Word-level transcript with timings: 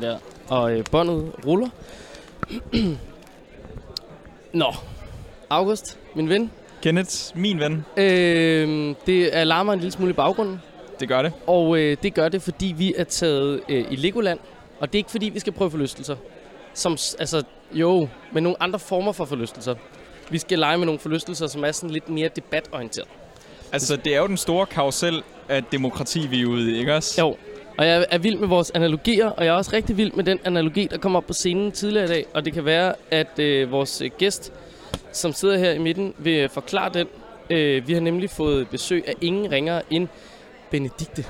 Sådan 0.00 0.10
der. 0.10 0.18
Og 0.48 0.72
øh, 0.72 0.84
båndet 0.90 1.32
ruller. 1.46 1.68
Nå. 4.52 4.74
August, 5.50 5.98
min 6.14 6.28
ven. 6.28 6.50
Kenneth, 6.82 7.14
min 7.34 7.60
ven. 7.60 7.84
Øh, 7.96 8.94
det 9.06 9.30
alarmer 9.32 9.72
en 9.72 9.78
lille 9.78 9.92
smule 9.92 10.10
i 10.10 10.14
baggrunden. 10.14 10.60
Det 11.00 11.08
gør 11.08 11.22
det. 11.22 11.32
Og 11.46 11.78
øh, 11.78 11.96
det 12.02 12.14
gør 12.14 12.28
det, 12.28 12.42
fordi 12.42 12.74
vi 12.78 12.94
er 12.96 13.04
taget 13.04 13.60
øh, 13.68 13.84
i 13.90 13.96
Legoland. 13.96 14.38
Og 14.80 14.92
det 14.92 14.94
er 14.94 15.00
ikke 15.00 15.10
fordi, 15.10 15.28
vi 15.28 15.40
skal 15.40 15.52
prøve 15.52 15.70
forlystelser. 15.70 16.16
Som, 16.74 16.92
altså, 17.18 17.42
jo, 17.72 18.08
med 18.32 18.42
nogle 18.42 18.62
andre 18.62 18.78
former 18.78 19.12
for 19.12 19.24
forlystelser. 19.24 19.74
Vi 20.30 20.38
skal 20.38 20.58
lege 20.58 20.78
med 20.78 20.86
nogle 20.86 20.98
forlystelser, 20.98 21.46
som 21.46 21.64
er 21.64 21.72
sådan 21.72 21.90
lidt 21.90 22.08
mere 22.08 22.28
debatorienteret. 22.36 23.08
Altså, 23.72 23.96
det 23.96 24.14
er 24.14 24.20
jo 24.20 24.26
den 24.26 24.36
store 24.36 24.66
karusel 24.66 25.22
af 25.48 25.64
demokrati, 25.64 26.26
vi 26.26 26.42
er 26.42 26.46
ude 26.46 26.72
i, 26.72 26.78
ikke 26.78 26.94
også? 26.94 27.20
Jo, 27.20 27.36
og 27.78 27.86
jeg 27.86 28.06
er 28.10 28.18
vild 28.18 28.36
med 28.38 28.48
vores 28.48 28.70
analogier, 28.70 29.26
og 29.30 29.44
jeg 29.44 29.50
er 29.52 29.56
også 29.56 29.70
rigtig 29.72 29.96
vild 29.96 30.12
med 30.12 30.24
den 30.24 30.38
analogi, 30.44 30.86
der 30.90 30.98
kom 30.98 31.16
op 31.16 31.26
på 31.26 31.32
scenen 31.32 31.72
tidligere 31.72 32.04
i 32.04 32.08
dag. 32.08 32.26
Og 32.34 32.44
det 32.44 32.52
kan 32.52 32.64
være, 32.64 32.94
at 33.10 33.38
øh, 33.38 33.70
vores 33.72 34.02
øh, 34.02 34.10
gæst, 34.18 34.52
som 35.12 35.32
sidder 35.32 35.58
her 35.58 35.70
i 35.72 35.78
midten, 35.78 36.14
vil 36.18 36.36
øh, 36.38 36.50
forklare 36.50 36.90
den. 36.94 37.06
Øh, 37.50 37.88
vi 37.88 37.92
har 37.94 38.00
nemlig 38.00 38.30
fået 38.30 38.68
besøg 38.68 39.04
af 39.08 39.14
ingen 39.20 39.50
ringere 39.52 39.82
end 39.90 40.08
Benedikte, 40.70 41.24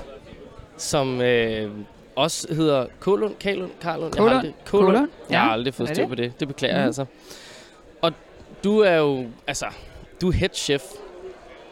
som 0.77 1.21
øh, 1.21 1.69
også 2.15 2.53
hedder 2.55 2.85
Kålund, 2.99 3.35
Kalund, 3.39 3.71
Karlund. 3.81 4.13
Jeg 4.15 4.23
har 4.23 4.29
Kålund. 4.29 4.37
aldrig, 4.39 4.53
Kålund. 4.65 4.93
Kålund, 4.95 5.09
Jeg 5.29 5.39
har 5.39 5.47
ja. 5.47 5.53
aldrig 5.53 5.73
fået 5.73 5.89
styr 5.89 6.07
på 6.07 6.15
det. 6.15 6.39
Det 6.39 6.47
beklager 6.47 6.73
Mhm. 6.73 6.79
jeg 6.79 6.85
altså. 6.85 7.05
Og 8.01 8.11
du 8.63 8.79
er 8.79 8.95
jo, 8.95 9.25
altså, 9.47 9.65
du 10.21 10.27
er 10.27 10.31
head 10.33 10.49
chef 10.53 10.81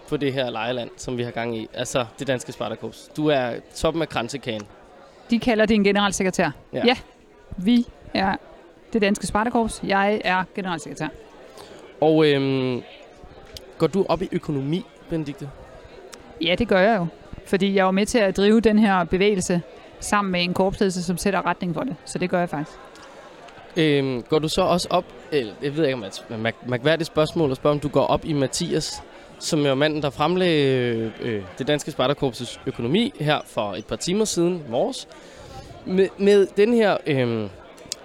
på 0.09 0.17
det 0.17 0.33
her 0.33 0.49
lejeland, 0.49 0.89
som 0.97 1.17
vi 1.17 1.23
har 1.23 1.31
gang 1.31 1.57
i. 1.57 1.67
Altså, 1.73 2.05
det 2.19 2.27
danske 2.27 2.51
Spartakorps. 2.51 3.09
Du 3.17 3.27
er 3.27 3.51
toppen 3.75 4.01
af 4.01 4.09
kransekagen. 4.09 4.61
De 5.29 5.39
kalder 5.39 5.65
det 5.65 5.75
en 5.75 5.83
generalsekretær. 5.83 6.49
Ja. 6.73 6.81
ja. 6.85 6.95
Vi 7.57 7.85
er 8.13 8.35
det 8.93 9.01
danske 9.01 9.27
Spartakorps. 9.27 9.81
Jeg 9.83 10.21
er 10.23 10.43
generalsekretær. 10.55 11.07
Og 12.01 12.25
øhm, 12.27 12.81
går 13.77 13.87
du 13.87 14.05
op 14.09 14.21
i 14.21 14.29
økonomi, 14.31 14.85
Benedikte? 15.09 15.49
Ja, 16.41 16.55
det 16.55 16.67
gør 16.67 16.79
jeg 16.79 16.97
jo. 16.97 17.07
Fordi 17.45 17.75
jeg 17.75 17.85
var 17.85 17.91
med 17.91 18.05
til 18.05 18.17
at 18.17 18.37
drive 18.37 18.59
den 18.61 18.79
her 18.79 19.03
bevægelse 19.03 19.61
sammen 19.99 20.31
med 20.31 20.43
en 20.43 20.53
korpsledelse, 20.53 21.03
som 21.03 21.17
sætter 21.17 21.45
retning 21.45 21.73
for 21.73 21.81
det. 21.83 21.95
Så 22.05 22.17
det 22.19 22.29
gør 22.29 22.39
jeg 22.39 22.49
faktisk. 22.49 22.77
Øhm, 23.77 24.21
går 24.29 24.39
du 24.39 24.47
så 24.49 24.61
også 24.61 24.87
op, 24.89 25.05
eller, 25.31 25.53
jeg 25.63 25.77
ved 25.77 25.83
ikke 25.85 25.93
om 25.95 26.01
det 26.01 26.23
er 26.29 26.33
et 26.33 26.39
mærk- 26.39 26.67
mærkværdigt 26.69 27.07
spørgsmål 27.07 27.51
at 27.51 27.57
spørge, 27.57 27.73
om 27.73 27.79
du 27.79 27.87
går 27.89 28.05
op 28.05 28.25
i 28.25 28.33
Mathias, 28.33 29.03
som 29.39 29.65
er 29.65 29.75
manden, 29.75 30.01
der 30.01 30.09
fremlagde 30.09 31.11
øh, 31.21 31.43
det 31.57 31.67
danske 31.67 31.91
Spartakorps' 31.91 32.59
økonomi 32.65 33.13
her 33.19 33.39
for 33.45 33.73
et 33.73 33.85
par 33.85 33.95
timer 33.95 34.25
siden, 34.25 34.63
i 34.67 34.69
morges, 34.69 35.07
med, 35.85 36.07
med 36.17 36.47
den 36.57 36.73
her 36.73 36.97
øh, 37.07 37.49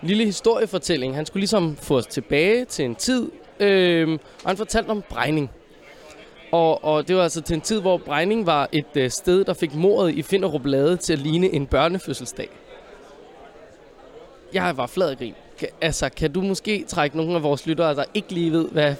lille 0.03 0.25
historiefortælling. 0.25 1.14
Han 1.14 1.27
skulle 1.27 1.41
ligesom 1.41 1.77
få 1.77 1.97
os 1.97 2.06
tilbage 2.06 2.64
til 2.64 2.84
en 2.84 2.94
tid, 2.94 3.30
øh, 3.60 4.19
og 4.44 4.50
han 4.50 4.56
fortalte 4.56 4.88
om 4.88 5.03
Brejning. 5.08 5.50
Og, 6.53 6.84
og 6.84 7.08
det 7.08 7.16
var 7.16 7.22
altså 7.22 7.41
til 7.41 7.55
en 7.55 7.60
tid, 7.60 7.80
hvor 7.80 7.97
Brejning 7.97 8.47
var 8.47 8.69
et 8.72 8.97
øh, 8.97 9.10
sted, 9.10 9.44
der 9.44 9.55
fik 9.55 9.75
mordet 9.75 10.14
i 10.14 10.22
Finderup 10.22 10.66
Lade 10.66 10.97
til 10.97 11.12
at 11.12 11.19
ligne 11.19 11.55
en 11.55 11.66
børnefødselsdag. 11.66 12.48
Jeg 14.53 14.77
var 14.77 14.86
flad 14.86 15.16
grin. 15.16 15.34
Altså, 15.80 16.08
kan 16.08 16.32
du 16.32 16.41
måske 16.41 16.84
trække 16.88 17.16
nogle 17.16 17.34
af 17.34 17.43
vores 17.43 17.66
lyttere, 17.66 17.94
der 17.94 18.04
ikke 18.14 18.32
lige 18.32 18.53
ved, 18.53 18.69
hvad 18.69 18.94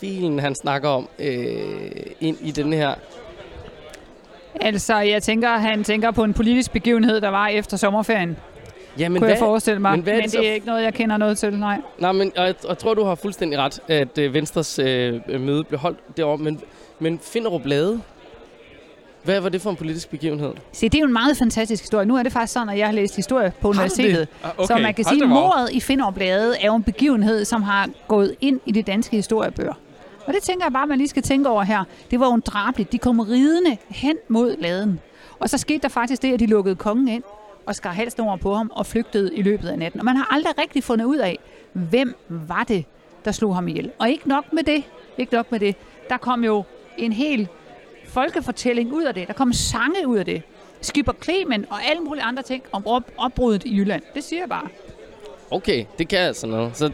filen 0.00 0.38
han 0.38 0.54
snakker 0.54 0.88
om, 0.88 1.08
øh, 1.18 1.36
ind 2.20 2.36
i 2.40 2.50
den 2.50 2.72
her? 2.72 2.94
Altså, 4.60 4.96
jeg 4.96 5.22
tænker, 5.22 5.48
han 5.48 5.84
tænker 5.84 6.10
på 6.10 6.24
en 6.24 6.34
politisk 6.34 6.72
begivenhed, 6.72 7.20
der 7.20 7.28
var 7.28 7.48
efter 7.48 7.76
sommerferien. 7.76 8.36
Ja, 8.98 9.08
Men 9.08 9.20
kunne 9.22 9.30
jeg 9.30 9.38
forestille 9.38 9.80
mig. 9.80 9.90
men 9.92 10.00
hvad 10.00 10.12
men 10.12 10.22
det 10.22 10.32
det, 10.32 10.40
så- 10.40 10.46
er 10.48 10.52
ikke 10.52 10.66
noget, 10.66 10.82
jeg 10.82 10.94
kender 10.94 11.16
noget 11.16 11.38
til, 11.38 11.58
nej. 11.58 11.80
Nej, 11.98 12.12
men 12.12 12.32
og 12.36 12.44
jeg, 12.46 12.54
og 12.64 12.68
jeg 12.68 12.78
tror, 12.78 12.94
du 12.94 13.04
har 13.04 13.14
fuldstændig 13.14 13.58
ret, 13.58 13.80
at 13.88 14.18
øh, 14.18 14.34
Venstres 14.34 14.78
øh, 14.78 15.20
møde 15.40 15.64
blev 15.64 15.78
holdt 15.80 15.98
derovre. 16.16 16.38
Men, 16.38 16.60
men 16.98 17.18
Finderup 17.22 17.66
Lade, 17.66 18.00
hvad 19.22 19.40
var 19.40 19.48
det 19.48 19.60
for 19.60 19.70
en 19.70 19.76
politisk 19.76 20.10
begivenhed? 20.10 20.52
Se, 20.72 20.88
det 20.88 20.94
er 20.94 21.00
jo 21.00 21.06
en 21.06 21.12
meget 21.12 21.36
fantastisk 21.36 21.82
historie. 21.82 22.06
Nu 22.06 22.16
er 22.16 22.22
det 22.22 22.32
faktisk 22.32 22.52
sådan, 22.52 22.68
at 22.68 22.78
jeg 22.78 22.86
har 22.86 22.92
læst 22.92 23.16
historie 23.16 23.52
på 23.60 23.68
det? 23.68 23.76
universitetet. 23.78 24.28
Ah, 24.44 24.50
okay. 24.58 24.66
Så 24.66 24.82
man 24.82 24.94
kan 24.94 25.04
Hold 25.04 25.14
sige, 25.16 25.22
at 25.24 25.28
mordet 25.28 25.68
i 25.72 25.80
Finderup-bladet 25.80 26.56
er 26.60 26.66
jo 26.66 26.74
en 26.76 26.82
begivenhed, 26.82 27.44
som 27.44 27.62
har 27.62 27.88
gået 28.08 28.34
ind 28.40 28.60
i 28.66 28.72
de 28.72 28.82
danske 28.82 29.16
historiebøger. 29.16 29.72
Og 30.26 30.34
det 30.34 30.42
tænker 30.42 30.64
jeg 30.64 30.72
bare, 30.72 30.86
man 30.86 30.98
lige 30.98 31.08
skal 31.08 31.22
tænke 31.22 31.48
over 31.48 31.62
her. 31.62 31.84
Det 32.10 32.20
var 32.20 32.26
jo 32.26 32.34
en 32.34 32.40
drabligt. 32.40 32.92
De 32.92 32.98
kom 32.98 33.20
ridende 33.20 33.76
hen 33.88 34.16
mod 34.28 34.56
laden. 34.58 35.00
Og 35.38 35.50
så 35.50 35.58
skete 35.58 35.78
der 35.78 35.88
faktisk 35.88 36.22
det, 36.22 36.32
at 36.34 36.40
de 36.40 36.46
lukkede 36.46 36.76
kongen 36.76 37.08
ind 37.08 37.22
og 37.66 37.74
skar 37.74 37.92
halsen 37.92 38.20
over 38.22 38.36
på 38.36 38.54
ham 38.54 38.70
og 38.74 38.86
flygtede 38.86 39.34
i 39.34 39.42
løbet 39.42 39.68
af 39.68 39.78
natten. 39.78 40.00
Og 40.00 40.04
man 40.04 40.16
har 40.16 40.34
aldrig 40.34 40.58
rigtig 40.58 40.84
fundet 40.84 41.04
ud 41.04 41.16
af, 41.16 41.38
hvem 41.72 42.14
var 42.28 42.64
det, 42.64 42.84
der 43.24 43.32
slog 43.32 43.54
ham 43.54 43.68
ihjel. 43.68 43.90
Og 43.98 44.10
ikke 44.10 44.28
nok 44.28 44.52
med 44.52 44.62
det. 44.62 44.84
Ikke 45.18 45.34
nok 45.34 45.52
med 45.52 45.60
det. 45.60 45.76
Der 46.08 46.16
kom 46.16 46.44
jo 46.44 46.64
en 46.98 47.12
hel 47.12 47.48
folkefortælling 48.08 48.92
ud 48.92 49.02
af 49.02 49.14
det. 49.14 49.28
Der 49.28 49.34
kom 49.34 49.52
sange 49.52 50.06
ud 50.08 50.18
af 50.18 50.24
det. 50.24 50.42
Skipper 50.80 51.12
Klemen 51.12 51.66
og 51.70 51.76
alle 51.90 52.02
mulige 52.02 52.22
andre 52.24 52.42
ting 52.42 52.62
om 52.72 52.86
op- 52.86 53.10
opbruddet 53.18 53.64
i 53.64 53.76
Jylland. 53.76 54.02
Det 54.14 54.24
siger 54.24 54.42
jeg 54.42 54.48
bare. 54.48 54.68
Okay, 55.50 55.84
det 55.98 56.08
kan 56.08 56.18
altså 56.18 56.46
noget. 56.46 56.76
Så 56.76 56.90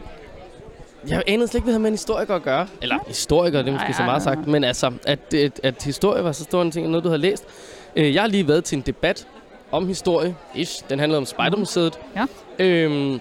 jeg 1.09 1.23
anede 1.27 1.47
slet 1.47 1.55
ikke, 1.57 1.63
hvad 1.63 1.73
det 1.73 1.73
havde 1.73 1.81
med 1.81 1.89
en 1.89 1.93
historiker 1.93 2.35
at 2.35 2.43
gøre. 2.43 2.67
Eller 2.81 2.97
historiker, 3.07 3.59
det 3.61 3.67
er 3.67 3.71
måske 3.71 3.85
Nej, 3.85 3.97
så 3.97 4.03
meget 4.03 4.25
nej, 4.25 4.33
sagt. 4.35 4.47
Men 4.47 4.63
altså, 4.63 4.91
at, 5.07 5.33
at, 5.33 5.59
at 5.63 5.83
historie 5.83 6.23
var 6.23 6.31
så 6.31 6.43
stor 6.43 6.61
en 6.61 6.71
ting, 6.71 6.89
noget 6.89 7.03
du 7.03 7.09
har 7.09 7.17
læst. 7.17 7.45
Øh, 7.95 8.13
Jeg 8.13 8.21
har 8.21 8.27
lige 8.29 8.47
været 8.47 8.63
til 8.63 8.75
en 8.75 8.81
debat 8.81 9.27
om 9.71 9.87
historie. 9.87 10.35
Ish, 10.55 10.83
den 10.89 10.99
handlede 10.99 11.17
om 11.17 11.25
Spejdermuseet. 11.25 11.99
Ja. 12.15 12.25
Øhm, 12.59 13.19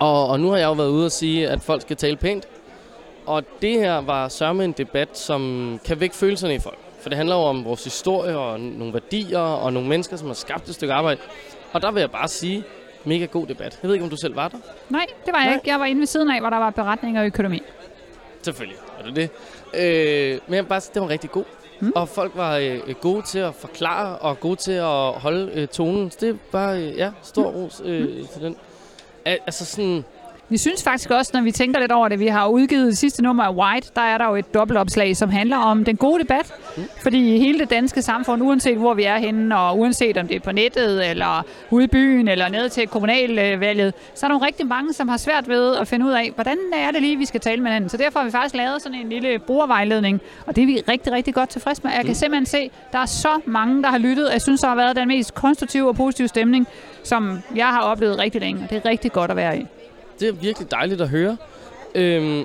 og, 0.00 0.28
og 0.28 0.40
nu 0.40 0.50
har 0.50 0.56
jeg 0.56 0.66
jo 0.66 0.72
været 0.72 0.88
ude 0.88 1.06
og 1.06 1.12
sige, 1.12 1.48
at 1.48 1.60
folk 1.62 1.82
skal 1.82 1.96
tale 1.96 2.16
pænt. 2.16 2.44
Og 3.26 3.42
det 3.62 3.72
her 3.78 3.96
var 4.00 4.28
sørme 4.28 4.64
en 4.64 4.72
debat, 4.72 5.18
som 5.18 5.80
kan 5.84 6.00
vække 6.00 6.14
følelserne 6.16 6.54
i 6.54 6.58
folk. 6.58 6.78
For 7.00 7.08
det 7.08 7.16
handler 7.16 7.36
jo 7.36 7.40
om 7.42 7.64
vores 7.64 7.84
historie 7.84 8.38
og 8.38 8.60
nogle 8.60 8.92
værdier 8.92 9.38
og 9.38 9.72
nogle 9.72 9.88
mennesker, 9.88 10.16
som 10.16 10.26
har 10.26 10.34
skabt 10.34 10.68
et 10.68 10.74
stykke 10.74 10.94
arbejde. 10.94 11.20
Og 11.72 11.82
der 11.82 11.90
vil 11.90 12.00
jeg 12.00 12.10
bare 12.10 12.28
sige, 12.28 12.64
mega 13.04 13.24
god 13.24 13.46
debat. 13.46 13.78
Jeg 13.82 13.88
ved 13.88 13.94
ikke, 13.94 14.04
om 14.04 14.10
du 14.10 14.16
selv 14.16 14.36
var 14.36 14.48
der? 14.48 14.58
Nej, 14.88 15.06
det 15.26 15.32
var 15.32 15.38
jeg 15.38 15.46
Nej. 15.46 15.54
ikke. 15.54 15.68
Jeg 15.70 15.80
var 15.80 15.86
inde 15.86 16.00
ved 16.00 16.06
siden 16.06 16.30
af, 16.30 16.40
hvor 16.40 16.50
der 16.50 16.56
var 16.56 16.70
beretninger 16.70 17.20
og 17.20 17.26
økonomi. 17.26 17.62
Selvfølgelig 18.42 18.76
var 18.98 19.10
det 19.10 19.16
det. 19.16 19.30
Øh, 20.34 20.40
men 20.46 20.54
jeg 20.54 20.66
bare 20.68 20.80
det 20.94 21.02
var 21.02 21.08
rigtig 21.08 21.30
god. 21.30 21.44
Mm. 21.80 21.86
Mm. 21.86 21.92
Og 21.94 22.08
folk 22.08 22.32
var 22.36 22.56
øh, 22.56 22.94
gode 23.00 23.22
til 23.22 23.38
at 23.38 23.54
forklare 23.54 24.18
og 24.18 24.40
gode 24.40 24.56
til 24.56 24.72
at 24.72 25.12
holde 25.12 25.50
øh, 25.54 25.68
tonen. 25.68 26.10
Så 26.10 26.18
det 26.20 26.38
var, 26.52 26.72
øh, 26.72 26.96
ja, 26.96 27.10
stor 27.22 27.44
ros 27.50 27.82
øh, 27.84 28.28
til 28.28 28.42
den. 28.42 28.56
Al- 29.24 29.38
altså 29.46 29.64
sådan, 29.64 30.04
Vi 30.50 30.56
synes 30.56 30.82
faktisk 30.84 31.10
også, 31.10 31.30
når 31.34 31.40
vi 31.42 31.50
tænker 31.52 31.80
lidt 31.80 31.92
over 31.92 32.08
det, 32.08 32.20
vi 32.20 32.26
har 32.26 32.46
udgivet 32.46 32.86
det 32.86 32.98
sidste 32.98 33.22
nummer 33.22 33.44
af 33.44 33.54
White, 33.54 33.88
der 33.94 34.00
er 34.00 34.18
der 34.18 34.28
jo 34.28 34.34
et 34.36 34.54
dobbeltopslag, 34.54 35.16
som 35.16 35.30
handler 35.30 35.56
om 35.56 35.84
den 35.84 35.96
gode 35.96 36.22
debat. 36.22 36.54
Mm. 36.76 36.82
Fordi 37.02 37.38
hele 37.38 37.58
det 37.58 37.70
danske 37.70 38.02
samfund, 38.02 38.42
uanset 38.42 38.76
hvor 38.78 38.94
vi 38.94 39.02
er 39.04 39.18
henne, 39.18 39.58
og 39.58 39.78
uanset 39.78 40.16
om 40.16 40.28
det 40.28 40.36
er 40.36 40.40
på 40.40 40.52
nettet, 40.52 41.10
eller 41.10 41.42
ude 41.70 41.84
i 41.84 41.86
byen, 41.86 42.28
eller 42.28 42.48
ned 42.48 42.68
til 42.68 42.86
kommunalvalget, 42.86 43.94
så 44.14 44.26
er 44.26 44.28
der 44.30 44.34
jo 44.34 44.44
rigtig 44.44 44.66
mange, 44.66 44.92
som 44.92 45.08
har 45.08 45.16
svært 45.16 45.48
ved 45.48 45.76
at 45.76 45.88
finde 45.88 46.06
ud 46.06 46.10
af, 46.10 46.30
hvordan 46.34 46.56
er 46.74 46.90
det 46.90 47.02
lige, 47.02 47.16
vi 47.16 47.24
skal 47.24 47.40
tale 47.40 47.62
med 47.62 47.70
hinanden. 47.70 47.90
Så 47.90 47.96
derfor 47.96 48.18
har 48.18 48.26
vi 48.26 48.30
faktisk 48.32 48.54
lavet 48.54 48.82
sådan 48.82 48.98
en 48.98 49.08
lille 49.08 49.38
brugervejledning, 49.38 50.20
og 50.46 50.56
det 50.56 50.62
er 50.62 50.66
vi 50.66 50.82
rigtig, 50.88 51.12
rigtig 51.12 51.34
godt 51.34 51.48
tilfredse 51.48 51.82
med. 51.84 51.90
Jeg 51.92 52.00
kan 52.00 52.10
Mm. 52.10 52.14
simpelthen 52.14 52.46
se, 52.46 52.70
der 52.92 52.98
er 52.98 53.06
så 53.06 53.40
mange, 53.46 53.82
der 53.82 53.88
har 53.88 53.98
lyttet. 53.98 54.28
Jeg 54.32 54.42
synes, 54.42 54.60
der 54.60 54.68
har 54.68 54.76
været 54.76 54.96
den 54.96 55.08
mest 55.08 55.34
konstruktive 55.34 55.88
og 55.88 55.96
positive 55.96 56.28
stemning, 56.28 56.66
som 57.04 57.38
jeg 57.56 57.66
har 57.66 57.80
oplevet 57.80 58.18
rigtig 58.18 58.40
længe, 58.40 58.62
og 58.64 58.70
det 58.70 58.76
er 58.84 58.88
rigtig 58.88 59.12
godt 59.12 59.30
at 59.30 59.36
være 59.36 59.58
i. 59.58 59.66
det 60.20 60.28
er 60.28 60.32
virkelig 60.32 60.70
dejligt 60.70 61.00
at 61.00 61.08
høre. 61.08 61.36
Øhm, 61.94 62.44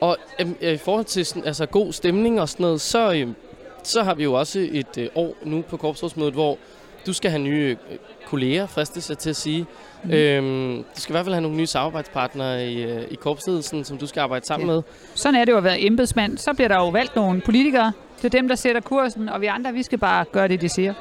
og 0.00 0.16
øhm, 0.40 0.56
i 0.60 0.76
forhold 0.76 1.04
til 1.04 1.26
sådan, 1.26 1.44
altså, 1.44 1.66
god 1.66 1.92
stemning 1.92 2.40
og 2.40 2.48
sådan 2.48 2.64
noget, 2.64 2.80
så, 2.80 3.12
øhm, 3.12 3.34
så 3.82 4.02
har 4.02 4.14
vi 4.14 4.22
jo 4.22 4.32
også 4.32 4.68
et 4.72 4.98
øh, 4.98 5.08
år 5.14 5.34
nu 5.44 5.62
på 5.62 5.76
korpsrådsmødet, 5.76 6.34
hvor 6.34 6.58
du 7.06 7.12
skal 7.12 7.30
have 7.30 7.42
nye 7.42 7.76
øh, 7.90 7.98
kolleger, 8.26 8.66
fristes 8.66 9.08
jeg 9.10 9.18
til 9.18 9.30
at 9.30 9.36
sige. 9.36 9.66
Mm. 10.04 10.10
Øhm, 10.10 10.76
du 10.96 11.00
skal 11.00 11.12
i 11.12 11.14
hvert 11.14 11.24
fald 11.24 11.34
have 11.34 11.42
nogle 11.42 11.56
nye 11.56 11.66
samarbejdspartnere 11.66 12.66
i, 12.68 12.82
øh, 12.82 13.02
i 13.10 13.14
korpsledelsen, 13.14 13.84
som 13.84 13.98
du 13.98 14.06
skal 14.06 14.20
arbejde 14.20 14.46
sammen 14.46 14.68
Ja. 14.68 14.74
med. 14.74 14.82
Sådan 15.14 15.40
er 15.40 15.44
det 15.44 15.52
jo 15.52 15.56
at 15.56 15.64
være 15.64 15.80
embedsmand. 15.80 16.38
Så 16.38 16.54
bliver 16.54 16.68
der 16.68 16.76
jo 16.76 16.88
valgt 16.88 17.16
nogle 17.16 17.40
politikere. 17.40 17.92
Det 18.16 18.24
er 18.34 18.38
dem, 18.38 18.48
der 18.48 18.54
sætter 18.54 18.80
kursen, 18.80 19.28
og 19.28 19.40
vi 19.40 19.46
andre, 19.46 19.72
vi 19.72 19.82
skal 19.82 19.98
bare 19.98 20.24
gøre 20.32 20.48
det, 20.48 20.60
de 20.60 20.68
siger. 20.68 20.94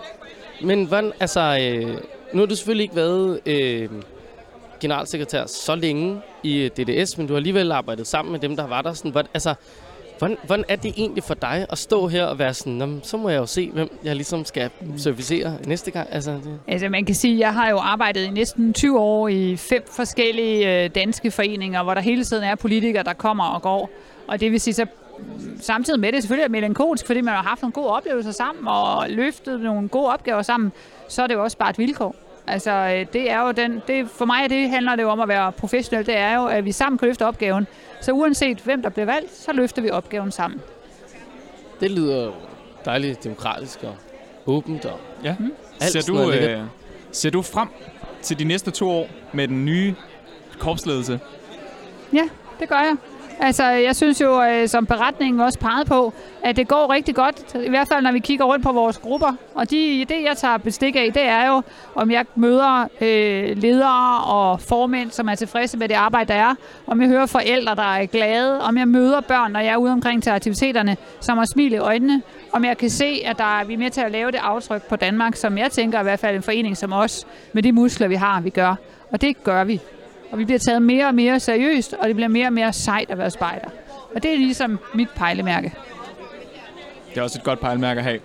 Men 0.61 0.85
hvordan, 0.85 1.11
altså, 1.19 1.57
øh, 1.61 1.97
nu 2.33 2.39
har 2.39 2.45
du 2.45 2.55
selvfølgelig 2.55 2.83
ikke 2.83 2.95
været 2.95 3.39
øh, 3.45 3.89
generalsekretær 4.81 5.45
så 5.45 5.75
længe 5.75 6.21
i 6.43 6.69
DDS, 6.77 7.17
men 7.17 7.27
du 7.27 7.33
har 7.33 7.37
alligevel 7.37 7.71
arbejdet 7.71 8.07
sammen 8.07 8.31
med 8.31 8.39
dem, 8.39 8.55
der 8.55 8.67
var 8.67 8.81
der. 8.81 8.93
Sådan, 8.93 9.11
hvordan, 9.11 9.29
altså, 9.33 9.53
hvordan, 10.17 10.37
hvordan 10.45 10.65
er 10.67 10.75
det 10.75 10.93
egentlig 10.97 11.23
for 11.23 11.33
dig 11.33 11.65
at 11.69 11.77
stå 11.77 12.07
her 12.07 12.25
og 12.25 12.39
være 12.39 12.53
sådan, 12.53 12.99
så 13.03 13.17
må 13.17 13.29
jeg 13.29 13.37
jo 13.37 13.45
se, 13.45 13.71
hvem 13.71 13.99
jeg 14.03 14.15
ligesom 14.15 14.45
skal 14.45 14.69
servicere 14.97 15.57
næste 15.65 15.91
gang? 15.91 16.07
Altså, 16.11 16.31
det, 16.31 16.59
Altså 16.67 16.89
man 16.89 17.05
kan 17.05 17.15
sige, 17.15 17.33
at 17.33 17.39
jeg 17.39 17.53
har 17.53 17.69
jo 17.69 17.77
arbejdet 17.77 18.23
i 18.23 18.29
næsten 18.29 18.73
20 18.73 18.99
år 18.99 19.27
i 19.27 19.55
fem 19.55 19.83
forskellige 19.91 20.83
øh, 20.83 20.89
danske 20.95 21.31
foreninger, 21.31 21.83
hvor 21.83 21.93
der 21.93 22.01
hele 22.01 22.23
tiden 22.23 22.43
er 22.43 22.55
politikere, 22.55 23.03
der 23.03 23.13
kommer 23.13 23.43
og 23.43 23.61
går. 23.61 23.89
Og 24.27 24.39
det 24.39 24.51
vil 24.51 24.61
sige, 24.61 24.73
så 24.73 24.85
samtidig 25.61 25.99
med 25.99 26.11
det 26.11 26.21
selvfølgelig 26.21 26.45
er 26.45 26.49
melankolsk, 26.49 27.05
fordi 27.05 27.21
man 27.21 27.33
har 27.33 27.43
haft 27.43 27.61
nogle 27.61 27.73
gode 27.73 27.87
oplevelser 27.87 28.31
sammen 28.31 28.67
og 28.67 29.09
løftet 29.09 29.59
nogle 29.59 29.89
gode 29.89 30.07
opgaver 30.07 30.41
sammen, 30.41 30.71
så 31.07 31.23
er 31.23 31.27
det 31.27 31.33
jo 31.33 31.43
også 31.43 31.57
bare 31.57 31.69
et 31.69 31.77
vilkår. 31.77 32.15
Altså, 32.47 32.71
øh, 32.71 33.05
det 33.13 33.31
er 33.31 33.41
jo 33.41 33.51
den, 33.51 33.81
det, 33.87 34.09
for 34.09 34.25
mig 34.25 34.49
det 34.49 34.69
handler 34.69 34.95
det 34.95 35.03
jo 35.03 35.09
om 35.09 35.19
at 35.19 35.27
være 35.27 35.51
professionel. 35.51 36.05
Det 36.05 36.17
er 36.17 36.35
jo, 36.35 36.45
at 36.45 36.65
vi 36.65 36.71
sammen 36.71 36.97
kan 36.97 37.07
løfte 37.07 37.25
opgaven. 37.25 37.67
Så 38.01 38.11
uanset 38.11 38.57
hvem 38.59 38.81
der 38.81 38.89
bliver 38.89 39.05
valgt, 39.05 39.35
så 39.35 39.53
løfter 39.53 39.81
vi 39.81 39.89
opgaven 39.89 40.31
sammen. 40.31 40.61
Det 41.79 41.91
lyder 41.91 42.25
jo 42.25 42.31
dejligt 42.85 43.23
demokratisk 43.23 43.83
og 43.83 43.95
åbent. 44.45 44.85
Og 44.85 44.99
Ja. 45.23 45.35
Mm. 45.39 45.53
Alt 45.81 45.91
Ser 45.91 46.01
sådan 46.01 46.21
du, 46.23 46.31
øh, 46.31 46.61
ser 47.11 47.29
du 47.29 47.41
frem 47.41 47.67
til 48.21 48.39
de 48.39 48.43
næste 48.43 48.71
to 48.71 48.89
år 48.89 49.07
med 49.33 49.47
den 49.47 49.65
nye 49.65 49.95
korpsledelse? 50.59 51.19
Ja, 52.13 52.29
det 52.59 52.69
gør 52.69 52.75
jeg. 52.75 52.95
Altså, 53.43 53.63
jeg 53.63 53.95
synes 53.95 54.21
jo, 54.21 54.43
øh, 54.43 54.67
som 54.67 54.85
beretningen 54.85 55.41
også 55.41 55.59
pegede 55.59 55.85
på, 55.85 56.13
at 56.43 56.55
det 56.55 56.67
går 56.67 56.93
rigtig 56.93 57.15
godt. 57.15 57.55
I 57.65 57.69
hvert 57.69 57.87
fald, 57.87 58.03
når 58.03 58.11
vi 58.11 58.19
kigger 58.19 58.45
rundt 58.45 58.63
på 58.63 58.71
vores 58.71 58.97
grupper. 58.97 59.33
Og 59.55 59.71
de, 59.71 60.05
det, 60.09 60.23
jeg 60.23 60.37
tager 60.37 60.57
bestik 60.57 60.95
af, 60.95 61.13
det 61.13 61.21
er 61.21 61.47
jo, 61.47 61.61
om 61.95 62.11
jeg 62.11 62.25
møder 62.35 62.87
øh, 63.01 63.57
ledere 63.57 64.23
og 64.23 64.61
formænd, 64.61 65.11
som 65.11 65.29
er 65.29 65.35
tilfredse 65.35 65.77
med 65.77 65.87
det 65.87 65.95
arbejde, 65.95 66.33
der 66.33 66.39
er. 66.39 66.55
Om 66.87 67.01
jeg 67.01 67.09
hører 67.09 67.25
forældre, 67.25 67.75
der 67.75 67.95
er 67.95 68.05
glade. 68.05 68.61
Om 68.61 68.77
jeg 68.77 68.87
møder 68.87 69.21
børn, 69.21 69.51
når 69.51 69.59
jeg 69.59 69.73
er 69.73 69.77
ude 69.77 69.91
omkring 69.91 70.23
til 70.23 70.29
aktiviteterne, 70.29 70.97
som 71.19 71.37
har 71.37 71.45
smil 71.45 71.73
i 71.73 71.77
øjnene. 71.77 72.21
Om 72.51 72.65
jeg 72.65 72.77
kan 72.77 72.89
se, 72.89 73.21
at 73.25 73.37
der 73.37 73.59
er, 73.59 73.63
vi 73.63 73.73
er 73.73 73.77
med 73.77 73.89
til 73.89 74.01
at 74.01 74.11
lave 74.11 74.31
det 74.31 74.39
aftryk 74.43 74.83
på 74.89 74.95
Danmark, 74.95 75.35
som 75.35 75.57
jeg 75.57 75.71
tænker 75.71 75.99
i 75.99 76.03
hvert 76.03 76.19
fald 76.19 76.35
en 76.35 76.43
forening 76.43 76.77
som 76.77 76.93
os, 76.93 77.27
med 77.53 77.63
de 77.63 77.71
muskler, 77.71 78.07
vi 78.07 78.15
har, 78.15 78.41
vi 78.41 78.49
gør. 78.49 78.75
Og 79.11 79.21
det 79.21 79.43
gør 79.43 79.63
vi. 79.63 79.81
Og 80.31 80.39
vi 80.39 80.45
bliver 80.45 80.59
taget 80.59 80.81
mere 80.81 81.07
og 81.07 81.15
mere 81.15 81.39
seriøst, 81.39 81.93
og 81.93 82.07
det 82.07 82.15
bliver 82.15 82.29
mere 82.29 82.47
og 82.47 82.53
mere 82.53 82.73
sejt 82.73 83.09
at 83.09 83.17
være 83.17 83.31
spejder. 83.31 83.69
Og 84.15 84.23
det 84.23 84.33
er 84.33 84.37
ligesom 84.37 84.79
mit 84.93 85.09
pejlemærke. 85.15 85.73
Det 87.09 87.17
er 87.17 87.21
også 87.21 87.39
et 87.39 87.43
godt 87.43 87.59
pejlemærke 87.59 87.97
at 87.97 88.03
have. 88.03 88.19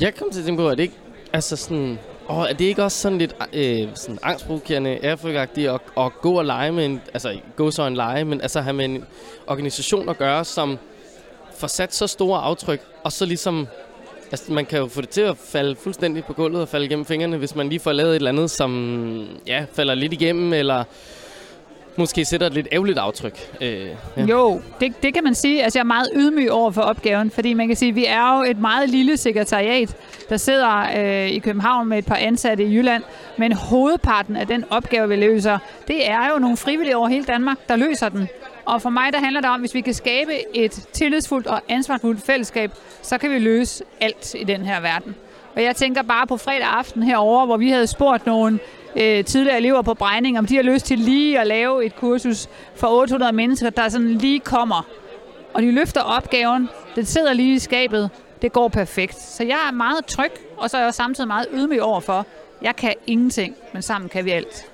Jeg 0.00 0.14
kom 0.14 0.30
til 0.30 0.40
at 0.40 0.46
tænke 0.46 0.60
på, 0.60 0.68
at 0.68 0.78
det 0.78 0.82
ikke... 0.82 0.94
Altså 1.32 1.56
sådan... 1.56 1.98
Åh, 2.30 2.44
er 2.48 2.52
det 2.52 2.64
ikke 2.64 2.84
også 2.84 2.98
sådan 2.98 3.18
lidt 3.18 3.34
øh, 3.52 3.88
sådan 3.94 4.18
angstprovokerende, 4.22 4.98
ærefrygagtigt 5.02 5.70
at, 5.70 5.80
at 5.98 6.12
gå 6.20 6.38
og 6.38 6.44
lege 6.44 6.72
med 6.72 6.84
en... 6.84 7.00
Altså, 7.12 7.40
gå 7.56 7.70
så 7.70 7.86
en 7.86 7.94
lege, 7.94 8.24
men 8.24 8.40
altså 8.40 8.60
have 8.60 8.74
med 8.74 8.84
en 8.84 9.04
organisation 9.46 10.08
at 10.08 10.18
gøre, 10.18 10.44
som 10.44 10.78
får 11.58 11.66
sat 11.66 11.94
så 11.94 12.06
store 12.06 12.40
aftryk, 12.40 12.80
og 13.04 13.12
så 13.12 13.26
ligesom... 13.26 13.68
Altså, 14.30 14.52
man 14.52 14.66
kan 14.66 14.78
jo 14.78 14.86
få 14.86 15.00
det 15.00 15.08
til 15.08 15.20
at 15.20 15.36
falde 15.36 15.76
fuldstændig 15.76 16.24
på 16.24 16.32
gulvet 16.32 16.62
og 16.62 16.68
falde 16.68 16.86
igennem 16.86 17.04
fingrene, 17.04 17.36
hvis 17.36 17.54
man 17.54 17.68
lige 17.68 17.80
får 17.80 17.92
lavet 17.92 18.10
et 18.10 18.16
eller 18.16 18.30
andet, 18.30 18.50
som 18.50 19.28
ja, 19.46 19.64
falder 19.72 19.94
lidt 19.94 20.12
igennem, 20.12 20.52
eller 20.52 20.84
måske 21.96 22.24
sætter 22.24 22.46
et 22.46 22.54
lidt 22.54 22.68
ærgerligt 22.72 22.98
aftryk. 22.98 23.38
Øh, 23.60 23.80
ja. 23.80 23.86
Ja. 24.16 24.24
Jo, 24.24 24.60
det, 24.80 25.02
det 25.02 25.14
kan 25.14 25.24
man 25.24 25.34
sige. 25.34 25.64
Altså, 25.64 25.78
jeg 25.78 25.82
er 25.82 25.86
meget 25.86 26.08
ydmyg 26.14 26.50
over 26.50 26.70
for 26.70 26.82
opgaven, 26.82 27.30
fordi 27.30 27.54
man 27.54 27.66
kan 27.66 27.76
sige, 27.76 27.88
at 27.88 27.94
vi 27.94 28.04
er 28.06 28.38
jo 28.38 28.50
et 28.50 28.58
meget 28.58 28.88
lille 28.88 29.16
sekretariat, 29.16 29.96
der 30.28 30.36
sidder 30.36 30.86
øh, 30.98 31.28
i 31.28 31.38
København 31.38 31.88
med 31.88 31.98
et 31.98 32.06
par 32.06 32.16
ansatte 32.16 32.64
i 32.64 32.76
Jylland, 32.76 33.02
men 33.36 33.52
hovedparten 33.52 34.36
af 34.36 34.46
den 34.46 34.64
opgave, 34.70 35.08
vi 35.08 35.16
løser, 35.16 35.58
det 35.88 36.10
er 36.10 36.30
jo 36.32 36.38
nogle 36.38 36.56
frivillige 36.56 36.96
over 36.96 37.08
hele 37.08 37.24
Danmark, 37.24 37.56
der 37.68 37.76
løser 37.76 38.08
den. 38.08 38.28
Og 38.68 38.82
for 38.82 38.90
mig, 38.90 39.12
der 39.12 39.18
handler 39.18 39.40
det 39.40 39.50
om, 39.50 39.60
hvis 39.60 39.74
vi 39.74 39.80
kan 39.80 39.94
skabe 39.94 40.56
et 40.56 40.72
tillidsfuldt 40.92 41.46
og 41.46 41.60
ansvarsfuldt 41.68 42.22
fællesskab, 42.22 42.72
så 43.02 43.18
kan 43.18 43.30
vi 43.30 43.38
løse 43.38 43.84
alt 44.00 44.34
i 44.34 44.44
den 44.44 44.64
her 44.64 44.80
verden. 44.80 45.14
Og 45.56 45.62
jeg 45.62 45.76
tænker 45.76 46.02
bare 46.02 46.26
på 46.26 46.36
fredag 46.36 46.66
aften 46.66 47.02
herover, 47.02 47.46
hvor 47.46 47.56
vi 47.56 47.70
havde 47.70 47.86
spurgt 47.86 48.26
nogle 48.26 48.58
øh, 48.96 49.24
tidligere 49.24 49.56
elever 49.56 49.82
på 49.82 49.94
Brejning, 49.94 50.38
om 50.38 50.46
de 50.46 50.56
har 50.56 50.62
lyst 50.62 50.86
til 50.86 50.98
lige 50.98 51.40
at 51.40 51.46
lave 51.46 51.86
et 51.86 51.96
kursus 51.96 52.48
for 52.74 52.86
800 52.86 53.32
mennesker, 53.32 53.70
der 53.70 53.88
sådan 53.88 54.14
lige 54.14 54.40
kommer. 54.40 54.86
Og 55.54 55.62
de 55.62 55.70
løfter 55.70 56.00
opgaven, 56.00 56.68
den 56.96 57.04
sidder 57.04 57.32
lige 57.32 57.54
i 57.54 57.58
skabet, 57.58 58.10
det 58.42 58.52
går 58.52 58.68
perfekt. 58.68 59.22
Så 59.22 59.42
jeg 59.42 59.58
er 59.68 59.72
meget 59.72 60.06
tryg, 60.06 60.32
og 60.56 60.70
så 60.70 60.76
er 60.76 60.82
jeg 60.82 60.94
samtidig 60.94 61.28
meget 61.28 61.46
ydmyg 61.52 61.82
overfor, 61.82 62.26
jeg 62.62 62.76
kan 62.76 62.94
ingenting, 63.06 63.56
men 63.72 63.82
sammen 63.82 64.08
kan 64.08 64.24
vi 64.24 64.30
alt. 64.30 64.70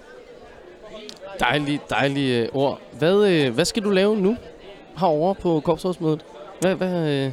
Dejlige, 1.41 1.81
dejlige 1.91 2.43
øh, 2.43 2.49
ord. 2.53 2.81
Hvad, 2.99 3.27
øh, 3.27 3.55
hvad 3.55 3.65
skal 3.65 3.83
du 3.85 3.91
lave 3.91 4.17
nu 4.17 4.37
herovre 4.99 5.35
på 5.35 5.61
korpsrådsmødet? 5.65 6.25
Hvad, 6.61 6.75
hvad, 6.75 7.09
øh, 7.09 7.33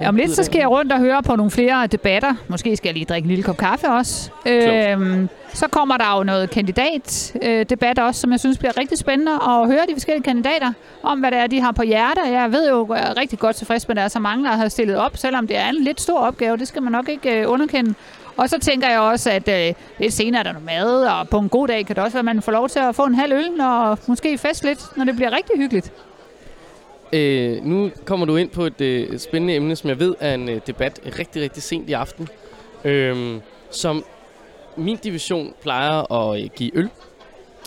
Ja, 0.00 0.08
om 0.08 0.16
lidt 0.16 0.30
så 0.30 0.42
skal 0.42 0.58
jeg 0.58 0.70
rundt 0.70 0.92
og 0.92 0.98
høre 0.98 1.22
på 1.22 1.36
nogle 1.36 1.50
flere 1.50 1.86
debatter. 1.86 2.34
Måske 2.48 2.76
skal 2.76 2.88
jeg 2.88 2.94
lige 2.94 3.04
drikke 3.04 3.26
en 3.26 3.28
lille 3.28 3.44
kop 3.44 3.56
kaffe 3.56 3.88
også. 3.88 4.30
Øhm, 4.46 5.28
så 5.54 5.68
kommer 5.68 5.96
der 5.96 6.16
jo 6.18 6.22
noget 6.24 6.50
kandidatdebat 6.50 7.98
også, 7.98 8.20
som 8.20 8.32
jeg 8.32 8.40
synes 8.40 8.58
bliver 8.58 8.78
rigtig 8.78 8.98
spændende 8.98 9.32
at 9.32 9.66
høre 9.66 9.80
de 9.88 9.94
forskellige 9.94 10.24
kandidater 10.24 10.72
om, 11.02 11.20
hvad 11.20 11.30
det 11.30 11.38
er, 11.38 11.46
de 11.46 11.60
har 11.60 11.72
på 11.72 11.82
hjerte. 11.82 12.20
Jeg 12.20 12.52
ved 12.52 12.68
jo, 12.68 12.94
jeg 12.94 13.08
er 13.10 13.16
rigtig 13.16 13.38
godt 13.38 13.56
tilfreds 13.56 13.88
med, 13.88 13.96
at 13.96 13.96
der 13.96 14.04
er 14.04 14.08
så 14.08 14.18
mange, 14.18 14.44
der 14.44 14.50
har 14.50 14.68
stillet 14.68 14.96
op, 14.96 15.16
selvom 15.16 15.46
det 15.46 15.56
er 15.56 15.68
en 15.68 15.84
lidt 15.84 16.00
stor 16.00 16.18
opgave. 16.18 16.56
Det 16.56 16.68
skal 16.68 16.82
man 16.82 16.92
nok 16.92 17.08
ikke 17.08 17.40
øh, 17.40 17.50
underkende. 17.50 17.94
Og 18.36 18.48
så 18.48 18.58
tænker 18.58 18.88
jeg 18.88 19.00
også, 19.00 19.30
at 19.30 19.48
øh, 19.48 19.74
lidt 19.98 20.12
senere 20.12 20.38
er 20.38 20.42
der 20.42 20.52
noget 20.52 20.66
mad, 20.66 21.04
og 21.04 21.28
på 21.28 21.38
en 21.38 21.48
god 21.48 21.68
dag 21.68 21.86
kan 21.86 21.96
det 21.96 22.04
også 22.04 22.14
være, 22.14 22.20
at 22.20 22.24
man 22.24 22.42
får 22.42 22.52
lov 22.52 22.68
til 22.68 22.78
at 22.78 22.94
få 22.94 23.04
en 23.04 23.14
halv 23.14 23.32
øl, 23.32 23.60
og 23.60 23.98
måske 24.06 24.38
fest 24.38 24.64
lidt, 24.64 24.96
når 24.96 25.04
det 25.04 25.16
bliver 25.16 25.32
rigtig 25.32 25.56
hyggeligt. 25.56 25.92
Øh, 27.12 27.64
nu 27.64 27.90
kommer 28.04 28.26
du 28.26 28.36
ind 28.36 28.50
på 28.50 28.64
et 28.64 28.80
øh, 28.80 29.18
spændende 29.18 29.54
emne, 29.54 29.76
som 29.76 29.90
jeg 29.90 29.98
ved 29.98 30.14
er 30.20 30.34
en 30.34 30.48
øh, 30.48 30.60
debat 30.66 31.00
rigtig, 31.18 31.42
rigtig 31.42 31.62
sent 31.62 31.90
i 31.90 31.92
aften. 31.92 32.28
Øh, 32.84 33.40
som 33.70 34.04
min 34.76 34.96
division 34.96 35.54
plejer 35.62 36.12
at 36.12 36.42
øh, 36.42 36.50
give 36.56 36.70
øl. 36.74 36.90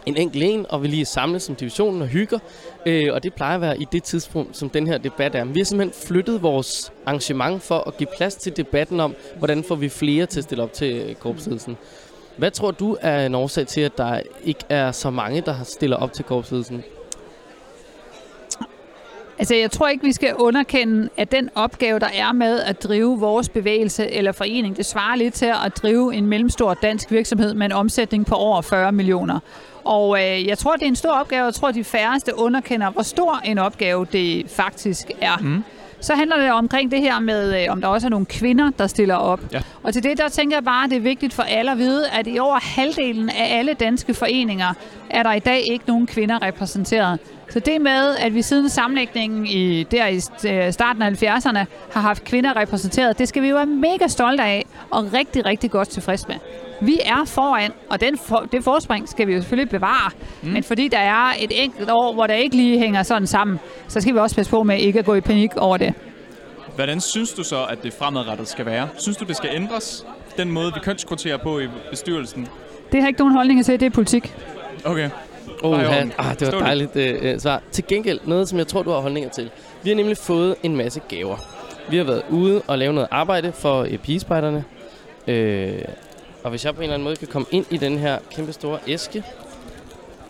En 0.05 0.17
enkelt 0.17 0.43
en, 0.43 0.65
og 0.69 0.83
vi 0.83 0.87
lige 0.87 1.05
samles 1.05 1.43
som 1.43 1.55
divisionen 1.55 2.01
og 2.01 2.07
hygger. 2.07 2.39
Øh, 2.85 3.13
og 3.13 3.23
det 3.23 3.33
plejer 3.33 3.55
at 3.55 3.61
være 3.61 3.81
i 3.81 3.87
det 3.91 4.03
tidspunkt, 4.03 4.57
som 4.57 4.69
den 4.69 4.87
her 4.87 4.97
debat 4.97 5.35
er. 5.35 5.43
Men 5.43 5.55
vi 5.55 5.59
har 5.59 5.65
simpelthen 5.65 6.07
flyttet 6.07 6.43
vores 6.43 6.93
arrangement 7.05 7.63
for 7.63 7.79
at 7.87 7.97
give 7.97 8.09
plads 8.17 8.35
til 8.35 8.57
debatten 8.57 8.99
om, 8.99 9.15
hvordan 9.37 9.63
får 9.63 9.75
vi 9.75 9.89
flere 9.89 10.25
til 10.25 10.39
at 10.39 10.43
stille 10.43 10.63
op 10.63 10.73
til 10.73 10.95
øh, 10.95 11.15
korpsledelsen. 11.15 11.77
Hvad 12.37 12.51
tror 12.51 12.71
du 12.71 12.97
er 13.01 13.25
en 13.25 13.35
årsag 13.35 13.67
til, 13.67 13.81
at 13.81 13.97
der 13.97 14.21
ikke 14.43 14.63
er 14.69 14.91
så 14.91 15.09
mange, 15.09 15.41
der 15.41 15.63
stiller 15.63 15.97
op 15.97 16.13
til 16.13 16.25
korpsledelsen? 16.25 16.83
Altså, 19.39 19.55
jeg 19.55 19.71
tror 19.71 19.87
ikke, 19.87 20.03
vi 20.03 20.11
skal 20.11 20.35
underkende, 20.35 21.09
at 21.17 21.31
den 21.31 21.49
opgave, 21.55 21.99
der 21.99 22.09
er 22.13 22.31
med 22.31 22.59
at 22.59 22.83
drive 22.83 23.19
vores 23.19 23.49
bevægelse 23.49 24.11
eller 24.11 24.31
forening, 24.31 24.77
det 24.77 24.85
svarer 24.85 25.15
lidt 25.15 25.33
til 25.33 25.45
at 25.65 25.77
drive 25.81 26.15
en 26.15 26.25
mellemstor 26.25 26.73
dansk 26.73 27.11
virksomhed 27.11 27.53
med 27.53 27.65
en 27.65 27.71
omsætning 27.71 28.25
på 28.25 28.35
over 28.35 28.61
40 28.61 28.91
millioner. 28.91 29.39
Og 29.85 30.17
øh, 30.23 30.47
jeg 30.47 30.57
tror, 30.57 30.73
det 30.73 30.83
er 30.83 30.87
en 30.87 30.95
stor 30.95 31.11
opgave. 31.11 31.45
Jeg 31.45 31.53
tror, 31.53 31.71
de 31.71 31.83
færreste 31.83 32.39
underkender, 32.39 32.89
hvor 32.89 33.03
stor 33.03 33.41
en 33.45 33.57
opgave 33.57 34.05
det 34.11 34.49
faktisk 34.49 35.11
er. 35.21 35.37
Mm. 35.37 35.63
Så 35.99 36.15
handler 36.15 36.37
det 36.37 36.51
omkring 36.51 36.91
det 36.91 37.01
her 37.01 37.19
med, 37.19 37.63
øh, 37.63 37.71
om 37.71 37.81
der 37.81 37.87
også 37.87 38.07
er 38.07 38.09
nogle 38.09 38.25
kvinder, 38.25 38.71
der 38.77 38.87
stiller 38.87 39.15
op. 39.15 39.39
Ja. 39.53 39.61
Og 39.83 39.93
til 39.93 40.03
det, 40.03 40.17
der 40.17 40.29
tænker 40.29 40.55
jeg 40.55 40.63
bare, 40.63 40.83
at 40.83 40.89
det 40.89 40.97
er 40.97 41.01
vigtigt 41.01 41.33
for 41.33 41.43
alle 41.43 41.71
at 41.71 41.77
vide, 41.77 42.09
at 42.09 42.27
i 42.27 42.39
over 42.39 42.59
halvdelen 42.61 43.29
af 43.29 43.57
alle 43.59 43.73
danske 43.73 44.13
foreninger, 44.13 44.73
er 45.09 45.23
der 45.23 45.33
i 45.33 45.39
dag 45.39 45.63
ikke 45.71 45.85
nogen 45.87 46.07
kvinder 46.07 46.41
repræsenteret. 46.41 47.19
Så 47.49 47.59
det 47.59 47.81
med, 47.81 48.15
at 48.19 48.33
vi 48.33 48.41
siden 48.41 48.69
sammenlægningen 48.69 49.45
i, 49.45 49.83
der 49.83 50.07
i 50.07 50.21
øh, 50.47 50.73
starten 50.73 51.01
af 51.01 51.23
70'erne 51.23 51.65
har 51.93 52.01
haft 52.01 52.23
kvinder 52.23 52.55
repræsenteret, 52.55 53.19
det 53.19 53.27
skal 53.27 53.41
vi 53.43 53.49
jo 53.49 53.55
være 53.55 53.65
mega 53.65 54.07
stolte 54.07 54.43
af 54.43 54.65
og 54.91 55.13
rigtig, 55.13 55.45
rigtig 55.45 55.71
godt 55.71 55.89
tilfreds 55.89 56.27
med. 56.27 56.35
Vi 56.81 56.99
er 57.05 57.25
foran, 57.25 57.71
og 57.89 58.01
den 58.01 58.17
for, 58.17 58.47
det 58.51 58.63
forspring 58.63 59.09
skal 59.09 59.27
vi 59.27 59.33
jo 59.33 59.41
selvfølgelig 59.41 59.69
bevare. 59.69 60.11
Mm. 60.41 60.49
Men 60.49 60.63
fordi 60.63 60.87
der 60.87 60.97
er 60.97 61.33
et 61.39 61.63
enkelt 61.63 61.89
år, 61.89 62.13
hvor 62.13 62.27
der 62.27 62.33
ikke 62.33 62.55
lige 62.55 62.79
hænger 62.79 63.03
sådan 63.03 63.27
sammen, 63.27 63.59
så 63.87 64.01
skal 64.01 64.13
vi 64.13 64.19
også 64.19 64.35
passe 64.35 64.49
på 64.49 64.63
med 64.63 64.79
ikke 64.79 64.99
at 64.99 65.05
gå 65.05 65.13
i 65.13 65.21
panik 65.21 65.55
over 65.57 65.77
det. 65.77 65.93
Hvordan 66.75 67.01
synes 67.01 67.33
du 67.33 67.43
så, 67.43 67.65
at 67.69 67.83
det 67.83 67.93
fremadrettet 67.93 68.47
skal 68.47 68.65
være? 68.65 68.87
Synes 68.97 69.17
du, 69.17 69.25
det 69.25 69.35
skal 69.35 69.49
ændres? 69.53 70.05
Den 70.37 70.51
måde, 70.51 70.71
vi 70.73 70.79
kønskvoterer 70.79 71.37
på 71.37 71.59
i 71.59 71.67
bestyrelsen? 71.89 72.47
Det 72.91 73.01
har 73.01 73.07
ikke 73.07 73.19
nogen 73.19 73.33
holdning 73.35 73.65
til, 73.65 73.79
det 73.79 73.85
er 73.85 73.89
politik. 73.89 74.35
Okay. 74.85 75.09
Oh, 75.63 75.79
ja. 75.81 76.05
ah, 76.17 76.39
det 76.39 76.53
var 76.53 76.59
dejligt 76.59 76.95
øh, 76.95 77.15
øh, 77.21 77.39
svar. 77.39 77.61
Til 77.71 77.83
gengæld, 77.87 78.19
noget 78.25 78.49
som 78.49 78.57
jeg 78.57 78.67
tror, 78.67 78.83
du 78.83 78.89
har 78.89 78.99
holdninger 78.99 79.29
til. 79.29 79.49
Vi 79.83 79.89
har 79.89 79.95
nemlig 79.95 80.17
fået 80.17 80.55
en 80.63 80.75
masse 80.75 81.01
gaver. 81.07 81.37
Vi 81.89 81.97
har 81.97 82.03
været 82.03 82.21
ude 82.29 82.61
og 82.67 82.77
lave 82.77 82.93
noget 82.93 83.07
arbejde 83.11 83.51
for 83.51 83.81
øh, 83.81 83.97
pigespejderne. 83.97 84.63
Øh, 85.27 85.73
og 86.43 86.49
hvis 86.49 86.65
jeg 86.65 86.73
på 86.75 86.79
en 86.79 86.83
eller 86.83 86.93
anden 86.93 87.03
måde 87.03 87.15
kan 87.15 87.27
komme 87.27 87.47
ind 87.51 87.65
i 87.69 87.77
den 87.77 87.97
her 87.97 88.17
kæmpe 88.35 88.53
store 88.53 88.77
æske, 88.87 89.23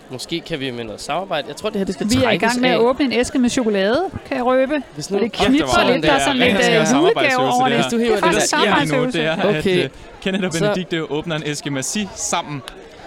måske 0.09 0.39
kan 0.39 0.59
vi 0.59 0.71
med 0.71 0.83
noget 0.83 1.01
samarbejde. 1.01 1.47
Jeg 1.47 1.55
tror, 1.55 1.69
det 1.69 1.77
her 1.77 1.85
det 1.85 1.93
skal 1.95 2.07
Vi 2.09 2.23
er 2.23 2.31
i 2.31 2.37
gang 2.37 2.61
med 2.61 2.69
at 2.69 2.75
af. 2.75 2.79
åbne 2.79 3.05
en 3.05 3.11
æske 3.13 3.39
med 3.39 3.49
chokolade, 3.49 4.03
kan 4.27 4.37
jeg 4.37 4.45
røbe. 4.45 4.81
Hvis 4.93 5.11
Og 5.11 5.19
det 5.21 5.31
knipper 5.31 5.85
lidt, 5.87 5.95
det 5.95 6.03
der 6.03 6.11
er 6.11 6.19
sådan 6.19 6.37
lidt 6.37 6.57
øh, 6.57 7.01
julegave 7.01 7.39
over 7.39 7.67
det 7.69 7.71
det. 7.77 7.83
her. 7.83 7.89
du 7.89 7.97
Det 7.97 8.05
hiver 8.05 8.17
er 8.17 8.21
det 8.21 8.23
faktisk 8.33 8.55
der- 8.55 8.85
sker 8.85 8.97
nu, 8.97 9.05
det 9.05 9.25
er, 9.25 9.59
Okay. 9.59 9.79
at 9.79 9.85
uh, 9.85 9.91
Kenneth 10.21 10.45
og 10.45 10.53
Så- 10.53 10.59
Benedikte 10.59 11.11
åbner 11.11 11.35
en 11.35 11.43
æske 11.45 11.71
Massi 11.71 12.07
sammen. 12.15 12.61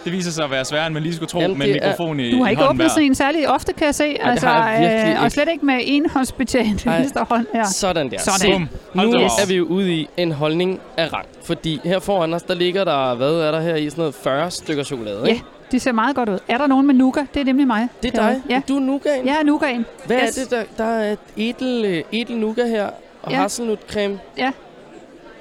Det 0.05 0.12
viser 0.12 0.31
sig 0.31 0.45
at 0.45 0.50
være 0.50 0.64
sværere, 0.64 0.87
end 0.87 0.95
man 0.95 1.02
lige 1.02 1.14
skulle 1.14 1.28
tro, 1.28 1.40
Jamen, 1.40 1.59
med 1.59 1.67
en 1.67 1.75
det 1.75 1.83
er- 1.83 1.88
mikrofon 1.88 2.21
i 2.21 2.31
Du 2.31 2.43
har 2.43 2.50
ikke 2.50 2.62
hånden 2.62 2.81
åbnet 2.81 2.90
sådan 2.90 3.05
en 3.05 3.14
særlig 3.14 3.49
ofte, 3.49 3.73
kan 3.73 3.87
jeg 3.87 3.95
se. 3.95 4.05
det 4.09 4.19
Altså, 4.23 4.47
øh, 4.49 4.55
og 4.55 5.25
ikke. 5.25 5.31
slet 5.31 5.49
ikke 5.52 5.67
med 5.67 5.75
Ej. 5.75 6.99
venstre 6.99 7.26
hånd. 7.28 7.47
Ja. 7.55 7.64
Sådan 7.64 8.11
der. 8.11 8.19
Sådan. 8.19 8.69
Hold 8.95 9.09
nu 9.09 9.14
op. 9.19 9.23
er 9.43 9.47
vi 9.49 9.55
jo 9.55 9.64
ude 9.64 9.93
i 9.95 10.09
en 10.17 10.33
holdning 10.33 10.81
af 10.97 11.12
rang. 11.12 11.26
Fordi 11.45 11.81
her 11.85 11.99
foran 11.99 12.35
os, 12.35 12.43
der 12.43 12.55
ligger 12.55 12.85
der, 12.85 13.14
hvad 13.14 13.33
er 13.33 13.50
der 13.50 13.61
her 13.61 13.75
i, 13.76 13.90
sådan 13.90 14.00
noget 14.02 14.14
40 14.14 14.50
stykker 14.50 14.85
chokolade, 14.85 15.21
Ja, 15.25 15.28
ikke? 15.31 15.43
de 15.73 15.81
ser 15.81 15.93
meget 15.93 16.17
godt 16.17 16.28
ud. 16.28 16.38
Er 16.49 16.59
der 16.59 16.67
nogen 16.67 16.87
med 16.87 16.95
nuka? 16.95 17.21
Det 17.35 17.40
er 17.40 17.45
nemlig 17.45 17.67
mig. 17.67 17.88
Det 18.02 18.14
er 18.14 18.23
dig. 18.23 18.43
Ja, 18.50 18.61
Du 18.69 18.76
er 18.76 18.81
nougaten. 18.81 19.26
jeg 19.26 19.37
er 19.40 19.45
nukaen. 19.45 19.87
Hvad 20.07 20.17
Yes. 20.28 20.38
er 20.38 20.43
det, 20.43 20.50
der, 20.50 20.62
der 20.85 20.90
er 20.90 21.12
et 21.12 21.19
edel, 21.37 21.85
øh, 21.85 22.02
edel 22.12 22.37
nougat 22.38 22.69
her, 22.69 22.87
og 23.23 23.33
Ja. 23.33 23.37
hasselnutcreme. 23.37 24.19
Ja. 24.38 24.50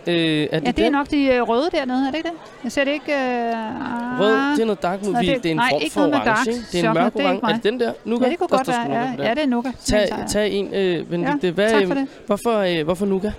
Øh, 0.07 0.13
er 0.15 0.15
det 0.15 0.51
Ja, 0.51 0.57
det 0.59 0.67
er 0.67 0.71
den? 0.83 0.91
nok 0.91 1.11
de 1.11 1.25
øh, 1.25 1.41
røde 1.41 1.69
dernede, 1.71 2.07
er 2.07 2.11
det 2.11 2.17
ikke 2.17 2.29
det? 2.29 2.37
Jeg 2.63 2.71
ser 2.71 2.83
det 2.83 2.91
ikke... 2.91 3.11
Øh, 3.13 4.19
Rød, 4.19 4.51
det 4.55 4.61
er 4.61 4.65
noget 4.65 4.81
dark 4.83 5.03
movie. 5.05 5.19
det- 5.19 5.27
Det, 5.35 5.43
det 5.43 5.49
er 5.49 5.51
en 5.51 5.57
nej, 5.57 5.69
form 5.71 5.81
ikke 5.81 5.93
for 5.93 6.01
orange, 6.01 6.25
dark? 6.25 6.45
Det 6.71 6.83
er 6.83 6.87
en 6.89 6.93
mørk 6.93 7.15
er 7.15 7.23
orange. 7.23 7.49
Er 7.49 7.53
det 7.53 7.63
den 7.63 7.79
der? 7.79 7.93
Nuka? 8.05 8.25
Ja, 8.25 8.31
det 8.31 8.39
kunne 8.39 8.47
Der 8.49 8.57
godt 8.57 8.67
være. 8.67 8.81
Ja, 9.19 9.27
ja, 9.27 9.33
det 9.33 9.43
er 9.43 9.47
Nuka. 9.47 9.71
Tag, 9.85 10.07
jeg. 10.09 10.25
tag 10.29 10.51
en, 10.51 10.73
øh, 10.73 11.05
Benedikte. 11.05 11.51
Hvad, 11.51 11.69
tak 11.69 11.81
øh, 11.81 11.87
for 11.87 11.93
det. 11.95 12.07
Hvorfor, 12.25 12.57
øh, 12.79 12.83
hvorfor 12.83 13.05
Nuka? 13.05 13.31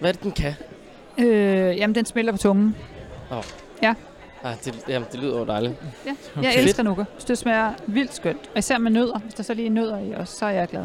Hvad 0.00 0.08
er 0.10 0.12
det, 0.12 0.22
den 0.22 0.32
kan? 0.32 0.54
Øh, 1.18 1.76
jamen, 1.78 1.94
den 1.94 2.04
smelter 2.06 2.32
på 2.32 2.38
tungen. 2.38 2.76
Ah, 4.44 4.54
det, 4.64 4.74
jamen, 4.88 5.08
det 5.12 5.20
lyder 5.20 5.38
jo 5.38 5.44
dejligt. 5.44 5.74
Ja, 6.06 6.10
jeg 6.36 6.48
Okay. 6.50 6.62
elsker 6.62 6.82
Nuka. 6.82 7.04
Det 7.28 7.38
smager 7.38 7.70
vildt 7.86 8.14
skønt. 8.14 8.50
Og 8.52 8.58
især 8.58 8.78
med 8.78 8.90
nødder. 8.90 9.18
Hvis 9.18 9.34
der 9.34 9.42
så 9.42 9.54
lige 9.54 9.66
er 9.66 9.70
nødder 9.70 9.98
i 9.98 10.12
også, 10.16 10.36
så 10.38 10.46
er 10.46 10.50
jeg 10.50 10.68
glad. 10.68 10.84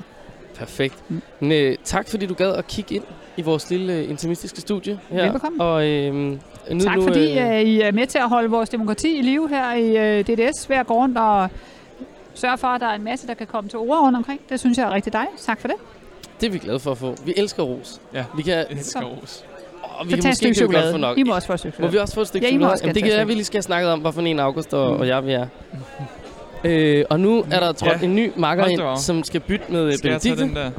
Perfekt. 0.59 0.95
Mm. 1.09 1.21
Men, 1.39 1.51
øh, 1.51 1.75
tak 1.83 2.09
fordi 2.09 2.25
du 2.25 2.33
gad 2.33 2.53
at 2.53 2.67
kigge 2.67 2.95
ind 2.95 3.03
i 3.37 3.41
vores 3.41 3.69
lille 3.69 3.93
øh, 3.93 4.09
intimistiske 4.09 4.61
studie 4.61 4.99
her. 5.09 5.23
Velbekomme. 5.23 5.63
Og 5.63 5.87
øh, 5.87 6.13
nyd 6.71 6.81
Tak 6.83 6.95
nu, 6.97 7.01
fordi 7.03 7.39
øh, 7.39 7.47
øh, 7.55 7.61
I 7.61 7.81
er 7.81 7.91
med 7.91 8.07
til 8.07 8.17
at 8.17 8.29
holde 8.29 8.49
vores 8.49 8.69
demokrati 8.69 9.17
i 9.17 9.21
live 9.21 9.49
her 9.49 9.73
i 9.73 10.17
øh, 10.19 10.25
DDS 10.25 10.65
hver 10.65 10.83
går 10.83 10.95
rundt 10.95 11.17
og 11.17 11.49
sørge 12.33 12.57
for, 12.57 12.67
at 12.67 12.81
der 12.81 12.87
er 12.87 12.95
en 12.95 13.03
masse, 13.03 13.27
der 13.27 13.33
kan 13.33 13.47
komme 13.47 13.69
til 13.69 13.79
ord 13.79 13.97
rundt 14.01 14.17
omkring. 14.17 14.41
Det 14.49 14.59
synes 14.59 14.77
jeg 14.77 14.85
er 14.87 14.91
rigtig 14.93 15.13
dejligt. 15.13 15.41
Tak 15.41 15.61
for 15.61 15.67
det. 15.67 15.77
det 16.41 16.47
er 16.47 16.51
vi 16.51 16.57
glade 16.57 16.79
for 16.79 16.91
at 16.91 16.97
få. 16.97 17.15
Vi 17.25 17.33
elsker 17.37 17.63
ros. 17.63 18.01
Ja. 18.13 18.23
Vi 18.35 18.41
kan, 18.41 18.65
Elsker 18.69 19.01
ros. 19.01 19.45
åh, 20.01 20.05
vi 20.07 20.11
Så 20.11 20.17
kan 20.17 20.29
måske 20.29 20.45
ikke 20.47 20.59
godt 20.59 20.73
chokolade. 20.73 20.91
få 20.91 20.97
nok. 20.97 21.17
I 21.17 21.23
må 21.23 21.35
også 21.35 21.47
få 21.47 21.53
et 21.53 21.59
stykke 21.59 21.73
Må 21.73 21.75
chokolade. 21.75 21.91
vi 21.91 21.97
også 21.99 22.13
få 22.13 22.21
et 22.21 22.27
stykke 22.27 22.47
Ja, 22.47 22.51
må 22.53 22.57
chokolade? 22.59 22.79
Jamen, 22.81 22.95
det 22.95 23.03
kan 23.03 23.11
at 23.13 23.27
vi 23.27 23.33
lige 23.33 23.43
skal 23.45 23.63
snakke 23.63 23.89
om, 23.89 23.99
hvorfor 23.99 24.21
en 24.21 24.39
August 24.39 24.73
og, 24.73 24.93
Mm. 24.93 24.99
og 24.99 25.07
jeg 25.07 25.25
vi 25.25 25.31
er. 25.31 25.47
Øh, 26.63 27.05
og 27.09 27.19
nu 27.19 27.45
er 27.51 27.59
der 27.59 27.71
trådt 27.71 28.01
Ja. 28.01 28.05
en 28.05 28.15
ny 28.15 28.31
makker 28.35 28.65
ind, 28.65 28.81
som 28.99 29.23
skal 29.23 29.41
bytte 29.41 29.65
med 29.69 29.85
øh, 29.85 29.93
Skal 29.93 30.09
Benedikte. 30.09 30.43
den 30.43 30.55
der? 30.55 30.71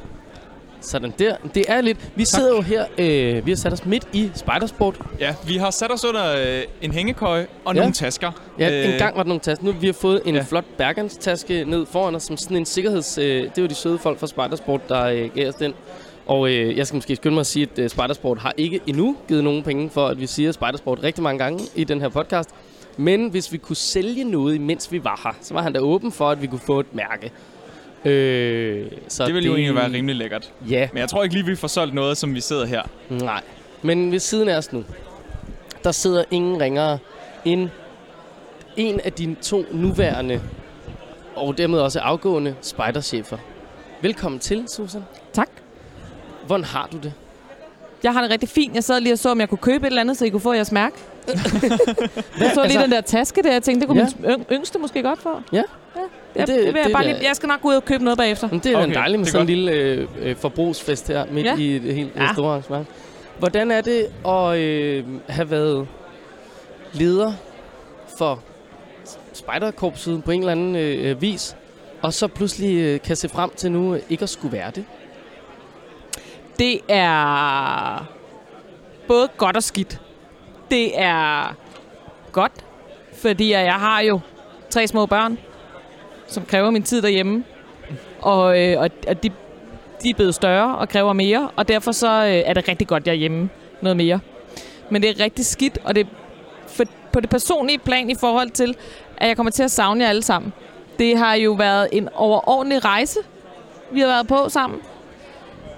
Sådan 0.80 1.12
der. 1.18 1.36
Det 1.54 1.64
er 1.68 1.80
lidt... 1.80 1.98
Vi 2.14 2.24
sidder 2.24 2.54
jo 2.56 2.60
her... 2.60 2.84
Øh, 2.98 3.46
vi 3.46 3.50
har 3.50 3.56
sat 3.56 3.72
os 3.72 3.86
midt 3.86 4.08
i 4.12 4.30
Spidersport. 4.34 5.00
Ja, 5.20 5.34
vi 5.46 5.56
har 5.56 5.70
sat 5.70 5.92
os 5.92 6.04
under 6.04 6.36
øh, 6.36 6.62
en 6.82 6.92
hængekøje 6.92 7.46
og 7.64 7.74
Ja. 7.74 7.80
nogle 7.80 7.94
tasker. 7.94 8.30
Ja, 8.58 8.70
Øh, 8.86 8.92
en 8.92 8.98
gang 8.98 9.16
var 9.16 9.22
der 9.22 9.28
nogle 9.28 9.40
tasker. 9.40 9.64
Nu 9.64 9.72
har 9.72 9.80
vi 9.80 9.86
har 9.86 9.92
fået 9.92 10.22
en 10.26 10.34
ja. 10.34 10.42
flot 10.42 10.64
Bergens-taske 10.78 11.64
ned 11.64 11.86
foran 11.86 12.14
os, 12.14 12.22
som 12.22 12.36
sådan 12.36 12.56
en 12.56 12.66
sikkerheds... 12.66 13.18
Øh, 13.18 13.42
det 13.54 13.62
var 13.62 13.68
de 13.68 13.74
søde 13.74 13.98
folk 13.98 14.18
fra 14.18 14.26
Spidersport, 14.26 14.88
der 14.88 15.04
øh, 15.04 15.30
gav 15.34 15.48
os 15.48 15.54
den. 15.54 15.74
Og 16.26 16.50
øh, 16.50 16.76
jeg 16.78 16.86
skal 16.86 16.94
måske 16.96 17.16
skynde 17.16 17.34
mig 17.34 17.40
at 17.40 17.46
sige, 17.46 17.68
at 17.72 17.78
øh, 17.78 17.88
Spidersport 17.90 18.38
har 18.38 18.52
ikke 18.56 18.80
endnu 18.86 19.16
givet 19.28 19.44
nogen 19.44 19.62
penge 19.62 19.90
for, 19.90 20.06
at 20.06 20.20
vi 20.20 20.26
siger 20.26 20.52
Spidersport 20.52 21.02
rigtig 21.02 21.22
mange 21.22 21.38
gange 21.38 21.64
i 21.74 21.84
den 21.84 22.00
her 22.00 22.08
podcast. 22.08 22.50
Men 23.00 23.28
hvis 23.30 23.52
vi 23.52 23.58
kunne 23.58 23.76
sælge 23.76 24.24
noget, 24.24 24.54
imens 24.54 24.92
vi 24.92 25.04
var 25.04 25.20
her, 25.24 25.32
så 25.40 25.54
var 25.54 25.62
han 25.62 25.72
da 25.72 25.78
åben 25.80 26.12
for, 26.12 26.30
at 26.30 26.42
vi 26.42 26.46
kunne 26.46 26.60
få 26.60 26.80
et 26.80 26.94
mærke. 26.94 27.32
Øh, 28.04 28.90
så 29.08 29.26
Det 29.26 29.34
ville 29.34 29.46
jo 29.46 29.54
egentlig 29.54 29.74
være 29.74 29.92
rimelig 29.92 30.16
lækkert. 30.16 30.52
Ja, 30.70 30.88
Men 30.92 31.00
jeg 31.00 31.08
tror 31.08 31.22
ikke 31.22 31.34
lige, 31.34 31.46
vi 31.46 31.56
får 31.56 31.68
solgt 31.68 31.94
noget, 31.94 32.16
som 32.16 32.34
vi 32.34 32.40
sidder 32.40 32.66
her. 32.66 32.82
nej. 33.08 33.42
Men 33.82 34.12
ved 34.12 34.18
siden 34.18 34.48
af 34.48 34.56
os 34.56 34.72
nu, 34.72 34.84
der 35.84 35.92
sidder 35.92 36.24
ingen 36.30 36.60
ringere 36.60 36.98
end 37.44 37.68
en 38.76 39.00
af 39.00 39.12
dine 39.12 39.34
to 39.34 39.64
nuværende 39.72 40.40
og 41.36 41.58
dermed 41.58 41.78
også 41.80 42.00
afgående 42.00 42.54
spejderchefer. 42.62 43.36
Velkommen 44.02 44.38
til, 44.38 44.64
Susan. 44.68 45.02
Tak. 45.32 45.48
Hvordan 46.46 46.64
har 46.64 46.88
du 46.92 46.96
det? 46.96 47.12
Jeg 48.02 48.12
har 48.12 48.22
det 48.22 48.30
rigtig 48.30 48.48
fint. 48.48 48.74
Jeg 48.74 48.84
sad 48.84 49.00
lige 49.00 49.12
og 49.12 49.18
så, 49.18 49.30
om 49.30 49.40
jeg 49.40 49.48
kunne 49.48 49.58
købe 49.58 49.86
et 49.86 49.90
eller 49.90 50.00
andet, 50.00 50.16
så 50.16 50.24
I 50.24 50.28
kunne 50.28 50.40
få 50.40 50.52
jeres 50.52 50.72
mærke. 50.72 50.96
Jeg 51.28 52.50
så 52.54 52.62
lige 52.62 52.62
Altså- 52.62 52.80
den 52.82 52.90
der 52.92 53.00
taske 53.00 53.42
der. 53.42 53.52
Jeg 53.52 53.62
tænkte, 53.62 53.80
det 53.80 53.88
kunne 53.88 54.08
Ja. 54.28 54.36
min 54.36 54.46
yngste 54.52 54.78
måske 54.78 55.02
godt 55.02 55.22
få. 55.22 55.40
Ja. 55.52 55.56
ja. 55.56 55.62
Det, 56.40 56.46
Det- 56.48 56.48
det, 56.48 56.74
det, 56.74 56.80
jeg, 56.84 56.90
bare 56.92 57.04
lige, 57.04 57.16
jeg 57.28 57.36
skal 57.36 57.46
nok 57.46 57.60
gå 57.62 57.68
ud 57.68 57.74
og 57.74 57.84
købe 57.84 58.04
noget 58.04 58.18
bagefter. 58.18 58.48
Men 58.50 58.58
det 58.60 58.72
er 58.72 58.82
okay, 58.82 58.94
dejligt 58.94 59.20
med 59.20 59.26
sådan 59.26 59.40
en 59.42 59.46
lille 59.46 59.72
øh, 59.72 60.08
øh, 60.20 60.36
forbrugsfest 60.36 61.08
her 61.08 61.24
midt 61.30 61.46
ja. 61.46 61.56
I 61.56 61.76
et 61.76 61.82
helt 61.94 62.16
ja. 62.16 62.32
Store 62.32 62.50
arrangement. 62.50 62.86
Hvordan 63.38 63.70
er 63.70 63.80
det 63.80 64.06
at 64.26 64.58
øh, 64.58 65.04
have 65.28 65.50
været 65.50 65.88
leder 66.92 67.32
for 68.18 68.42
spejderkorpset 69.32 70.24
på 70.24 70.30
en 70.30 70.40
eller 70.40 70.52
anden 70.52 70.76
øh, 70.76 71.22
vis, 71.22 71.56
og 72.02 72.12
så 72.14 72.28
pludselig 72.28 72.76
øh, 72.78 73.00
kan 73.00 73.16
se 73.16 73.28
frem 73.28 73.50
til 73.56 73.72
nu 73.72 73.94
øh, 73.94 74.00
ikke 74.10 74.22
at 74.22 74.28
skulle 74.28 74.52
være 74.56 74.70
det? 74.74 74.84
Det 76.58 76.80
er 76.88 78.08
både 79.08 79.28
godt 79.36 79.56
og 79.56 79.62
skidt. 79.62 80.00
Det 80.70 81.00
er 81.00 81.54
godt, 82.32 82.52
fordi 83.14 83.50
jeg 83.50 83.74
har 83.74 84.00
jo 84.00 84.20
tre 84.70 84.86
små 84.86 85.06
børn, 85.06 85.38
som 86.26 86.44
kræver 86.44 86.70
min 86.70 86.82
tid 86.82 87.02
derhjemme. 87.02 87.44
Og, 88.20 88.60
øh, 88.60 88.80
og, 88.80 88.90
og 89.08 89.22
de, 89.22 89.30
de 90.02 90.10
er 90.10 90.14
blevet 90.14 90.34
større 90.34 90.76
og 90.76 90.88
kræver 90.88 91.12
mere, 91.12 91.50
og 91.56 91.68
derfor 91.68 91.92
så 91.92 92.06
øh, 92.06 92.42
er 92.46 92.54
det 92.54 92.68
rigtig 92.68 92.86
godt, 92.86 93.06
jeg 93.06 93.12
er 93.12 93.16
hjemme 93.16 93.50
noget 93.80 93.96
mere. 93.96 94.20
Men 94.90 95.02
det 95.02 95.10
er 95.10 95.24
rigtig 95.24 95.46
skidt, 95.46 95.78
og 95.84 95.94
det 95.94 96.06
for, 96.66 96.84
på 97.12 97.20
det 97.20 97.30
personlige 97.30 97.78
plan 97.78 98.10
i 98.10 98.14
forhold 98.14 98.50
til, 98.50 98.76
at 99.16 99.28
jeg 99.28 99.36
kommer 99.36 99.50
til 99.50 99.62
at 99.62 99.70
savne 99.70 100.04
jer 100.04 100.10
alle 100.10 100.22
sammen. 100.22 100.52
Det 100.98 101.18
har 101.18 101.34
jo 101.34 101.52
været 101.52 101.88
en 101.92 102.08
overordentlig 102.14 102.84
rejse, 102.84 103.18
vi 103.90 104.00
har 104.00 104.06
været 104.06 104.28
på 104.28 104.48
sammen. 104.48 104.80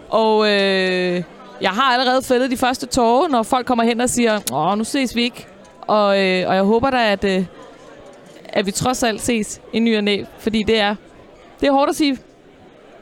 Og 0.09 0.51
øh, 0.51 1.23
jeg 1.61 1.71
har 1.71 1.83
allerede 1.99 2.23
fældet 2.23 2.51
de 2.51 2.57
første 2.57 2.87
tårer, 2.87 3.29
når 3.29 3.43
folk 3.43 3.67
kommer 3.67 3.85
hen 3.85 4.01
og 4.01 4.11
siger, 4.11 4.41
åh, 4.53 4.79
nu 4.79 4.85
ses 4.85 5.17
vi 5.17 5.23
ikke. 5.23 5.47
Og, 5.81 6.09
øh, 6.25 6.49
og 6.49 6.55
jeg 6.55 6.63
håber 6.63 6.91
da, 6.91 7.13
at, 7.13 7.25
øh, 7.25 7.45
at 8.49 8.67
vi 8.67 8.71
trods 8.71 9.03
alt 9.03 9.21
ses 9.21 9.61
i 9.73 9.79
ny 9.79 9.97
og 9.97 10.05
næ, 10.05 10.23
fordi 10.39 10.63
det 10.63 10.81
er, 10.81 10.95
det 11.61 11.67
er 11.69 11.73
hårdt 11.73 11.91
at 11.91 11.97
sige 11.97 12.19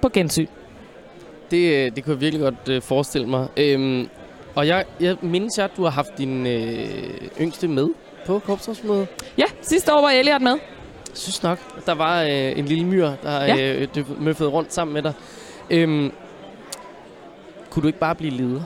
på 0.03 0.09
gensyn. 0.09 0.47
Det, 1.50 1.73
øh, 1.87 1.97
det 1.97 2.05
kunne 2.05 2.12
jeg 2.15 2.21
virkelig 2.21 2.43
godt 2.43 2.69
øh, 2.69 2.83
forestille 2.83 3.27
mig. 3.29 3.49
Øhm, 3.57 4.09
og 4.55 4.67
jeg, 4.67 4.85
jeg 5.00 5.17
mindes, 5.23 5.59
at 5.59 5.71
du 5.77 5.83
har 5.83 5.91
haft 5.91 6.19
din 6.19 6.47
øh, 6.47 6.88
yngste 7.41 7.69
med 7.69 7.88
på 8.27 8.38
korpsrådsmødet. 8.38 9.07
Ja, 9.38 9.45
sidste 9.62 9.95
år 9.95 10.00
var 10.00 10.11
Elliot 10.11 10.43
med. 10.43 10.53
Jeg 10.53 11.17
synes 11.17 11.43
nok, 11.43 11.59
der 11.87 11.95
var 11.95 12.23
øh, 12.23 12.59
en 12.59 12.65
lille 12.65 12.85
myr, 12.85 13.11
der 13.23 13.45
Ja. 13.45 13.75
øh, 13.97 14.21
møffede 14.23 14.49
rundt 14.49 14.73
sammen 14.75 14.95
med 14.95 15.03
dig. 15.03 15.12
Øhm, 15.71 16.12
kunne 17.78 17.82
du 17.82 17.88
ikke 17.88 17.99
bare 17.99 18.14
blive 18.14 18.32
leder? 18.32 18.61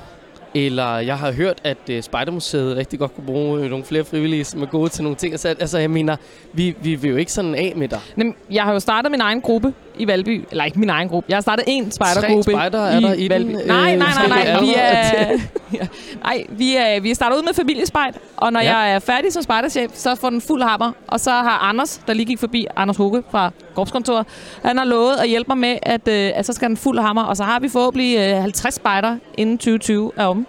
Eller 0.55 0.99
jeg 0.99 1.19
har 1.19 1.33
hørt, 1.33 1.61
at 1.65 1.79
øh, 1.91 2.03
Spejdermuseet 2.03 2.77
rigtig 2.77 2.99
godt 2.99 3.15
kunne 3.15 3.27
bruge 3.27 3.61
øh, 3.61 3.71
nogle 3.71 3.85
flere 3.85 4.05
frivillige, 4.05 4.45
som 4.45 4.63
er 4.63 4.67
gode 4.67 4.89
til 4.89 5.03
nogle 5.03 5.17
ting. 5.17 5.33
Altså, 5.33 5.49
altså 5.49 5.79
jeg 5.79 5.91
mener, 5.91 6.17
vi, 6.53 6.77
vi 6.83 6.95
vil 6.95 7.11
jo 7.11 7.17
ikke 7.17 7.33
sådan 7.33 7.55
af 7.55 7.73
med 7.77 7.89
dig. 7.89 8.01
Jamen, 8.17 8.35
Jeg 8.51 8.63
har 8.63 8.73
jo 8.73 8.81
startet 8.81 9.11
min 9.11 9.21
egen 9.21 9.41
gruppe 9.41 9.75
i 9.99 10.07
Valby. 10.07 10.45
Eller 10.51 10.65
ikke 10.65 10.79
min 10.81 10.91
egen 10.91 11.09
gruppe. 11.09 11.27
Jeg 11.29 11.37
har 11.37 11.41
startet 11.43 11.65
en 11.69 11.91
spejdergruppe 11.91 12.43
Tre 12.43 12.53
spejdere 12.53 12.93
er 12.93 13.01
der 13.01 13.13
i 13.13 13.23
den, 13.23 13.31
Valby. 13.31 13.51
øh, 13.63 13.67
Nej, 13.67 13.97
nej, 13.97 14.09
nej, 14.29 14.45
nej. 14.45 14.61
Vi 14.61 14.75
er, 14.77 15.39
nej, 16.25 16.45
vi 16.49 16.77
er, 16.77 17.01
vi 17.01 17.11
er 17.11 17.15
startet 17.15 17.37
ud 17.39 17.43
med 17.43 17.55
familiespejt. 17.55 18.19
Og 18.37 18.53
når 18.53 18.61
Ja. 18.61 18.77
jeg 18.79 18.95
er 18.95 18.99
færdig 18.99 19.33
som 19.33 19.43
spejderchef, 19.43 19.91
så 19.95 20.15
får 20.15 20.31
den 20.31 20.41
fuld 20.41 20.63
hammer. 20.63 20.93
Og 21.07 21.21
så 21.21 21.31
har 21.31 21.59
Anders, 21.69 22.01
der 22.07 22.13
lige 22.15 22.27
gik 22.27 22.39
forbi, 22.39 22.67
Anders 22.77 22.97
Hugge 22.97 23.23
fra 23.31 23.51
Korpskontoret, 23.75 24.27
han 24.65 24.79
har 24.79 24.85
lovet 24.85 25.15
at 25.17 25.29
hjælpe 25.29 25.49
mig 25.49 25.59
med, 25.59 25.77
at, 25.83 26.09
øh, 26.09 26.31
at 26.35 26.47
så 26.47 26.53
skal 26.53 26.69
den 26.69 26.77
fuld 26.77 26.99
hammer. 26.99 27.23
Og 27.23 27.37
så 27.37 27.45
har 27.45 27.61
vi 27.61 27.69
forhåbentlig 27.69 28.19
øh, 28.19 28.37
50 28.43 28.75
spejder 28.75 29.17
inden 29.39 29.59
2020 29.59 30.13
er 30.17 30.25
om. 30.27 30.47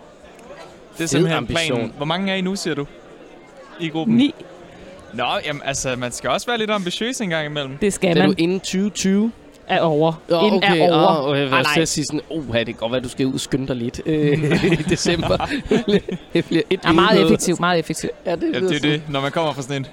Det 0.98 1.04
er 1.04 1.08
simpelthen 1.08 1.38
ambition. 1.38 1.76
planen. 1.78 1.94
Hvor 1.98 2.06
mange 2.06 2.32
er 2.32 2.36
I 2.36 2.42
nu, 2.42 2.56
siger 2.56 2.76
du? 2.76 2.86
I 3.80 3.90
gruppen? 3.90 4.16
Ni, 4.16 4.36
Nå, 5.14 5.24
jamen 5.46 5.62
altså, 5.66 5.96
man 5.96 6.12
skal 6.12 6.30
også 6.30 6.48
være 6.48 6.58
lidt 6.58 6.72
ambitiøs 6.72 7.22
en 7.22 7.30
gang 7.30 7.46
imellem. 7.46 7.78
det 7.78 7.94
skal 7.94 8.10
Det 8.16 8.22
er 8.22 8.28
man. 8.28 8.36
du 8.36 8.42
inden 8.44 8.60
2020? 8.60 9.32
Er 9.68 9.80
over. 9.82 10.14
Ja, 10.30 10.40
Inden 10.46 10.64
okay. 10.64 10.78
er 10.80 10.84
over. 10.94 11.08
Ah, 11.08 11.24
og 11.26 11.38
jeg 11.38 11.46
vil 11.46 11.54
Ah, 11.54 11.60
også 11.60 11.68
nej. 11.70 11.74
til 11.74 11.82
at 11.82 11.88
sige 11.88 12.06
sådan, 12.06 12.22
oh, 12.30 12.56
det 12.56 12.66
kan 12.66 12.74
godt 12.76 12.92
være, 12.92 13.02
du 13.02 13.10
skal 13.10 13.26
ud 13.26 13.34
og 13.34 13.40
skynde 13.40 13.68
dig 13.68 13.76
lidt 13.76 14.02
øh, 14.06 14.44
i 14.80 14.84
december. 14.90 15.38
det 16.34 16.46
bliver 16.46 16.62
et 16.70 16.80
er 16.84 16.92
meget 16.92 17.22
effektivt, 17.24 17.60
meget 17.60 17.80
effektivt. 17.80 18.12
Ja, 18.26 18.36
det, 18.36 18.42
Ja, 18.42 18.48
det 18.60 18.64
er 18.72 18.74
sådan. 18.76 18.82
det. 18.92 19.02
Når 19.10 19.22
man 19.22 19.32
kommer 19.32 19.54
fra 19.54 19.62
sådan 19.62 19.78
en 19.82 19.86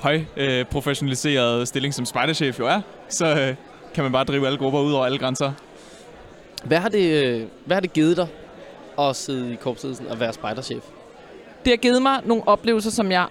høj 0.00 0.20
øh, 0.36 0.64
professionaliseret 0.64 1.68
stilling, 1.68 1.94
som 1.94 2.04
spejderchef 2.04 2.58
jo 2.58 2.66
er, 2.66 2.80
så 3.08 3.26
øh, 3.26 3.54
kan 3.94 4.04
man 4.04 4.12
bare 4.12 4.24
drive 4.24 4.46
alle 4.46 4.58
grupper 4.58 4.80
ud 4.80 4.92
over 4.92 5.04
alle 5.04 5.18
grænser. 5.18 5.52
Hvad 6.64 6.78
har 6.78 6.88
det, 6.88 7.24
øh, 7.24 7.42
hvad 7.64 7.76
har 7.76 7.80
det 7.80 7.92
givet 7.92 8.16
dig 8.16 8.26
at 8.98 9.16
sidde 9.16 9.52
i 9.52 9.56
korpsledelsen 9.56 10.06
og 10.06 10.20
være 10.20 10.32
spejderchef? 10.32 10.82
Det 11.64 11.70
har 11.72 11.76
givet 11.76 12.02
mig 12.02 12.20
nogle 12.24 12.48
oplevelser, 12.48 12.90
som 12.90 13.10
jeg 13.12 13.26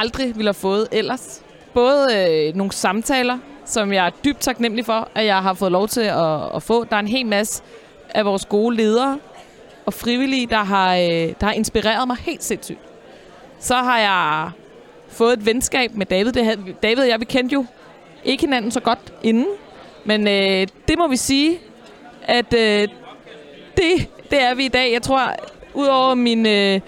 aldrig 0.00 0.36
ville 0.36 0.48
have 0.48 0.54
fået 0.54 0.88
ellers. 0.92 1.42
Både 1.74 2.08
øh, 2.16 2.56
nogle 2.56 2.72
samtaler, 2.72 3.38
som 3.64 3.92
jeg 3.92 4.06
er 4.06 4.10
dybt 4.24 4.40
taknemmelig 4.40 4.86
for, 4.86 5.08
at 5.14 5.26
jeg 5.26 5.42
har 5.42 5.54
fået 5.54 5.72
lov 5.72 5.88
til 5.88 6.00
at, 6.00 6.56
at 6.56 6.62
få. 6.62 6.84
Der 6.84 6.96
er 6.96 7.00
en 7.00 7.08
hel 7.08 7.26
masse 7.26 7.62
af 8.10 8.24
vores 8.24 8.46
gode 8.46 8.76
ledere 8.76 9.18
og 9.86 9.94
frivillige, 9.94 10.46
der 10.46 10.64
har, 10.64 10.94
øh, 10.94 11.00
der 11.40 11.46
har 11.46 11.52
inspireret 11.52 12.06
mig 12.08 12.16
helt 12.16 12.44
sindssygt. 12.44 12.78
Så 13.60 13.74
har 13.74 13.98
jeg 13.98 14.50
fået 15.08 15.32
et 15.32 15.46
venskab 15.46 15.94
med 15.94 16.06
David. 16.06 16.32
Det 16.32 16.44
havde, 16.44 16.74
David 16.82 17.02
og 17.02 17.08
jeg, 17.08 17.20
vi 17.20 17.24
kendte 17.24 17.52
jo 17.52 17.66
ikke 18.24 18.40
hinanden 18.40 18.70
så 18.70 18.80
godt 18.80 19.12
inden. 19.22 19.46
Men 20.04 20.28
øh, 20.28 20.66
det 20.88 20.98
må 20.98 21.08
vi 21.08 21.16
sige, 21.16 21.58
at 22.22 22.54
øh, 22.54 22.88
det, 23.76 24.08
det 24.30 24.42
er 24.42 24.54
vi 24.54 24.64
i 24.64 24.68
dag. 24.68 24.92
Jeg 24.92 25.02
tror, 25.02 25.20
udover 25.74 26.14
min, 26.14 26.46
øh, 26.46 26.80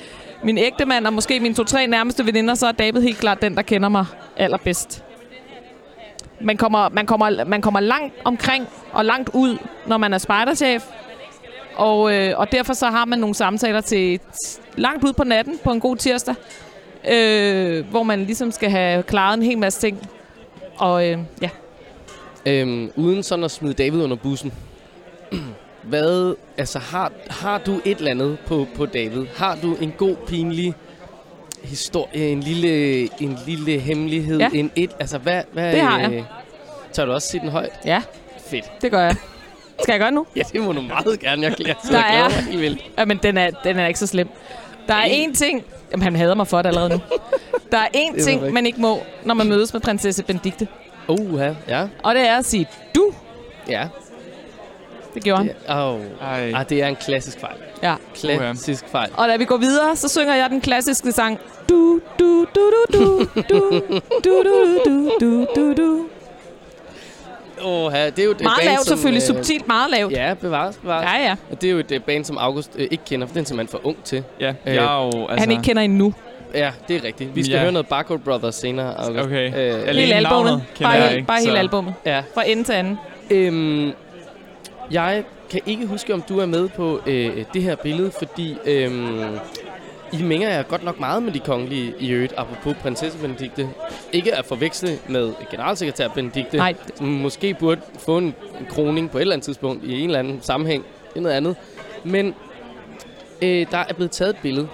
min 0.44 0.58
ægtemand 0.58 1.06
og 1.06 1.12
måske 1.12 1.40
mine 1.40 1.54
to-tre 1.54 1.86
nærmeste 1.86 2.26
veninder, 2.26 2.54
så 2.54 2.66
er 2.66 2.72
David 2.72 3.00
helt 3.00 3.18
klart 3.18 3.42
den, 3.42 3.56
der 3.56 3.62
kender 3.62 3.88
mig 3.88 4.06
allerbedst. 4.36 5.04
Man 6.40 6.56
kommer, 6.56 6.88
man, 6.88 7.06
kommer, 7.06 7.44
man 7.44 7.62
kommer 7.62 7.80
langt 7.80 8.14
omkring 8.24 8.66
og 8.92 9.04
langt 9.04 9.30
ud, 9.32 9.58
når 9.86 9.96
man 9.96 10.12
er 10.12 10.18
spejderchef. 10.18 10.84
Og, 11.76 12.14
øh, 12.14 12.38
og 12.38 12.52
derfor 12.52 12.72
så 12.72 12.86
har 12.86 13.04
man 13.04 13.18
nogle 13.18 13.34
samtaler 13.34 13.80
til 13.80 14.20
langt 14.76 15.04
ud 15.04 15.12
på 15.12 15.24
natten 15.24 15.58
på 15.64 15.70
en 15.70 15.80
god 15.80 15.96
tirsdag, 15.96 16.34
øh, 17.10 17.90
hvor 17.90 18.02
man 18.02 18.24
ligesom 18.24 18.50
skal 18.50 18.70
have 18.70 19.02
klaret 19.02 19.36
en 19.36 19.42
hel 19.42 19.58
masse 19.58 19.80
ting. 19.80 20.08
Og 20.76 21.08
øh, 21.08 21.18
ja, 21.42 21.50
Øhm, 22.46 22.90
uden 22.96 23.22
sådan 23.22 23.44
at 23.44 23.50
smide 23.50 23.74
David 23.74 24.02
under 24.02 24.16
bussen. 24.16 24.52
Hvad, 25.88 26.34
altså 26.58 26.78
har, 26.78 27.12
har 27.30 27.58
du 27.58 27.80
et 27.84 27.98
eller 27.98 28.10
andet 28.10 28.38
på, 28.46 28.66
på 28.76 28.86
David? 28.86 29.26
Har 29.36 29.58
du 29.62 29.74
en 29.80 29.94
god, 29.98 30.16
pinlig 30.26 30.74
historie, 31.64 32.28
en 32.28 32.40
lille, 32.40 33.00
en 33.22 33.38
lille 33.46 33.78
hemmelighed? 33.78 34.38
Ja. 34.38 34.48
En 34.54 34.70
et, 34.76 34.90
altså 35.00 35.18
hvad, 35.18 35.42
hvad, 35.52 35.72
Det 35.72 35.80
har 35.80 35.98
jeg. 36.00 36.12
øh, 36.12 36.22
Tør 36.92 37.04
du 37.04 37.12
også 37.12 37.28
sige 37.28 37.40
den 37.40 37.48
højt? 37.48 37.72
ja, 37.84 38.02
Fedt. 38.46 38.64
det 38.82 38.90
gør 38.90 39.00
jeg. 39.00 39.16
Skal 39.82 39.92
jeg 39.92 40.00
gøre 40.00 40.12
nu? 40.12 40.26
Ja, 40.36 40.42
det 40.52 40.60
må 40.60 40.72
du 40.72 40.80
meget 40.80 41.20
gerne. 41.20 41.42
Jeg, 41.42 41.54
jeg, 41.66 41.74
Der 41.90 41.98
jeg 41.98 42.20
er- 42.20 42.28
glæder 42.28 42.44
mig 42.52 42.60
helt. 42.62 42.84
Ja, 42.98 43.04
men 43.04 43.18
den 43.22 43.36
er, 43.36 43.50
den 43.64 43.78
er 43.78 43.86
ikke 43.86 43.98
så 43.98 44.06
slem. 44.06 44.28
Der 44.88 44.94
er 44.94 45.04
én 45.04 45.34
ting... 45.34 45.64
Jamen, 45.92 46.02
han 46.02 46.16
hader 46.16 46.34
mig 46.34 46.46
for 46.46 46.62
det 46.62 46.66
allerede 46.68 46.88
nu. 46.90 47.00
Der 47.72 47.78
er 47.78 47.86
én 47.94 48.24
ting, 48.24 48.52
man 48.52 48.66
ikke 48.66 48.80
må, 48.80 48.98
når 49.24 49.34
man 49.34 49.48
mødes 49.48 49.72
med 49.72 49.80
prinsesse 49.80 50.22
Benedikte. 50.22 50.68
Uha, 51.08 51.52
ja. 51.68 51.88
Og 52.02 52.14
det 52.14 52.28
er 52.28 52.36
at 52.38 52.44
sige 52.44 52.66
du. 52.94 53.10
Ja. 53.68 53.88
Det 55.16 55.24
gjorde 55.24 55.38
han. 55.38 55.48
Det, 55.48 55.56
oh. 55.68 56.00
Ej. 56.22 56.52
ah, 56.54 56.68
det 56.68 56.82
er 56.82 56.86
en 56.86 56.96
klassisk 56.96 57.40
fejl. 57.40 57.54
Ja. 57.82 57.94
Klassisk 58.14 58.84
fejl. 58.88 59.10
Og 59.16 59.28
da 59.28 59.36
vi 59.36 59.44
går 59.44 59.56
videre, 59.56 59.96
så 59.96 60.08
synger 60.08 60.34
jeg 60.34 60.50
den 60.50 60.60
klassiske 60.60 61.12
sang. 61.12 61.38
Du, 61.68 62.00
du, 62.18 62.46
du, 62.54 62.70
du, 62.92 62.92
du, 62.92 63.28
du, 63.48 63.82
du, 64.24 64.42
du, 64.44 64.78
du, 64.84 65.10
du, 65.20 65.46
du, 65.56 65.74
du. 65.76 66.06
Oha, 67.64 68.06
det 68.10 68.18
er 68.18 68.24
jo 68.24 68.30
et 68.30 68.40
Meget 68.40 68.56
band, 68.58 68.68
lavt 68.68 68.80
som, 68.86 68.96
selvfølgelig, 68.96 69.22
øh, 69.30 69.36
subtilt 69.36 69.68
meget 69.68 69.90
lavt. 69.90 70.12
Ja, 70.12 70.34
bevares, 70.40 70.76
bevares. 70.76 71.04
Ja, 71.18 71.24
ja. 71.28 71.34
Og 71.50 71.60
det 71.60 71.66
er 71.68 71.72
jo 71.72 71.78
et 71.78 71.92
øh, 71.92 72.00
band, 72.00 72.24
som 72.24 72.38
August 72.38 72.70
øh, 72.78 72.88
ikke 72.90 73.04
kender, 73.04 73.26
for 73.26 73.34
den 73.34 73.42
er 73.42 73.46
simpelthen 73.46 73.80
for 73.80 73.86
ung 73.88 73.96
til. 74.04 74.24
Ja, 74.40 74.48
Øh, 74.66 74.74
jeg 74.74 74.84
er 74.84 75.04
jo... 75.14 75.26
Altså, 75.26 75.36
Han 75.40 75.50
ikke 75.50 75.62
kender 75.62 75.82
endnu. 75.82 76.14
Ja, 76.54 76.70
det 76.88 76.96
er 76.96 77.04
rigtigt. 77.04 77.36
Vi 77.36 77.42
skal 77.44 77.54
Ja. 77.54 77.60
høre 77.60 77.72
noget 77.72 77.86
Barcode 77.88 78.18
Brothers 78.18 78.54
senere, 78.54 78.94
August. 79.00 79.24
Okay. 79.26 79.46
Øh, 79.46 79.86
Hele 79.96 80.14
albumet. 80.14 80.62
Bare, 80.82 80.90
jeg 80.90 81.02
hele, 81.02 81.16
ikke, 81.16 81.26
bare 81.26 81.40
hele 81.40 81.58
albumet. 81.58 81.94
ja. 82.06 82.22
Fra 82.34 82.42
ende 82.48 82.64
til 82.64 82.72
anden. 82.72 82.98
Øhm, 83.30 83.92
jeg 84.90 85.24
kan 85.50 85.60
ikke 85.66 85.86
huske, 85.86 86.14
om 86.14 86.22
du 86.22 86.38
er 86.38 86.46
med 86.46 86.68
på 86.68 87.00
øh, 87.06 87.44
det 87.54 87.62
her 87.62 87.76
billede, 87.76 88.10
fordi 88.18 88.56
øhm, 88.66 89.24
I 90.12 90.22
minger 90.22 90.48
jer 90.48 90.62
godt 90.62 90.84
nok 90.84 91.00
meget 91.00 91.22
med 91.22 91.32
de 91.32 91.38
kongelige 91.38 91.94
i 91.98 92.10
øvrigt, 92.10 92.34
apropos 92.36 92.76
prinsesse 92.82 93.18
Benedikte. 93.18 93.68
Ikke 94.12 94.34
at 94.34 94.44
forveksle 94.44 94.98
med 95.08 95.32
generalsekretær 95.50 96.08
Benedikte, 96.08 96.56
Nej, 96.56 96.74
som 96.94 97.06
måske 97.06 97.54
burde 97.54 97.80
få 97.98 98.18
en, 98.18 98.34
kroning 98.70 99.10
på 99.10 99.18
et 99.18 99.22
eller 99.22 99.34
andet 99.34 99.44
tidspunkt 99.44 99.84
i 99.84 100.00
en 100.00 100.04
eller 100.04 100.18
anden 100.18 100.42
sammenhæng. 100.42 100.84
Det 101.08 101.16
er 101.16 101.20
noget 101.20 101.36
andet. 101.36 101.56
Men 102.04 102.34
øh, 103.42 103.66
der 103.70 103.78
er 103.78 103.92
blevet 103.94 104.10
taget 104.10 104.30
et 104.30 104.38
billede, 104.42 104.68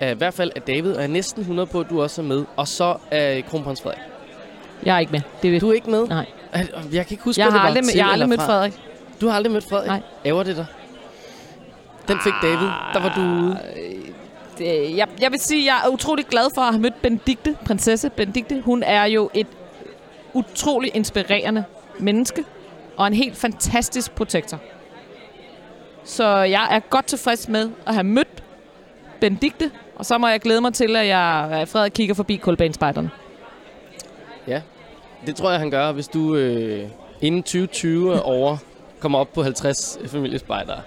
af, 0.00 0.14
i 0.14 0.18
hvert 0.18 0.34
fald 0.34 0.50
af 0.56 0.62
David, 0.62 0.90
og 0.92 0.96
jeg 0.96 1.04
er 1.04 1.08
næsten 1.12 1.40
100 1.40 1.66
på, 1.66 1.80
at 1.80 1.86
du 1.90 2.02
også 2.02 2.22
er 2.22 2.26
med. 2.26 2.44
Og 2.56 2.68
så 2.68 2.96
af 3.10 3.44
kronprins 3.50 3.82
Frederik. 3.82 4.00
jeg 4.84 4.94
er 4.96 4.98
ikke 5.00 5.12
med. 5.12 5.20
Det 5.42 5.52
ved 5.52 5.60
Du 5.60 5.68
er 5.68 5.72
ikke 5.72 5.90
med? 5.90 6.06
Nej. 6.06 6.26
Jeg 6.92 7.06
kan 7.06 7.06
ikke 7.10 7.24
huske, 7.24 7.40
Jeg 7.40 7.46
har 7.46 7.50
det 7.52 7.60
var 7.60 7.66
aldrig, 7.66 7.84
til 7.84 7.96
jeg 7.96 8.04
har 8.04 8.12
aldrig 8.12 8.28
mødt. 8.28 8.42
Frederik. 8.42 8.72
Du 9.24 9.28
har 9.28 9.36
aldrig 9.36 9.52
mødt 9.52 9.64
Frederik? 9.64 9.88
Nej. 9.88 10.02
Æver 10.24 10.42
det 10.42 10.56
dig? 10.56 10.66
Den 12.08 12.18
fik 12.24 12.32
David. 12.42 12.66
Der 12.66 13.00
var 13.00 13.12
du 13.16 13.20
ude. 13.20 13.58
Det, 14.58 14.96
jeg, 14.96 15.08
jeg 15.20 15.32
vil 15.32 15.40
sige, 15.40 15.60
at 15.60 15.66
jeg 15.66 15.82
er 15.84 15.88
utrolig 15.88 16.26
glad 16.26 16.44
for 16.54 16.60
at 16.60 16.72
have 16.72 16.80
mødt 16.80 17.02
Benedikte, 17.02 17.56
prinsesse 17.64 18.10
Benedikte. 18.10 18.60
Hun 18.60 18.82
er 18.82 19.04
jo 19.04 19.30
et 19.34 19.46
utrolig 20.34 20.90
inspirerende 20.96 21.64
menneske 21.98 22.44
og 22.96 23.06
en 23.06 23.14
helt 23.14 23.36
fantastisk 23.36 24.12
protektor. 24.14 24.58
Så 26.04 26.26
jeg 26.36 26.68
er 26.70 26.80
godt 26.80 27.06
tilfreds 27.06 27.48
med 27.48 27.70
at 27.86 27.94
have 27.94 28.04
mødt 28.04 28.42
Benedikte, 29.20 29.70
og 29.96 30.06
så 30.06 30.18
må 30.18 30.28
jeg 30.28 30.40
glæde 30.40 30.60
mig 30.60 30.74
til, 30.74 30.96
at 30.96 31.06
jeg 31.06 31.64
Frederik 31.68 31.92
kigger 31.92 32.14
forbi 32.14 32.36
kulbanespejderne. 32.36 33.10
Ja. 34.46 34.62
Det 35.26 35.36
tror 35.36 35.50
jeg, 35.50 35.60
han 35.60 35.70
gør, 35.70 35.92
hvis 35.92 36.08
du 36.08 36.34
øh, 36.36 36.88
inden 37.20 37.42
2020 37.42 38.14
er 38.14 38.20
over 38.20 38.56
kommer 39.04 39.18
op 39.18 39.32
på 39.32 39.42
50 39.42 39.98
familiespejdere. 40.06 40.80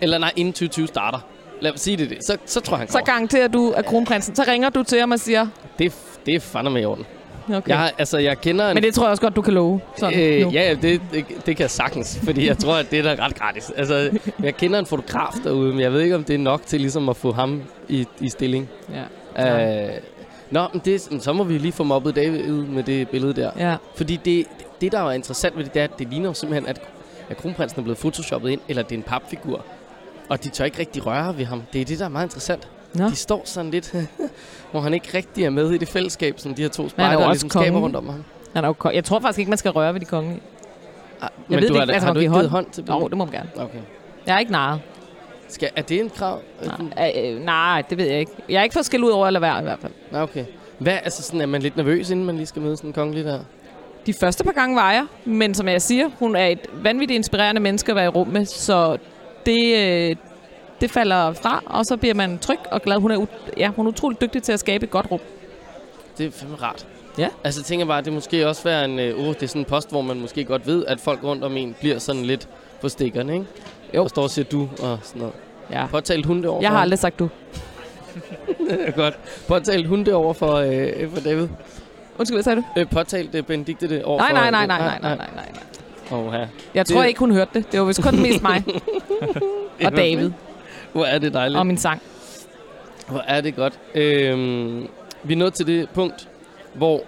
Eller 0.00 0.18
nej, 0.18 0.32
inden 0.36 0.52
2020 0.52 0.86
starter. 0.86 1.18
Lad 1.60 1.72
os 1.74 1.80
sige 1.80 1.96
det. 1.96 2.10
det. 2.10 2.24
Så, 2.24 2.36
så 2.46 2.60
tror 2.60 2.74
jeg, 2.76 2.78
han 2.78 2.88
Så 2.88 2.92
kommer. 2.98 3.06
garanterer 3.06 3.48
du, 3.48 3.70
at 3.70 3.86
kronprinsen, 3.86 4.34
så 4.36 4.44
ringer 4.48 4.70
du 4.70 4.82
til 4.82 5.00
ham 5.00 5.10
og 5.10 5.20
siger, 5.20 5.46
Det, 5.78 5.92
det 6.26 6.34
er 6.34 6.40
fandme 6.40 6.80
i 6.80 6.84
orden. 6.84 7.06
okay. 7.54 7.68
Jeg, 7.70 7.92
altså, 7.98 8.18
jeg 8.18 8.40
kender 8.40 8.68
en... 8.68 8.74
Men 8.74 8.82
det 8.82 8.94
tror 8.94 9.04
jeg 9.04 9.10
også 9.10 9.20
godt, 9.22 9.36
du 9.36 9.42
kan 9.42 9.54
love. 9.54 9.80
Sådan. 9.98 10.18
Øh, 10.20 10.54
ja, 10.54 10.68
ja, 10.68 10.74
det, 10.74 11.00
det, 11.12 11.24
det 11.46 11.56
kan 11.56 11.60
jeg 11.60 11.70
sagtens, 11.70 12.18
fordi 12.24 12.46
jeg 12.48 12.58
tror, 12.58 12.74
at 12.74 12.90
det 12.90 12.98
er 13.06 13.14
da 13.14 13.24
ret 13.24 13.34
gratis. 13.34 13.72
Altså, 13.76 14.10
jeg 14.42 14.56
kender 14.56 14.78
en 14.78 14.86
fotograf 14.86 15.32
derude, 15.44 15.70
men 15.72 15.80
jeg 15.80 15.92
ved 15.92 16.00
ikke, 16.00 16.14
om 16.14 16.24
det 16.24 16.34
er 16.34 16.38
nok 16.38 16.66
til 16.66 16.80
ligesom 16.80 17.08
at 17.08 17.16
få 17.16 17.32
ham 17.32 17.62
i, 17.88 18.06
i 18.20 18.28
stilling. 18.28 18.68
ja. 19.38 19.86
Øh, 19.88 19.90
nå, 20.50 20.64
men 20.72 20.82
det, 20.84 21.08
så 21.20 21.32
må 21.32 21.44
vi 21.44 21.58
lige 21.58 21.72
få 21.72 21.84
mobbet 21.84 22.16
David 22.16 22.50
ud 22.52 22.66
med 22.66 22.82
det 22.82 23.08
billede 23.08 23.32
der. 23.34 23.50
ja. 23.58 23.76
Fordi 23.94 24.16
det, 24.24 24.46
det, 24.82 24.92
der 24.92 24.98
er 24.98 25.10
interessant 25.12 25.56
ved 25.56 25.64
det, 25.64 25.74
det 25.74 25.80
er, 25.80 25.84
at 25.84 25.98
det 25.98 26.08
ligner 26.10 26.28
jo 26.28 26.34
simpelthen, 26.34 26.68
at, 26.68 26.80
at 27.28 27.36
kronprinsen 27.36 27.78
er 27.80 27.82
blevet 27.82 27.98
photoshoppet 27.98 28.50
ind, 28.50 28.60
eller 28.68 28.82
det 28.82 28.92
er 28.92 28.96
en 28.96 29.02
papfigur. 29.02 29.64
Og 30.28 30.44
de 30.44 30.48
tør 30.48 30.64
ikke 30.64 30.78
rigtig 30.78 31.06
røre 31.06 31.38
ved 31.38 31.44
ham. 31.44 31.62
Det 31.72 31.80
er 31.80 31.84
det, 31.84 31.98
der 31.98 32.04
er 32.04 32.08
meget 32.08 32.26
interessant. 32.26 32.68
Nå. 32.94 33.04
De 33.08 33.16
står 33.16 33.42
sådan 33.44 33.70
lidt, 33.70 33.94
hvor 34.70 34.80
han 34.80 34.94
ikke 34.94 35.08
rigtig 35.14 35.44
er 35.44 35.50
med 35.50 35.70
i 35.70 35.78
det 35.78 35.88
fællesskab, 35.88 36.38
som 36.40 36.54
de 36.54 36.62
her 36.62 36.68
to 36.68 36.84
er 36.84 36.88
spejder 36.88 37.26
ligesom 37.28 37.50
skaber 37.50 37.64
konge. 37.66 37.80
rundt 37.80 37.96
om 37.96 38.06
ham. 38.08 38.24
Han 38.54 38.64
er 38.64 38.68
jo 38.84 38.90
jeg 38.90 39.04
tror 39.04 39.20
faktisk 39.20 39.38
ikke, 39.38 39.48
man 39.48 39.58
skal 39.58 39.70
røre 39.70 39.94
ved 39.94 40.00
de 40.00 40.04
kongelige. 40.04 40.40
Ah, 41.22 41.28
men 41.48 41.60
ved 41.60 41.68
du 41.68 41.74
det 41.74 41.80
ikke, 41.82 41.92
altså, 41.92 42.06
har 42.06 42.14
du 42.14 42.20
ikke 42.20 42.30
hånd- 42.32 42.40
givet 42.40 42.50
hånd 42.50 42.66
til 42.72 42.84
Jo, 42.88 43.08
det 43.08 43.16
må 43.16 43.24
man 43.24 43.34
gerne. 43.34 43.50
Okay. 43.56 43.78
Jeg 44.26 44.34
er 44.34 44.38
ikke 44.38 44.52
narret. 44.52 44.80
Skal, 45.48 45.70
er 45.76 45.82
det 45.82 46.00
en 46.00 46.10
krav? 46.10 46.40
Nej, 46.96 47.12
øh, 47.16 47.34
øh, 47.36 47.40
nej, 47.40 47.82
det 47.90 47.98
ved 47.98 48.06
jeg 48.06 48.20
ikke. 48.20 48.32
Jeg 48.48 48.58
er 48.58 48.62
ikke 48.62 48.72
for 48.72 48.82
skille 48.82 49.06
ud 49.06 49.10
over 49.10 49.26
at 49.26 49.32
lade 49.32 49.42
være 49.42 49.60
i 49.60 49.62
hvert 49.62 49.78
fald. 49.78 49.92
Okay. 50.22 50.44
Hvad, 50.78 50.92
altså 51.04 51.22
sådan, 51.22 51.40
er 51.40 51.46
man 51.46 51.62
lidt 51.62 51.76
nervøs, 51.76 52.10
inden 52.10 52.26
man 52.26 52.36
lige 52.36 52.46
skal 52.46 52.62
møde 52.62 52.76
sådan 52.76 52.90
en 52.90 52.94
kongelig 52.94 53.24
der? 53.24 53.38
De 54.06 54.12
første 54.12 54.44
par 54.44 54.52
gange 54.52 54.76
var 54.76 54.92
jeg, 54.92 55.06
men 55.24 55.54
som 55.54 55.68
jeg 55.68 55.82
siger, 55.82 56.10
hun 56.18 56.36
er 56.36 56.46
et 56.46 56.66
vanvittigt 56.72 57.16
inspirerende 57.16 57.60
menneske 57.60 57.92
at 57.92 57.96
være 57.96 58.04
i 58.04 58.08
rum 58.08 58.28
med, 58.28 58.44
så 58.46 58.98
det, 59.46 59.76
øh, 59.76 60.16
det 60.80 60.90
falder 60.90 61.32
fra, 61.32 61.62
og 61.66 61.86
så 61.86 61.96
bliver 61.96 62.14
man 62.14 62.38
tryg 62.38 62.58
og 62.70 62.82
glad. 62.82 62.96
Hun 62.98 63.10
er, 63.10 63.26
ja, 63.56 63.68
hun 63.68 63.86
er 63.86 63.90
utrolig 63.90 64.20
dygtig 64.20 64.42
til 64.42 64.52
at 64.52 64.60
skabe 64.60 64.84
et 64.84 64.90
godt 64.90 65.10
rum. 65.10 65.20
Det 66.18 66.26
er 66.26 66.30
fandme 66.30 66.56
rart. 66.56 66.86
Ja. 67.18 67.28
Altså 67.44 67.60
jeg 67.60 67.64
tænker 67.64 67.86
bare, 67.86 67.98
at 67.98 68.04
det 68.04 68.12
måske 68.12 68.48
også 68.48 68.64
være 68.64 68.84
en, 68.84 68.98
øh, 68.98 69.18
oh, 69.18 69.26
det 69.26 69.42
er 69.42 69.46
sådan 69.46 69.62
en 69.62 69.66
post, 69.66 69.90
hvor 69.90 70.02
man 70.02 70.20
måske 70.20 70.44
godt 70.44 70.66
ved, 70.66 70.84
at 70.86 71.00
folk 71.00 71.24
rundt 71.24 71.44
om 71.44 71.56
en 71.56 71.74
bliver 71.80 71.98
sådan 71.98 72.22
lidt 72.22 72.48
på 72.80 72.88
stikkerne, 72.88 73.32
ikke? 73.32 73.46
Jo. 73.94 74.02
Og 74.02 74.10
står 74.10 74.22
og 74.22 74.30
siger 74.30 74.44
du 74.44 74.68
og 74.82 74.98
sådan 75.02 75.20
noget. 75.20 75.34
Ja. 75.70 75.86
Påtalt 75.86 76.26
hun 76.26 76.36
det 76.36 76.46
over 76.46 76.62
Jeg 76.62 76.70
har 76.70 76.78
aldrig 76.78 76.98
sagt 76.98 77.18
du. 77.18 77.28
Det 78.58 78.78
er 78.86 78.90
godt. 78.90 79.18
Påtalt 79.48 79.86
hun 79.86 80.04
det 80.04 80.14
over 80.14 80.32
for, 80.32 80.54
øh, 80.54 81.10
for 81.10 81.20
David? 81.20 81.48
Undskyld, 82.18 82.36
hvad 82.36 82.42
sagde 82.42 82.56
du? 82.76 82.80
Øh, 82.80 82.88
påtalt 82.90 83.34
øh, 83.34 83.42
Benedikte 83.42 83.88
det 83.88 84.04
over 84.04 84.18
Nej, 84.18 84.32
nej, 84.32 84.50
nej, 84.50 84.66
nej, 84.66 84.78
nej, 84.78 84.98
nej, 85.02 85.16
nej, 85.16 85.28
nej. 85.34 86.38
Her. 86.38 86.46
Jeg 86.74 86.86
tror 86.86 87.00
Det- 87.00 87.08
ikke, 87.08 87.20
hun 87.20 87.32
hørte 87.32 87.50
det. 87.54 87.72
Det 87.72 87.80
var 87.80 87.86
vist 87.86 88.02
kun 88.02 88.22
mest 88.22 88.42
mig 88.42 88.64
og 89.84 89.96
David 89.96 90.30
Hvor 90.92 91.04
er 91.04 91.18
det 91.18 91.34
dejligt. 91.34 91.58
og 91.58 91.66
min 91.66 91.76
sang. 91.78 92.02
Hvor 93.08 93.20
er 93.26 93.40
det 93.40 93.56
godt. 93.56 93.78
Øhm, 93.94 94.88
vi 95.22 95.32
er 95.32 95.36
nået 95.36 95.54
til 95.54 95.66
det 95.66 95.88
punkt, 95.90 96.28
hvor 96.74 97.02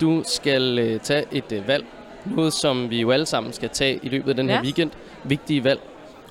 du 0.00 0.22
skal 0.26 0.78
øh, 0.78 1.00
tage 1.00 1.24
et 1.32 1.52
øh, 1.52 1.68
valg. 1.68 1.84
Noget, 2.24 2.52
som 2.52 2.90
vi 2.90 3.00
jo 3.00 3.10
alle 3.10 3.26
sammen 3.26 3.52
skal 3.52 3.68
tage 3.68 4.00
i 4.02 4.08
løbet 4.08 4.30
af 4.30 4.36
den 4.36 4.48
Ja. 4.48 4.54
her 4.56 4.62
weekend. 4.62 4.90
Vigtige 5.24 5.64
valg. 5.64 5.80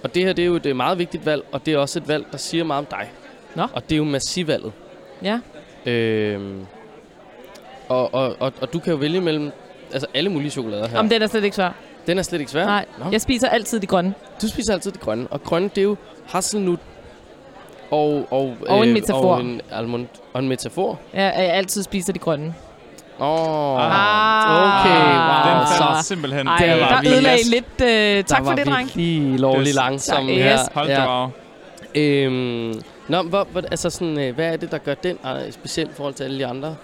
Og 0.04 0.16
det 0.16 0.24
her, 0.24 0.34
det 0.34 0.42
er 0.42 0.48
jo 0.48 0.56
et 0.56 0.66
øh, 0.66 0.76
meget 0.76 0.98
vigtigt 0.98 1.26
valg, 1.26 1.44
og 1.52 1.66
det 1.66 1.74
er 1.74 1.78
også 1.78 2.00
et 2.00 2.08
valg, 2.08 2.26
der 2.32 2.38
siger 2.38 2.64
meget 2.64 2.80
om 2.80 2.86
dig. 2.86 3.12
Nå. 3.56 3.68
Og 3.74 3.84
det 3.90 3.92
er 3.92 3.98
jo 3.98 4.04
massivvalget. 4.04 4.72
Ja. 5.24 5.40
Øhm, 5.86 6.66
og, 7.92 8.14
og, 8.14 8.36
og, 8.40 8.54
og 8.62 8.74
du 8.74 8.80
kan 8.80 8.92
jo 8.94 8.98
vælge 9.00 9.22
mellem 9.22 9.52
altså 9.94 10.08
alle 10.14 10.30
mulige 10.30 10.52
chokolader 10.52 10.88
her. 10.88 11.00
Om 11.00 11.10
den 11.10 11.22
er 11.22 11.28
slet 11.28 11.44
ikke 11.44 11.56
svær. 11.56 11.70
Den 12.08 12.18
er 12.18 12.24
slet 12.24 12.40
ikke 12.40 12.52
svær. 12.52 12.66
Nej, 12.66 12.86
Nå. 13.00 13.06
jeg 13.12 13.22
spiser 13.22 13.50
altid 13.50 13.80
de 13.80 13.88
grønne. 13.88 14.14
Du 14.42 14.48
spiser 14.48 14.74
altid 14.74 14.92
det 14.92 15.00
grønne, 15.00 15.28
og 15.32 15.44
grønne, 15.44 15.70
det 15.70 15.78
er 15.78 15.82
jo 15.84 15.96
hasselnut 16.28 16.80
og, 17.92 18.28
og, 18.32 18.58
Og 18.68 18.88
en 18.88 18.94
metafor. 18.94 19.34
Og 19.36 19.42
en, 19.42 19.62
almond, 19.72 20.08
og 20.34 20.40
en 20.42 20.48
metafor. 20.50 21.00
Jeg, 21.14 21.34
jeg 21.38 21.54
altid 21.54 21.84
spiser 21.84 22.14
de 22.14 22.20
grønne. 22.20 22.54
Åh, 23.20 23.28
oh, 23.30 23.80
Ah. 23.82 24.82
okay, 24.82 25.00
wow. 25.18 25.60
Den 25.60 25.68
så 25.68 25.84
faldt 25.84 26.06
simpelthen. 26.06 26.48
Ej, 26.48 26.58
Der 26.66 26.76
der, 27.02 27.12
ødelagde 27.14 27.40
I 27.40 27.50
lidt. 27.50 27.66
Øh, 27.82 28.24
tak 28.24 28.28
der 28.30 28.36
for 28.38 28.44
var 28.44 28.56
det, 28.56 28.66
vi 28.66 28.72
dreng. 28.72 28.92
lige 28.96 29.38
lovlig 29.38 29.66
Det- 29.66 29.76
langsom 29.76 30.16
Tak, 30.18 30.26
her. 30.26 30.54
yes. 30.54 30.60
Hold 30.74 30.90
ja. 30.90 31.22
ja. 31.24 31.28
Øhm, 31.96 32.82
nå, 33.08 33.22
hvor, 33.22 33.48
hvor, 33.52 33.62
altså 33.72 33.90
sådan, 33.90 34.20
øh, 34.20 34.36
hvad 34.36 34.54
er 34.54 34.58
det, 34.58 34.72
der 34.72 34.78
gør 34.78 34.94
den 34.94 35.18
øh, 35.26 35.52
speciel 35.52 35.88
i 35.88 35.92
forhold 35.96 36.14
til 36.14 36.24
alle 36.24 36.40
de 36.40 36.46
andre? 36.46 36.76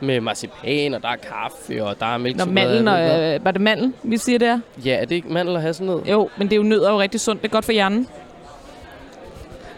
Med 0.00 0.20
marcipan, 0.20 0.94
og 0.94 1.02
der 1.02 1.08
er 1.08 1.16
kaffe, 1.16 1.84
og 1.84 2.00
der 2.00 2.06
er 2.06 2.18
Nå, 2.18 2.44
mandlen, 2.44 2.86
jeg 2.86 3.04
ved 3.04 3.28
og, 3.28 3.34
øh, 3.34 3.44
var 3.44 3.50
det 3.50 3.60
mandel, 3.60 3.92
vi 4.02 4.16
siger 4.16 4.38
det 4.38 4.48
er? 4.48 4.60
hvad. 4.74 4.84
Ja, 4.84 4.94
er 4.96 5.04
det 5.04 5.14
ikke 5.14 5.32
mandel 5.32 5.56
og 5.56 5.62
hasselnød? 5.62 6.02
Jo, 6.10 6.28
men 6.36 6.46
det 6.48 6.52
er 6.52 6.56
jo 6.56 6.62
nødder 6.62 6.90
jo 6.92 7.00
rigtig 7.00 7.20
sundt. 7.20 7.42
Det 7.42 7.48
er 7.48 7.52
godt 7.52 7.64
for 7.64 7.72
hjernen. 7.72 8.08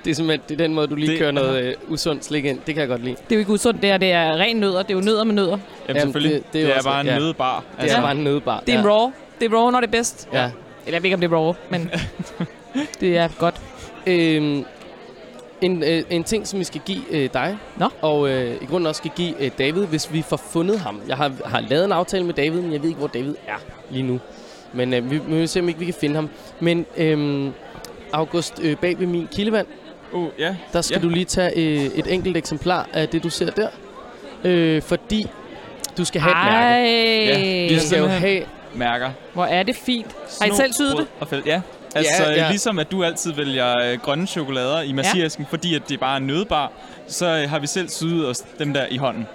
Det 0.05 0.11
er 0.11 0.15
simpelthen 0.15 0.43
det 0.49 0.55
er 0.61 0.67
den 0.67 0.75
måde, 0.75 0.87
du 0.87 0.95
lige 0.95 1.11
Det- 1.11 1.19
kører 1.19 1.31
noget 1.31 1.65
øh, 1.65 1.75
usundt 1.89 2.25
slik 2.25 2.45
ind. 2.45 2.59
Det 2.67 2.75
kan 2.75 2.81
jeg 2.81 2.89
godt 2.89 3.05
lide. 3.05 3.15
Det 3.17 3.33
er 3.33 3.37
jo 3.37 3.39
ikke 3.39 3.53
usundt, 3.53 3.83
det 3.83 3.91
er, 3.91 3.97
det 3.99 4.13
er 4.13 4.37
ren 4.37 4.57
nødder. 4.57 4.83
Det 4.83 4.91
er 4.91 4.95
jo 4.95 5.01
nødder 5.05 5.25
med 5.25 5.35
nødder. 5.35 5.59
Jamen, 5.89 6.03
selvfølgelig. 6.03 6.33
det- 6.35 6.53
Det, 6.53 6.61
er 6.61 6.65
det, 6.67 6.73
er 6.73 6.77
også- 6.77 6.89
bare 6.89 7.01
en 7.01 7.07
ja. 7.07 7.19
nødbar. 7.19 7.65
Det 7.81 7.91
er 7.91 7.95
Ja. 7.97 8.01
bare 8.01 8.13
en 8.13 8.25
nødbar. 8.25 8.63
Det 8.67 8.75
er 8.75 8.79
ja. 8.81 8.87
raw. 8.89 9.11
Det 9.41 9.53
er 9.53 9.57
raw, 9.57 9.71
når 9.71 9.81
det 9.81 9.87
er 9.87 9.91
bedst. 9.91 10.29
Ja. 10.33 10.39
Eller 10.39 10.51
jeg 10.87 11.03
ved 11.03 11.05
ikke, 11.05 11.15
om 11.15 11.21
det 11.21 11.33
er 11.33 11.37
raw, 11.37 11.53
men 11.71 11.91
Det 13.01 13.17
er 13.19 13.29
godt. 13.39 13.55
Øhm, 14.07 14.65
en, 15.61 15.83
øh, 15.83 16.03
en 16.11 16.25
ting, 16.25 16.47
som 16.47 16.59
vi 16.59 16.65
skal 16.65 16.81
give 16.87 17.03
øh, 17.11 17.31
dig, 17.33 17.59
Nå. 17.77 17.89
og 18.01 18.29
øh, 18.29 18.63
i 18.63 18.67
grunden 18.67 18.87
også 18.87 18.99
skal 18.99 19.11
give 19.17 19.35
øh, 19.45 19.51
David, 19.59 19.87
hvis 19.87 20.13
vi 20.13 20.23
får 20.23 20.37
fundet 20.37 20.79
ham. 20.81 21.01
Jeg 21.09 21.17
har, 21.17 21.33
har 21.45 21.61
lavet 21.61 21.85
en 21.85 21.93
aftale 21.93 22.25
med 22.25 22.35
David, 22.35 22.61
men 22.61 22.73
jeg 22.73 22.83
ved 22.83 22.89
ikke, 22.89 22.99
hvor 22.99 23.09
David 23.09 23.35
er 23.47 23.57
lige 23.91 24.03
nu. 24.03 24.21
Men 24.73 24.95
øh, 24.95 25.11
vi, 25.11 25.19
vi 25.19 25.35
vil 25.37 25.49
se, 25.49 25.61
om 25.61 25.69
ikke 25.69 25.81
vi 25.81 25.85
kan 25.85 25.95
finde 25.95 26.15
ham. 26.15 26.31
Men 26.61 26.87
øh, 26.97 27.49
August, 28.13 28.61
øh, 28.63 28.77
bag 28.77 28.99
ved 29.01 29.07
min 29.07 29.29
kildevand, 29.33 29.67
Uh, 30.13 30.29
ja. 30.39 30.57
der 30.73 30.81
skal 30.81 30.97
Ja. 30.97 31.03
du 31.03 31.09
lige 31.09 31.25
tage 31.25 31.53
øh, 31.57 31.85
et 31.99 32.07
enkelt 32.15 32.37
eksemplar 32.37 32.89
af 32.93 33.09
det, 33.09 33.23
du 33.23 33.31
ser 33.31 33.51
der. 33.51 33.69
Øh, 34.45 34.83
fordi 34.83 35.27
du 35.99 36.05
skal 36.05 36.21
have 36.21 36.31
et 36.33 36.45
mærke. 36.53 37.33
Ej, 37.33 37.69
vi 37.69 37.79
skal 37.79 37.99
jo 37.99 38.07
have... 38.07 38.43
Mærker. 38.75 39.11
hvor 39.33 39.45
er 39.45 39.63
det 39.63 39.77
fint. 39.77 40.07
Har 40.41 40.47
I 40.47 40.51
selv 40.57 40.73
syet 40.73 40.97
det? 40.97 41.07
Og 41.21 41.29
fæld. 41.29 41.43
Ja. 41.47 41.61
Altså, 41.95 42.23
Ja, 42.23 42.31
ja. 42.31 42.49
ligesom 42.49 42.79
at 42.79 42.91
du 42.91 43.05
altid 43.05 43.33
vælger 43.33 43.79
øh, 43.93 43.99
grønne 43.99 44.27
chokolader 44.27 44.81
i 44.81 44.93
massiersken, 44.93 45.45
ja. 45.45 45.51
fordi 45.51 45.75
at 45.75 45.83
det 45.89 46.01
bare 46.01 46.15
er 46.17 46.21
nødbar, 46.21 46.73
så 47.07 47.27
øh, 47.27 47.51
har 47.51 47.59
vi 47.59 47.67
selv 47.67 47.89
syet 47.89 48.29
os 48.29 48.39
dem 48.59 48.75
der 48.75 48.87
i 48.91 48.97
hånden. 48.97 49.27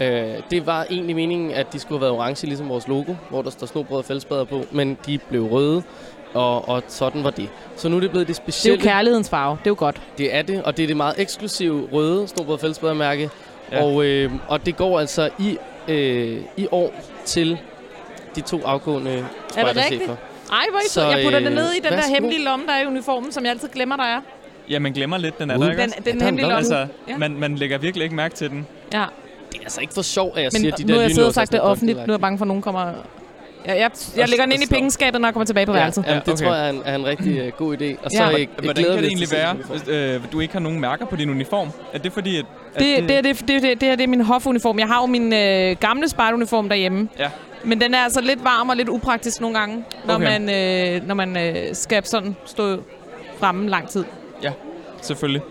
Øh, 0.00 0.34
det 0.50 0.66
var 0.66 0.86
egentlig 0.90 1.16
meningen, 1.16 1.50
at 1.52 1.72
de 1.72 1.78
skulle 1.78 1.98
have 1.98 2.00
været 2.00 2.12
orange, 2.20 2.46
ligesom 2.46 2.68
vores 2.68 2.88
logo, 2.88 3.14
hvor 3.30 3.42
der 3.42 3.50
står 3.50 3.66
snobrød 3.66 3.98
og 3.98 4.04
fællesbader 4.04 4.44
på, 4.44 4.64
men 4.70 4.98
de 5.06 5.18
blev 5.18 5.42
røde, 5.46 5.82
og, 6.34 6.68
og 6.68 6.82
sådan 6.88 7.24
var 7.24 7.30
det. 7.30 7.48
Så 7.76 7.88
nu 7.88 7.96
er 7.96 8.00
det 8.00 8.10
blevet 8.10 8.28
det 8.28 8.36
Det 8.36 8.40
er 8.42 8.44
jo 8.46 8.50
specielle. 8.52 8.82
kærlighedens 8.82 9.28
farve. 9.30 9.52
Det 9.60 9.66
er 9.66 9.70
jo 9.70 9.76
godt. 9.78 10.00
Det 10.18 10.34
er 10.34 10.42
det, 10.42 10.62
og 10.62 10.76
det 10.76 10.82
er 10.82 10.86
det 10.86 10.96
meget 10.96 11.14
eksklusive 11.18 11.88
røde 11.92 12.28
snobrød 12.28 12.54
og 12.54 12.60
fællesbadermærke. 12.60 13.30
Ja. 13.72 13.76
Ja. 13.78 13.84
Og, 13.84 14.04
øh, 14.04 14.32
og 14.48 14.66
det 14.66 14.76
går 14.76 15.00
altså 15.00 15.30
i, 15.38 15.58
øh, 15.88 16.40
i 16.56 16.66
år 16.70 16.94
til 17.24 17.58
de 18.36 18.40
to 18.40 18.60
afgående 18.64 19.10
rigtigt? 19.10 19.26
spejderchefer. 19.50 20.16
Ej, 20.52 20.64
hvor 20.70 20.80
I 20.80 20.88
Så, 20.88 21.08
Jeg 21.08 21.20
putter 21.24 21.38
det 21.38 21.46
øh, 21.48 21.54
ned 21.54 21.72
i 21.72 21.80
den 21.80 21.92
der 21.92 22.14
hemmelige 22.14 22.44
lomme, 22.44 22.66
der 22.66 22.72
er 22.72 22.82
i 22.82 22.86
uniformen, 22.86 23.32
som 23.32 23.44
jeg 23.44 23.50
altid 23.52 23.68
glemmer, 23.68 23.96
der 23.96 24.04
er. 24.04 24.20
Ja, 24.70 24.78
man 24.78 24.92
glemmer 24.92 25.18
lidt, 25.18 25.38
den 25.38 25.50
er 25.50 25.56
Uh. 25.56 25.64
der, 25.64 25.70
ikke 25.70 25.82
Den, 25.82 25.90
også? 25.90 26.02
den 26.04 26.04
der 26.04 26.10
er 26.10 26.14
en 26.14 26.24
hemmelige 26.24 26.42
lomme. 26.48 26.56
Altså, 26.56 26.86
Ja. 27.08 27.16
man, 27.16 27.36
man 27.38 27.56
lægger 27.56 27.78
virkelig 27.78 28.04
ikke 28.04 28.16
mærke 28.16 28.34
til 28.34 28.50
den. 28.50 28.66
Ja. 28.92 29.04
Det 29.52 29.58
er 29.58 29.62
altså 29.64 29.80
ikke 29.80 29.94
for 29.94 30.02
sjov, 30.02 30.32
at 30.36 30.42
jeg 30.42 30.50
Men 30.52 30.60
siger, 30.60 30.76
de 30.76 30.82
nu 30.82 30.88
der 30.88 30.94
har 30.94 31.00
jeg 31.02 31.10
siddet 31.10 31.26
og 31.28 31.34
sagt 31.34 31.52
det 31.52 31.60
offentligt. 31.60 31.98
Nu 31.98 32.04
er 32.04 32.12
jeg 32.12 32.20
bange 32.20 32.38
for, 32.38 32.44
at 32.44 32.48
nogen 32.48 32.62
kommer... 32.62 32.92
Jeg, 33.66 33.76
jeg, 33.78 33.90
jeg 34.16 34.28
lægger 34.28 34.44
den 34.44 34.52
ind 34.52 34.62
i 34.62 34.66
pengeskabet, 34.66 35.20
når 35.20 35.28
jeg 35.28 35.34
kommer 35.34 35.44
tilbage 35.46 35.66
på 35.66 35.72
Ja, 35.72 35.78
værelset. 35.78 36.04
ja, 36.06 36.12
Ja, 36.12 36.18
det 36.18 36.28
okay. 36.32 36.44
tror 36.44 36.54
jeg 36.54 36.66
er 36.66 36.70
en, 36.70 36.82
er 36.84 36.94
en 36.94 37.06
rigtig 37.06 37.42
uh, 37.46 37.52
god 37.58 37.76
idé. 37.76 37.84
Og 38.04 38.10
Ja. 38.12 38.18
så 38.18 38.22
Hvordan- 38.24 38.40
øh, 38.40 38.46
Hvordan 38.54 38.74
glæder 38.74 38.94
kan 38.94 39.02
det 39.02 39.08
egentlig 39.08 39.28
være, 39.32 39.54
hvis 39.54 39.88
øh, 39.88 40.20
du 40.32 40.40
ikke 40.40 40.52
har 40.52 40.60
nogen 40.60 40.80
mærker 40.80 41.06
på 41.06 41.16
din 41.16 41.30
uniform? 41.30 41.68
Er 41.92 41.98
det 41.98 42.12
fordi, 42.12 42.36
at... 42.36 42.44
at 42.74 42.80
Det, 42.80 43.08
det, 43.08 43.16
er 43.16 43.22
det, 43.22 43.40
det, 43.40 43.48
det, 43.62 43.80
det, 43.80 43.88
her, 43.88 43.96
det 43.96 44.04
er 44.04 44.08
min 44.08 44.20
hofuniform. 44.20 44.78
Jeg 44.78 44.86
har 44.88 45.00
jo 45.00 45.06
min 45.06 45.32
øh, 45.32 45.76
gamle 45.80 46.08
spejderuniform 46.08 46.68
derhjemme. 46.68 47.08
Ja. 47.18 47.30
Men 47.64 47.80
den 47.80 47.94
er 47.94 47.98
altså 47.98 48.20
lidt 48.20 48.44
varm 48.44 48.68
og 48.68 48.76
lidt 48.76 48.88
upraktisk 48.88 49.40
nogle 49.40 49.58
gange, 49.58 49.84
når 50.06 50.14
Okay. 50.14 50.24
man, 50.40 50.50
øh, 51.00 51.06
når 51.06 51.14
man 51.14 51.36
øh, 51.36 51.74
skal 51.74 52.04
sådan 52.04 52.36
stå 52.44 52.82
fremme 53.38 53.68
lang 53.68 53.88
tid. 53.88 54.04
Selvfølgelig. 55.02 55.42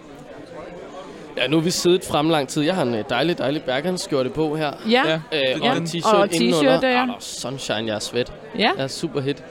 Ja, 1.38 1.48
nu 1.48 1.58
har 1.58 1.64
vi 1.64 1.72
siddet 1.72 2.06
frem 2.06 2.30
lang 2.30 2.48
tid. 2.48 2.62
Jeg 2.64 2.76
har 2.76 2.82
en 2.84 2.96
øh, 2.96 3.04
dejlig, 3.10 3.38
dejlig 3.38 3.64
Bergens-skjorte 3.64 4.30
på 4.30 4.56
her. 4.56 4.72
Ja, 4.90 5.04
Ja. 5.08 5.20
ja. 5.32 5.54
Øh, 5.54 5.64
Ja. 5.64 5.72
og 5.72 5.78
en 5.78 5.84
Og 5.84 5.90
t-shirt 5.90 6.28
t-shirt, 6.28 6.42
indenunder. 6.42 6.72
ja. 6.72 7.02
Ah, 7.02 7.08
der 7.08 7.14
er 7.14 7.18
sunshine, 7.20 7.86
jeg 7.88 7.96
er 7.96 8.00
svedt. 8.00 8.34
ja. 8.60 8.72
Jeg 8.78 8.84
er 8.84 8.88
super 8.88 9.22
hit. 9.22 9.44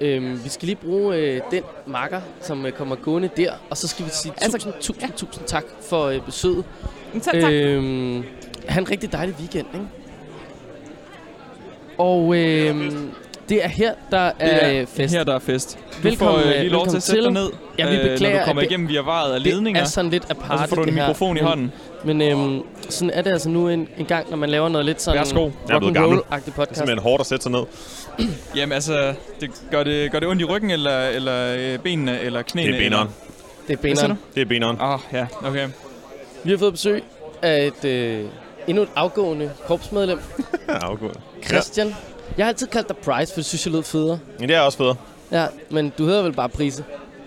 Øhm, 0.00 0.44
vi 0.44 0.48
skal 0.48 0.66
lige 0.66 0.76
bruge 0.76 1.16
øh, 1.16 1.40
den 1.50 1.62
marker, 1.86 2.20
som 2.40 2.66
øh, 2.66 2.72
kommer 2.72 2.96
gående 2.96 3.28
der. 3.36 3.52
Og 3.70 3.76
så 3.76 3.88
skal 3.88 4.04
vi 4.04 4.10
sige 4.10 4.32
Altså, 4.42 4.58
tusind, 4.58 4.74
tusind, 4.80 5.12
tusind 5.12 5.44
tak 5.46 5.64
for 5.88 6.04
øh, 6.04 6.20
besøget. 6.20 6.64
Selv 7.22 7.42
tak. 7.42 7.52
Øhm, 7.52 8.24
ha' 8.68 8.80
en 8.80 8.90
rigtig 8.90 9.12
dejlig 9.12 9.34
weekend, 9.40 9.66
ikke? 9.74 9.86
Og 11.98 12.36
øhm, 12.36 13.10
det 13.48 13.64
er 13.64 13.68
her, 13.68 13.92
der 14.10 14.30
er, 14.38 14.70
Det 14.72 14.80
øh, 14.80 14.86
fest. 14.86 15.14
her, 15.14 15.24
der 15.24 15.34
er 15.34 15.38
fest. 15.38 15.78
Du 15.78 16.08
Velkommen, 16.08 16.34
får 16.34 16.40
øh, 16.48 16.54
øh, 16.54 16.60
lige 16.60 16.68
lov 16.68 16.86
til 16.86 16.92
velkommen 16.92 16.96
at 16.96 17.02
sætte 17.02 17.22
dig 17.22 17.28
til. 17.28 17.32
ned, 17.34 17.50
Ja, 17.78 17.88
vi 17.90 17.96
øh, 17.96 18.02
når 18.04 18.10
beklager, 18.12 18.38
du 18.40 18.44
kommer 18.44 18.62
at 18.62 18.64
det- 18.64 18.70
igennem 18.70 18.88
via 18.88 19.00
varet 19.00 19.34
af 19.34 19.40
det 19.40 19.52
ledninger. 19.52 19.80
er 19.80 19.84
sådan 19.84 20.10
lidt 20.10 20.24
Og 20.24 20.30
aparte, 20.30 20.62
så 20.62 20.68
får 20.68 20.76
du 20.76 20.82
en 20.82 20.88
det 20.88 20.94
her. 20.94 21.02
mikrofon 21.08 21.36
i 21.36 21.40
hånden. 21.40 21.72
Men 22.04 22.22
øhm, 22.22 22.62
sådan 22.88 23.10
er 23.10 23.22
det 23.22 23.30
altså 23.30 23.48
nu 23.48 23.68
en, 23.68 23.88
en 23.98 24.06
gang, 24.06 24.30
når 24.30 24.36
man 24.36 24.50
laver 24.50 24.68
noget 24.68 24.84
lidt 24.86 25.02
sådan 25.02 25.18
Værsgo. 25.18 25.46
Er 25.46 25.50
rock'n'roll-agtig 25.80 26.36
Det 26.44 26.48
er 26.48 26.52
podcast. 26.52 26.76
simpelthen 26.78 27.02
hårdt 27.02 27.20
at 27.20 27.26
sætte 27.26 27.42
sig 27.42 27.52
ned. 27.52 27.62
Jamen 28.56 28.72
altså, 28.72 29.14
det, 29.40 29.50
gør, 29.70 29.82
det, 29.84 30.12
gør 30.12 30.18
det 30.20 30.28
ondt 30.28 30.42
i 30.42 30.44
ryggen, 30.44 30.70
eller, 30.70 31.08
eller 31.08 31.56
øh, 31.58 31.78
benene, 31.78 32.20
eller 32.20 32.42
knæene? 32.42 32.72
Det 32.72 32.80
er 32.84 32.88
beneren. 32.90 33.08
Det 33.68 33.72
er 33.72 33.76
beneren. 33.76 34.18
Det 34.34 34.40
er 34.40 34.44
beneren. 34.46 34.76
Åh, 34.80 34.92
oh, 34.94 35.00
ja, 35.12 35.26
okay. 35.44 35.68
Vi 36.44 36.50
har 36.50 36.58
fået 36.58 36.72
besøg 36.72 37.02
af 37.42 37.64
et, 37.66 37.84
øh, 37.88 38.24
endnu 38.66 38.82
et 38.82 38.88
afgående 38.96 39.50
korpsmedlem, 39.66 40.20
Ja, 40.68 40.72
afgået. 40.74 41.20
Christian. 41.46 41.94
Jeg 42.36 42.46
har 42.46 42.48
altid 42.48 42.66
kaldt 42.66 42.88
dig 42.88 42.96
Price, 42.96 43.32
for 43.34 43.38
det 43.40 43.44
synes 43.46 43.66
jeg 43.66 43.72
lød 43.72 43.82
federe. 43.82 44.18
Men 44.38 44.48
det 44.48 44.56
er 44.56 44.60
også 44.60 44.78
federe. 44.78 44.96
Ja, 45.32 45.46
men 45.70 45.92
du 45.98 46.06
hedder 46.06 46.22
vel 46.22 46.32
bare 46.32 46.48
Prise? 46.48 46.84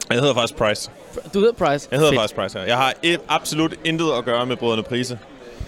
Jeg 0.10 0.20
hedder 0.20 0.34
faktisk 0.34 0.56
Price. 0.56 0.92
Du 1.34 1.40
hedder 1.40 1.54
Price? 1.54 1.88
Jeg 1.92 2.00
hedder 2.00 2.12
Fedt. 2.12 2.22
faktisk 2.22 2.36
Price, 2.36 2.60
ja. 2.60 2.66
Jeg 2.66 2.78
har 2.78 2.94
et, 3.04 3.20
absolut 3.30 3.74
intet 3.86 4.08
at 4.18 4.26
gøre 4.26 4.46
med 4.46 4.56
brødrene 4.58 4.84
Prise. 4.84 5.20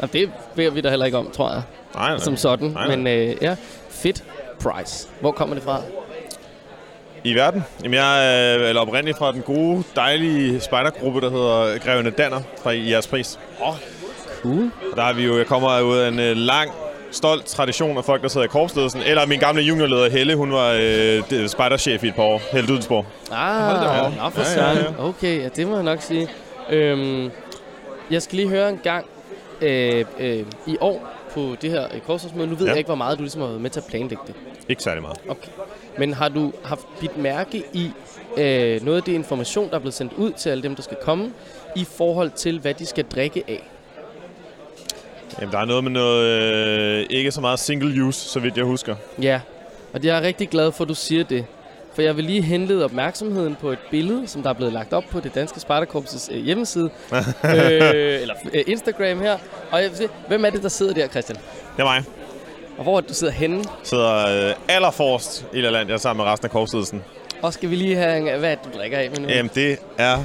Og 0.02 0.14
det 0.14 0.32
beder 0.56 0.70
vi 0.72 0.82
da 0.82 0.90
heller 0.90 1.06
ikke 1.06 1.18
om, 1.18 1.32
tror 1.32 1.52
jeg, 1.52 1.62
Nej, 1.96 2.10
nej. 2.10 2.20
som 2.20 2.38
sådan. 2.38 2.68
Nej, 2.70 2.88
nej. 2.88 2.96
Men 2.96 3.08
øh, 3.08 3.36
ja, 3.42 3.56
fedt 3.90 4.24
Price. 4.60 5.08
Hvor 5.20 5.32
kommer 5.32 5.56
det 5.56 5.64
fra? 5.64 5.82
I 7.24 7.34
verden? 7.36 7.64
Jamen, 7.84 7.94
jeg 7.94 8.36
er 8.52 8.58
øh, 8.60 8.70
eller 8.70 8.82
oprindeligt 8.82 9.18
fra 9.18 9.32
den 9.32 9.42
gode, 9.42 9.84
dejlige 9.96 10.60
spejdergruppe, 10.60 11.22
der 11.22 11.30
hedder 11.30 11.78
Grevene 11.80 12.10
Danner 12.10 12.42
fra 12.64 12.72
jeres 12.76 13.08
pris. 13.08 13.40
Cool. 13.60 13.76
Og 14.44 14.98
der 14.98 15.04
er 15.04 15.14
vi 15.14 15.24
jo, 15.26 15.38
jeg 15.38 15.46
kommer 15.46 15.82
ud 15.82 15.98
af 15.98 16.08
en 16.08 16.20
øh, 16.20 16.36
lang, 16.38 16.72
stolt 17.12 17.46
tradition 17.46 17.98
af 17.98 18.06
folk, 18.06 18.22
der 18.22 18.28
sidder 18.28 18.46
i 18.46 18.50
korpsledelsen. 18.50 19.02
Eller 19.02 19.26
min 19.26 19.40
gamle 19.40 19.62
juniorleder 19.62 20.10
Helle, 20.10 20.36
hun 20.36 20.52
var 20.52 20.78
øh, 20.82 21.48
spejderchef 21.48 22.04
i 22.04 22.08
et 22.08 22.16
par 22.16 22.24
år. 22.24 22.42
Helle 22.52 22.68
Dudensborg. 22.68 23.06
Ah, 23.32 24.14
nå 24.18 24.30
for 24.30 24.42
Ja, 24.42 24.70
ja, 24.70 24.76
søren. 24.76 24.96
Okay, 25.00 25.42
ja, 25.42 25.48
det 25.50 25.68
må 25.68 25.76
jeg 25.76 25.84
nok 25.84 26.02
sige. 26.02 26.28
Øhm, 26.70 27.32
jeg 28.12 28.22
skal 28.22 28.36
lige 28.36 28.50
høre 28.50 28.70
en 28.70 28.80
gang 28.84 29.06
øh, 29.62 30.06
øh, 30.20 30.44
i 30.68 30.78
år 30.82 31.08
på 31.34 31.56
det 31.62 31.70
her 31.72 31.84
øh, 31.94 32.00
korpsrådsmøde. 32.02 32.48
Nu 32.48 32.56
ved 32.56 32.66
Ja. 32.66 32.72
jeg 32.72 32.78
ikke, 32.78 32.88
hvor 32.88 32.96
meget 32.96 33.18
du 33.18 33.24
ligesom 33.24 33.42
har 33.42 33.48
været 33.48 33.62
med 33.62 33.70
til 33.70 33.80
at 33.80 33.86
planlægge 33.90 34.24
det. 34.28 34.36
Ikke 34.70 34.84
særlig 34.84 35.02
meget. 35.02 35.18
Okay. 35.30 35.48
Men 35.98 36.14
har 36.14 36.30
du 36.30 36.52
haft 36.64 36.86
bidt 37.00 37.18
mærke 37.18 37.64
i 37.74 37.92
øh, 38.38 38.82
noget 38.86 38.98
af 38.98 39.04
det 39.04 39.12
information, 39.14 39.70
der 39.70 39.76
er 39.76 39.80
blevet 39.80 39.94
sendt 39.94 40.14
ud 40.18 40.32
til 40.32 40.50
alle 40.50 40.64
dem, 40.64 40.76
der 40.76 40.84
skal 40.84 40.98
komme, 41.04 41.32
i 41.76 41.86
forhold 41.98 42.32
til, 42.32 42.60
hvad 42.60 42.74
de 42.74 42.86
skal 42.86 43.04
drikke 43.16 43.44
af? 43.48 43.70
Jamen, 45.40 45.52
der 45.52 45.60
er 45.60 45.66
noget 45.66 45.84
med 45.84 45.92
noget, 45.92 46.26
øh, 46.26 47.06
ikke 47.10 47.32
så 47.32 47.42
meget 47.42 47.60
single 47.60 48.04
use, 48.04 48.20
så 48.30 48.40
vidt 48.40 48.58
jeg 48.58 48.66
husker. 48.66 48.96
Ja, 49.22 49.42
og 49.94 50.04
jeg 50.04 50.18
er 50.18 50.22
rigtig 50.22 50.50
glad 50.50 50.72
for, 50.72 50.84
at 50.84 50.90
du 50.90 50.96
siger 50.96 51.24
det. 51.24 51.46
For 51.94 52.02
jeg 52.02 52.18
vil 52.18 52.26
lige 52.26 52.42
henlede 52.42 52.86
opmærksomheden 52.86 53.56
på 53.62 53.70
et 53.70 53.80
billede, 53.92 54.28
som 54.28 54.44
der 54.44 54.50
er 54.50 54.54
blevet 54.54 54.74
lagt 54.74 54.94
op 54.94 55.04
på 55.12 55.20
det 55.20 55.36
danske 55.36 55.58
Spartakorps' 55.58 56.36
øh, 56.36 56.44
hjemmeside. 56.44 56.90
øh, 57.14 57.22
eller 58.22 58.36
øh, 58.54 58.64
Instagram 58.68 59.20
her. 59.20 59.38
Og 59.72 59.82
jeg 59.82 59.90
vil 59.90 59.98
se, 59.98 60.10
hvem 60.28 60.46
er 60.46 60.50
det, 60.50 60.64
der 60.64 60.70
sidder 60.70 60.94
der, 60.94 61.08
Christian? 61.08 61.38
Det 61.76 61.82
er 61.82 61.84
mig. 61.84 62.04
Og 62.78 62.84
hvor 62.84 62.98
er 62.98 63.02
det, 63.02 63.10
du 63.10 63.14
sidder 63.14 63.34
henne? 63.34 63.64
Sidder 63.84 64.48
øh, 64.50 64.56
allerforrest 64.68 65.46
i 65.54 65.56
Lille 65.56 65.70
Land, 65.70 65.88
jeg 65.88 65.94
er 65.94 66.00
sammen 66.00 66.26
med 66.26 66.32
resten 66.32 66.46
af 66.46 66.52
korpsledelsen. 66.52 67.04
Og 67.42 67.54
skal 67.54 67.70
vi 67.70 67.76
lige 67.76 67.96
have, 67.96 68.18
en, 68.18 68.40
hvad 68.40 68.58
du 68.66 68.78
drikker 68.78 68.98
af 68.98 69.10
med 69.10 69.20
nu? 69.20 69.28
Jamen, 69.28 69.52
det 69.56 69.78
er 69.98 70.18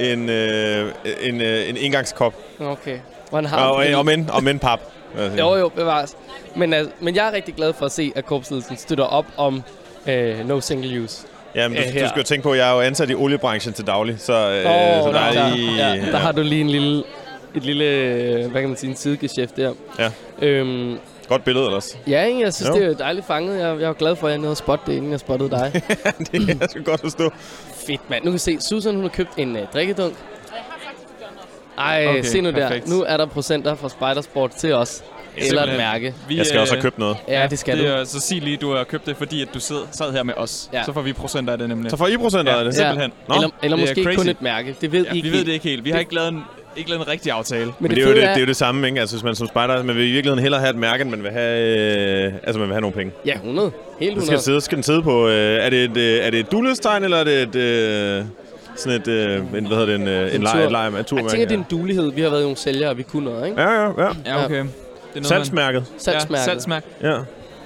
en, 0.00 0.28
øh, 0.28 0.92
en, 1.22 1.40
øh, 1.40 1.68
en 1.68 1.76
engangskop. 1.76 2.34
Okay. 2.60 2.98
Hvordan 3.34 3.50
har 3.50 3.66
Og, 3.66 3.82
du 3.82 3.88
det? 3.88 3.96
og, 3.96 4.04
men, 4.06 4.30
og 4.32 4.44
men 4.44 4.58
pap. 4.58 4.80
Jo, 5.38 5.54
jo, 5.56 5.68
bevares. 5.68 6.16
Men, 6.56 6.72
altså, 6.72 6.92
men 7.00 7.16
jeg 7.16 7.26
er 7.28 7.32
rigtig 7.32 7.54
glad 7.54 7.72
for 7.72 7.86
at 7.86 7.92
se, 7.92 8.12
at 8.16 8.26
korpsledelsen 8.26 8.76
støtter 8.76 9.04
op 9.04 9.26
om 9.36 9.62
øh, 10.06 10.48
no 10.48 10.60
single 10.60 11.02
use. 11.02 11.26
Jamen, 11.54 11.76
du, 11.76 11.82
øh, 11.82 11.88
du 11.88 11.92
her. 11.98 12.08
skal 12.08 12.20
jo 12.20 12.24
tænke 12.24 12.42
på, 12.42 12.52
at 12.52 12.58
jeg 12.58 12.68
er 12.70 12.74
jo 12.74 12.80
ansat 12.80 13.10
i 13.10 13.14
oliebranchen 13.14 13.74
til 13.74 13.86
daglig, 13.86 14.16
så, 14.18 14.32
øh, 14.32 14.58
Åh, 14.58 15.02
så 15.04 15.08
der 15.12 15.12
der, 15.32 15.40
er 15.42 15.54
lige... 15.56 15.76
ja, 15.76 16.10
der 16.12 16.16
har 16.16 16.32
du 16.32 16.42
lige 16.42 16.60
en 16.60 16.70
lille, 16.70 17.02
et 17.54 17.62
lille, 17.64 17.84
øh, 17.84 18.50
hvad 18.50 18.60
kan 18.60 18.68
man 18.68 18.78
sige, 18.78 18.90
en 18.90 18.96
sidegeschæft 18.96 19.56
der. 19.56 19.72
Ja. 19.98 20.10
Øhm, 20.42 20.98
Godt 21.28 21.44
billede 21.44 21.66
ellers. 21.66 21.98
ja, 22.06 22.22
ikke? 22.24 22.40
jeg 22.40 22.54
synes, 22.54 22.70
Jo. 22.70 22.74
det 22.74 22.84
er 22.90 22.94
dejligt 22.94 23.26
fanget. 23.26 23.60
Jeg, 23.60 23.80
jeg 23.80 23.88
er 23.88 23.92
glad 23.92 24.16
for, 24.16 24.26
at 24.26 24.30
jeg 24.30 24.38
nåede 24.38 24.50
at 24.50 24.56
spotte 24.58 24.84
det, 24.90 24.96
inden 24.96 25.10
jeg 25.10 25.20
spottede 25.20 25.50
dig. 25.50 25.82
det 26.32 26.46
kan 26.46 26.60
jeg 26.60 26.68
sgu 26.70 26.82
godt 26.82 27.00
forstå. 27.00 27.30
Fedt, 27.86 28.10
mand. 28.10 28.24
Nu 28.24 28.30
kan 28.30 28.32
vi 28.32 28.38
se, 28.38 28.60
Susan 28.60 28.94
hun 28.94 29.02
har 29.02 29.08
købt 29.08 29.30
en 29.36 29.56
uh, 29.56 29.62
drikkedunk. 29.74 30.14
Ej, 31.78 32.06
Okay, 32.08 32.22
se 32.22 32.40
nu 32.40 32.50
der. 32.50 32.54
perfekt. 32.68 32.88
Nu 32.88 33.02
er 33.08 33.16
der 33.16 33.26
procenter 33.26 33.74
fra 33.74 33.88
Spidersport 33.88 34.50
til 34.50 34.72
os. 34.74 35.02
Eller 35.36 35.62
et 35.62 35.76
mærke. 35.76 36.14
Vi, 36.28 36.36
Jeg 36.36 36.46
skal 36.46 36.60
også 36.60 36.72
have 36.72 36.78
øh, 36.78 36.82
købt 36.82 36.98
noget. 36.98 37.16
Ja, 37.28 37.46
det 37.50 37.58
skal 37.58 37.78
det 37.78 37.84
du. 37.88 37.92
Er, 37.92 38.04
så 38.04 38.20
sig 38.20 38.40
lige, 38.42 38.56
du 38.56 38.74
har 38.74 38.84
købt 38.84 39.06
det, 39.06 39.16
fordi 39.16 39.42
at 39.42 39.48
du 39.54 39.60
sad, 39.60 39.76
sad 39.92 40.12
her 40.12 40.22
med 40.22 40.34
os. 40.36 40.70
Ja. 40.72 40.82
Så 40.84 40.92
får 40.92 41.02
vi 41.02 41.12
procent 41.12 41.50
af 41.50 41.58
det 41.58 41.68
nemlig. 41.68 41.90
Så 41.90 41.96
får 41.96 42.06
I 42.06 42.16
procenter 42.16 42.52
Ja, 42.52 42.58
af 42.58 42.64
det? 42.64 42.74
simpelthen. 42.74 43.12
Nå, 43.28 43.34
Eller, 43.34 43.48
eller 43.62 43.76
det 43.76 43.82
er 43.82 43.88
måske 43.88 44.04
crazy. 44.04 44.16
kun 44.18 44.28
et 44.28 44.42
mærke. 44.42 44.76
Det 44.80 44.92
ved 44.92 45.04
Ja, 45.04 45.12
I 45.12 45.16
ikke 45.16 45.28
vi 45.28 45.36
ved 45.36 45.44
det 45.44 45.52
ikke 45.52 45.68
helt. 45.68 45.84
Vi 45.84 45.90
har 45.90 45.98
ikke 45.98 46.14
lavet 46.14 46.28
en, 46.28 46.40
ikke 46.76 46.90
lavet 46.90 47.02
en 47.02 47.08
rigtig 47.08 47.32
aftale. 47.32 47.64
Men, 47.64 47.74
Men 47.80 47.90
det, 47.90 47.98
er 47.98 48.02
jo 48.02 48.08
det, 48.08 48.16
det 48.22 48.28
er 48.28 48.40
jo 48.40 48.46
det 48.46 48.56
samme, 48.56 48.86
ikke? 48.88 49.00
Altså, 49.00 49.16
hvis 49.16 49.24
man 49.24 49.34
som 49.34 49.46
spejder, 49.46 49.82
man 49.82 49.96
vil 49.96 50.04
i 50.04 50.10
virkeligheden 50.12 50.42
hellere 50.42 50.60
have 50.60 50.70
et 50.70 50.76
mærke, 50.76 51.02
end 51.02 51.10
man 51.10 51.22
vil 51.22 51.30
have, 51.30 52.26
øh, 52.26 52.32
altså, 52.42 52.58
man 52.58 52.68
vil 52.68 52.74
have 52.74 52.80
nogle 52.80 52.96
penge. 52.96 53.12
Ja, 53.26 53.34
100. 53.34 53.70
Helt 54.00 54.10
Så 54.12 54.18
100. 54.18 54.26
skal, 54.26 54.36
det 54.36 54.44
sidde, 54.44 54.60
skal 54.60 54.76
den 54.76 54.82
sidde 54.82 55.02
på, 55.02 55.28
øh, 55.28 55.34
er, 55.64 55.70
det 55.70 55.84
et, 55.84 55.96
øh, 55.96 56.26
er 56.26 56.30
det 56.30 56.40
et 56.40 56.46
eller 57.04 57.16
er 57.16 57.24
det 57.24 57.42
et, 57.42 57.56
øh, 57.56 58.24
sådan 58.76 59.00
et, 59.00 59.08
øh, 59.08 59.36
en, 59.38 59.46
hvad 59.48 59.60
hedder 59.62 59.86
det, 59.86 59.94
en, 59.94 60.08
øh, 60.08 60.34
en, 60.34 60.40
En 60.40 60.46
tur. 60.46 60.58
et 60.60 60.70
lej, 60.72 60.86
en 60.88 60.94
Jeg 60.96 61.06
tænker, 61.06 61.28
det 61.30 61.50
er 61.52 61.54
en 61.54 61.66
dulighed. 61.70 62.12
Vi 62.12 62.20
har 62.20 62.30
været 62.30 62.42
nogle 62.42 62.56
sælgere, 62.56 62.90
og 62.90 62.98
vi 62.98 63.02
kunne 63.02 63.24
noget, 63.24 63.46
ikke? 63.48 63.60
Ja, 63.62 63.70
ja, 63.70 63.82
ja. 64.02 64.08
Ja, 64.26 64.44
okay. 64.44 64.54
Det 64.54 64.60
er 64.60 64.64
noget, 65.14 65.26
Salgsmærket. 65.26 65.84
Salgsmærke. 65.98 66.40
Ja, 66.40 66.44
salgsmærke. 66.44 66.86
Ja. 67.02 67.18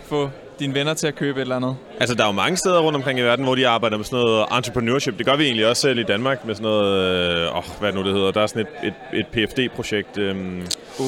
Få 0.09 0.31
dine 0.61 0.75
venner 0.75 0.95
til 0.95 1.07
at 1.07 1.15
købe 1.15 1.39
et 1.39 1.43
eller 1.43 1.57
andet? 1.57 1.77
Altså, 2.01 2.15
der 2.15 2.23
er 2.23 2.27
jo 2.27 2.33
mange 2.33 2.57
steder 2.57 2.79
rundt 2.81 2.97
omkring 2.97 3.19
i 3.19 3.23
verden, 3.23 3.45
hvor 3.45 3.55
de 3.55 3.69
arbejder 3.69 3.97
med 3.97 4.05
sådan 4.05 4.19
noget 4.25 4.45
entrepreneurship. 4.57 5.19
Det 5.19 5.27
gør 5.27 5.37
vi 5.37 5.45
egentlig 5.45 5.67
også 5.67 5.83
selv 5.83 5.99
i 5.99 6.03
Danmark 6.03 6.45
med 6.47 6.55
sådan 6.55 6.71
noget... 6.71 7.47
Øh, 7.49 7.57
åh, 7.57 7.63
hvad 7.81 7.93
nu 7.93 8.03
det 8.05 8.13
hedder? 8.15 8.31
Der 8.31 8.41
er 8.41 8.47
sådan 8.47 8.67
et, 8.83 8.93
et, 9.13 9.19
et 9.21 9.27
PFD-projekt. 9.49 10.19
Øhm, 10.19 10.63
Uh, 11.01 11.05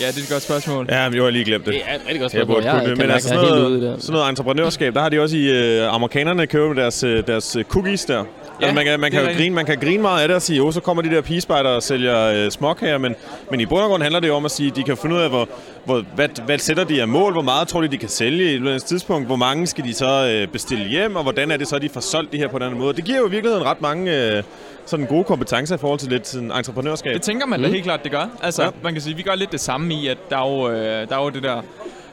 ja, 0.00 0.06
det 0.06 0.18
er 0.18 0.22
et 0.22 0.28
godt 0.30 0.42
spørgsmål. 0.42 0.86
ja, 0.90 1.08
men 1.08 1.16
jo, 1.16 1.22
jeg 1.22 1.26
har 1.26 1.30
lige 1.30 1.44
glemt 1.44 1.66
det. 1.66 1.74
Det 1.74 1.82
er 1.86 1.94
et 1.94 2.00
rigtig 2.06 2.20
godt 2.20 2.32
spørgsmål. 2.32 2.62
Jeg, 2.62 2.82
kunne 2.84 2.94
men 2.94 3.10
altså 3.10 3.28
sådan 3.28 3.44
er 3.44 3.48
noget, 3.48 4.02
sådan 4.02 4.12
noget 4.12 4.28
entreprenørskab, 4.28 4.94
der 4.94 5.00
har 5.00 5.08
de 5.08 5.20
også 5.20 5.36
i 5.36 5.78
øh, 5.78 5.94
amerikanerne 5.94 6.46
køber 6.46 6.74
deres, 6.74 7.04
øh, 7.04 7.26
deres 7.26 7.56
øh, 7.56 7.64
cookies 7.64 8.04
der. 8.04 8.24
Ja, 8.60 8.66
altså, 8.66 8.74
man 8.74 8.84
kan, 8.84 9.00
man, 9.00 9.04
det 9.04 9.12
kan 9.12 9.20
jo 9.20 9.28
rigtigt. 9.28 9.42
grine, 9.42 9.54
man 9.54 9.66
kan 9.66 9.78
grine 9.78 10.02
meget 10.02 10.22
af 10.22 10.28
det 10.28 10.34
og 10.34 10.42
sige, 10.42 10.56
jo, 10.56 10.72
så 10.72 10.80
kommer 10.80 11.02
de 11.02 11.10
der 11.10 11.20
pigespejder 11.20 11.70
og 11.70 11.82
sælger 11.82 12.44
øh, 12.44 12.50
småkager, 12.50 12.98
men, 12.98 13.14
men 13.50 13.60
i 13.60 13.66
bund 13.66 13.82
og 13.82 13.88
grund 13.88 14.02
handler 14.02 14.20
det 14.20 14.28
jo 14.28 14.34
om 14.34 14.44
at 14.44 14.50
sige, 14.50 14.70
at 14.70 14.76
de 14.76 14.82
kan 14.82 14.96
finde 14.96 15.16
ud 15.16 15.20
af, 15.20 15.28
hvor, 15.28 15.48
hvor, 15.84 16.04
hvad, 16.14 16.28
hvad 16.46 16.58
sætter 16.58 16.84
de 16.84 17.00
af 17.00 17.08
mål, 17.08 17.32
hvor 17.32 17.42
meget 17.42 17.68
tror 17.68 17.80
de, 17.80 17.88
de 17.88 17.98
kan 17.98 18.08
sælge 18.08 18.44
i 18.44 18.48
et 18.48 18.54
eller 18.54 18.70
andet 18.70 18.84
tidspunkt, 18.84 19.26
hvor 19.26 19.36
mange 19.36 19.66
skal 19.66 19.84
de 19.84 19.94
så 19.94 20.30
øh, 20.32 20.48
bestille 20.48 20.88
hjem, 20.88 21.16
og 21.16 21.22
hvordan 21.22 21.50
er 21.50 21.56
det 21.56 21.68
så, 21.68 21.78
de 21.78 21.88
får 21.88 22.00
solgt 22.00 22.32
de 22.32 22.36
her 22.36 22.48
på 22.48 22.58
den 22.58 22.78
måde. 22.78 22.96
Det 22.96 23.04
giver 23.04 23.18
jo 23.18 23.26
i 23.26 23.30
virkeligheden 23.30 23.66
ret 23.66 23.80
mange 23.80 24.36
øh, 24.36 24.42
sådan 24.86 25.06
gode 25.06 25.24
kompetencer 25.24 25.74
i 25.74 25.78
forhold 25.78 25.98
til 25.98 26.08
lidt 26.08 26.26
sådan 26.26 26.52
entreprenørskab. 26.52 27.14
Det 27.14 27.22
tænker 27.22 27.46
man 27.46 27.62
da 27.62 27.68
helt 27.68 27.84
klart, 27.84 28.02
det 28.02 28.12
gør. 28.12 28.26
Altså, 28.42 28.62
ja. 28.62 28.70
man 28.82 28.92
kan 28.92 29.02
sige, 29.02 29.16
vi 29.16 29.22
gør 29.22 29.34
lidt 29.34 29.52
det 29.52 29.60
samme 29.60 29.94
i, 29.94 30.08
at 30.08 30.18
der 30.30 30.36
er 30.36 30.50
jo, 30.50 30.70
øh, 30.70 31.08
der 31.08 31.16
er 31.18 31.22
jo 31.22 31.28
det 31.30 31.42
der 31.42 31.62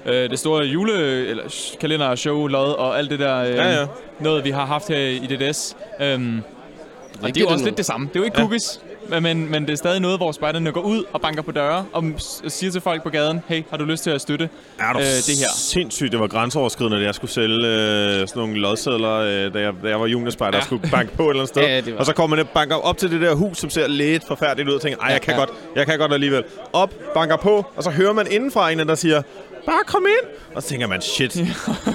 øh, 0.08 0.30
det 0.30 0.40
store 0.40 0.64
jule 0.66 0.94
eller 1.28 1.44
sh- 1.44 1.78
kalender 1.78 2.16
show 2.16 2.48
lod 2.48 2.74
og 2.74 2.98
alt 2.98 3.10
det 3.12 3.20
der 3.20 3.38
øh, 3.44 3.50
Ja, 3.50 3.80
ja. 3.80 3.86
noget 4.20 4.44
vi 4.44 4.50
har 4.50 4.66
haft 4.66 4.88
her 4.88 4.98
i 4.98 5.28
DDS. 5.28 5.76
Øhm, 6.02 6.42
og 7.22 7.28
det 7.28 7.38
er 7.38 7.42
jo 7.42 7.48
også 7.48 7.60
nu. 7.60 7.66
lidt 7.66 7.78
det 7.78 7.86
samme. 7.86 8.08
Det 8.08 8.16
er 8.16 8.20
jo 8.20 8.24
ikke 8.24 8.38
Ja. 8.38 8.44
cookies, 8.44 8.82
men, 9.22 9.52
men, 9.52 9.62
det 9.66 9.70
er 9.70 9.76
stadig 9.76 10.00
noget, 10.00 10.18
hvor 10.20 10.32
spejderne 10.32 10.72
går 10.72 10.82
ud 10.82 11.04
og 11.14 11.22
banker 11.22 11.42
på 11.42 11.52
døre 11.52 11.86
og 11.94 12.04
s- 12.20 12.42
siger 12.48 12.72
til 12.72 12.82
folk 12.82 13.04
på 13.04 13.10
gaden, 13.10 13.42
hey, 13.48 13.64
har 13.70 13.78
du 13.78 13.84
lyst 13.86 14.04
til 14.04 14.10
at 14.10 14.22
støtte 14.22 14.50
Er 14.80 14.90
øh, 14.98 15.02
det 15.02 15.38
her? 15.40 15.48
sindssygt, 15.56 16.12
det 16.12 16.20
var 16.20 16.28
grænseoverskridende, 16.28 16.98
at 16.98 17.04
jeg 17.04 17.16
skulle 17.16 17.32
sælge 17.32 17.68
øh, 17.68 18.28
sådan 18.28 18.28
nogle 18.36 18.56
lodsedler, 18.60 19.14
øh, 19.14 19.54
da, 19.54 19.60
jeg, 19.60 19.74
da 19.84 19.90
jeg 19.90 20.00
var 20.00 20.08
juniorspejder, 20.08 20.58
ja. 20.58 20.58
Ja. 20.58 20.62
og 20.62 20.66
skulle 20.66 20.92
banke 20.92 21.14
på 21.16 21.24
et 21.24 21.30
eller 21.30 21.40
andet 21.42 21.50
sted. 21.50 21.64
Ja, 21.88 21.92
var- 21.92 22.00
Og 22.00 22.06
så 22.06 22.14
kommer 22.14 22.36
man 22.38 22.46
banker 22.54 22.76
op 22.76 22.98
til 22.98 23.12
det 23.12 23.22
der 23.22 23.36
hus, 23.36 23.58
som 23.58 23.70
ser 23.70 23.88
lidt 23.88 24.28
forfærdeligt 24.28 24.70
ud, 24.70 24.74
og 24.76 24.82
tænker, 24.82 25.00
ej, 25.00 25.08
jeg 25.12 25.22
kan, 25.22 25.34
Ja, 25.34 25.40
ja. 25.40 25.46
godt, 25.46 25.58
jeg 25.76 25.86
kan 25.86 26.00
godt 26.00 26.14
alligevel. 26.14 26.44
Op, 26.74 26.94
banker 27.14 27.36
på, 27.38 27.66
og 27.76 27.84
så 27.84 27.90
hører 27.90 28.14
man 28.14 28.28
indenfra 28.32 28.72
en, 28.72 28.80
der 28.80 28.96
siger, 28.96 29.22
bare 29.68 29.84
kom 29.88 30.06
ind. 30.06 30.30
Og 30.56 30.64
så 30.64 30.70
tænker 30.70 30.88
man, 30.88 31.02
shit, 31.02 31.34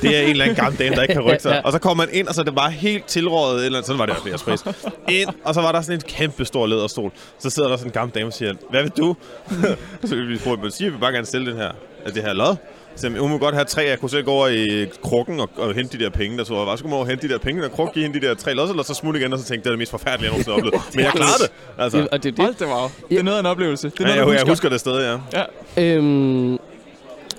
det 0.02 0.16
er 0.16 0.20
en 0.22 0.30
eller 0.30 0.44
anden 0.44 0.56
gammel 0.56 0.78
dame, 0.78 0.96
der 0.96 1.02
ikke 1.02 1.14
kan 1.14 1.22
rykke 1.22 1.42
sig. 1.42 1.50
Ja. 1.50 1.60
Og 1.60 1.72
så 1.72 1.78
kommer 1.78 2.04
man 2.06 2.14
ind, 2.14 2.28
og 2.28 2.34
så 2.34 2.40
er 2.40 2.44
det 2.44 2.54
bare 2.54 2.70
helt 2.70 3.04
tilrådet, 3.04 3.66
eller 3.66 3.82
sådan 3.82 3.98
var 3.98 4.06
det 4.06 4.16
i 4.26 4.30
Aspace. 4.30 4.74
Ind, 5.08 5.28
og 5.44 5.54
så 5.54 5.60
var 5.60 5.72
der 5.72 5.80
sådan 5.80 5.96
en 5.96 6.02
kæmpe 6.08 6.44
stor 6.44 6.66
læderstol. 6.66 7.10
Så 7.38 7.50
sidder 7.50 7.68
der 7.68 7.76
sådan 7.76 7.88
en 7.88 7.92
gammel 7.92 8.14
dame 8.14 8.26
og 8.26 8.32
siger, 8.32 8.54
hvad 8.70 8.82
vil 8.82 8.92
du? 8.96 9.16
så 10.04 10.16
vi 10.16 10.38
spurgte, 10.38 10.70
siger, 10.70 10.88
vi 10.88 10.94
vil 10.94 11.00
bare 11.00 11.12
gerne 11.12 11.26
sælge 11.26 11.50
den 11.50 11.56
her, 11.56 11.70
det 12.14 12.22
her 12.22 12.32
lod. 12.32 12.56
Så 12.96 13.08
hun 13.18 13.30
må 13.30 13.38
godt 13.38 13.54
have 13.54 13.64
tre. 13.64 13.82
Jeg 13.82 13.98
kunne 14.00 14.10
selv 14.10 14.24
gå 14.24 14.30
over 14.30 14.48
i 14.48 14.86
krukken 15.02 15.40
og, 15.40 15.50
og 15.56 15.74
hente 15.74 15.98
de 15.98 16.04
der 16.04 16.10
penge. 16.10 16.38
Der 16.38 16.44
så 16.44 16.54
jeg 16.54 16.66
var, 16.66 16.76
så 16.76 16.82
kunne 16.82 16.90
man 16.90 16.96
over 16.96 17.04
og 17.04 17.10
hente 17.10 17.28
de 17.28 17.32
der 17.32 17.38
penge, 17.38 17.64
og 17.64 17.72
kruk, 17.72 17.94
give 17.94 18.04
hende 18.04 18.20
de 18.20 18.26
der 18.26 18.34
tre 18.34 18.54
lodsedler, 18.54 18.80
og 18.80 18.86
så 18.86 18.94
smutte 18.94 19.20
igen, 19.20 19.32
og 19.32 19.38
så 19.38 19.44
tænkte 19.44 19.54
jeg, 19.56 19.64
det 19.64 19.68
er 19.68 19.72
det 19.72 19.78
mest 19.78 19.90
forfærdelige, 19.90 20.24
jeg 20.24 20.30
nogensinde 20.30 20.56
oplevet. 20.56 20.94
Men 20.94 21.04
jeg 21.04 21.12
klarede 21.12 21.42
det. 21.42 21.50
Altså, 21.82 21.98
Det, 21.98 22.08
og 22.08 22.22
det 22.22 22.28
er 22.28 22.36
det. 22.36 22.44
Hold 22.44 22.54
da 22.54 22.64
wow. 22.64 22.88
Det 23.08 23.18
er 23.18 23.22
noget 23.22 23.36
af 23.36 23.40
en 23.40 23.46
oplevelse. 23.46 23.88
Det 23.88 24.00
er 24.00 24.08
ja, 24.08 24.14
noget, 24.16 24.18
jeg, 24.18 24.40
du 24.40 24.44
jeg 24.46 24.52
husker 24.52 24.68
det 24.68 24.80
stadig, 24.80 25.20
ja. 25.32 25.42
Ja. 25.76 25.94
Øhm, 25.96 26.58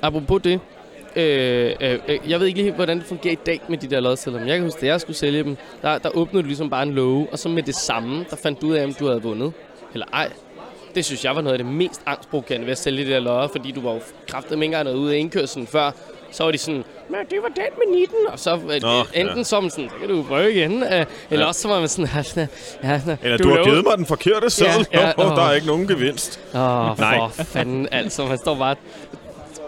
apropos 0.04 0.42
det. 0.42 0.60
Øh, 1.16 1.72
øh, 1.82 2.00
øh, 2.08 2.20
jeg 2.28 2.40
ved 2.40 2.48
ikke 2.48 2.60
lige, 2.62 2.72
hvordan 2.72 2.98
det 3.00 3.06
fungerer 3.06 3.34
i 3.34 3.40
dag 3.46 3.62
med 3.70 3.78
de 3.78 3.88
der 3.90 4.00
lodsedler, 4.00 4.40
men 4.40 4.48
jeg 4.48 4.58
kan 4.58 4.64
huske, 4.64 4.82
da 4.82 4.86
jeg 4.86 5.02
skulle 5.02 5.18
sælge 5.18 5.44
dem, 5.44 5.58
der, 5.82 5.98
der 5.98 6.10
åbnede 6.18 6.44
du 6.44 6.48
ligesom 6.48 6.70
bare 6.70 6.84
en 6.84 6.94
låge, 6.94 7.28
og 7.32 7.40
så 7.40 7.50
med 7.50 7.64
det 7.64 7.76
samme, 7.76 8.26
der 8.30 8.36
fandt 8.36 8.62
du 8.62 8.68
ud 8.68 8.74
af, 8.76 8.84
om 8.84 8.94
du 8.94 9.08
havde 9.08 9.22
vundet, 9.22 9.54
eller 9.94 10.06
ej. 10.14 10.30
Det 10.96 11.06
synes 11.06 11.26
jeg 11.26 11.36
var 11.36 11.42
noget 11.42 11.54
af 11.60 11.64
det 11.66 11.74
mest 11.74 12.02
angstprovokerende 12.06 12.66
ved 12.66 12.72
at 12.72 12.78
sælge 12.78 13.06
de 13.06 13.12
der 13.12 13.20
lodder, 13.20 13.48
fordi 13.48 13.72
du 13.72 13.82
var 13.82 13.94
jo 13.94 14.00
kraftet 14.28 14.58
med 14.58 14.68
engang 14.68 14.90
ude 14.96 15.14
af 15.14 15.18
indkørselen 15.18 15.68
før. 15.68 15.92
Så 16.32 16.44
var 16.44 16.52
de 16.52 16.58
sådan, 16.58 16.84
men 17.10 17.20
det 17.30 17.38
var 17.42 17.48
den 17.48 17.64
med 17.92 18.00
19, 18.00 18.16
og 18.28 18.40
så 18.40 18.56
øh, 18.56 18.82
Nå, 18.82 19.02
enten 19.14 19.38
ja. 19.38 19.44
som 19.44 19.70
sådan, 19.70 19.90
så 19.90 19.96
kan 20.00 20.10
du 20.10 20.24
prøve 20.24 20.54
igen, 20.54 20.84
øh, 20.84 21.06
eller 21.32 21.46
også 21.46 21.62
så 21.62 21.68
var 21.68 21.80
man 21.80 21.88
sådan, 21.90 22.10
ja, 22.16 22.24
ja, 22.84 23.02
ja, 23.08 23.16
Eller 23.24 23.38
du, 23.38 23.44
du 23.44 23.50
har 23.50 23.56
lovede- 23.56 23.72
givet 23.72 23.84
mig 23.86 23.98
den 23.98 24.06
forkerte 24.06 24.50
seddel. 24.50 24.88
Ja, 24.94 25.00
ja, 25.00 25.06
Ja, 25.18 25.24
ja, 25.30 25.36
der 25.36 25.42
er 25.42 25.54
ikke 25.54 25.68
nogen 25.68 25.88
gevinst. 25.88 26.40
Åh, 26.56 26.60
Nej. 27.00 27.18
for 27.18 27.32
fanden, 27.44 27.88
altså. 27.92 28.26
Man 28.26 28.38
står 28.38 28.56
bare 28.56 28.76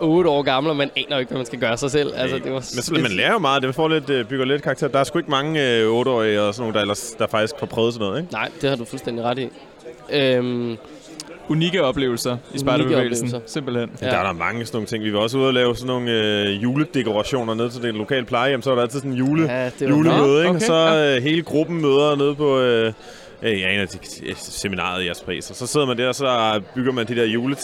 8 0.01 0.29
år 0.29 0.41
gammel, 0.41 0.69
og 0.69 0.75
man 0.75 0.89
aner 0.95 1.15
jo 1.15 1.19
ikke, 1.19 1.29
hvad 1.29 1.39
man 1.39 1.45
skal 1.45 1.59
gøre 1.59 1.77
sig 1.77 1.91
selv. 1.91 2.11
Altså, 2.15 2.35
det 2.37 2.45
var 2.45 2.51
Men 2.51 2.61
så, 2.63 2.93
man 2.93 3.11
lærer 3.11 3.31
jo 3.31 3.39
meget. 3.39 3.63
Det 3.63 3.75
får 3.75 3.87
lidt, 3.87 4.09
øh, 4.09 4.25
bygger 4.25 4.45
lidt 4.45 4.61
karakter. 4.61 4.87
Der 4.87 4.99
er 4.99 5.03
sgu 5.03 5.17
ikke 5.19 5.31
mange 5.31 5.77
øh, 5.79 6.01
8-årige 6.01 6.41
og 6.41 6.53
sådan 6.53 6.61
nogle, 6.63 6.73
der, 6.73 6.81
ellers, 6.81 7.15
der 7.19 7.27
faktisk 7.27 7.53
får 7.59 7.65
prøvet 7.65 7.93
sådan 7.93 8.07
noget, 8.07 8.21
ikke? 8.21 8.33
Nej, 8.33 8.49
det 8.61 8.69
har 8.69 8.75
du 8.77 8.85
fuldstændig 8.85 9.23
ret 9.25 9.39
i. 9.39 9.49
Øhm, 10.11 10.77
Unikke 11.49 11.83
oplevelser 11.83 12.37
i 12.53 12.57
spejderbevægelsen. 12.59 13.33
Simpelthen. 13.45 13.89
Ja. 14.01 14.05
Der 14.05 14.17
er 14.17 14.23
der 14.23 14.33
mange 14.33 14.65
sådan 14.65 14.75
nogle 14.77 14.87
ting. 14.87 15.03
Vi 15.03 15.13
var 15.13 15.19
også 15.19 15.37
ude 15.37 15.47
og 15.47 15.53
lave 15.53 15.75
sådan 15.75 15.87
nogle 15.87 16.11
øh, 16.11 16.63
juledekorationer 16.63 17.53
ned 17.53 17.69
til 17.69 17.81
det 17.81 17.93
lokale 17.93 18.25
plejehjem. 18.25 18.61
Så 18.61 18.69
var 18.69 18.75
der 18.75 18.83
altid 18.83 18.99
sådan 18.99 19.11
en 19.11 19.17
jule, 19.17 19.51
Ja, 19.51 19.69
julemøde, 19.89 20.37
ikke? 20.37 20.49
okay, 20.49 20.55
Og 20.55 20.61
så 20.61 21.13
øh, 21.17 21.23
hele 21.23 21.41
gruppen 21.41 21.81
møder 21.81 22.15
nede 22.15 22.35
på 22.35 22.59
øh, 22.59 22.93
øh, 23.43 23.61
ja, 23.61 23.69
en 23.73 23.79
af 23.79 23.87
de, 23.87 23.97
øh, 24.25 24.35
seminaret 24.37 25.03
i 25.03 25.05
Jaspris. 25.05 25.49
Og 25.49 25.55
så 25.55 25.67
sidder 25.67 25.85
man 25.85 25.97
der, 25.97 26.07
og 26.07 26.15
så 26.15 26.61
bygger 26.75 26.91
man 26.91 27.07
de 27.07 27.15
der 27.15 27.25
jule 27.25 27.55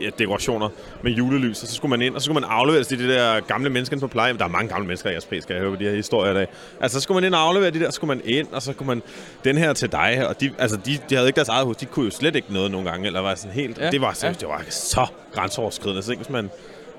ja, 0.00 0.10
dekorationer 0.18 0.68
med 1.02 1.12
julelys, 1.12 1.62
og 1.62 1.68
så 1.68 1.74
skulle 1.74 1.90
man 1.90 2.02
ind, 2.02 2.14
og 2.14 2.20
så 2.20 2.24
skulle 2.24 2.40
man 2.40 2.50
aflevere 2.50 2.84
til 2.84 2.98
de 2.98 3.08
der 3.14 3.40
gamle 3.40 3.70
mennesker 3.70 3.98
på 3.98 4.06
plejehjem. 4.06 4.38
Der 4.38 4.44
er 4.44 4.48
mange 4.48 4.68
gamle 4.68 4.86
mennesker 4.86 5.10
i 5.10 5.12
Jaspris, 5.12 5.42
skal 5.42 5.54
jeg 5.54 5.62
høre 5.62 5.70
på 5.76 5.82
de 5.82 5.84
her 5.84 5.94
historier 5.94 6.32
i 6.32 6.34
dag. 6.34 6.46
Altså, 6.80 6.98
så 6.98 7.02
skulle 7.02 7.16
man 7.16 7.24
ind 7.24 7.34
og 7.34 7.40
aflevere 7.40 7.70
de 7.70 7.80
der, 7.80 7.90
så 7.90 7.94
skulle 7.94 8.08
man 8.08 8.20
ind, 8.24 8.48
og 8.52 8.62
så 8.62 8.72
kunne 8.72 8.86
man, 8.86 9.02
den 9.44 9.58
her 9.58 9.72
til 9.72 9.92
dig, 9.92 10.24
og 10.28 10.40
de, 10.40 10.50
altså, 10.58 10.76
de, 10.76 10.98
de 11.10 11.14
havde 11.14 11.28
ikke 11.28 11.36
deres 11.36 11.48
eget 11.48 11.66
hus, 11.66 11.76
de 11.76 11.86
kunne 11.86 12.04
jo 12.04 12.10
slet 12.10 12.36
ikke 12.36 12.52
noget 12.52 12.70
nogle 12.70 12.90
gange, 12.90 13.06
eller 13.06 13.20
var 13.20 13.34
sådan 13.34 13.52
helt, 13.52 13.78
Ja, 13.78 13.90
det 13.90 14.00
var, 14.00 14.06
ja. 14.08 14.14
seriøst, 14.14 14.40
det 14.40 14.48
var 14.48 14.64
så 14.70 15.06
grænseoverskridende, 15.34 16.02
så 16.02 16.10
ikke, 16.10 16.22
hvis 16.22 16.30
man, 16.30 16.50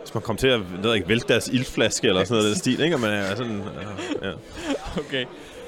hvis 0.03 0.13
man 0.13 0.23
kom 0.23 0.37
til 0.37 0.47
at 0.47 0.53
jeg 0.53 0.83
ved 0.83 0.95
ikke, 0.95 1.09
vælte 1.09 1.27
deres 1.27 1.47
ildflaske 1.47 2.07
eller 2.07 2.23
sådan 2.23 2.33
noget 2.37 2.45
af 2.49 2.53
den 2.53 2.59
stil, 2.59 2.81
ikke? 2.81 2.95
Og 2.95 2.99
man 2.99 3.09
er 3.13 3.35
sådan, 3.35 3.61
ja, 4.21 4.27
ja. 4.27 4.33
Okay. 4.99 5.25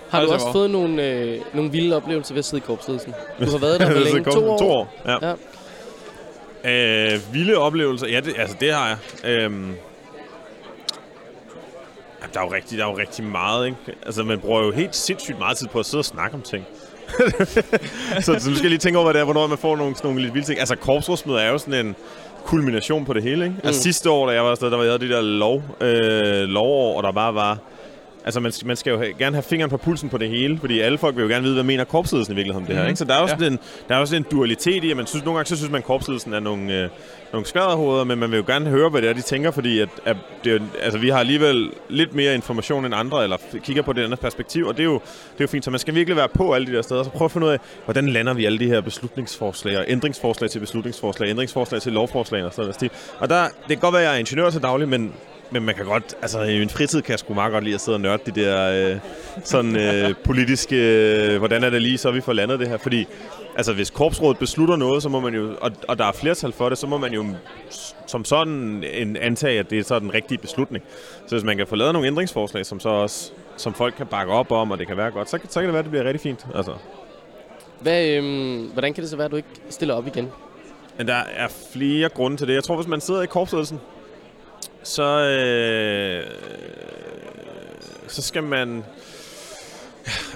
har 0.10 0.26
du 0.26 0.32
også 0.32 0.52
fået 0.52 0.72
nogle, 0.72 1.10
øh, 1.10 1.40
nogle 1.54 1.72
vilde 1.72 1.96
oplevelser 1.96 2.34
ved 2.34 2.40
at 2.40 2.46
sidde 2.46 2.64
i 2.64 2.66
korpsledelsen? 2.68 3.14
Du 3.40 3.52
har 3.52 3.58
været 3.58 3.80
der 3.80 3.94
Så 3.94 4.14
længe? 4.14 4.32
To 4.32 4.50
år? 4.50 4.58
To 4.58 4.70
år, 4.70 4.94
ja. 5.06 5.28
Ja. 5.30 5.34
Øh, 6.66 7.34
vilde 7.34 7.58
oplevelser, 7.58 8.08
ja, 8.08 8.20
det, 8.20 8.34
altså 8.38 8.56
det 8.60 8.74
har 8.74 8.88
jeg. 8.88 8.98
Øhm, 9.32 9.76
der 12.34 12.40
er 12.40 12.44
jo 12.44 12.54
rigtig, 12.54 12.78
der 12.78 12.86
er 12.86 12.90
jo 12.92 12.98
rigtig 12.98 13.26
meget, 13.26 13.66
ikke? 13.66 13.78
Altså, 14.06 14.24
man 14.24 14.40
bruger 14.40 14.64
jo 14.64 14.72
helt 14.72 14.96
sindssygt 14.96 15.40
meget 15.40 15.58
tid 15.58 15.68
på 15.68 15.80
at 15.80 15.86
sidde 15.86 16.02
og 16.02 16.06
snakke 16.06 16.36
om 16.36 16.42
ting. 16.42 16.66
så, 18.26 18.36
så 18.40 18.50
nu 18.50 18.56
skal 18.56 18.62
jeg 18.62 18.70
lige 18.70 18.78
tænke 18.78 19.00
over, 19.00 19.06
hvad 19.06 19.14
det 19.14 19.20
er, 19.20 19.24
hvornår 19.24 19.48
man 19.48 19.58
får 19.58 19.76
nogle, 19.76 19.96
nogle 20.04 20.22
lidt 20.22 20.34
vilde 20.34 20.48
ting. 20.48 20.60
Altså, 20.60 20.76
korpsrådsmøder 20.76 21.40
er 21.40 21.50
jo 21.50 21.58
sådan 21.58 21.86
en 21.86 21.96
kulmination 22.46 23.06
på 23.06 23.14
det 23.14 23.24
hele, 23.24 23.46
ikke? 23.46 23.58
Altså, 23.64 23.82
sidste 23.82 24.10
år, 24.10 24.28
da 24.28 24.34
jeg 24.34 24.44
var 24.44 24.52
afsted, 24.52 24.72
der 24.72 24.78
var 24.78 24.84
jeg 24.84 24.94
havde 24.94 25.08
de 25.08 25.14
der 25.14 25.22
lov, 25.22 25.64
øh, 25.82 26.48
lovår, 26.50 26.98
og 26.98 27.04
der 27.04 27.12
bare 27.12 27.36
var... 27.36 27.58
Altså, 28.26 28.40
man 28.40 28.52
skal, 28.52 28.68
man 28.68 28.76
skal 28.76 28.92
jo 28.92 28.98
have, 28.98 29.14
gerne 29.14 29.36
have 29.36 29.44
fingeren 29.44 29.70
på 29.70 29.78
pulsen 29.78 30.10
på 30.10 30.18
det 30.18 30.30
hele, 30.30 30.58
fordi 30.60 30.80
alle 30.80 30.98
folk 30.98 31.16
vil 31.16 31.22
jo 31.24 31.28
gerne 31.30 31.44
vide, 31.44 31.54
hvad 31.54 31.64
mener 31.64 31.84
korpsledelsen 31.84 32.34
i 32.34 32.36
virkeligheden 32.36 32.64
om 32.64 32.68
det 32.68 32.76
her, 32.76 32.84
Mhm. 32.84 32.90
ikke? 32.90 32.98
Så 33.00 33.06
der 33.06 33.14
er 33.14 33.22
jo 33.22 33.28
Ja. 33.40 33.48
en, 33.48 33.60
der 33.90 33.96
er 33.96 34.00
jo 34.00 34.06
sådan 34.06 34.22
en 34.22 34.26
dualitet 34.32 34.84
i, 34.84 34.92
at 34.92 34.98
man 34.98 35.08
synes, 35.08 35.26
nogle 35.26 35.38
gange 35.38 35.48
så 35.50 35.56
synes 35.56 35.72
man, 35.72 35.78
at 35.80 35.86
korpsledelsen 35.86 36.34
er 36.34 36.40
nogle, 36.40 36.74
øh, 36.84 36.90
nogle 37.34 37.46
skvaderhoveder, 37.48 38.04
men 38.04 38.20
man 38.20 38.32
vil 38.32 38.38
jo 38.38 38.44
gerne 38.48 38.70
høre, 38.70 38.90
hvad 38.90 39.02
det 39.02 39.10
er, 39.10 39.14
de 39.14 39.22
tænker, 39.22 39.52
fordi 39.52 39.80
at, 39.80 39.90
at 40.06 40.18
det, 40.44 40.62
altså, 40.82 41.00
vi 41.00 41.10
har 41.10 41.20
alligevel 41.20 41.72
lidt 41.90 42.16
mere 42.16 42.36
information 42.36 42.86
end 42.86 42.96
andre, 42.96 43.24
eller 43.24 43.38
kigger 43.64 43.82
på 43.82 43.94
det 43.94 44.04
andet 44.04 44.20
perspektiv, 44.20 44.66
og 44.68 44.74
det 44.78 44.80
er, 44.84 44.86
jo, 44.86 44.94
det 44.94 45.40
er 45.40 45.44
jo 45.44 45.48
fint. 45.48 45.66
Så 45.66 45.72
man 45.72 45.80
skal 45.80 45.96
virkelig 45.96 46.18
være 46.18 46.30
på 46.30 46.54
alle 46.54 46.68
de 46.68 46.72
der 46.74 46.82
steder, 46.82 47.04
så 47.04 47.10
prøv 47.10 47.26
at 47.26 47.32
finde 47.32 47.48
ud 47.48 47.52
af, 47.52 47.60
hvordan 47.86 48.08
lander 48.10 48.34
vi 48.34 48.46
alle 48.46 48.60
de 48.60 48.68
her 48.68 48.82
beslutningsforslag, 48.82 49.78
og 49.78 49.86
ændringsforslag 49.88 50.50
til 50.50 50.60
beslutningsforslag, 50.60 51.30
ændringsforslag 51.30 51.82
til 51.82 51.92
lovforslag 51.94 52.44
og 52.44 52.54
sådan 52.54 52.74
noget. 52.82 52.92
Og 53.20 53.30
der, 53.30 53.44
det 53.44 53.68
kan 53.68 53.78
godt 53.78 53.94
være, 53.94 54.02
at 54.02 54.08
jeg 54.08 54.16
er 54.16 54.20
ingeniør 54.20 54.50
til 54.50 54.62
daglig, 54.62 54.88
men 54.90 55.14
men 55.54 55.64
man 55.64 55.76
kan 55.76 55.86
godt, 55.86 56.16
altså 56.22 56.42
i 56.42 56.60
min 56.60 56.70
fritid 56.70 57.02
kan 57.02 57.12
jeg 57.12 57.20
sgu 57.20 57.34
meget 57.34 57.52
godt 57.52 57.64
lide 57.64 57.76
at 57.76 57.82
sidde 57.82 57.96
og 57.96 58.02
nørde 58.02 58.32
de 58.32 58.42
der 58.42 58.92
øh, 58.94 59.00
sådan 59.44 59.76
øh, 59.76 60.14
politiske, 60.24 60.76
øh, 60.76 61.38
hvordan 61.38 61.64
er 61.64 61.70
det 61.70 61.82
lige, 61.82 61.98
så 61.98 62.12
vi 62.12 62.22
får 62.22 62.34
landet 62.34 62.60
det 62.60 62.68
her. 62.70 62.78
Fordi 62.78 63.06
altså 63.58 63.74
hvis 63.74 63.90
korpsrådet 63.90 64.38
beslutter 64.38 64.76
noget, 64.76 65.04
så 65.04 65.10
må 65.10 65.20
man 65.20 65.34
jo, 65.34 65.56
og, 65.62 65.72
og 65.88 65.98
der 65.98 66.06
er 66.06 66.12
flertal 66.12 66.52
for 66.52 66.70
det, 66.70 66.78
så 66.78 66.88
må 66.88 66.98
man 66.98 67.14
jo 67.14 67.26
som 68.08 68.26
sådan 68.26 68.84
en 68.94 69.18
antage, 69.18 69.60
at 69.60 69.70
det 69.70 69.80
er 69.80 69.84
så 69.84 70.00
den 70.00 70.14
rigtige 70.14 70.38
beslutning. 70.38 70.84
Så 71.28 71.36
hvis 71.36 71.44
man 71.44 71.58
kan 71.58 71.68
få 71.68 71.76
lavet 71.76 71.94
nogle 71.94 72.08
ændringsforslag, 72.08 72.66
som 72.66 72.80
så 72.80 72.90
også 72.90 73.32
som 73.58 73.74
folk 73.74 73.94
kan 73.98 74.06
bakke 74.08 74.34
op 74.34 74.52
om, 74.52 74.72
og 74.72 74.80
det 74.80 74.88
kan 74.88 74.98
være 74.98 75.12
godt, 75.12 75.30
så, 75.30 75.38
kan- 75.38 75.50
så 75.50 75.60
kan 75.60 75.64
det 75.68 75.74
være, 75.74 75.80
at 75.80 75.86
det 75.86 75.92
bliver 75.92 76.04
rigtig 76.06 76.22
fint. 76.22 76.46
Altså. 76.56 76.72
Hvad, 77.80 78.08
øhm, 78.08 78.70
hvordan 78.74 78.94
kan 78.94 79.02
det 79.02 79.10
så 79.10 79.16
være, 79.18 79.26
at 79.26 79.32
du 79.32 79.36
ikke 79.36 79.50
stiller 79.70 79.94
op 79.96 80.08
igen? 80.08 80.32
Men 80.98 81.08
der 81.08 81.22
er 81.36 81.48
flere 81.74 82.10
grunde 82.10 82.38
til 82.38 82.48
det. 82.48 82.54
Jeg 82.54 82.64
tror, 82.64 82.76
hvis 82.76 82.88
man 82.88 83.02
sidder 83.02 83.22
i 83.22 83.26
korpsledelsen, 83.26 83.80
så, 84.84 85.04
øh, 85.04 86.24
så 88.08 88.22
skal 88.22 88.44
man... 88.44 88.84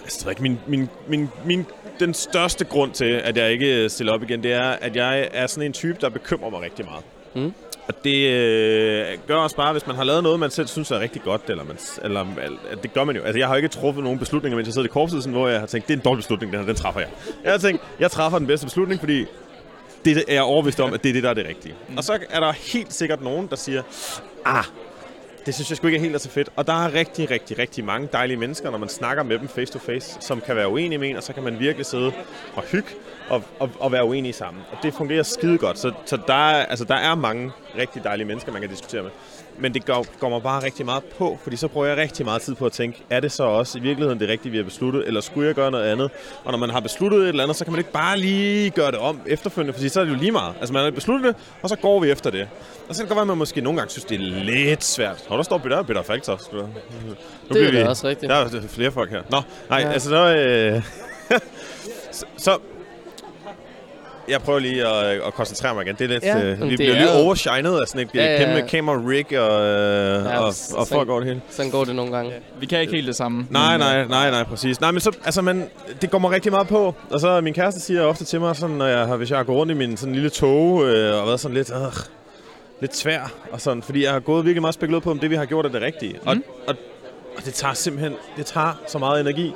Altså, 0.04 0.20
det 0.24 0.30
ikke, 0.30 0.42
min, 0.42 0.60
min, 0.68 0.90
min, 1.08 1.30
min, 1.46 1.66
den 2.00 2.14
største 2.14 2.66
grund 2.66 2.92
til, 2.92 3.06
at 3.06 3.38
jeg 3.38 3.52
ikke 3.52 3.90
stiller 3.90 4.14
op 4.14 4.24
igen, 4.24 4.44
det 4.44 4.54
er, 4.54 4.70
at 4.70 4.96
jeg 4.96 5.30
er 5.34 5.48
sådan 5.48 5.66
en 5.66 5.74
type, 5.74 5.98
der 6.02 6.10
bekymrer 6.10 6.50
mig 6.50 6.62
rigtig 6.62 6.86
meget. 6.86 7.04
Mm. 7.36 7.54
Og 7.88 7.94
det 8.04 8.30
øh, 8.30 9.18
gør 9.28 9.36
også 9.36 9.56
bare, 9.56 9.72
hvis 9.72 9.88
man 9.88 9.96
har 9.96 10.04
lavet 10.04 10.24
noget, 10.24 10.40
man 10.40 10.50
selv 10.50 10.68
synes 10.68 10.92
er 10.92 11.00
rigtig 11.00 11.22
godt, 11.22 11.42
eller, 11.48 11.64
man, 11.64 11.78
eller 12.04 12.26
at 12.72 12.84
det 12.84 12.94
gør 12.94 13.04
man 13.04 13.16
jo. 13.16 13.22
Altså, 13.24 13.40
jeg 13.40 13.48
har 13.48 13.56
ikke 13.56 13.68
truffet 13.68 14.04
nogen 14.04 14.20
beslutninger, 14.20 14.56
mens 14.56 14.68
jeg 14.68 14.74
sidder 14.74 14.88
i 14.88 14.92
korpsledelsen, 14.92 15.32
hvor 15.32 15.48
jeg 15.48 15.60
har 15.60 15.68
tænkt, 15.68 15.88
det 15.88 15.94
er 15.94 15.98
en 15.98 16.04
dårlig 16.04 16.20
beslutning, 16.20 16.52
den 16.52 16.60
her, 16.60 16.68
den 16.68 16.76
træffer 16.76 17.00
jeg. 17.00 17.10
Jeg 17.44 17.52
har 17.52 17.60
tænkt, 17.60 17.82
jeg 18.00 18.12
træffer 18.12 18.38
den 18.38 18.48
bedste 18.48 18.66
beslutning, 18.66 19.00
fordi 19.00 19.26
det 20.06 20.18
er 20.18 20.34
jeg 20.34 20.44
overbevist 20.44 20.80
om, 20.80 20.94
at 20.94 21.04
det 21.04 21.10
er 21.10 21.14
det, 21.14 21.24
der 21.24 21.30
er 21.30 21.34
det 21.34 21.48
rigtige. 21.48 21.76
Og 21.98 22.04
så 22.04 22.20
er 22.30 22.40
der 22.40 22.52
helt 22.52 22.94
sikkert 22.94 23.22
nogen, 23.22 23.48
der 23.48 23.56
siger, 23.56 23.84
ah, 24.48 24.66
det 25.48 25.56
synes 25.56 25.70
jeg 25.70 25.78
sgu 25.78 25.88
ikke 25.88 25.98
er 25.98 26.02
helt 26.02 26.16
er 26.16 26.20
så 26.20 26.30
fedt. 26.30 26.50
Og 26.56 26.68
der 26.68 26.74
er 26.74 26.94
rigtig, 26.94 27.32
rigtig, 27.32 27.60
rigtig 27.60 27.86
mange 27.86 28.10
dejlige 28.14 28.38
mennesker, 28.38 28.72
når 28.72 28.78
man 28.78 28.90
snakker 28.90 29.24
med 29.24 29.40
dem 29.40 29.48
face 29.48 29.74
to 29.74 29.80
face, 29.80 30.18
som 30.20 30.42
kan 30.42 30.56
være 30.56 30.70
uenige 30.70 31.00
med 31.00 31.10
en, 31.10 31.16
og 31.16 31.24
så 31.24 31.34
kan 31.34 31.44
man 31.44 31.60
virkelig 31.60 31.86
sidde 31.86 32.12
og 32.56 32.64
hygge 32.64 32.90
og, 33.30 33.44
og, 33.60 33.70
og 33.80 33.92
være 33.92 34.06
uenige 34.06 34.34
sammen. 34.34 34.64
Og 34.72 34.78
det 34.84 34.94
fungerer 34.94 35.24
skide 35.24 35.58
godt. 35.58 35.80
Så, 35.80 35.92
så 36.06 36.18
der, 36.28 36.34
er, 36.34 36.66
altså, 36.66 36.86
der 36.86 36.96
er 36.96 37.16
mange 37.16 37.52
rigtig 37.78 38.04
dejlige 38.04 38.28
mennesker, 38.28 38.52
man 38.52 38.62
kan 38.62 38.70
diskutere 38.70 39.04
med. 39.04 39.12
Men 39.60 39.74
det 39.74 39.86
går, 39.86 40.06
går 40.20 40.30
mig 40.30 40.44
bare 40.44 40.64
rigtig 40.64 40.86
meget 40.86 41.04
på, 41.04 41.40
fordi 41.44 41.56
så 41.56 41.68
bruger 41.68 41.88
jeg 41.88 41.98
rigtig 41.98 42.26
meget 42.26 42.42
tid 42.42 42.56
på 42.56 42.66
at 42.66 42.72
tænke, 42.72 43.04
er 43.10 43.20
det 43.20 43.32
så 43.32 43.44
også 43.44 43.78
i 43.78 43.82
virkeligheden 43.82 44.20
det 44.20 44.30
rigtige, 44.30 44.52
vi 44.52 44.58
har 44.58 44.64
besluttet, 44.64 45.08
eller 45.08 45.22
skulle 45.22 45.48
jeg 45.48 45.56
gøre 45.56 45.72
noget 45.72 45.92
andet? 45.92 46.12
Og 46.44 46.52
når 46.52 46.60
man 46.60 46.70
har 46.70 46.80
besluttet 46.80 47.22
et 47.22 47.28
eller 47.28 47.44
andet, 47.44 47.58
så 47.58 47.64
kan 47.64 47.72
man 47.74 47.80
ikke 47.80 47.92
bare 47.92 48.18
lige 48.18 48.70
gøre 48.70 48.92
det 48.92 49.00
om 49.00 49.22
efterfølgende, 49.26 49.74
fordi 49.74 49.90
så 49.90 50.00
er 50.00 50.06
det 50.06 50.12
jo 50.12 50.18
lige 50.18 50.32
meget. 50.32 50.54
Altså 50.60 50.74
man 50.74 50.84
har 50.84 50.92
besluttet 50.92 51.28
det, 51.36 51.44
og 51.62 51.70
så 51.70 51.76
går 51.76 52.00
vi 52.00 52.12
efter 52.12 52.30
det. 52.30 52.48
Og 52.90 52.96
så 52.96 53.02
kan 53.02 53.06
det 53.06 53.10
godt 53.10 53.16
være, 53.18 53.22
at 53.22 53.28
man 53.28 53.38
måske 53.38 53.62
nogle 53.62 53.80
gange 53.80 53.92
synes, 53.92 54.06
det 54.06 54.16
er 54.16 54.44
lidt 54.44 54.84
svært. 54.84 55.26
Og 55.30 55.38
der 55.38 55.44
står 55.44 55.58
Peter, 55.58 55.84
Peter 55.84 56.02
Falktoft. 56.04 56.54
Nu 56.54 56.60
Det 57.54 57.68
er 57.68 57.72
da 57.84 57.90
også 57.90 58.08
rigtigt. 58.08 58.30
Der 58.30 58.36
er 58.36 58.62
flere 58.68 58.92
folk 58.92 59.10
her. 59.12 59.22
Nå, 59.30 59.42
nej, 59.70 59.80
Ja. 59.80 59.90
altså 59.92 60.10
så... 60.10 60.36
Øh, 60.36 60.82
så, 62.12 62.26
så 62.38 62.58
jeg 64.30 64.42
prøver 64.42 64.60
lige 64.60 64.88
at, 64.88 65.06
at 65.28 65.34
koncentrere 65.34 65.74
mig 65.76 65.86
igen. 65.86 65.96
Det 65.96 66.04
er 66.04 66.08
lidt, 66.08 66.24
Ja, 66.24 66.38
ja, 66.38 66.44
øh, 66.46 66.62
vi 66.62 66.70
det 66.70 66.78
bliver 66.78 66.94
er 66.96 67.00
lidt 67.00 67.10
jo- 67.10 67.16
overshined 67.20 67.80
af 67.82 67.88
sådan 67.88 68.02
et 68.02 68.10
Ja, 68.16 68.26
ja, 68.26 68.32
ja, 68.32 68.38
kæmpe 68.38 68.54
ja. 68.60 68.68
camera 68.68 68.96
rig 69.08 69.40
og, 69.40 69.62
øh, 69.66 70.26
Ja, 70.26 70.30
ja, 70.30 70.40
og, 70.40 70.54
og 70.76 70.88
folk 70.88 71.10
over 71.10 71.20
det 71.20 71.28
hele. 71.28 71.42
Sådan 71.50 71.72
går 71.72 71.84
det 71.86 71.96
nogle 71.96 72.12
gange. 72.16 72.32
Vi 72.60 72.66
kan 72.66 72.82
ikke 72.82 72.94
helt 72.94 73.08
det 73.08 73.16
samme. 73.16 73.48
Nej, 73.50 73.74
øh, 73.74 73.80
nej, 73.80 74.06
nej, 74.06 74.32
nej, 74.32 74.44
præcis. 74.44 74.82
Nej, 74.82 74.92
men 74.92 75.00
så, 75.02 75.12
altså, 75.26 75.42
man, 75.42 75.70
det 76.02 76.12
går 76.12 76.18
mig 76.20 76.32
rigtig 76.32 76.52
meget 76.52 76.68
på. 76.68 76.96
Og 77.10 77.20
så 77.20 77.42
min 77.42 77.54
kæreste 77.54 77.80
siger 77.82 78.02
ofte 78.04 78.26
til 78.26 78.40
mig, 78.40 78.56
sådan, 78.56 78.76
når 78.76 78.86
jeg 78.86 79.06
har, 79.08 79.16
hvis 79.16 79.30
jeg 79.30 79.38
har 79.38 79.44
gået 79.44 79.58
rundt 79.58 79.72
i 79.72 79.76
min 79.76 79.98
sådan 79.98 80.14
lille 80.16 80.30
tog, 80.30 80.86
øh, 80.86 81.22
og 81.22 81.28
været 81.28 81.40
sådan 81.40 81.58
lidt, 81.58 81.72
øh, 81.72 81.78
lidt 82.82 82.96
svær, 82.96 83.32
og 83.52 83.62
sådan, 83.62 83.84
fordi 83.84 84.04
jeg 84.04 84.12
har 84.12 84.20
gået 84.20 84.46
virkelig 84.46 84.62
meget 84.62 84.74
spekuleret 84.76 85.04
på, 85.04 85.12
om 85.12 85.20
det, 85.20 85.30
vi 85.30 85.36
har 85.36 85.46
gjort, 85.46 85.66
er 85.66 85.70
det 85.70 85.82
rigtige. 85.82 86.14
Mm. 86.14 86.28
Og, 86.28 86.36
og, 86.68 86.76
og, 87.38 87.46
det 87.46 87.54
tager 87.54 87.74
simpelthen, 87.74 88.14
det 88.38 88.46
tager 88.46 88.80
så 88.88 88.98
meget 88.98 89.22
energi. 89.22 89.54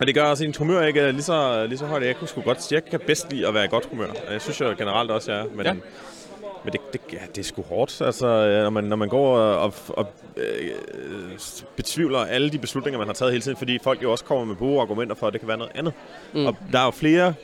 Og 0.00 0.06
det 0.06 0.14
gør 0.14 0.22
også, 0.24 0.44
ens 0.44 0.56
humør 0.56 0.82
ikke 0.82 1.00
er 1.00 1.10
lige 1.12 1.22
så, 1.22 1.66
lige 1.66 1.78
så 1.78 1.86
højt. 1.86 2.02
Jeg 2.02 2.16
kunne 2.16 2.28
sgu 2.28 2.40
godt, 2.40 2.72
jeg 2.72 2.84
kan 2.84 3.00
bedst 3.06 3.32
lide 3.32 3.46
at 3.48 3.54
være 3.54 3.64
i 3.64 3.68
godt 3.68 3.86
humør. 3.86 4.06
Jeg 4.30 4.40
synes 4.42 4.60
jo 4.60 4.74
generelt 4.78 5.10
også, 5.10 5.32
jeg 5.32 5.40
er. 5.40 5.44
Men, 5.54 5.66
Ja. 5.66 5.72
men 6.64 6.72
det, 6.72 6.80
det, 6.92 7.00
ja, 7.12 7.18
det 7.34 7.38
er 7.38 7.44
sgu 7.44 7.62
hårdt, 7.62 8.00
altså, 8.00 8.26
når 8.62 8.70
man, 8.70 8.84
når 8.84 8.96
man 8.96 9.08
går 9.08 9.36
og, 9.38 9.58
og, 9.58 9.72
og 9.88 10.06
øh, 10.36 10.70
betvivler 11.76 12.18
alle 12.18 12.50
de 12.50 12.58
beslutninger, 12.58 12.98
man 12.98 13.06
har 13.06 13.14
taget 13.14 13.32
hele 13.32 13.42
tiden, 13.42 13.56
fordi 13.56 13.78
folk 13.82 14.02
jo 14.02 14.12
også 14.12 14.24
kommer 14.24 14.44
med 14.44 14.56
gode 14.56 14.80
argumenter 14.80 15.14
for, 15.16 15.26
at 15.26 15.32
det 15.32 15.40
kan 15.40 15.48
være 15.48 15.56
noget 15.58 15.72
andet. 15.74 15.92
Mm. 16.34 16.46
Og 16.46 16.56
der 16.72 16.78
er 16.78 16.84
jo 16.84 16.90
flere 16.90 17.34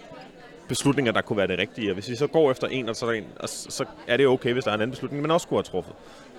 beslutninger, 0.68 1.12
der 1.12 1.20
kunne 1.20 1.36
være 1.36 1.46
det 1.46 1.58
rigtige. 1.58 1.90
Og 1.90 1.94
hvis 1.94 2.08
vi 2.10 2.16
så 2.16 2.26
går 2.26 2.50
efter 2.50 2.66
en, 2.66 2.88
og 2.88 2.96
så 2.96 3.06
er, 3.06 3.12
en, 3.12 3.24
og 3.40 3.48
så 3.48 3.84
er 4.08 4.16
det 4.16 4.26
okay, 4.26 4.52
hvis 4.52 4.64
der 4.64 4.70
er 4.70 4.74
en 4.74 4.80
anden 4.80 4.90
beslutning, 4.92 5.22
man 5.22 5.30
også 5.30 5.44
skulle 5.44 5.58
have 5.58 5.62
truffet. 5.72 5.94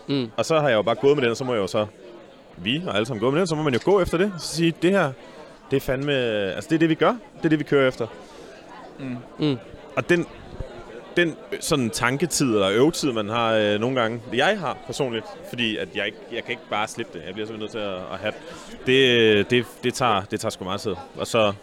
Mm. 0.08 0.32
Og 0.38 0.46
så 0.46 0.60
har 0.60 0.68
jeg 0.70 0.76
jo 0.76 0.82
bare 0.82 0.96
gået 0.96 1.16
med 1.18 1.22
den, 1.24 1.32
og 1.32 1.38
så 1.38 1.44
må 1.44 1.54
jeg 1.54 1.62
jo 1.62 1.68
så, 1.68 1.86
vi 2.58 2.80
har 2.80 2.92
alle 2.92 3.06
sammen 3.06 3.20
gået 3.22 3.34
med 3.34 3.40
den, 3.40 3.48
så 3.48 3.56
må 3.56 3.64
man 3.64 3.74
jo 3.74 3.80
gå 3.86 4.02
efter 4.02 4.18
det, 4.18 4.32
og 4.36 4.42
så 4.42 4.56
sige, 4.56 4.74
det 4.82 4.92
her, 4.92 5.12
det 5.72 5.78
er 5.78 5.82
fandme, 5.82 6.14
altså 6.14 6.70
det 6.70 6.76
er 6.76 6.80
det, 6.80 6.90
vi 6.90 6.96
gør, 6.96 7.12
det 7.38 7.46
er 7.46 7.50
det, 7.50 7.60
vi 7.60 7.64
kører 7.64 7.88
efter. 7.88 8.08
Mm. 9.00 9.18
Mm. 9.40 9.58
Og 9.96 10.10
den, 10.10 10.26
den 11.18 11.36
sådan 11.60 11.90
tanketid 11.90 12.54
eller 12.54 12.70
øvetid, 12.70 13.12
man 13.12 13.30
har 13.30 13.54
øh, 13.54 13.80
nogle 13.80 14.02
gange, 14.02 14.22
det 14.32 14.38
jeg 14.38 14.60
har 14.60 14.78
personligt, 14.86 15.26
fordi 15.50 15.78
at 15.78 15.88
jeg, 15.96 16.06
ikke, 16.06 16.18
jeg 16.32 16.44
kan 16.44 16.52
ikke 16.52 16.64
bare 16.70 16.88
slippe 16.88 17.20
det, 17.20 17.26
jeg 17.26 17.34
bliver 17.34 17.48
simpelthen 17.48 17.60
nødt 17.60 17.72
til 17.72 17.80
at, 17.80 18.14
at 18.14 18.20
have 18.20 18.34
det, 18.86 19.50
det, 19.50 19.50
det, 19.50 19.66
det, 19.84 19.94
tager, 19.94 20.22
det 20.22 20.40
tager 20.40 20.50
sgu 20.50 20.64
meget 20.64 20.82
tid. 20.82 20.96
Og 21.18 21.28
så, 21.28 21.54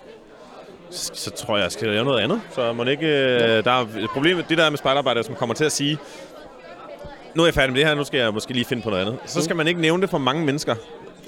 så, 0.91 1.31
tror 1.31 1.57
jeg, 1.57 1.63
jeg 1.63 1.73
skal 1.73 1.89
lave 1.89 2.05
noget 2.05 2.21
andet. 2.21 2.41
Så 2.51 2.73
må 2.73 2.85
ikke, 2.85 3.07
øh, 3.07 3.65
der 3.65 3.71
er 3.71 3.81
et 3.81 4.11
problem, 4.11 4.43
det 4.49 4.59
der 4.59 4.65
er 4.65 4.71
med 4.71 4.79
spejderarbejde, 4.79 5.23
som 5.23 5.35
kommer 5.35 5.55
til 5.55 5.65
at 5.65 5.73
sige, 5.73 5.99
nu 7.35 7.43
er 7.43 7.47
jeg 7.47 7.55
færdig 7.55 7.73
med 7.73 7.81
det 7.81 7.89
her, 7.89 7.95
nu 7.95 8.05
skal 8.05 8.21
jeg 8.21 8.35
måske 8.35 8.53
lige 8.53 8.65
finde 8.65 8.83
på 8.83 8.91
noget 8.91 9.07
andet. 9.07 9.19
Så 9.27 9.43
skal 9.43 9.57
man 9.57 9.69
ikke 9.69 9.81
nævne 9.81 10.03
det 10.03 10.11
for 10.11 10.19
mange 10.19 10.47
mennesker, 10.47 10.75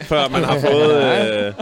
før 0.03 0.29
man 0.29 0.45
har 0.45 0.59
fået 0.61 0.93
øh, 1.47 1.53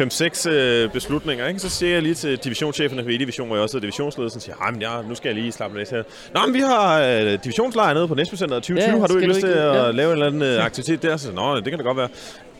5-6 0.00 0.48
øh, 0.50 0.90
beslutninger. 0.90 1.48
Ikke? 1.48 1.60
Så 1.60 1.68
siger 1.68 1.92
jeg 1.92 2.02
lige 2.02 2.14
til 2.14 2.38
divisionschefen 2.38 2.98
for 3.04 3.10
E-division, 3.10 3.46
hvor 3.46 3.56
jeg 3.56 3.62
også 3.62 3.76
er 3.76 3.80
divisionsledelsen, 3.80 4.40
siger, 4.40 4.56
"Ej, 4.56 4.70
men 4.70 4.80
ja, 4.82 5.02
nu 5.08 5.14
skal 5.14 5.28
jeg 5.28 5.36
lige 5.42 5.52
slappe 5.52 5.78
lidt 5.78 5.90
her. 5.90 6.02
Nå, 6.34 6.40
men 6.46 6.54
vi 6.54 6.60
har 6.60 7.02
øh, 7.02 7.38
divisionslejr 7.44 7.94
nede 7.94 8.08
på 8.08 8.14
Næsbycenteret 8.14 8.62
2020. 8.62 8.94
Ja, 8.94 9.00
har 9.00 9.06
du 9.06 9.16
ikke 9.16 9.28
lyst 9.28 9.40
til 9.40 9.46
at 9.46 9.76
ja. 9.76 9.90
lave 9.90 10.06
en 10.08 10.12
eller 10.12 10.26
anden 10.26 10.42
øh, 10.42 10.64
aktivitet 10.64 11.02
der? 11.02 11.16
Så 11.16 11.22
siger 11.22 11.42
jeg, 11.42 11.54
Nå, 11.54 11.56
det 11.60 11.64
kan 11.64 11.78
da 11.78 11.82
godt 11.84 11.96
være. 11.96 12.08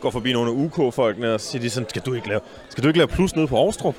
Går 0.03 0.09
forbi 0.09 0.33
nogle 0.33 0.51
af 0.51 0.55
UK-folkene, 0.55 1.33
og 1.33 1.41
så 1.41 1.47
siger 1.51 1.61
de 1.61 1.69
sådan, 1.69 1.89
skal 1.89 2.01
du 2.01 2.13
ikke 2.13 2.27
lave, 2.27 2.39
skal 2.69 2.83
du 2.83 2.87
ikke 2.87 2.97
lave 2.97 3.07
plus 3.07 3.35
nede 3.35 3.47
på 3.47 3.57
Aarstrup? 3.63 3.95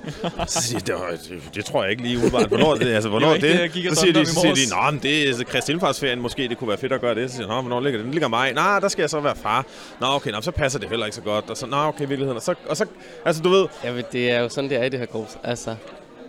så 0.47 0.63
siger 0.63 0.81
jeg, 1.11 1.19
det, 1.31 1.55
det, 1.55 1.65
tror 1.65 1.83
jeg 1.83 1.91
ikke 1.91 2.03
lige 2.03 2.17
umiddelbart. 2.17 2.49
Hvornår 2.49 2.75
er 2.75 2.79
det? 2.79 2.95
Altså, 2.95 3.09
hvornår 3.09 3.29
er 3.29 3.39
det, 3.39 3.75
det? 3.75 3.95
Så 3.95 4.01
siger 4.01 4.13
de, 4.13 4.27
så 4.27 4.41
siger 4.41 4.55
de. 4.55 4.85
Nå, 4.87 4.91
men 4.91 5.01
det 5.03 5.29
er 5.41 5.45
Kristi 5.45 5.73
Himmelfartsferien, 5.73 6.21
måske 6.21 6.49
det 6.49 6.59
kunne 6.59 6.69
være 6.69 6.79
fedt 6.79 6.93
at 6.93 7.01
gøre 7.01 7.15
det. 7.15 7.31
Så 7.31 7.37
siger 7.37 7.49
Nå, 7.49 7.61
hvornår 7.61 7.81
ligger 7.81 7.99
det? 7.99 8.05
Den 8.05 8.13
ligger 8.13 8.29
mig. 8.29 8.53
Nej, 8.53 8.81
der 8.81 8.89
skal 8.89 9.03
jeg 9.03 9.11
så 9.11 9.21
være 9.21 9.37
far. 9.37 9.67
Nå, 10.01 10.07
okay, 10.07 10.31
nå, 10.31 10.41
så 10.41 10.51
passer 10.51 10.79
det 10.79 10.89
heller 10.89 11.07
ikke 11.07 11.17
så 11.17 11.23
godt. 11.23 11.51
Og 11.51 11.57
så, 11.57 11.67
nå, 11.67 11.77
okay, 11.77 12.05
i 12.05 12.09
virkeligheden. 12.09 12.37
Og 12.37 12.43
så, 12.43 12.55
og 12.69 12.77
så, 12.77 12.87
altså, 13.25 13.43
du 13.43 13.49
ved, 13.49 13.67
Ja, 13.85 13.93
men 13.93 14.05
det 14.13 14.31
er 14.31 14.41
jo 14.41 14.49
sådan, 14.49 14.71
det 14.71 14.79
er 14.79 14.85
i 14.85 14.89
det 14.89 14.99
her 14.99 15.07
korps. 15.07 15.39
Altså, 15.45 15.77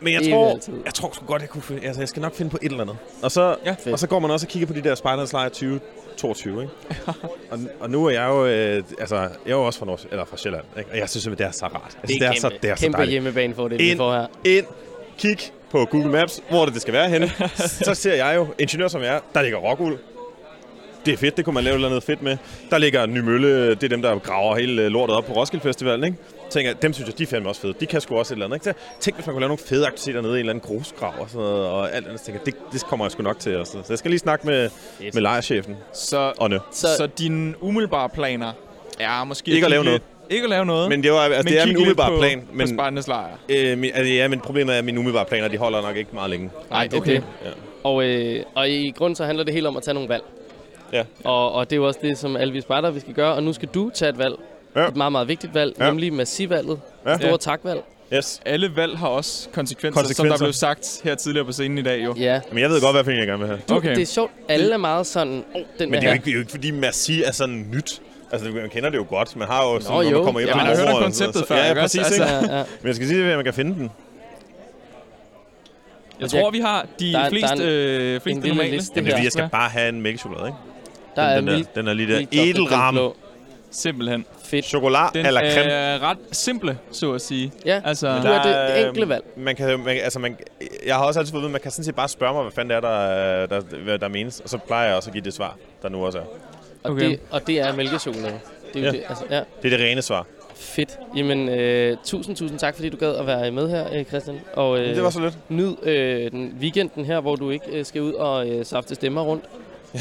men 0.01 0.13
jeg 0.13 0.21
tror, 0.31 0.51
altid. 0.51 0.73
jeg 0.85 0.93
tror 0.93 1.11
sgu 1.13 1.25
godt, 1.25 1.41
jeg 1.41 1.49
kunne 1.49 1.63
finde, 1.63 1.87
altså, 1.87 2.01
jeg 2.01 2.09
skal 2.09 2.21
nok 2.21 2.35
finde 2.35 2.51
på 2.51 2.57
et 2.61 2.69
eller 2.71 2.81
andet. 2.83 2.97
Og 3.21 3.31
så, 3.31 3.55
Ja. 3.65 3.75
og 3.91 3.99
så 3.99 4.07
går 4.07 4.19
man 4.19 4.31
også 4.31 4.45
og 4.45 4.49
kigger 4.49 4.67
på 4.67 4.73
de 4.73 4.81
der 4.83 4.95
Spiders 4.95 5.33
Lejr 5.33 5.49
2022, 6.15 6.61
ikke? 6.61 6.73
og, 7.51 7.59
og, 7.79 7.89
nu 7.89 8.05
er 8.05 8.09
jeg 8.09 8.27
jo, 8.29 8.45
øh, 8.45 8.83
altså, 8.99 9.15
jeg 9.15 9.29
er 9.45 9.49
jo 9.49 9.63
også 9.63 9.79
fra, 9.79 9.85
Nords, 9.85 10.07
eller 10.11 10.25
fra 10.25 10.37
Sjælland, 10.37 10.63
ikke? 10.77 10.91
Og 10.91 10.97
jeg 10.97 11.09
synes 11.09 11.23
simpelthen, 11.23 11.47
det 11.47 11.53
er 11.53 11.57
så 11.57 11.65
rart. 11.65 11.97
Jeg 12.01 12.09
synes, 12.09 12.19
det, 12.19 12.27
er 12.27 12.39
så, 12.39 12.51
det 12.61 12.69
er 12.69 12.75
så 12.75 12.81
kæmpe 12.81 12.97
dejligt. 12.97 13.11
hjemmebane 13.11 13.55
for 13.55 13.67
det, 13.67 13.79
vi 13.79 13.95
får 13.97 14.13
her. 14.13 14.27
Ind, 14.45 14.65
kig 15.17 15.37
på 15.71 15.85
Google 15.85 16.11
Maps, 16.11 16.41
hvor 16.49 16.61
er 16.61 16.65
det, 16.65 16.73
det 16.73 16.81
skal 16.81 16.93
være 16.93 17.09
henne. 17.09 17.31
så 17.87 17.93
ser 17.93 18.13
jeg 18.13 18.35
jo, 18.35 18.47
ingeniør 18.59 18.87
som 18.87 19.01
jeg 19.01 19.15
er, 19.15 19.19
der 19.33 19.41
ligger 19.41 19.57
rockuld. 19.57 19.97
Det 21.05 21.13
er 21.13 21.17
fedt, 21.17 21.37
det 21.37 21.45
kunne 21.45 21.53
man 21.53 21.63
lave 21.63 21.79
noget 21.79 22.03
fedt 22.03 22.21
med. 22.21 22.37
Der 22.69 22.77
ligger 22.77 23.05
Nymølle, 23.05 23.69
det 23.69 23.83
er 23.83 23.87
dem, 23.87 24.01
der 24.01 24.19
graver 24.19 24.55
hele 24.55 24.81
øh, 24.81 24.87
lortet 24.87 25.15
op 25.15 25.25
på 25.25 25.33
Roskilde 25.33 25.63
Festivalen, 25.63 26.03
ikke? 26.03 26.17
Tænker, 26.49 26.69
jeg, 26.71 26.81
dem 26.81 26.93
synes 26.93 27.09
jeg, 27.09 27.17
de 27.17 27.23
er 27.23 27.27
fandme 27.27 27.49
også 27.49 27.61
fede. 27.61 27.73
De 27.79 27.85
kan 27.85 28.01
sgu 28.01 28.17
også 28.17 28.33
et 28.33 28.35
eller 28.35 28.45
andet, 28.45 28.55
ikke? 28.67 28.79
Så 28.79 28.99
tænk, 28.99 29.15
hvis 29.17 29.25
man 29.27 29.33
kunne 29.33 29.41
lave 29.41 29.47
nogle 29.49 29.63
fede 29.67 29.87
aktiviteter 29.87 30.21
nede 30.21 30.31
i 30.31 30.35
en 30.35 30.39
eller 30.39 30.53
anden 30.53 30.67
grusgrav 30.67 31.13
og 31.19 31.29
sådan 31.29 31.41
noget, 31.45 31.65
og 31.67 31.95
alt 31.95 32.05
andet. 32.07 32.19
Så 32.19 32.25
tænker, 32.25 32.41
jeg, 32.45 32.53
det, 32.53 32.73
det 32.73 32.85
kommer 32.85 33.05
jeg 33.05 33.11
sgu 33.11 33.23
nok 33.23 33.39
til. 33.39 33.57
Også. 33.57 33.71
Så 33.71 33.85
jeg 33.89 33.97
skal 33.97 34.11
lige 34.11 34.19
snakke 34.19 34.47
med, 34.47 34.69
med 35.13 35.21
lejerchefen. 35.21 35.75
Så, 35.93 36.33
Ånde. 36.39 36.59
så, 36.71 36.81
Så- 36.81 36.95
så 36.97 37.07
dine 37.07 37.63
umiddelbare 37.63 38.09
planer 38.09 38.51
er 38.99 39.23
måske... 39.23 39.51
Ikke 39.51 39.65
at 39.65 39.71
lave 39.71 39.83
noget. 39.83 40.01
Ikke 40.29 40.43
at 40.43 40.49
lave 40.49 40.65
noget. 40.65 40.89
Men 40.89 41.03
det, 41.03 41.11
var, 41.11 41.17
altså, 41.19 41.41
men 41.43 41.53
det 41.53 41.61
er 41.61 41.65
min 41.65 41.77
umiddelbare 41.77 42.11
på, 42.11 42.17
plan. 42.17 42.39
På 42.41 42.45
Men, 42.53 42.67
Spartans 42.67 43.07
lejr. 43.07 43.37
øh, 43.49 43.77
min, 43.77 43.91
altså, 43.93 44.13
ja, 44.13 44.27
men 44.27 44.39
problemet 44.39 44.73
er, 44.75 44.79
at 44.79 44.85
mine 44.85 44.99
umiddelbare 44.99 45.25
planer, 45.25 45.47
de 45.47 45.57
holder 45.57 45.81
nok 45.81 45.97
ikke 45.97 46.09
meget 46.13 46.29
længe. 46.29 46.49
Nej, 46.69 46.89
okay. 46.97 47.15
Ja. 47.15 47.49
Og, 47.83 48.03
øh, 48.05 48.43
og 48.55 48.69
i 48.69 48.91
grund 48.97 49.15
så 49.15 49.25
handler 49.25 49.43
det 49.43 49.53
helt 49.53 49.67
om 49.67 49.77
at 49.77 49.83
tage 49.83 49.93
nogle 49.93 50.09
valg. 50.09 50.23
Ja. 50.93 51.03
Og, 51.23 51.51
og 51.51 51.69
det 51.69 51.75
er 51.75 51.77
jo 51.77 51.87
også 51.87 51.99
det, 52.03 52.17
som 52.17 52.35
alle 52.35 52.53
vi 52.53 52.61
spejder, 52.61 52.91
vi 52.91 52.99
skal 52.99 53.13
gøre. 53.13 53.33
Og 53.33 53.43
nu 53.43 53.53
skal 53.53 53.69
du 53.73 53.89
tage 53.93 54.09
et 54.09 54.17
valg. 54.17 54.33
Ja. 54.75 54.87
Et 54.87 54.95
meget, 54.95 55.11
meget 55.11 55.27
vigtigt 55.27 55.53
valg, 55.53 55.75
Ja. 55.79 55.85
nemlig 55.85 56.13
massivvalget. 56.13 56.79
Ja. 57.05 57.15
Store 57.17 57.29
Ja. 57.29 57.37
takvalg. 57.37 57.81
Yes. 58.13 58.41
Alle 58.45 58.75
valg 58.75 58.97
har 58.97 59.07
også 59.07 59.49
konsekvenser, 59.53 60.01
konsekvenser, 60.01 60.15
som 60.15 60.39
der 60.39 60.45
blev 60.45 60.53
sagt 60.53 61.01
her 61.03 61.15
tidligere 61.15 61.45
på 61.45 61.51
scenen 61.51 61.77
i 61.77 61.81
dag 61.81 62.03
jo. 62.05 62.13
Ja. 62.17 62.41
Men 62.51 62.59
jeg 62.59 62.69
ved 62.69 62.81
godt, 62.81 62.95
hvad 62.95 63.03
for 63.03 63.11
en 63.11 63.17
jeg 63.17 63.27
gerne 63.27 63.39
vil 63.39 63.47
have. 63.47 63.59
Du, 63.69 63.75
Okay. 63.75 63.95
Det 63.95 64.01
er 64.01 64.05
sjovt. 64.05 64.31
Alle 64.49 64.73
er 64.73 64.77
meget 64.77 65.07
sådan, 65.07 65.43
oh, 65.55 65.61
den 65.79 65.91
Men 65.91 66.01
det 66.01 66.09
er 66.09 66.13
ikke, 66.13 66.25
det 66.25 66.29
er 66.31 66.33
jo 66.33 66.39
ikke 66.39 66.51
fordi 66.51 66.71
Merci 66.71 67.23
er 67.23 67.31
sådan 67.31 67.65
nyt. 67.73 68.01
Altså, 68.31 68.49
man 68.49 68.69
kender 68.69 68.89
det 68.89 68.97
jo 68.97 69.05
godt. 69.09 69.35
Man 69.35 69.47
har 69.47 69.63
jo 69.63 69.79
sådan, 69.79 69.95
Nå, 69.95 70.01
når 70.03 70.09
jo. 70.09 70.17
man 70.17 70.25
kommer 70.25 70.39
hjem 70.39 70.49
Ja, 70.49 70.55
man 70.55 70.65
har 70.65 70.75
hørt 70.93 71.03
konceptet 71.03 71.47
før, 71.47 71.55
Ja, 71.55 71.67
ja, 71.67 71.73
præcis. 71.73 71.99
Altså- 71.99 72.13
Ikke? 72.23 72.25
Ja, 72.53 72.57
ja. 72.57 72.63
Men 72.81 72.87
jeg 72.87 72.95
skal 72.95 73.07
sige, 73.07 73.25
at 73.31 73.35
man 73.35 73.43
kan 73.45 73.53
finde 73.53 73.75
den. 73.75 73.91
Jeg 76.21 76.29
tror, 76.29 76.51
vi 76.51 76.59
har 76.59 76.85
de 76.99 77.11
Der 77.13 77.19
er- 77.19 77.29
fleste, 77.29 77.55
der 77.57 77.63
er 77.63 78.15
øh, 78.15 78.21
fleste 78.21 78.29
en 78.31 78.41
lille 78.41 78.55
normale. 78.57 78.75
liste 78.75 78.93
Jamen, 78.95 79.11
det 79.11 79.17
er 79.19 79.23
jeg 79.23 79.31
skal 79.31 79.49
bare 79.51 79.69
have 79.69 79.89
en 79.89 80.01
mælkechokolade, 80.01 80.47
ikke? 80.47 80.57
Der 81.15 81.21
er 81.21 81.35
den, 81.35 81.47
den, 81.47 81.55
vildt, 81.55 81.75
der, 81.75 81.81
den 81.81 81.87
er 81.89 81.93
lige 81.93 82.13
der 82.13 82.17
den 82.19 82.27
edelram. 82.31 82.99
Simpelthen. 83.71 84.25
Fedt. 84.45 84.65
chokolade 84.65 85.09
Den 85.13 85.25
eller 85.25 85.41
creme. 85.41 85.71
er 85.71 86.01
ret 86.03 86.17
simple, 86.31 86.77
så 86.91 87.13
at 87.13 87.21
sige. 87.21 87.51
Ja, 87.65 87.81
Altså, 87.85 88.07
du 88.07 88.27
er 88.27 88.41
det 88.43 88.51
er, 88.81 88.87
enkle 88.87 89.09
valg. 89.09 89.23
Man 89.37 89.55
kan, 89.55 89.79
man, 89.79 89.97
altså 89.97 90.19
man, 90.19 90.37
jeg 90.85 90.95
har 90.95 91.05
også 91.05 91.19
altid 91.19 91.31
fået 91.33 91.45
at 91.45 91.51
man 91.51 91.61
kan 91.61 91.71
sådan 91.71 91.85
set 91.85 91.95
bare 91.95 92.09
spørge 92.09 92.33
mig, 92.33 92.41
hvad 92.41 92.51
fanden 92.51 92.69
det 92.69 92.75
er, 92.77 92.81
der, 92.81 93.45
der, 93.45 93.61
der, 93.87 93.97
der 93.97 94.07
menes. 94.07 94.39
Og 94.39 94.49
så 94.49 94.57
plejer 94.57 94.87
jeg 94.87 94.95
også 94.95 95.09
at 95.09 95.13
give 95.13 95.23
det 95.23 95.33
svar, 95.33 95.55
der 95.81 95.89
nu 95.89 96.05
også 96.05 96.17
er. 96.17 96.23
Og, 96.83 96.91
Okay. 96.91 97.09
det, 97.09 97.19
og 97.31 97.47
det 97.47 97.59
er 97.59 97.75
mælkechokolade. 97.75 98.39
Det 98.73 98.81
er 98.81 98.85
Ja. 98.85 98.91
det, 98.91 99.03
altså, 99.09 99.23
ja. 99.29 99.41
Det 99.61 99.73
er 99.73 99.77
det 99.77 99.85
rene 99.87 100.01
svar. 100.01 100.25
Fedt. 100.55 100.97
Jamen, 101.15 101.49
øh, 101.49 101.97
tusind, 102.05 102.35
tusind 102.35 102.59
tak, 102.59 102.75
fordi 102.75 102.89
du 102.89 102.97
gad 102.97 103.15
at 103.15 103.27
være 103.27 103.51
med 103.51 103.69
her, 103.69 103.85
øh, 103.93 104.03
Christian. 104.05 104.39
Og 104.53 104.79
øh, 104.79 104.95
det 104.95 105.03
var 105.03 105.09
så 105.09 105.19
lidt. 105.19 105.37
nyd 105.49 105.75
øh, 105.83 106.31
den 106.31 106.57
weekenden 106.61 107.05
her, 107.05 107.19
hvor 107.19 107.35
du 107.35 107.49
ikke 107.49 107.65
øh, 107.71 107.85
skal 107.85 108.01
ud 108.01 108.13
og 108.13 108.49
øh, 108.49 108.65
safte 108.65 108.95
stemmer 108.95 109.21
rundt. 109.21 109.43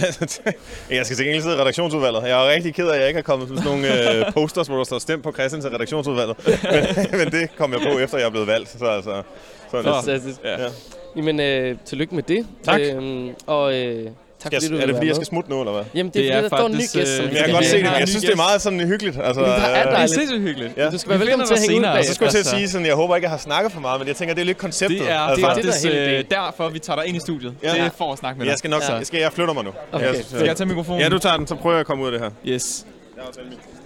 jeg 0.91 1.07
skal 1.07 1.17
til 1.17 1.27
gengæld 1.27 1.43
sidde 1.43 1.57
i 1.57 1.61
redaktionsudvalget. 1.61 2.23
Jeg 2.23 2.47
er 2.47 2.55
rigtig 2.55 2.75
ked 2.75 2.89
af, 2.89 2.95
at 2.95 3.01
jeg 3.01 3.09
ikke 3.09 3.19
har 3.19 3.23
kommet 3.23 3.49
sådan 3.49 3.65
nogle 3.65 4.13
øh, 4.15 4.33
posters, 4.35 4.67
hvor 4.67 4.77
der 4.77 4.85
står 4.85 4.99
stemt 4.99 5.23
på 5.23 5.33
Christian 5.33 5.63
til 5.63 5.71
redaktionsudvalget. 5.71 6.37
men, 6.47 6.87
men 7.21 7.33
det 7.33 7.57
kom 7.57 7.73
jeg 7.73 7.81
på, 7.81 7.99
efter 7.99 8.19
jeg 8.19 8.27
er 8.27 8.31
blevet 8.31 8.47
valgt. 8.47 8.69
Så 8.79 8.85
altså, 8.85 9.23
sådan. 9.71 9.85
Fantastisk. 9.85 10.41
Ja. 10.45 10.63
Ja. 10.63 10.69
Jamen, 11.17 11.41
øh, 11.41 11.77
tillykke 11.85 12.15
med 12.15 12.23
det. 12.23 12.47
Tak. 12.65 12.81
Øhm, 12.81 13.31
og 13.47 13.75
øh, 13.75 14.11
tak, 14.45 14.53
Skal 14.53 14.61
fordi 14.61 14.69
du 14.69 14.75
jeg, 14.77 14.83
er 14.83 14.87
det 14.87 14.95
fordi, 14.99 15.07
jeg 15.13 15.17
skal 15.21 15.27
smutte 15.33 15.49
nu, 15.51 15.57
eller 15.63 15.73
hvad? 15.77 15.85
Jamen, 15.95 16.13
det 16.15 16.21
er, 16.21 16.23
Det 16.23 16.33
fordi, 16.35 16.37
er 16.37 16.41
der 16.41 16.57
står 16.57 16.67
en 16.67 16.73
ny 16.73 16.77
faktisk, 16.77 16.95
gæst, 16.99 17.17
som 17.17 17.25
øh, 17.27 17.35
jeg 17.35 17.45
kan 17.45 17.55
godt 17.55 17.65
se 17.67 17.77
det, 17.77 17.85
men 17.85 18.01
jeg 18.05 18.09
synes, 18.09 18.25
det 18.29 18.33
er 18.39 18.43
meget 18.47 18.61
sådan 18.67 18.81
hyggeligt. 18.93 19.17
Altså, 19.29 19.41
er 19.41 19.55
øh, 19.55 19.93
Det 19.93 20.01
er 20.03 20.07
sindssygt 20.07 20.43
hyggeligt. 20.49 20.73
Ja. 20.77 20.91
Du 20.91 20.99
skal 20.99 21.11
være 21.11 21.19
Vi 21.19 21.25
velkommen 21.25 21.47
til 21.47 21.55
at 21.55 21.61
hænge 21.61 21.77
ud 21.79 21.83
bag. 21.83 21.99
Og 21.99 22.05
så 22.05 22.15
skulle 22.15 22.27
jeg 22.27 22.33
til 22.33 22.45
at 22.47 22.47
sige 22.57 22.69
sådan, 22.69 22.87
jeg 22.87 22.95
håber 23.03 23.13
ikke, 23.17 23.25
jeg 23.25 23.31
har 23.37 23.43
snakket 23.51 23.73
for 23.73 23.81
meget, 23.87 24.01
men 24.01 24.09
jeg 24.09 24.17
tænker, 24.17 24.35
det 24.35 24.41
er 24.47 24.51
lidt 24.53 24.59
konceptet. 24.67 25.01
Det 25.01 25.11
er 25.11 25.19
altså, 25.19 25.37
det 25.37 25.51
er 25.51 25.55
det, 25.55 25.65
der 25.65 25.71
faktisk 25.73 25.87
øh, 25.95 26.25
derfor, 26.31 26.69
vi 26.69 26.79
tager 26.79 26.97
dig 27.01 27.07
ind 27.09 27.17
i 27.17 27.21
studiet. 27.21 27.55
Ja. 27.63 27.71
Det 27.73 27.81
er 27.81 27.91
for 27.99 28.13
at 28.13 28.19
snakke 28.19 28.39
med 28.39 28.45
dig. 28.47 28.51
jeg 28.51 28.59
skal 28.59 28.71
nok, 28.71 28.83
Ja. 28.89 28.95
jeg, 28.95 29.07
skal, 29.07 29.21
jeg 29.21 29.33
flytter 29.33 29.55
mig 29.55 29.65
nu. 29.65 29.71
Okay. 29.93 30.07
Jeg, 30.07 30.15
Skal 30.29 30.45
jeg 30.45 30.57
tage 30.57 30.69
mikrofonen? 30.69 31.01
ja, 31.03 31.09
du 31.09 31.19
tager 31.19 31.37
den, 31.37 31.47
så 31.47 31.55
prøver 31.55 31.75
jeg 31.77 31.81
at 31.81 31.87
komme 31.87 32.03
ud 32.05 32.09
af 32.09 32.13
det 32.13 32.21
her. 32.21 32.31
Yes. 32.55 32.87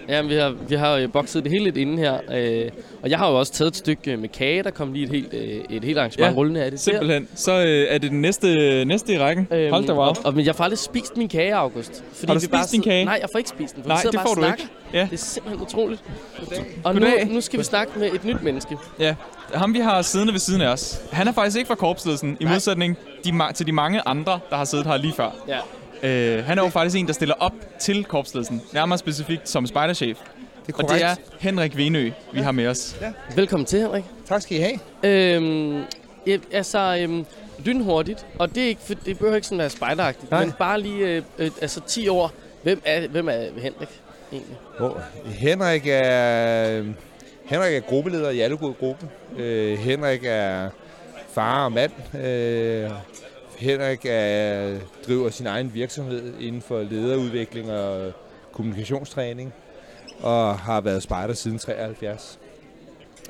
Ja, 0.09 0.22
vi 0.22 0.34
har, 0.34 0.54
vi 0.68 0.74
har 0.74 0.94
øh, 0.96 1.12
bokset 1.12 1.44
det 1.44 1.52
hele 1.52 1.64
lidt 1.64 1.76
inde 1.76 1.98
her. 1.98 2.18
Øh, 2.34 2.70
og 3.02 3.11
jeg 3.11 3.18
har 3.18 3.30
jo 3.30 3.38
også 3.38 3.52
taget 3.52 3.68
et 3.68 3.76
stykke 3.76 4.16
med 4.16 4.28
kage. 4.28 4.62
Der 4.62 4.70
kom 4.70 4.92
lige 4.92 5.04
et 5.04 5.11
helt, 5.11 5.34
øh, 5.34 5.76
et 5.76 5.84
helt 5.84 5.98
arrangement 5.98 6.32
Ja, 6.32 6.36
rullende 6.36 6.62
af 6.64 6.70
det. 6.70 6.80
Simpelthen. 6.80 7.28
Så 7.34 7.52
øh, 7.52 7.86
er 7.88 7.98
det 7.98 8.11
den 8.11 8.20
næste, 8.20 8.84
næste 8.84 9.14
i 9.14 9.18
rækken. 9.18 9.48
Øhm, 9.50 9.72
Hold 9.72 9.86
da 9.86 9.92
wow. 9.92 10.02
Og, 10.02 10.16
og, 10.24 10.34
men 10.34 10.46
jeg 10.46 10.54
får 10.54 10.64
aldrig 10.64 10.78
spist 10.78 11.16
min 11.16 11.28
kage, 11.28 11.54
August. 11.54 12.04
Fordi 12.12 12.26
Har 12.26 12.34
du 12.34 12.40
vi 12.40 12.40
spist 12.40 12.50
bare 12.50 12.66
din 12.72 12.82
kage? 12.82 13.04
Nej, 13.04 13.18
jeg 13.20 13.28
får 13.32 13.38
ikke 13.38 13.50
spist 13.50 13.74
den. 13.74 13.82
For 13.82 13.88
Nej, 13.88 14.00
vi 14.04 14.09
det 14.11 14.20
får 14.20 14.34
du 14.34 14.40
snakker. 14.40 14.64
ikke. 14.64 14.72
Ja. 14.92 15.02
Det 15.11 15.12
er 15.12 15.16
simpelthen 15.16 15.62
utroligt. 15.66 16.02
Og 16.84 16.94
nu, 16.94 17.00
Goddag. 17.00 17.26
nu 17.30 17.40
skal 17.40 17.59
vi 17.59 17.64
snakke 17.64 17.98
med 17.98 18.06
et 18.14 18.24
nyt 18.24 18.42
menneske. 18.42 18.76
Ja, 18.98 19.14
ham 19.54 19.74
vi 19.74 19.78
har 19.78 20.02
siddende 20.02 20.32
ved 20.32 20.40
siden 20.40 20.61
af 20.61 20.68
os. 20.68 21.00
Han 21.12 21.28
er 21.28 21.32
faktisk 21.32 21.56
ikke 21.59 21.68
fra 21.68 21.74
korpsledelsen, 21.74 22.36
i 22.40 22.44
modsætning 22.44 22.96
de, 23.24 23.32
til 23.54 23.66
de 23.66 23.72
mange 23.72 24.00
andre, 24.06 24.40
der 24.50 24.56
har 24.56 24.64
siddet 24.64 24.86
her 24.86 24.96
lige 24.96 25.12
før. 25.12 25.30
Ja. 25.48 25.59
Øh, 26.03 26.44
han 26.44 26.59
er 26.59 26.62
jo 26.62 26.68
faktisk 26.68 26.96
en, 26.96 27.07
der 27.07 27.12
stiller 27.12 27.34
op 27.38 27.53
til 27.78 28.05
korpsledelsen, 28.05 28.62
nærmere 28.72 28.99
specifikt 28.99 29.49
som 29.49 29.66
spejderchef. 29.66 30.18
Det 30.66 30.74
er 30.74 30.82
Og 30.82 30.88
det 30.88 31.03
er 31.03 31.14
Henrik 31.38 31.76
Venø, 31.76 32.11
vi 32.32 32.40
har 32.40 32.53
med 32.53 32.66
os. 32.66 32.96
Velkommen 33.36 33.66
til, 33.66 33.80
Henrik. 33.80 34.05
Tak 34.26 34.42
skal 34.42 34.57
I 34.57 34.61
have. 34.61 34.78
Øhm, 35.03 35.82
ja, 36.26 36.38
altså, 36.53 36.99
øhm, 37.01 37.26
lynhurtigt. 37.64 38.26
Og 38.38 38.55
det, 38.55 38.62
er 38.62 38.68
ikke, 38.68 38.80
for, 38.84 38.94
det 38.94 39.18
behøver 39.18 39.34
ikke 39.34 39.46
sådan 39.46 39.59
være 39.59 39.70
spejderagtigt. 39.70 40.32
Men 40.32 40.53
bare 40.59 40.80
lige 40.80 41.07
øh, 41.07 41.22
øh, 41.38 41.51
altså 41.61 41.80
10 41.86 42.09
år. 42.09 42.32
Hvem 42.62 42.82
er, 42.84 43.09
hvem 43.09 43.28
er 43.28 43.40
Henrik 43.57 43.88
egentlig? 44.32 44.57
Oh, 44.80 44.90
Henrik 45.24 45.82
er 45.86 46.84
Henrik 47.44 47.74
er 47.74 47.80
gruppeleder 47.80 48.30
i 48.30 48.40
Allegod 48.40 48.74
Gruppe. 48.74 49.09
Øh, 49.36 49.78
Henrik 49.78 50.20
er 50.24 50.70
far 51.32 51.64
og 51.64 51.72
mand. 51.72 51.92
Øh, 52.24 52.90
Henrik 53.59 54.00
er, 54.04 54.78
driver 55.06 55.30
sin 55.30 55.46
egen 55.46 55.74
virksomhed 55.74 56.34
inden 56.40 56.62
for 56.62 56.82
lederudvikling 56.82 57.70
og 57.72 58.12
kommunikationstræning. 58.52 59.54
Og 60.20 60.59
har 60.59 60.80
været 60.80 61.02
spejder 61.02 61.34
siden 61.34 61.59
73. 61.59 62.38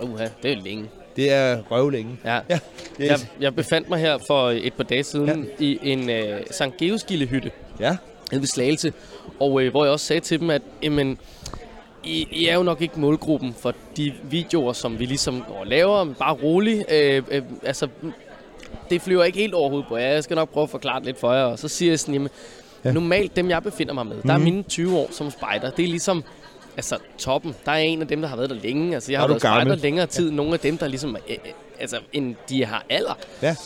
Uha, 0.03 0.29
det 0.43 0.53
er 0.53 0.57
længe. 0.57 0.91
Det 1.17 1.33
er 1.33 1.63
røvlænge. 1.71 2.19
Ja. 2.25 2.41
Ja, 2.49 2.59
det 2.99 3.07
er, 3.07 3.11
Jeg, 3.11 3.19
jeg 3.41 3.55
befandt 3.55 3.89
mig 3.89 3.99
her 3.99 4.19
for 4.27 4.51
et 4.51 4.75
par 4.75 4.85
dage 4.85 5.03
siden 5.03 5.49
ja. 5.61 5.65
i 5.65 5.79
en 5.83 6.11
øh, 6.11 6.41
Sankt 6.51 6.77
Geoskilde-hytte 6.77 7.51
ja. 7.81 7.97
nede 8.33 8.41
ved 8.41 8.49
Slagelse, 8.49 8.93
og 9.41 9.63
øh, 9.63 9.71
hvor 9.71 9.85
jeg 9.85 9.93
også 9.93 10.07
sagde 10.07 10.21
til 10.21 10.41
dem, 10.41 10.51
at 10.51 10.63
jamen, 10.83 11.19
I, 12.05 12.29
I 12.31 12.47
er 12.47 12.55
jo 12.55 12.63
nok 12.63 12.83
ikke 12.83 13.01
målgruppen 13.01 13.55
for 13.55 13.75
de 13.97 14.13
videoer, 14.31 14.73
som 14.73 14.99
vi 14.99 15.07
ligesom 15.07 15.45
går 15.49 15.55
og 15.55 15.67
laver, 15.67 16.05
men 16.05 16.15
bare 16.15 16.35
rolig. 16.35 16.85
Øh, 16.93 17.23
øh, 17.31 17.43
altså, 17.63 17.89
det 18.91 19.03
flyver 19.03 19.25
ikke 19.25 19.39
helt 19.39 19.55
overhovedet 19.55 19.89
på 19.89 19.97
jer. 19.97 20.07
Jeg 20.09 20.25
skal 20.25 20.35
nok 20.35 20.49
prøve 20.53 20.65
at 20.65 20.71
forklare 20.71 20.99
det 20.99 21.07
lidt 21.07 21.21
for 21.21 21.33
jer. 21.33 21.45
Og 21.45 21.59
så 21.59 21.69
siger 21.69 21.93
jeg 21.93 21.99
sådan, 22.01 22.15
jamen, 22.15 22.29
ja. 22.85 22.89
Ja. 22.89 22.95
normalt 22.95 23.37
dem, 23.37 23.51
jeg 23.51 23.63
befinder 23.63 23.95
mig 23.95 24.07
med, 24.07 24.17
der 24.23 24.33
er 24.33 24.37
Mhm. 24.37 24.45
mine 24.45 24.63
20 24.63 24.97
år 24.97 25.09
som 25.11 25.31
spejder. 25.31 25.71
Det 25.71 25.83
er 25.83 25.89
ligesom 25.89 26.25
altså, 26.77 26.99
toppen. 27.19 27.55
Der 27.67 27.73
er 27.73 27.77
en 27.77 28.01
af 28.03 28.09
dem, 28.09 28.21
der 28.21 28.29
har 28.29 28.37
været 28.37 28.51
der 28.51 28.57
længe. 28.57 28.95
Altså, 28.95 29.13
jeg 29.13 29.21
har 29.21 29.29
været 29.29 29.41
spejder 29.41 29.75
længere 29.75 30.07
tid. 30.07 30.31
Nogle 30.31 30.53
af 30.53 30.61
dem, 30.61 30.79
der 30.79 30.87
ligesom, 30.89 31.17
øh, 31.29 31.37
øh, 31.47 31.53
altså, 31.81 31.99
end 32.13 32.35
de 32.49 32.65
har 32.65 32.85
alder. 32.91 33.19
Ja. 33.43 33.57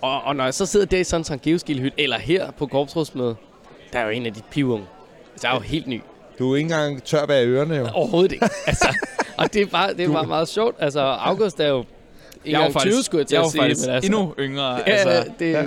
Og, 0.00 0.22
og 0.22 0.36
når 0.36 0.44
jeg 0.44 0.54
så 0.54 0.66
sidder 0.66 0.86
der 0.86 0.98
i 0.98 1.04
sådan 1.04 1.40
en 1.68 1.90
eller 1.98 2.18
her 2.18 2.50
på 2.50 2.66
korpsrådsmødet, 2.66 3.36
der 3.92 3.98
er 3.98 4.04
jo 4.04 4.10
en 4.10 4.26
af 4.26 4.34
de 4.34 4.40
pivunge. 4.50 4.86
Altså, 5.32 5.46
jeg 5.48 5.54
er 5.54 5.58
jo 5.58 5.62
helt 5.62 5.86
ny. 5.86 6.00
Du 6.38 6.52
er 6.52 6.56
ikke 6.56 6.64
engang 6.64 7.02
tør 7.04 7.26
bag 7.26 7.46
ørerne 7.46 7.74
jo. 7.74 7.86
Overhovedet 7.94 8.32
ikke. 8.32 8.48
Altså, 8.66 8.88
og 9.38 9.52
det 9.52 9.62
er 9.62 9.66
bare, 9.66 9.94
det 9.94 10.04
er 10.04 10.12
bare 10.12 10.26
meget 10.26 10.48
sjovt. 10.48 10.76
Altså, 10.78 11.00
August 11.00 11.60
er 11.60 11.68
jo 11.68 11.84
Jeg 12.46 12.52
jo 12.52 12.56
engang 12.56 12.72
20, 12.72 12.80
faktisk, 12.80 13.04
skulle 13.06 13.20
jeg 13.20 13.26
til 13.26 13.34
jeg 13.34 13.40
er 13.42 13.44
at 13.46 13.50
sige. 13.52 13.62
faktisk 13.62 13.88
altså, 13.88 14.06
endnu 14.06 14.34
yngre. 14.38 14.74
ja, 14.76 14.82
altså, 14.86 15.24
det, 15.38 15.52
ja. 15.52 15.64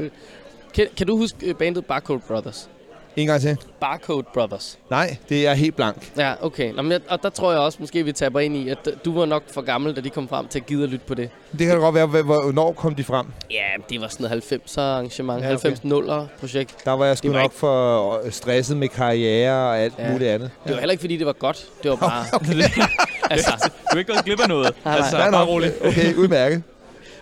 kan, 0.73 0.88
kan 0.97 1.07
du 1.07 1.17
huske 1.17 1.38
øh, 1.45 1.55
bandet 1.55 1.86
Barcode 1.86 2.19
Brothers? 2.28 2.69
En 3.15 3.28
gang 3.28 3.41
til. 3.41 3.57
Barcode 3.80 4.23
Brothers. 4.34 4.78
Nej, 4.89 5.17
det 5.30 5.47
er 5.47 5.53
helt 5.53 5.76
blank. 5.76 6.11
Ja, 6.17 6.34
okay. 6.41 6.73
Nå, 6.73 6.82
men, 6.82 6.91
jeg- 6.91 7.01
og 7.09 7.23
der 7.23 7.30
tror 7.30 7.51
jeg 7.51 7.59
også, 7.61 7.78
måske 7.82 8.03
vi 8.05 8.11
taber 8.11 8.39
ind 8.39 8.55
i, 8.57 8.69
at 8.69 8.89
du 9.05 9.19
var 9.19 9.26
nok 9.26 9.43
for 9.51 9.61
gammel, 9.61 9.95
da 9.95 10.01
de 10.01 10.09
kom 10.09 10.28
frem 10.28 10.47
til 10.47 10.59
at 10.59 10.65
gide 10.65 10.84
at 10.84 10.89
lytte 10.89 11.05
på 11.05 11.13
det. 11.13 11.30
Det 11.51 11.59
kan 11.59 11.69
da 11.69 11.76
godt 11.76 11.95
være, 11.95 12.05
hvor- 12.07 12.21
hvornår 12.43 12.71
kom 12.73 12.95
de 12.95 13.03
frem? 13.03 13.26
Ja, 13.51 13.63
det 13.89 14.01
var 14.01 14.07
sådan 14.07 14.23
noget 14.23 14.43
90'er 14.53 14.82
arrangement, 14.82 15.43
Ja, 15.43 15.53
okay. 15.53 15.71
90'er 15.71 16.26
projekt. 16.39 16.76
Der 16.86 16.91
var 16.91 17.05
jeg 17.05 17.17
sgu 17.17 17.28
Det 17.28 17.34
var 17.36 17.39
nok 17.41 17.45
ikke- 17.51 17.57
for 17.59 18.21
stresset 18.32 18.78
med 18.78 18.88
karriere 18.88 19.69
og 19.69 19.80
alt 19.80 19.93
Ja. 19.99 20.11
muligt 20.11 20.30
andet. 20.30 20.51
Det 20.63 20.73
var 20.73 20.80
heller 20.80 20.91
ikke, 20.91 21.01
fordi 21.01 21.17
det 21.17 21.26
var 21.26 21.34
godt. 21.34 21.65
Det 21.84 21.91
var 21.91 21.97
bare... 21.97 22.26
altså, 23.32 23.69
du 23.91 23.95
er 23.95 23.99
ikke 23.99 24.13
gået 24.13 24.26
glip 24.26 24.39
af 24.39 24.47
noget. 24.47 24.76
Nej, 24.86 24.93
nej. 24.93 25.03
altså, 25.05 25.17
Ja, 25.17 25.32
bare 25.32 25.45
roligt. 25.45 25.73
Okay, 25.86 26.13
udmærket. 26.13 26.63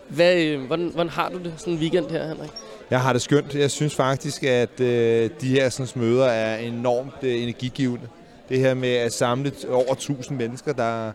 hvad, 0.09 0.35
øh, 0.35 0.61
hvordan, 0.65 0.91
hvordan 0.93 1.09
har 1.09 1.29
du 1.29 1.37
det 1.37 1.53
sådan 1.57 1.73
en 1.73 1.79
weekend 1.79 2.09
her, 2.09 2.27
Henrik? 2.27 2.49
Jeg 2.89 3.01
har 3.01 3.13
det 3.13 3.21
skønt. 3.21 3.55
Jeg 3.55 3.71
synes 3.71 3.95
faktisk, 3.95 4.43
at 4.43 4.79
øh, 4.79 5.29
de 5.41 5.47
her 5.47 5.69
sådan, 5.69 6.01
møder 6.01 6.25
er 6.25 6.57
enormt 6.57 7.13
øh, 7.23 7.43
energigivende. 7.43 8.07
Det 8.49 8.59
her 8.59 8.73
med 8.73 8.93
at 8.95 9.13
samle 9.13 9.51
over 9.69 9.91
1000 9.93 10.37
mennesker, 10.37 10.73
der 10.73 11.11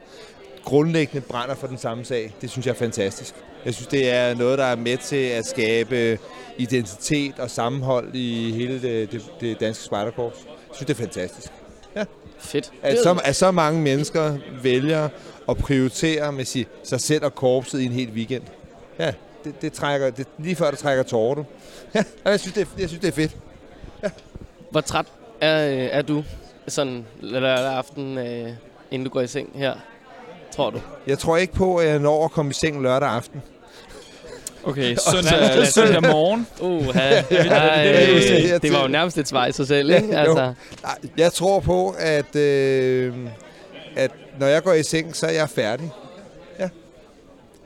grundlæggende 0.65 1.21
brænder 1.21 1.55
for 1.55 1.67
den 1.67 1.79
samme 1.79 2.05
sag, 2.05 2.35
det 2.41 2.51
synes 2.51 2.67
jeg 2.67 2.73
er 2.73 2.77
fantastisk. 2.77 3.35
Jeg 3.65 3.75
synes, 3.75 3.87
det 3.89 4.11
er 4.11 4.35
noget, 4.35 4.59
der 4.59 4.65
er 4.65 4.77
med 4.77 4.97
til 4.97 5.17
at 5.17 5.47
skabe 5.47 6.19
identitet 6.59 7.39
og 7.39 7.51
sammenhold 7.51 8.15
i 8.15 8.53
hele 8.53 8.83
det, 8.83 9.13
det, 9.13 9.23
det 9.41 9.61
danske 9.61 9.85
spejderkorps. 9.85 10.37
Jeg 10.47 10.75
synes, 10.75 10.87
det 10.87 10.95
er 10.95 10.99
fantastisk. 10.99 11.53
Fedt. 12.39 12.73
At 12.83 12.99
så, 13.03 13.21
at 13.25 13.37
så 13.37 13.51
mange 13.51 13.83
mennesker 13.83 14.39
vælger 14.63 15.09
at 15.49 15.57
prioritere 15.57 16.33
med 16.33 16.45
sig, 16.45 16.67
sig 16.85 17.01
selv 17.01 17.25
og 17.25 17.35
korpset 17.35 17.81
i 17.81 17.85
en 17.85 17.93
hel 17.93 18.11
weekend. 18.11 18.43
Ja, 18.99 19.13
det, 19.45 19.63
det 19.63 19.73
trækker, 19.73 20.11
det, 20.11 20.27
lige 20.39 20.57
før 20.57 20.71
det 20.71 20.79
trækker 20.79 21.03
tårer, 21.03 21.35
du. 21.35 21.45
Ja, 21.95 22.05
jeg 22.25 22.41
synes, 22.41 22.55
det 22.55 22.61
er, 22.63 22.67
jeg 22.79 22.89
synes, 22.89 23.01
det 23.01 23.09
er 23.09 23.13
fedt. 23.13 23.37
Hvor 24.71 24.81
træt 24.81 25.07
er, 25.41 25.69
øh, 25.69 25.89
er 25.93 26.03
du 26.03 26.25
sådan 26.69 27.07
lørdag 27.21 27.73
aften, 27.73 28.19
øh, 28.19 28.51
inden 28.91 29.05
du 29.05 29.11
går 29.11 29.21
i 29.21 29.27
seng 29.27 29.51
her, 29.55 29.75
tror 30.51 30.71
du? 30.71 30.81
Jeg 31.07 31.19
tror 31.19 31.37
ikke 31.37 31.53
på, 31.53 31.77
at 31.77 31.89
jeg 31.89 31.99
når 31.99 32.25
at 32.25 32.31
komme 32.31 32.51
i 32.51 32.55
seng 32.55 32.83
lørdag 32.83 33.09
aften. 33.09 33.43
Okay, 34.69 34.97
søndag, 35.13 35.67
søndag 35.67 36.03
morgen. 36.03 36.47
Uh, 36.61 36.93
sige. 38.23 38.53
det, 38.55 38.63
det 38.63 38.73
var 38.73 38.83
jo 38.83 38.89
nærmest 38.89 39.19
et 39.19 39.29
svar 39.29 39.47
i 39.47 39.53
sig 39.53 39.67
selv, 39.67 39.91
ikke? 39.91 40.13
Jo. 40.13 40.19
Altså, 40.19 40.53
Nej, 40.83 40.97
Jeg 41.17 41.33
tror 41.33 41.61
på, 41.61 41.95
at, 41.99 42.37
øh, 42.37 43.15
at 43.97 44.11
når 44.41 44.47
jeg 44.47 44.63
går 44.63 44.73
i 44.73 44.83
seng, 44.83 45.17
så 45.17 45.27
er 45.27 45.31
jeg 45.31 45.49
færdig. 45.51 45.91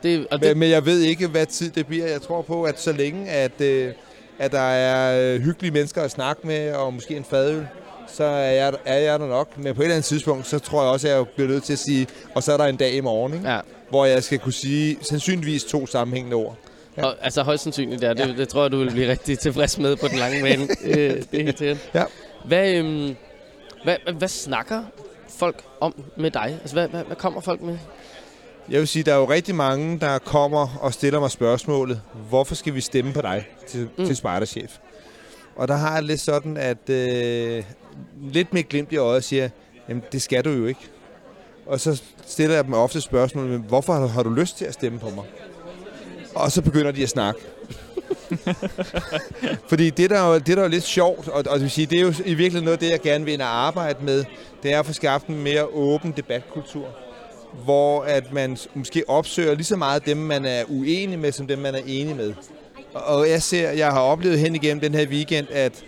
det, 0.03 0.27
og 0.31 0.39
Men, 0.39 0.49
det, 0.49 0.57
men 0.57 0.69
jeg 0.69 0.85
ved 0.85 0.99
ikke, 0.99 1.27
hvad 1.27 1.45
tid 1.45 1.71
det 1.71 1.87
bliver. 1.87 2.07
Jeg 2.07 2.21
tror 2.21 2.41
på, 2.41 2.63
at 2.63 2.79
så 2.79 2.91
længe, 2.91 3.29
at, 3.29 3.61
øh, 3.61 3.93
at 4.39 4.51
der 4.51 4.59
er 4.59 5.35
øh, 5.35 5.41
hyggelige 5.41 5.71
mennesker 5.71 6.01
at 6.01 6.11
snakke 6.11 6.47
med, 6.47 6.73
og 6.73 6.93
måske 6.93 7.15
en 7.17 7.23
fadøl, 7.23 7.67
så 8.07 8.23
er 8.23 8.51
jeg, 8.51 8.73
er 8.85 8.99
jeg 8.99 9.19
der 9.19 9.27
nok. 9.27 9.57
Men 9.57 9.75
på 9.75 9.81
et 9.81 9.85
eller 9.85 9.95
andet 9.95 10.05
tidspunkt, 10.05 10.47
så 10.47 10.59
tror 10.59 10.83
jeg 10.83 10.91
også, 10.91 11.07
at 11.07 11.13
jeg 11.13 11.27
bliver 11.27 11.49
nødt 11.49 11.63
til 11.63 11.73
at 11.73 11.79
sige, 11.79 12.07
og 12.35 12.43
så 12.43 12.53
er 12.53 12.57
der 12.57 12.65
en 12.65 12.75
dag 12.75 12.93
i 12.93 13.01
morgen, 13.01 13.33
ikke? 13.33 13.49
ja, 13.49 13.59
hvor 13.89 14.05
jeg 14.05 14.23
skal 14.23 14.39
kunne 14.39 14.53
sige 14.53 14.97
sandsynligvis 15.01 15.63
to 15.63 15.87
sammenhængende 15.87 16.35
ord. 16.35 16.57
Ja. 16.97 17.05
og, 17.05 17.15
altså 17.21 17.43
højst 17.43 17.63
sandsynligt 17.63 18.01
der. 18.01 18.13
Det, 18.13 18.37
det 18.37 18.47
tror 18.49 18.61
jeg, 18.61 18.71
du 18.71 18.77
vil 18.77 18.91
blive 18.91 19.11
rigtig 19.11 19.39
tilfreds 19.39 19.77
med 19.77 19.95
på 19.95 20.07
den 20.07 20.17
lange 20.17 20.41
bane. 20.41 20.63
øh, 20.85 21.23
det 21.31 21.39
er 21.39 21.43
helt 21.43 21.57
sikkert. 21.57 21.89
Ja. 21.93 22.03
Hvad, 22.45 22.71
øhm, 22.73 23.15
hvad, 23.83 23.95
hvad, 24.03 24.13
hvad 24.13 24.27
snakker 24.27 24.83
folk 25.29 25.63
om 25.81 26.03
med 26.17 26.31
dig? 26.31 26.57
Altså, 26.61 26.75
hvad, 26.75 26.87
hvad, 26.87 27.03
hvad 27.03 27.15
kommer 27.15 27.41
folk 27.41 27.61
med? 27.61 27.77
Jeg 28.69 28.79
vil 28.79 28.87
sige, 28.87 29.03
der 29.03 29.13
er 29.13 29.17
jo 29.17 29.29
rigtig 29.29 29.55
mange, 29.55 29.99
der 29.99 30.17
kommer 30.17 30.77
og 30.81 30.93
stiller 30.93 31.19
mig 31.19 31.31
spørgsmålet, 31.31 32.01
hvorfor 32.29 32.55
skal 32.55 32.75
vi 32.75 32.81
stemme 32.81 33.13
på 33.13 33.21
dig 33.21 33.47
til, 33.67 33.89
Mm. 33.97 34.05
til 34.05 34.15
spejderchef? 34.15 34.71
Og 35.55 35.67
der 35.67 35.75
har 35.75 35.93
jeg 35.93 36.03
lidt 36.03 36.19
sådan, 36.19 36.57
at 36.57 36.89
øh, 36.89 37.63
lidt 38.21 38.53
med 38.53 38.63
glimt 38.69 38.91
i 38.91 38.97
øjet 38.97 39.23
siger, 39.23 39.49
jamen 39.89 40.03
det 40.11 40.21
skal 40.21 40.45
du 40.45 40.49
jo 40.49 40.65
ikke. 40.65 40.79
Og 41.65 41.79
så 41.79 42.01
stiller 42.25 42.55
jeg 42.55 42.63
dem 42.65 42.73
ofte 42.73 43.01
spørgsmålet, 43.01 43.59
hvorfor 43.59 43.93
har 44.07 44.23
du 44.23 44.29
lyst 44.29 44.57
til 44.57 44.65
at 44.65 44.73
stemme 44.73 44.99
på 44.99 45.09
mig? 45.09 45.23
Og 46.35 46.51
så 46.51 46.61
begynder 46.61 46.91
de 46.91 47.03
at 47.03 47.09
snakke. 47.09 47.39
Fordi 49.69 49.89
det 49.89 50.09
der, 50.09 50.19
er 50.21 50.27
jo, 50.27 50.33
det 50.33 50.47
der 50.47 50.57
er 50.57 50.61
jo 50.63 50.67
lidt 50.69 50.83
sjovt, 50.83 51.27
og, 51.27 51.33
og 51.37 51.53
det, 51.53 51.61
vil 51.61 51.71
sige, 51.71 51.85
det 51.87 51.97
er 51.97 52.01
jo 52.01 52.09
i 52.09 52.33
virkeligheden 52.33 52.63
noget 52.63 52.77
af 52.77 52.79
det, 52.79 52.89
jeg 52.89 53.01
gerne 53.01 53.25
vil 53.25 53.33
ind 53.33 53.41
og 53.41 53.65
arbejde 53.65 54.05
med, 54.05 54.23
det 54.63 54.73
er 54.73 54.79
at 54.79 54.85
få 54.85 54.93
skabt 54.93 55.27
en 55.27 55.43
mere 55.43 55.65
åben 55.65 56.11
debatkultur 56.17 56.85
hvor 57.63 58.01
at 58.03 58.33
man 58.33 58.57
måske 58.73 59.03
opsøger 59.07 59.53
lige 59.55 59.65
så 59.65 59.75
meget 59.75 60.05
dem, 60.05 60.17
man 60.17 60.45
er 60.45 60.63
uenig 60.69 61.19
med, 61.19 61.31
som 61.31 61.47
dem, 61.47 61.59
man 61.59 61.75
er 61.75 61.79
enig 61.87 62.15
med. 62.15 62.33
Og- 62.93 63.03
Og 63.17 63.29
jeg 63.29 63.41
ser, 63.43 63.69
jeg 63.71 63.91
har 63.91 63.99
oplevet 63.99 64.39
hen 64.39 64.55
igennem 64.55 64.81
den 64.81 64.93
her 64.93 65.07
weekend, 65.07 65.47
at 65.51 65.83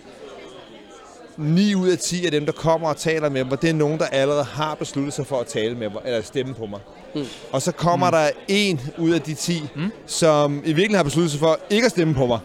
9 1.36 1.74
ud 1.74 1.88
af 1.88 1.98
10 1.98 2.24
af 2.26 2.30
dem, 2.30 2.46
der 2.46 2.52
kommer 2.52 2.88
og 2.88 2.96
taler 2.96 3.28
med 3.28 3.44
mig, 3.44 3.62
det 3.62 3.70
er 3.70 3.74
nogen, 3.74 3.98
der 3.98 4.06
allerede 4.06 4.44
har 4.44 4.74
besluttet 4.74 5.14
sig 5.14 5.26
for 5.26 5.40
at 5.40 5.46
tale 5.46 5.74
med 5.74 5.90
mig, 5.90 6.02
eller 6.04 6.22
stemme 6.22 6.54
på 6.54 6.66
mig. 6.66 6.80
Mm. 7.16 7.26
Og 7.52 7.62
så 7.62 7.72
kommer 7.72 8.06
mm. 8.06 8.12
der 8.12 8.30
en 8.48 8.80
ud 8.98 9.10
af 9.10 9.22
de 9.22 9.34
10, 9.34 9.62
mm. 9.74 9.92
som 10.06 10.56
i 10.56 10.60
virkeligheden 10.60 10.96
har 10.96 11.02
besluttet 11.02 11.30
sig 11.30 11.40
for 11.40 11.58
ikke 11.70 11.84
at 11.84 11.90
stemme 11.90 12.14
på 12.14 12.26
mig. 12.26 12.38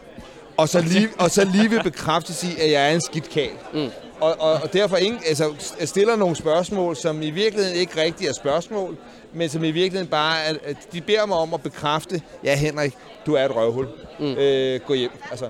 Og 0.58 0.70
så 0.70 0.82
lige, 0.82 1.10
og 1.20 1.32
så 1.32 1.46
lige 1.46 1.70
vil 1.70 1.84
bekræftes 1.84 2.44
i, 2.44 2.60
at 2.60 2.72
jeg 2.72 2.90
er 2.90 2.96
en 2.96 3.02
skidt 3.02 3.30
kæl. 3.30 3.50
Mm. 3.74 3.90
Og, 4.20 4.36
og, 4.40 4.54
og 4.54 4.74
derfor 4.74 4.98
ingen, 4.98 5.22
altså, 5.28 5.74
stiller 5.86 6.16
nogle 6.16 6.36
spørgsmål, 6.36 6.96
som 6.96 7.22
i 7.22 7.30
virkeligheden 7.30 7.80
ikke 7.80 8.02
rigtig 8.02 8.28
er 8.28 8.34
spørgsmål, 8.34 8.98
men 9.34 9.50
som 9.50 9.64
i 9.64 9.72
virkeligheden 9.72 10.08
bare 10.08 10.44
er, 10.44 10.54
at 10.64 10.78
de 10.94 11.02
beder 11.02 11.26
mig 11.26 11.38
om 11.38 11.54
at 11.54 11.62
bekræfte, 11.62 12.22
ja 12.44 12.56
Henrik, 12.56 12.94
du 13.26 13.34
er 13.34 13.46
et 13.46 13.56
røvhul. 13.56 13.88
Mm. 14.20 14.26
Øh, 14.26 14.80
gå 14.88 14.94
hjem. 14.94 15.12
Altså, 15.32 15.46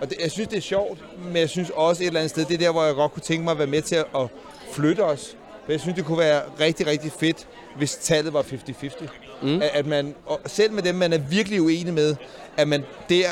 og 0.00 0.10
det, 0.10 0.18
jeg 0.22 0.30
synes, 0.30 0.48
det 0.48 0.56
er 0.56 0.62
sjovt, 0.62 0.98
men 1.26 1.36
jeg 1.36 1.48
synes 1.48 1.70
også 1.74 2.02
et 2.02 2.06
eller 2.06 2.20
andet 2.20 2.30
sted, 2.30 2.44
det 2.44 2.54
er 2.54 2.58
der, 2.58 2.72
hvor 2.72 2.84
jeg 2.84 2.94
godt 2.94 3.12
kunne 3.12 3.22
tænke 3.22 3.44
mig 3.44 3.52
at 3.52 3.58
være 3.58 3.66
med 3.66 3.82
til 3.82 3.94
at, 3.94 4.06
at 4.18 4.28
flytte 4.72 5.04
os. 5.04 5.36
Men 5.66 5.72
jeg 5.72 5.80
synes, 5.80 5.96
det 5.96 6.04
kunne 6.04 6.18
være 6.18 6.42
rigtig, 6.60 6.86
rigtig 6.86 7.12
fedt, 7.12 7.46
hvis 7.76 7.94
tallet 7.94 8.32
var 8.32 8.42
50-50. 8.42 9.08
Mm. 9.42 9.62
At, 9.62 9.70
at 9.74 9.86
man, 9.86 10.14
og 10.26 10.40
selv 10.46 10.72
med 10.72 10.82
dem, 10.82 10.94
man 10.94 11.12
er 11.12 11.18
virkelig 11.18 11.62
uenig 11.62 11.94
med, 11.94 12.16
at 12.56 12.68
man 12.68 12.84
der 13.08 13.26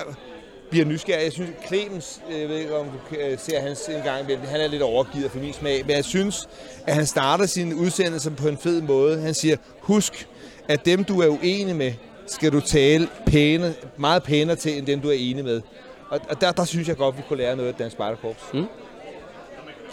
bliver 0.71 0.87
nysgerrig. 0.87 1.25
Jeg 1.25 1.33
synes, 1.33 1.51
Clemens, 1.67 2.21
øh, 2.31 2.41
jeg 2.41 2.49
ved 2.49 2.57
ikke, 2.57 2.77
om 2.77 2.87
du 2.87 3.17
øh, 3.17 3.39
ser 3.39 3.61
hans 3.61 3.89
en 3.89 4.03
gang 4.05 4.49
han 4.49 4.61
er 4.61 4.69
lidt 4.69 4.83
overgivet 4.83 5.31
for 5.31 5.39
min 5.39 5.53
smag, 5.53 5.87
men 5.87 5.97
jeg 5.97 6.05
synes, 6.05 6.49
at 6.87 6.95
han 6.95 7.07
starter 7.07 7.47
sin 7.47 7.75
udsendelse 7.75 8.31
på 8.31 8.49
en 8.49 8.59
fed 8.59 8.83
måde. 8.83 9.21
Han 9.21 9.35
siger, 9.35 9.57
husk, 9.81 10.29
at 10.69 10.85
dem, 10.85 11.05
du 11.05 11.21
er 11.21 11.29
uenig 11.29 11.77
med, 11.77 11.93
skal 12.27 12.53
du 12.53 12.61
tale 12.61 13.09
pæne, 13.27 13.75
meget 13.97 14.23
pænere 14.23 14.57
til, 14.57 14.79
end 14.79 14.87
dem, 14.87 15.01
du 15.01 15.09
er 15.09 15.17
enig 15.19 15.45
med. 15.45 15.61
Og, 16.11 16.21
og 16.29 16.41
der, 16.41 16.53
der 16.53 16.65
synes 16.65 16.89
jeg 16.89 16.97
godt, 16.97 17.17
vi 17.17 17.23
kunne 17.29 17.39
lære 17.39 17.57
noget 17.57 17.69
af 17.69 17.75
Dansk 17.75 17.95
Spejderkorps. 17.95 18.43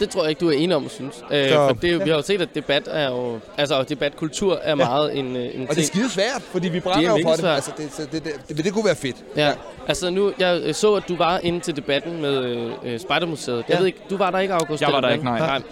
Det 0.00 0.10
tror 0.10 0.20
jeg 0.22 0.28
ikke, 0.30 0.40
du 0.40 0.48
er 0.48 0.52
enig 0.52 0.76
om, 0.76 0.88
synes. 0.88 1.24
Øh, 1.30 1.48
Så- 1.48 1.54
for 1.54 1.74
det, 1.82 1.92
jo- 1.92 1.98
vi 2.04 2.10
har 2.10 2.16
jo 2.16 2.22
set, 2.22 2.42
at 2.42 2.54
debat 2.54 2.82
er 2.90 3.08
jo... 3.10 3.38
Altså, 3.58 3.82
debatkultur 3.82 4.58
er 4.62 4.74
meget 4.74 5.18
en, 5.18 5.36
øh, 5.36 5.42
en 5.42 5.48
Og 5.48 5.54
det 5.54 5.68
er 5.70 5.74
ting. 5.74 5.86
skide 5.86 6.10
svært, 6.10 6.42
fordi 6.42 6.68
vi 6.68 6.76
er 6.76 6.80
brænder 6.80 7.10
jo 7.18 7.18
for 7.22 7.30
det. 7.30 7.40
svært. 7.40 7.54
Altså, 7.54 7.70
det, 7.76 7.92
så 7.92 8.02
det, 8.12 8.24
det, 8.24 8.32
det, 8.56 8.64
det 8.64 8.72
kunne 8.72 8.84
være 8.84 8.96
fedt. 8.96 9.16
Ja. 9.36 9.52
Altså 9.88 10.10
nu, 10.10 10.32
jeg 10.38 10.60
øh, 10.64 10.74
så, 10.74 10.94
at 10.94 11.02
du 11.08 11.16
var 11.16 11.38
inde 11.38 11.60
til 11.60 11.76
debatten 11.76 12.20
med 12.22 12.44
øh, 12.44 12.72
øh, 12.84 13.00
Spejdermuseet. 13.00 13.56
Jeg 13.56 13.64
Ja. 13.68 13.78
ved 13.78 13.86
ikke, 13.86 13.98
du 14.10 14.16
var 14.16 14.30
der 14.30 14.38
ikke, 14.38 14.54
August? 14.54 14.82
Jeg 14.82 14.92
var 14.92 15.00
der 15.00 15.08
ikke, 15.10 15.24
nej. 15.24 15.62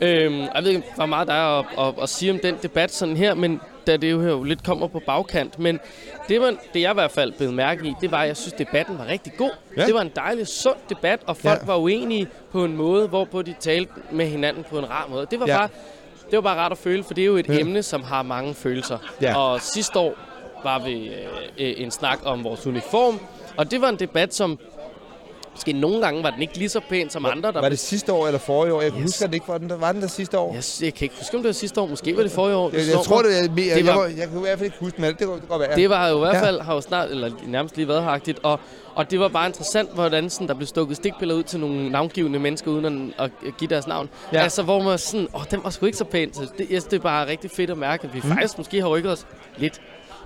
Øhm, 0.00 0.40
jeg 0.40 0.50
ved 0.62 0.70
ikke, 0.70 0.82
hvor 0.96 1.06
meget 1.06 1.28
der 1.28 1.34
er 1.34 1.58
at, 1.58 1.66
at, 1.78 1.94
at 2.02 2.08
sige 2.08 2.32
om 2.32 2.38
den 2.42 2.54
debat 2.62 2.92
sådan 2.94 3.16
her, 3.16 3.34
men 3.34 3.60
da 3.92 3.96
det 3.96 4.10
jo 4.10 4.20
her 4.20 4.28
jo 4.30 4.42
lidt 4.42 4.64
kommer 4.64 4.86
på 4.86 5.00
bagkant. 5.06 5.58
Men 5.58 5.80
det, 6.28 6.40
man, 6.40 6.58
det 6.74 6.80
jeg 6.80 6.90
i 6.90 6.94
hvert 6.94 7.10
fald 7.10 7.32
blev 7.32 7.52
mærke 7.52 7.88
i, 7.88 7.94
det 8.00 8.10
var, 8.10 8.18
at 8.22 8.28
jeg 8.28 8.36
synes, 8.36 8.52
debatten 8.52 8.98
var 8.98 9.06
rigtig 9.06 9.32
god. 9.38 9.50
Ja. 9.76 9.86
Det 9.86 9.94
var 9.94 10.00
en 10.00 10.12
dejlig, 10.16 10.46
sund 10.46 10.76
debat, 10.88 11.20
og 11.26 11.36
folk 11.36 11.60
Ja. 11.60 11.66
var 11.66 11.76
uenige 11.76 12.28
på 12.52 12.64
en 12.64 12.76
måde, 12.76 13.08
hvorpå 13.08 13.42
de 13.42 13.54
talte 13.60 13.92
med 14.10 14.26
hinanden 14.26 14.64
på 14.70 14.78
en 14.78 14.90
rar 14.90 15.06
måde. 15.10 15.26
Det 15.30 15.40
var 15.40 15.46
Ja. 15.46 15.58
bare... 15.58 15.68
Det 16.30 16.36
var 16.36 16.40
bare 16.42 16.56
rart 16.58 16.72
at 16.72 16.78
føle, 16.78 17.04
for 17.04 17.14
det 17.14 17.22
er 17.22 17.26
jo 17.26 17.36
et 17.36 17.48
Ja. 17.48 17.58
emne, 17.60 17.82
som 17.82 18.02
har 18.02 18.22
mange 18.22 18.54
følelser. 18.54 18.98
Ja. 19.22 19.36
Og 19.38 19.60
sidste 19.60 19.98
år 19.98 20.14
var 20.64 20.78
vi 20.78 21.06
øh, 21.08 21.14
øh, 21.58 21.74
en 21.76 21.90
snak 21.90 22.18
om 22.24 22.44
vores 22.44 22.66
uniform, 22.66 23.20
og 23.56 23.70
det 23.70 23.80
var 23.80 23.88
en 23.88 23.96
debat, 23.96 24.34
som 24.34 24.58
måske 25.60 25.72
nogle 25.72 26.00
gange 26.00 26.22
var 26.22 26.30
den 26.30 26.42
ikke 26.42 26.58
lige 26.58 26.68
så 26.68 26.80
pæn 26.88 27.10
som 27.10 27.26
andre. 27.26 27.52
Der 27.52 27.60
Var 27.60 27.68
det 27.68 27.78
sidste 27.78 28.12
år 28.12 28.26
eller 28.26 28.38
forrige 28.38 28.74
år? 28.74 28.80
Jeg 28.82 28.92
kan 28.92 29.00
Yes. 29.02 29.10
huske, 29.10 29.24
at 29.24 29.30
det 29.30 29.34
ikke 29.34 29.48
var 29.48 29.58
den 29.58 29.70
der. 29.70 29.76
Var 29.76 29.92
den 29.92 30.02
der 30.02 30.08
sidste 30.08 30.38
år? 30.38 30.54
jeg, 30.54 30.62
jeg 30.82 30.94
kan 30.94 31.04
ikke 31.04 31.14
huske, 31.18 31.36
om 31.36 31.42
det 31.42 31.46
var 31.48 31.52
sidste 31.52 31.80
år. 31.80 31.86
Måske 31.86 32.16
var 32.16 32.22
det 32.22 32.32
forrige 32.32 32.56
år. 32.56 32.70
Jeg, 32.70 32.80
jeg 32.88 32.98
tror, 33.04 33.22
det 33.22 33.38
er 33.44 33.50
mere. 33.50 33.74
Det 33.74 33.86
Jeg, 33.86 33.94
var- 33.94 34.04
jeg, 34.06 34.18
jeg 34.18 34.28
kan 34.28 34.38
i 34.38 34.40
hvert 34.40 34.58
fald 34.58 34.66
ikke 34.66 34.76
huske, 34.80 35.00
men 35.00 35.10
det 35.10 35.18
kan 35.18 35.28
det 35.28 35.38
kan 35.40 35.48
godt 35.48 35.60
være. 35.60 35.76
Det 35.76 35.90
var 35.90 36.08
jo 36.08 36.16
i 36.16 36.18
hvert 36.18 36.34
Ja. 36.34 36.42
fald, 36.46 36.60
har 36.60 36.74
jo 36.74 36.80
snart, 36.80 37.10
eller 37.10 37.30
nærmest 37.46 37.76
lige 37.76 37.88
været 37.88 38.02
heragtigt, 38.02 38.38
og, 38.42 38.60
og 38.94 39.10
det 39.10 39.20
var 39.20 39.28
bare 39.28 39.46
interessant, 39.46 39.94
hvordan 39.94 40.30
sådan, 40.30 40.48
der 40.48 40.54
blev 40.54 40.66
stukket 40.66 40.96
stikpiller 40.96 41.34
ud 41.34 41.42
til 41.42 41.60
nogle 41.60 41.88
navngivende 41.90 42.38
mennesker, 42.38 42.70
uden 42.70 43.14
at, 43.18 43.24
at 43.46 43.56
give 43.58 43.68
deres 43.70 43.86
navn. 43.86 44.08
Ja. 44.32 44.36
Ja. 44.38 44.42
Altså, 44.42 44.62
hvor 44.62 44.82
man 44.82 44.98
sådan, 44.98 45.28
åh, 45.34 45.42
den 45.50 45.60
var 45.64 45.70
sgu 45.70 45.86
ikke 45.86 45.98
så 45.98 46.04
pæn. 46.04 46.34
Så 46.34 46.40
det, 46.40 46.50
jeg 46.58 46.66
synes, 46.68 46.84
det 46.84 46.96
er 46.96 47.00
bare 47.02 47.26
rigtig 47.28 47.50
fedt 47.50 47.70
at 47.70 47.78
mærke, 47.78 48.04
at 48.06 48.14
vi 48.14 48.20
mm. 48.24 48.28
faktisk 48.30 48.58
måske 48.58 48.80
har 48.80 48.88
rykket 48.88 49.12
os 49.12 49.26
lidt. 49.56 49.80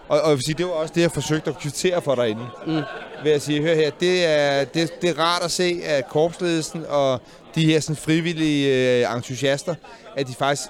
Og, 0.09 0.21
og 0.21 0.29
jeg 0.29 0.37
vil 0.37 0.45
sige, 0.45 0.55
det 0.59 0.67
var 0.67 0.73
også 0.73 0.95
det, 0.95 1.01
jeg 1.01 1.11
forsøgte 1.11 1.51
at 1.51 1.59
kvittere 1.59 2.03
for 2.03 2.15
derinde. 2.15 2.47
Mm. 2.67 2.81
Ved 3.25 3.33
at 3.33 3.43
sige, 3.43 3.63
hør 3.63 3.75
her, 3.75 3.91
det 4.01 4.25
er, 4.25 4.65
det, 4.65 5.03
det 5.03 5.11
er 5.11 5.19
rart 5.19 5.43
at 5.43 5.51
se, 5.51 5.81
at 5.85 6.09
korpsledelsen 6.09 6.85
og 6.89 7.21
de 7.55 7.65
her 7.65 7.81
sådan, 7.81 7.97
frivillige 7.97 9.03
øh, 9.07 9.17
entusiaster, 9.17 9.75
at 10.17 10.27
de 10.29 10.35
faktisk 10.35 10.69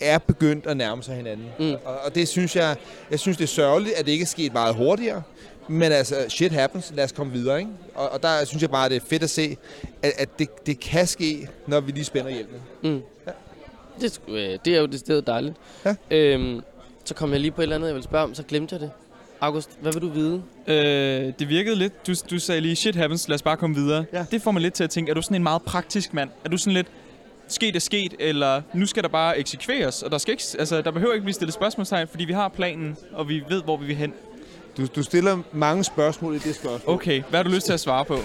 er 0.00 0.18
begyndt 0.18 0.66
at 0.66 0.76
nærme 0.76 1.02
sig 1.02 1.16
hinanden. 1.16 1.46
Mm. 1.58 1.72
Og, 1.84 1.98
og 2.04 2.14
det 2.14 2.28
synes 2.28 2.56
jeg, 2.56 2.76
jeg 3.10 3.20
synes 3.20 3.36
det 3.36 3.44
er 3.44 3.48
sørgeligt, 3.48 3.94
at 3.94 4.06
det 4.06 4.12
ikke 4.12 4.22
er 4.22 4.26
sket 4.26 4.52
meget 4.52 4.74
hurtigere. 4.74 5.22
Men 5.68 5.92
altså, 5.92 6.14
shit 6.28 6.52
happens. 6.52 6.92
Lad 6.94 7.04
os 7.04 7.12
komme 7.12 7.32
videre, 7.32 7.58
ikke? 7.58 7.70
Og, 7.94 8.12
og 8.12 8.22
der 8.22 8.44
synes 8.44 8.62
jeg 8.62 8.70
bare, 8.70 8.88
det 8.88 8.96
er 8.96 9.00
fedt 9.06 9.22
at 9.22 9.30
se, 9.30 9.56
at, 10.02 10.12
at 10.18 10.38
det, 10.38 10.66
det 10.66 10.80
kan 10.80 11.06
ske, 11.06 11.48
når 11.66 11.80
vi 11.80 11.92
lige 11.92 12.04
spænder 12.04 12.30
hjelmen. 12.30 12.60
Mm. 12.82 13.02
Det, 14.00 14.06
er 14.06 14.10
sgu, 14.10 14.32
øh, 14.32 14.58
det 14.64 14.74
er 14.74 14.80
jo 14.80 14.86
det 14.86 15.00
sted 15.00 15.22
dejligt. 15.22 15.56
Ja. 15.84 15.94
Øhm, 16.10 16.60
så 17.04 17.14
kom 17.14 17.32
jeg 17.32 17.40
lige 17.40 17.50
på 17.50 17.60
et 17.60 17.62
eller 17.62 17.76
andet, 17.76 17.88
jeg 17.88 17.94
ville 17.94 18.04
spørge 18.04 18.24
om, 18.24 18.34
så 18.34 18.42
glemte 18.42 18.74
jeg 18.74 18.80
det. 18.80 18.90
August, 19.40 19.70
hvad 19.80 19.92
vil 19.92 20.02
du 20.02 20.08
vide? 20.08 20.42
Øh, 20.66 21.32
det 21.38 21.48
virkede 21.48 21.76
lidt. 21.76 22.06
Du, 22.06 22.14
du 22.30 22.38
sagde 22.38 22.60
lige, 22.60 22.76
shit 22.76 22.96
happens, 22.96 23.28
lad 23.28 23.34
os 23.34 23.42
bare 23.42 23.56
komme 23.56 23.76
videre. 23.76 24.04
Ja. 24.12 24.24
Det 24.30 24.42
får 24.42 24.50
mig 24.50 24.62
lidt 24.62 24.74
til 24.74 24.84
at 24.84 24.90
tænke, 24.90 25.10
er 25.10 25.14
du 25.14 25.22
sådan 25.22 25.34
en 25.34 25.42
meget 25.42 25.62
praktisk 25.62 26.14
mand? 26.14 26.30
Er 26.44 26.48
du 26.48 26.56
sådan 26.56 26.72
lidt, 26.72 26.86
sket 27.48 27.76
er 27.76 27.80
sket, 27.80 28.14
eller 28.18 28.62
nu 28.74 28.86
skal 28.86 29.02
der 29.02 29.08
bare 29.08 29.38
eksekveres, 29.38 30.02
og 30.02 30.10
der, 30.10 30.18
skal 30.18 30.32
ikke, 30.32 30.44
altså, 30.58 30.82
der 30.82 30.90
behøver 30.90 31.12
ikke 31.12 31.24
blive 31.24 31.34
stillet 31.34 31.54
spørgsmålstegn, 31.54 32.08
fordi 32.08 32.24
vi 32.24 32.32
har 32.32 32.48
planen, 32.48 32.96
og 33.12 33.28
vi 33.28 33.42
ved, 33.48 33.62
hvor 33.62 33.76
vi 33.76 33.86
vil 33.86 33.96
hen. 33.96 34.12
Du, 34.76 34.86
du 34.96 35.02
stiller 35.02 35.38
mange 35.52 35.84
spørgsmål 35.84 36.34
i 36.34 36.38
det 36.38 36.54
spørgsmål. 36.54 36.94
Okay, 36.94 37.22
hvad 37.30 37.38
har 37.38 37.44
du 37.44 37.50
lyst 37.50 37.66
til 37.66 37.72
at 37.72 37.80
svare 37.80 38.04
på? 38.04 38.14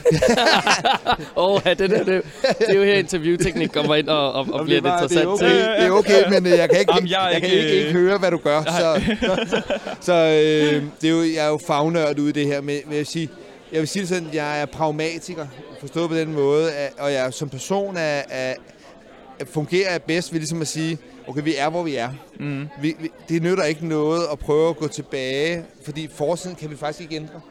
Åh, 1.36 1.52
oh, 1.52 1.62
ja, 1.66 1.74
det, 1.74 1.90
der, 1.90 2.04
det, 2.04 2.24
det 2.60 2.70
er 2.70 2.74
jo 2.74 2.84
her 2.84 2.94
interviewteknik 2.96 3.70
kommer 3.70 3.96
ind 3.96 4.08
og, 4.10 4.34
og, 4.34 4.48
og 4.52 4.66
bliver 4.66 4.82
det, 4.82 4.88
er 4.90 4.92
bare- 4.92 5.04
interessant 5.04 5.40
det, 5.40 5.48
er 5.48 5.50
okay, 5.50 5.50
til. 5.50 5.60
det 5.60 5.88
er 5.88 5.92
okay, 5.92 6.30
men 6.30 6.46
øh, 6.46 6.58
jeg 6.58 6.70
kan 6.70 6.80
ikke, 6.80 6.94
Jamen, 6.96 7.10
jeg 7.10 7.30
jeg 7.34 7.42
kan 7.42 7.50
ikke, 7.52 7.64
ikke, 7.64 7.76
ikke 7.78 7.88
øh, 7.88 7.94
høre, 7.94 8.18
hvad 8.18 8.32
du 8.32 8.38
gør. 8.38 8.62
Så, 8.64 9.02
så 10.02 10.14
øh, 10.14 10.84
det 11.02 11.08
er 11.08 11.12
jo, 11.12 11.22
jeg 11.22 11.46
er 11.46 11.50
jo 11.50 11.60
fagnørd 11.68 12.20
ude 12.20 12.30
i 12.30 12.32
det 12.32 12.46
her, 12.46 12.62
men 12.62 12.76
men 12.86 12.92
jeg 12.92 12.98
vil 12.98 13.06
sige, 13.06 13.30
jeg 13.72 13.80
vil 13.80 13.88
sige 13.88 14.02
det 14.02 14.10
sådan, 14.10 14.30
jeg 14.34 14.62
er 14.62 14.66
pragmatiker, 14.66 15.48
forstået 15.80 16.10
på 16.10 16.16
den 16.16 16.34
måde, 16.34 16.72
at, 16.72 16.94
og 17.00 17.14
jeg 17.14 17.34
som 17.34 17.50
person 17.50 17.98
er, 17.98 18.22
er, 18.30 18.54
fungerer 19.54 19.92
jeg 19.92 20.02
bedst 20.02 20.34
ved 20.34 20.40
ligesom 20.40 20.62
at 20.62 20.68
sige, 20.68 20.98
okay, 21.28 21.44
vi 21.44 21.56
er, 21.58 21.70
hvor 21.70 21.84
vi 21.84 21.96
er. 21.96 22.10
Mm. 22.40 22.68
Vi, 22.82 22.96
vi, 23.00 23.12
det 23.30 23.42
nytter 23.44 23.64
ikke 23.64 23.88
noget 23.88 24.28
at 24.32 24.40
prøve 24.40 24.70
at 24.70 24.78
gå 24.78 24.88
tilbage, 24.88 25.64
fordi 25.86 26.10
forsiden 26.14 26.56
kan 26.56 26.70
vi 26.70 26.76
faktisk 26.76 27.02
ikke 27.02 27.16
ændre. 27.16 27.42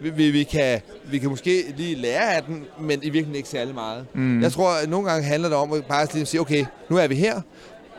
Vi, 0.00 0.10
vi, 0.10 0.30
vi, 0.30 0.42
kan, 0.44 0.80
vi 1.10 1.18
kan 1.18 1.30
måske 1.30 1.64
lige 1.76 1.94
lære 1.94 2.34
af 2.34 2.42
den, 2.42 2.64
men 2.80 2.92
i 2.98 3.00
virkeligheden 3.04 3.34
ikke 3.36 3.48
særlig 3.48 3.74
meget. 3.74 4.06
Mm. 4.14 4.42
Jeg 4.42 4.52
tror, 4.52 4.70
at 4.70 4.88
nogle 4.88 5.10
gange 5.10 5.26
handler 5.26 5.48
det 5.48 5.58
om 5.58 5.72
at 5.72 5.84
bare 5.84 6.06
lige 6.14 6.26
sige, 6.26 6.40
okay, 6.40 6.64
nu 6.90 6.96
er 6.96 7.06
vi 7.06 7.14
her, 7.14 7.40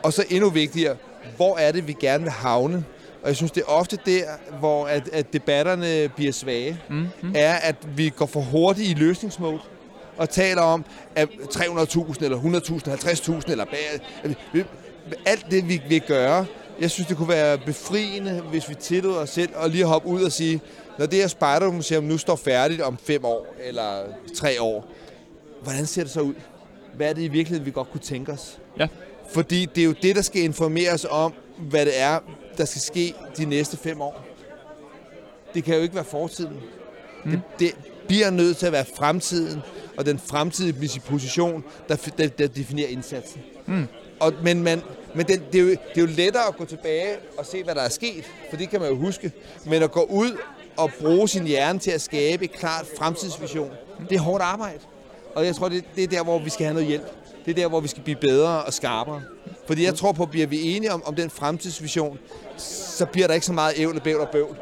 og 0.02 0.12
så 0.12 0.24
endnu 0.30 0.50
vigtigere, 0.50 0.96
hvor 1.36 1.56
er 1.56 1.72
det, 1.72 1.86
vi 1.88 1.96
gerne 2.00 2.22
vil 2.22 2.32
havne? 2.32 2.84
Og 3.22 3.28
jeg 3.28 3.36
synes, 3.36 3.50
det 3.52 3.60
er 3.60 3.70
ofte 3.72 3.98
der, 4.06 4.24
hvor 4.58 4.86
at, 4.86 5.08
at 5.12 5.32
debatterne 5.32 6.08
bliver 6.16 6.32
svage, 6.32 6.78
Mm. 6.90 7.06
Mm. 7.22 7.32
er, 7.34 7.54
at 7.54 7.76
vi 7.96 8.08
går 8.16 8.26
for 8.26 8.40
hurtigt 8.40 8.90
i 8.90 8.94
løsningsmode 8.94 9.58
og 10.16 10.30
taler 10.30 10.62
om, 10.62 10.84
at 11.16 11.28
300.000 11.54 12.24
eller 12.24 12.38
100.000, 12.38 12.90
50.000 13.44 13.50
eller 13.50 13.64
bag, 13.64 14.00
vi- 14.52 14.64
alt 15.26 15.46
det, 15.50 15.68
vi 15.68 15.82
vil 15.88 16.00
gøre. 16.00 16.46
Jeg 16.80 16.90
synes, 16.90 17.08
det 17.08 17.16
kunne 17.16 17.28
være 17.28 17.58
befriende, 17.58 18.40
hvis 18.50 18.68
vi 18.68 18.74
tillod 18.74 19.16
os 19.16 19.30
selv 19.30 19.50
at 19.56 19.70
lige 19.70 19.84
hoppe 19.84 20.08
ud 20.08 20.22
og 20.22 20.32
sige, 20.32 20.60
når 20.98 21.06
det 21.06 21.18
her 21.18 21.26
Spejdermuseum 21.26 22.04
nu 22.04 22.18
står 22.18 22.36
færdigt 22.36 22.80
om 22.80 22.98
fem 23.04 23.24
år 23.24 23.46
eller 23.64 24.04
tre 24.36 24.62
år, 24.62 24.86
hvordan 25.62 25.86
ser 25.86 26.02
det 26.02 26.12
så 26.12 26.20
ud? 26.20 26.34
Hvad 26.94 27.08
er 27.08 27.12
det 27.12 27.22
i 27.22 27.28
virkeligheden, 27.28 27.66
vi 27.66 27.70
godt 27.70 27.90
kunne 27.90 28.00
tænke 28.00 28.32
os? 28.32 28.58
Ja. 28.78 28.88
Fordi 29.30 29.66
det 29.74 29.80
er 29.80 29.84
jo 29.84 29.94
det, 30.02 30.16
der 30.16 30.22
skal 30.22 30.42
informere 30.42 30.92
os 30.92 31.06
om, 31.10 31.32
hvad 31.58 31.86
det 31.86 32.00
er, 32.00 32.18
der 32.58 32.64
skal 32.64 32.80
ske 32.80 33.14
de 33.36 33.44
næste 33.44 33.76
fem 33.76 34.00
år. 34.00 34.24
Det 35.54 35.64
kan 35.64 35.74
jo 35.74 35.80
ikke 35.80 35.94
være 35.94 36.04
fortiden. 36.04 36.56
Mm. 37.24 37.30
Det, 37.30 37.40
det 37.58 37.74
bliver 38.08 38.30
nødt 38.30 38.56
til 38.56 38.66
at 38.66 38.72
være 38.72 38.84
fremtiden, 38.96 39.60
og 39.96 40.06
den 40.06 40.18
fremtidige 40.18 41.00
position, 41.00 41.64
der, 41.88 41.96
der, 42.18 42.28
der 42.28 42.46
definerer 42.46 42.88
indsatsen. 42.88 43.40
Mm. 43.66 43.86
Og, 44.20 44.32
men 44.42 44.62
man, 44.62 44.82
men 45.14 45.26
det, 45.26 45.42
det, 45.52 45.58
er 45.58 45.62
jo, 45.62 45.70
det 45.70 45.96
er 45.96 46.00
jo 46.00 46.06
lettere 46.06 46.48
at 46.48 46.56
gå 46.56 46.64
tilbage 46.64 47.16
og 47.38 47.46
se, 47.46 47.64
hvad 47.64 47.74
der 47.74 47.80
er 47.80 47.88
sket, 47.88 48.24
for 48.50 48.56
det 48.56 48.70
kan 48.70 48.80
man 48.80 48.88
jo 48.88 48.96
huske. 48.96 49.32
Men 49.66 49.82
at 49.82 49.92
gå 49.92 50.02
ud 50.02 50.36
og 50.76 50.90
bruge 51.00 51.28
sin 51.28 51.46
hjerne 51.46 51.78
til 51.78 51.90
at 51.90 52.00
skabe 52.00 52.44
et 52.44 52.52
klart 52.52 52.86
fremtidsvision, 52.98 53.70
det 54.08 54.16
er 54.16 54.20
hårdt 54.20 54.42
arbejde. 54.42 54.78
Og 55.34 55.46
jeg 55.46 55.56
tror, 55.56 55.68
det, 55.68 55.84
det 55.96 56.04
er 56.04 56.08
der, 56.08 56.24
hvor 56.24 56.38
vi 56.38 56.50
skal 56.50 56.64
have 56.64 56.74
noget 56.74 56.88
hjælp. 56.88 57.06
Det 57.44 57.50
er 57.50 57.54
der, 57.54 57.68
hvor 57.68 57.80
vi 57.80 57.88
skal 57.88 58.02
blive 58.02 58.16
bedre 58.20 58.62
og 58.62 58.72
skarpere. 58.72 59.22
Fordi 59.66 59.84
jeg 59.84 59.94
tror 59.94 60.12
på, 60.12 60.22
at 60.22 60.30
bliver 60.30 60.46
vi 60.46 60.76
enige 60.76 60.92
om, 60.92 61.02
om 61.06 61.14
den 61.14 61.30
fremtidsvision, 61.30 62.18
så 62.96 63.06
bliver 63.06 63.26
der 63.26 63.34
ikke 63.34 63.46
så 63.46 63.52
meget 63.52 63.74
ævl 63.76 63.96
og 63.96 64.02
bævl 64.02 64.20
og 64.20 64.28
bøvl. 64.28 64.56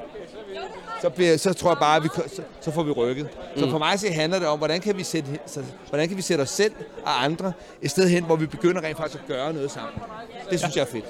Så, 1.07 1.11
bliver, 1.11 1.37
så 1.37 1.53
tror 1.53 1.71
jeg 1.71 1.79
bare, 1.79 1.97
at 1.97 2.03
vi, 2.03 2.09
så, 2.15 2.43
så 2.61 2.71
får 2.71 2.83
vi 2.83 2.91
rykket. 2.91 3.29
Så 3.57 3.65
Mm. 3.65 3.71
for 3.71 3.79
mig 3.79 4.01
så 4.01 4.13
handler 4.13 4.39
det 4.39 4.49
om, 4.49 4.59
hvordan 4.59 4.81
kan, 4.81 4.97
vi 4.99 5.03
sætte, 5.03 5.29
så, 5.47 5.61
hvordan 5.89 6.09
kan 6.09 6.17
vi 6.17 6.23
sætte 6.23 6.43
os 6.43 6.51
selv 6.51 6.73
og 7.05 7.25
andre 7.25 7.53
et 7.83 7.91
sted 7.91 8.09
hen, 8.09 8.25
hvor 8.25 8.37
vi 8.37 8.47
begynder 8.47 8.83
rent 8.83 8.97
faktisk 8.97 9.23
at 9.23 9.29
gøre 9.29 9.53
noget 9.53 9.71
sammen. 9.71 9.93
Det 10.51 10.59
synes 10.61 10.77
jeg 10.77 10.83
er 10.83 10.87
fedt. 10.87 11.05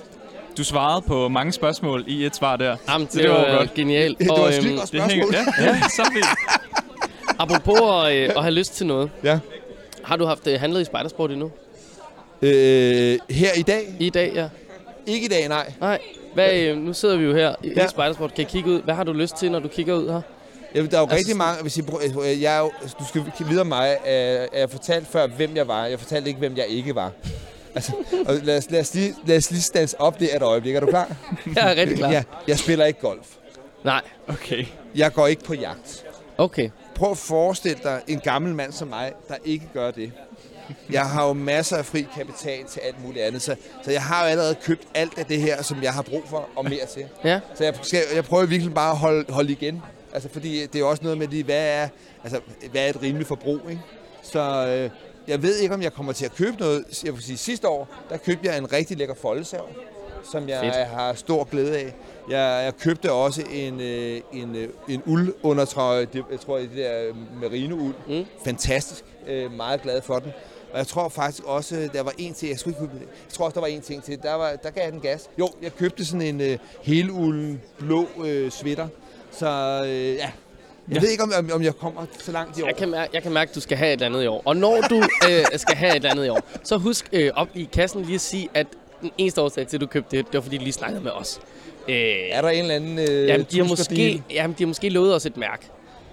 Du 0.58 0.64
svarede 0.64 1.02
på 1.02 1.28
mange 1.28 1.52
spørgsmål 1.52 2.04
i 2.06 2.26
et 2.26 2.36
svar 2.36 2.56
der. 2.56 2.76
Jamen, 2.88 3.06
det, 3.06 3.12
Så 3.14 3.18
det 3.20 3.30
var 3.30 3.50
var 3.50 3.58
godt. 3.58 3.74
genialt. 3.74 4.18
Det 4.18 4.28
var 4.28 4.34
Og, 4.34 4.48
et 4.48 4.64
øhm, 4.66 4.76
godt 4.76 4.92
Det 4.92 5.02
hænger, 5.02 5.26
spørgsmål. 5.26 5.34
ja, 5.58 5.64
ja, 5.74 5.80
så 5.88 6.02
apropos 7.38 7.80
at, 8.06 8.14
øh, 8.16 8.30
at 8.36 8.42
have 8.42 8.54
lyst 8.54 8.74
til 8.74 8.86
noget. 8.86 9.10
Ja. 9.24 9.38
Har 10.04 10.16
du 10.16 10.24
haft 10.26 10.46
øh, 10.46 10.60
handlet 10.60 10.80
i 10.80 10.84
spejdersport 10.84 11.30
endnu? 11.30 11.50
Øh, 12.42 13.18
her 13.30 13.52
i 13.56 13.62
dag? 13.62 13.94
I 14.00 14.10
dag, 14.10 14.32
ja. 14.34 14.48
Ikke 15.06 15.24
i 15.24 15.28
dag, 15.28 15.48
nej. 15.48 15.72
Nej. 15.80 15.98
Hvad, 16.34 16.54
øh, 16.60 16.76
nu 16.76 16.92
sidder 16.92 17.16
vi 17.16 17.24
jo 17.24 17.34
her 17.34 17.54
i, 17.62 17.72
Ja. 17.76 17.86
spejdersport. 17.88 18.34
Kan 18.34 18.42
I 18.42 18.44
kigge 18.50 18.70
ud? 18.70 18.82
Hvad 18.82 18.94
har 18.94 19.04
du 19.04 19.12
lyst 19.12 19.36
til, 19.36 19.50
når 19.52 19.58
du 19.60 19.68
kigger 19.68 19.94
ud 19.94 20.08
her? 20.10 20.20
Jamen, 20.74 20.90
der 20.90 20.96
er 20.96 21.00
jo 21.00 21.04
Altså, 21.06 21.16
rigtig 21.16 21.36
mange, 21.36 21.62
hvis 21.62 21.76
I, 21.76 21.80
øh, 21.80 22.42
jeg 22.42 22.56
er 22.56 22.60
jo, 22.60 22.72
du 22.98 23.04
skal 23.34 23.48
vide 23.48 23.60
om 23.60 23.66
mig, 23.66 24.06
at 24.06 24.60
jeg 24.60 24.70
fortalte 24.70 25.06
før, 25.10 25.26
hvem 25.26 25.56
jeg 25.56 25.68
var. 25.68 25.86
Jeg 25.86 25.98
fortalte 25.98 26.28
ikke, 26.28 26.38
hvem 26.38 26.56
jeg 26.56 26.66
ikke 26.66 26.94
var. 26.94 27.10
Altså, 27.74 27.92
og 28.26 28.34
lad, 28.42 28.58
os, 28.58 28.70
lad, 28.70 28.80
os 28.80 28.94
lige, 28.94 29.14
lad 29.26 29.36
os 29.36 29.50
lige 29.50 29.62
stands 29.62 29.94
op 29.98 30.20
det 30.20 30.36
et 30.36 30.42
øjeblik. 30.42 30.74
Er 30.74 30.80
du 30.80 30.86
klar? 30.86 31.16
Jeg 31.56 31.72
er 31.72 31.76
rigtig 31.80 31.96
klar. 31.96 32.10
Ja, 32.12 32.22
jeg 32.48 32.58
spiller 32.58 32.84
ikke 32.84 33.00
golf. 33.00 33.26
Nej. 33.84 34.00
Okay. 34.28 34.64
Jeg 34.94 35.12
går 35.12 35.26
ikke 35.26 35.44
på 35.44 35.54
jagt. 35.54 36.04
Okay. 36.38 36.70
Prøv 36.94 37.10
at 37.10 37.18
forestille 37.18 37.78
dig 37.82 38.00
en 38.08 38.20
gammel 38.20 38.54
mand 38.54 38.72
som 38.72 38.88
mig, 38.88 39.12
der 39.28 39.34
ikke 39.44 39.64
gør 39.74 39.90
det. 39.90 40.12
Jeg 40.90 41.06
har 41.06 41.26
jo 41.26 41.32
masser 41.32 41.76
af 41.76 41.84
fri 41.84 42.06
kapital 42.14 42.64
til 42.64 42.80
alt 42.80 43.04
muligt 43.04 43.24
andet, 43.24 43.42
så, 43.42 43.56
så 43.84 43.90
jeg 43.90 44.02
har 44.02 44.24
jo 44.24 44.30
allerede 44.30 44.54
købt 44.54 44.82
alt 44.94 45.18
af 45.18 45.26
det 45.26 45.40
her, 45.40 45.62
som 45.62 45.82
jeg 45.82 45.92
har 45.92 46.02
brug 46.02 46.22
for, 46.26 46.48
og 46.56 46.64
mere 46.64 46.86
til. 46.86 47.04
Ja. 47.24 47.40
Så 47.54 47.64
jeg, 47.64 47.74
skal, 47.82 48.00
jeg 48.14 48.24
prøver 48.24 48.46
virkelig 48.46 48.74
bare 48.74 48.90
at 48.90 48.96
holde, 48.96 49.32
holde 49.32 49.52
igen. 49.52 49.82
Altså, 50.12 50.28
fordi 50.32 50.66
det 50.66 50.80
er 50.80 50.84
også 50.84 51.02
noget 51.02 51.18
med, 51.18 51.28
de, 51.28 51.44
hvad, 51.44 51.66
er, 51.68 51.88
altså, 52.24 52.40
hvad 52.70 52.84
er 52.84 52.88
et 52.88 53.02
rimeligt 53.02 53.28
forbrug, 53.28 53.60
ikke? 53.70 53.82
Så 54.22 54.66
øh, 54.68 54.90
jeg 55.28 55.42
ved 55.42 55.56
ikke, 55.58 55.74
om 55.74 55.82
jeg 55.82 55.92
kommer 55.92 56.12
til 56.12 56.24
at 56.24 56.34
købe 56.34 56.56
noget. 56.60 57.04
Jeg 57.04 57.12
vil 57.14 57.22
sige, 57.22 57.36
sidste 57.38 57.68
år, 57.68 57.88
der 58.10 58.16
købte 58.16 58.48
jeg 58.48 58.58
en 58.58 58.72
rigtig 58.72 58.96
lækker 58.98 59.14
foldesav, 59.14 59.68
som 60.32 60.48
jeg 60.48 60.60
Fedt. 60.60 60.86
har 60.86 61.14
stor 61.14 61.44
glæde 61.44 61.78
af. 61.78 61.94
Jeg, 62.30 62.64
jeg 62.64 62.76
købte 62.76 63.12
også 63.12 63.42
en, 63.52 63.80
øh, 63.80 64.20
en, 64.32 64.56
øh, 64.56 64.68
en 64.88 65.02
uldundertrøje, 65.06 66.04
det, 66.04 66.24
jeg 66.30 66.40
tror, 66.40 66.58
det 66.58 66.70
der 66.76 67.14
merino-uld. 67.40 67.94
Mm. 68.08 68.24
Fantastisk. 68.44 69.04
Øh, 69.26 69.52
meget 69.52 69.82
glad 69.82 70.02
for 70.02 70.18
den. 70.18 70.32
Og 70.76 70.80
jeg 70.80 70.86
tror 70.86 71.08
faktisk 71.08 71.44
også, 71.44 71.88
der 71.92 72.02
var 72.02 72.12
en 72.18 72.34
til, 72.34 72.48
jeg 72.48 72.58
skulle 72.58 72.76
ikke 72.80 72.92
købe. 72.92 73.04
Jeg 73.26 73.32
tror 73.32 73.44
også, 73.44 73.54
der 73.54 73.60
var 73.60 73.66
en 73.66 73.80
ting 73.80 74.04
til. 74.04 74.22
Der, 74.22 74.34
var, 74.34 74.52
der 74.62 74.70
gav 74.70 74.84
jeg 74.84 74.92
den 74.92 75.00
gas. 75.00 75.28
Jo, 75.38 75.48
jeg 75.62 75.76
købte 75.76 76.04
sådan 76.04 76.22
en 76.22 76.40
øh, 76.40 76.58
helulden 76.82 77.62
blå 77.78 78.06
øh, 78.24 78.50
sweater. 78.50 78.88
Så 79.32 79.46
øh, 79.86 79.90
ja, 80.14 80.20
jeg 80.20 80.32
Ja. 80.94 81.00
ved 81.00 81.08
ikke, 81.08 81.22
om, 81.22 81.32
om, 81.38 81.50
om 81.52 81.62
jeg 81.62 81.74
kommer 81.76 82.04
så 82.18 82.32
langt 82.32 82.58
i 82.58 82.62
år. 82.62 82.66
Jeg 82.66 82.76
kan, 82.76 82.88
mærke, 82.90 83.10
jeg 83.14 83.22
kan 83.22 83.32
mærke, 83.32 83.48
at 83.48 83.54
du 83.54 83.60
skal 83.60 83.76
have 83.78 83.92
et 83.92 84.02
andet 84.02 84.24
i 84.24 84.26
år. 84.26 84.42
Og 84.44 84.56
når 84.56 84.80
du 84.90 84.96
øh, 85.30 85.44
skal 85.56 85.76
have 85.76 85.96
et 85.96 86.04
andet 86.04 86.26
i 86.26 86.28
år, 86.28 86.40
så 86.64 86.76
husk 86.76 87.08
øh, 87.12 87.30
op 87.34 87.48
i 87.54 87.68
kassen 87.72 88.02
lige 88.02 88.14
at 88.14 88.20
sige, 88.20 88.48
at 88.54 88.66
den 89.00 89.10
eneste 89.18 89.40
årsag 89.42 89.66
til, 89.66 89.76
at 89.76 89.80
du 89.80 89.86
købte 89.86 90.16
det, 90.16 90.26
det 90.26 90.34
var, 90.34 90.40
fordi 90.40 90.56
de 90.58 90.62
lige 90.62 90.72
snakkede 90.72 91.02
med 91.02 91.10
os. 91.10 91.40
Øh, 91.88 91.94
Er 92.30 92.42
der 92.42 92.48
en 92.48 92.60
eller 92.62 92.74
anden 92.74 92.98
øh, 92.98 93.28
jamen, 93.28 93.46
de 93.50 93.58
har 93.58 93.64
måske, 93.68 94.22
jamen, 94.30 94.56
de 94.58 94.62
har 94.64 94.68
måske 94.68 94.88
lovet 94.88 95.14
os 95.14 95.26
et 95.26 95.36
mærke. 95.36 95.66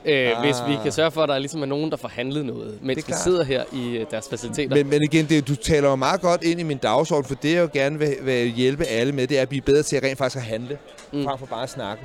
Øh, 0.05 0.37
Ah. 0.37 0.43
Hvis 0.45 0.55
vi 0.67 0.73
kan 0.83 0.91
sørge 0.91 1.11
for, 1.11 1.23
at 1.23 1.29
der 1.29 1.39
ligesom 1.39 1.61
er 1.61 1.65
nogen, 1.65 1.91
der 1.91 1.97
får 1.97 2.07
handlet 2.07 2.45
noget, 2.45 2.79
mens 2.81 3.07
vi 3.07 3.13
sidder 3.23 3.43
her 3.43 3.63
i 3.73 3.97
øh, 3.97 4.05
deres 4.11 4.27
faciliteter. 4.29 4.75
Men, 4.75 4.89
men 4.89 5.03
igen, 5.03 5.25
det, 5.25 5.47
du 5.47 5.55
taler 5.55 5.89
jo 5.89 5.95
meget 5.95 6.21
godt 6.21 6.43
ind 6.43 6.59
i 6.59 6.63
min 6.63 6.77
dagsorden, 6.77 7.25
for 7.27 7.35
det 7.35 7.53
jeg 7.53 7.61
jo 7.61 7.69
gerne 7.73 7.99
vil, 7.99 8.15
vil 8.21 8.47
hjælpe 8.51 8.85
alle 8.85 9.13
med, 9.13 9.27
det 9.27 9.37
er 9.37 9.41
at 9.41 9.49
blive 9.49 9.61
bedre 9.61 9.83
til 9.83 9.95
at 9.95 10.03
rent 10.03 10.17
faktisk 10.17 10.37
at 10.37 10.43
handle, 10.43 10.77
Mm. 11.13 11.23
frem 11.23 11.39
for 11.39 11.45
bare 11.45 11.63
at 11.63 11.69
snakke. 11.69 12.03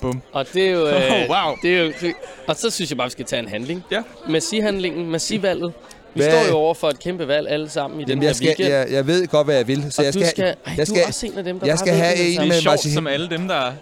Bum. 0.00 0.22
Og 0.32 0.46
det 0.54 0.66
er 0.66 0.70
jo... 0.70 0.86
Øh, 0.88 0.94
Wow. 1.30 1.54
Det 1.62 1.76
er 1.76 1.82
jo 1.82 1.92
det, 2.00 2.12
og 2.46 2.56
så 2.56 2.70
synes 2.70 2.90
jeg 2.90 2.96
bare, 2.96 3.06
vi 3.06 3.10
skal 3.10 3.24
tage 3.24 3.42
en 3.42 3.48
handling. 3.48 3.84
Ja. 3.92 4.02
Massi-handlingen, 4.28 5.10
Massi-valget. 5.10 5.72
Vi 6.14 6.20
Hvad- 6.22 6.30
står 6.30 6.48
jo 6.50 6.56
over 6.56 6.74
for 6.74 6.88
et 6.88 6.98
kæmpe 6.98 7.28
valg 7.28 7.48
alle 7.48 7.68
sammen 7.68 8.00
i 8.00 8.02
den 8.02 8.08
Jamen, 8.08 8.22
her 8.22 8.28
jeg, 8.28 8.36
skal, 8.36 8.46
weekend. 8.48 8.68
jeg, 8.68 8.86
jeg 8.90 9.06
ved 9.06 9.26
godt, 9.26 9.46
hvad 9.46 9.56
jeg 9.56 9.68
vil, 9.68 9.86
så 9.92 10.02
og 10.02 10.04
jeg 10.04 10.14
du 10.14 10.18
skal, 10.18 10.30
skal, 10.30 10.44
ej, 10.44 10.54
jeg 10.78 10.86
du 10.86 10.90
skal, 10.92 11.02
er 11.02 11.06
også 11.06 11.26
en 11.26 11.38
af 11.38 11.44
dem, 11.44 11.60
der 11.60 11.66
jeg 11.66 11.78
skal 11.78 11.94
have 11.94 12.16
en 12.16 12.40
er 12.40 12.46
med 12.46 12.60
sjovt, 12.60 12.80
som 12.80 13.06
alle 13.06 13.30
dem, 13.30 13.48
der... 13.48 13.72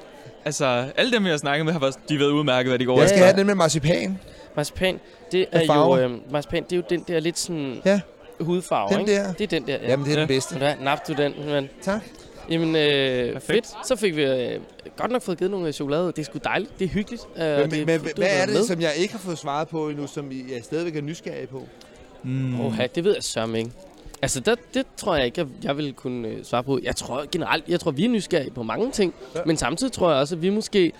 Altså, 0.45 0.87
alle 0.97 1.13
dem, 1.13 1.25
vi 1.25 1.31
har 1.31 1.37
snakket 1.37 1.65
med, 1.65 1.73
har 1.73 1.81
været, 1.81 1.95
de 2.09 2.15
har 2.15 2.19
været 2.19 2.31
udmærket, 2.31 2.71
hvad 2.71 2.79
de 2.79 2.85
går 2.85 3.01
jeg 3.01 3.09
skal 3.09 3.17
efter. 3.19 3.27
have 3.27 3.39
den 3.39 3.47
med 3.47 3.55
marcipan. 3.55 4.19
Marcipan, 4.57 5.01
det 5.33 5.47
er 5.53 5.59
Med 5.67 5.97
jo 6.07 6.09
øh, 6.15 6.33
marcipan, 6.33 6.63
det 6.65 6.73
er 6.73 6.77
jo 6.77 6.83
den 6.91 7.05
der 7.09 7.21
lidt 7.21 7.39
sådan 7.39 7.81
Ja. 7.85 8.01
hudfarve, 8.41 8.91
Den 8.93 9.01
ikke? 9.01 9.13
der. 9.13 9.33
Det 9.33 9.41
er 9.45 9.47
den 9.47 9.67
der, 9.67 9.77
ja. 9.83 9.89
Jamen, 9.89 10.07
det 10.07 10.11
er 10.13 10.15
Ja. 10.17 10.21
den 10.21 10.29
bedste. 10.29 10.55
Ved 10.55 10.61
du 10.61 10.67
hvad, 10.67 10.85
Nap 10.85 11.09
du 11.09 11.13
den, 11.13 11.33
men 11.47 11.69
Tak. 11.83 12.01
Jamen, 12.51 12.77
øh, 12.77 13.33
Perfekt. 13.33 13.47
fedt. 13.67 13.87
Så 13.87 13.97
fik 13.97 14.17
vi 14.17 14.23
øh, 14.25 14.61
godt 14.97 15.11
nok 15.11 15.23
fået 15.23 15.39
givet 15.39 15.51
nogle 15.51 15.73
chokolade. 15.73 16.07
Det 16.07 16.19
er 16.19 16.23
sgu 16.25 16.39
dejligt. 16.45 16.79
Det 16.79 16.85
er 16.85 16.89
hyggeligt. 16.89 17.23
Øh, 17.37 17.43
Men, 17.45 17.71
det, 17.71 17.71
men, 17.71 17.87
men 17.87 17.99
du 18.01 18.07
hvad 18.17 18.29
er 18.33 18.45
det, 18.47 18.55
med. 18.55 18.65
som 18.65 18.81
jeg 18.81 18.91
ikke 18.99 19.13
har 19.15 19.19
fået 19.21 19.39
svaret 19.39 19.69
på 19.69 19.89
endnu, 19.89 20.07
som 20.07 20.31
I 20.33 20.41
er 20.53 20.63
stadigvæk 20.63 20.97
er 20.97 21.01
nysgerrige 21.03 21.47
på? 21.47 21.63
Mm. 22.23 22.61
Oha, 22.61 22.87
det 22.95 23.05
ved 23.05 23.15
jeg 23.15 23.23
sørme 23.25 23.59
ikke. 23.59 23.71
Altså, 24.23 24.41
der, 24.41 24.55
det 24.75 24.87
tror 24.97 25.17
jeg 25.17 25.27
ikke, 25.27 25.41
jeg, 25.41 25.49
jeg 25.63 25.77
vil 25.77 25.93
kunne 25.93 26.29
øh, 26.29 26.45
svare 26.45 26.65
på. 26.65 26.79
Jeg 26.83 26.97
tror 26.97 27.25
generelt, 27.33 27.65
jeg 27.69 27.81
tror, 27.81 27.91
vi 27.91 28.05
er 28.05 28.09
nysgerrige 28.09 28.51
på 28.51 28.63
mange 28.63 28.91
ting. 28.91 29.15
Ja. 29.35 29.39
Ja. 29.39 29.45
Men 29.47 29.57
samtidig 29.57 29.93
tror 29.93 30.11
jeg 30.11 30.21
også, 30.21 30.35
at 30.35 30.43
vi 30.43 30.51
måske... 30.51 30.93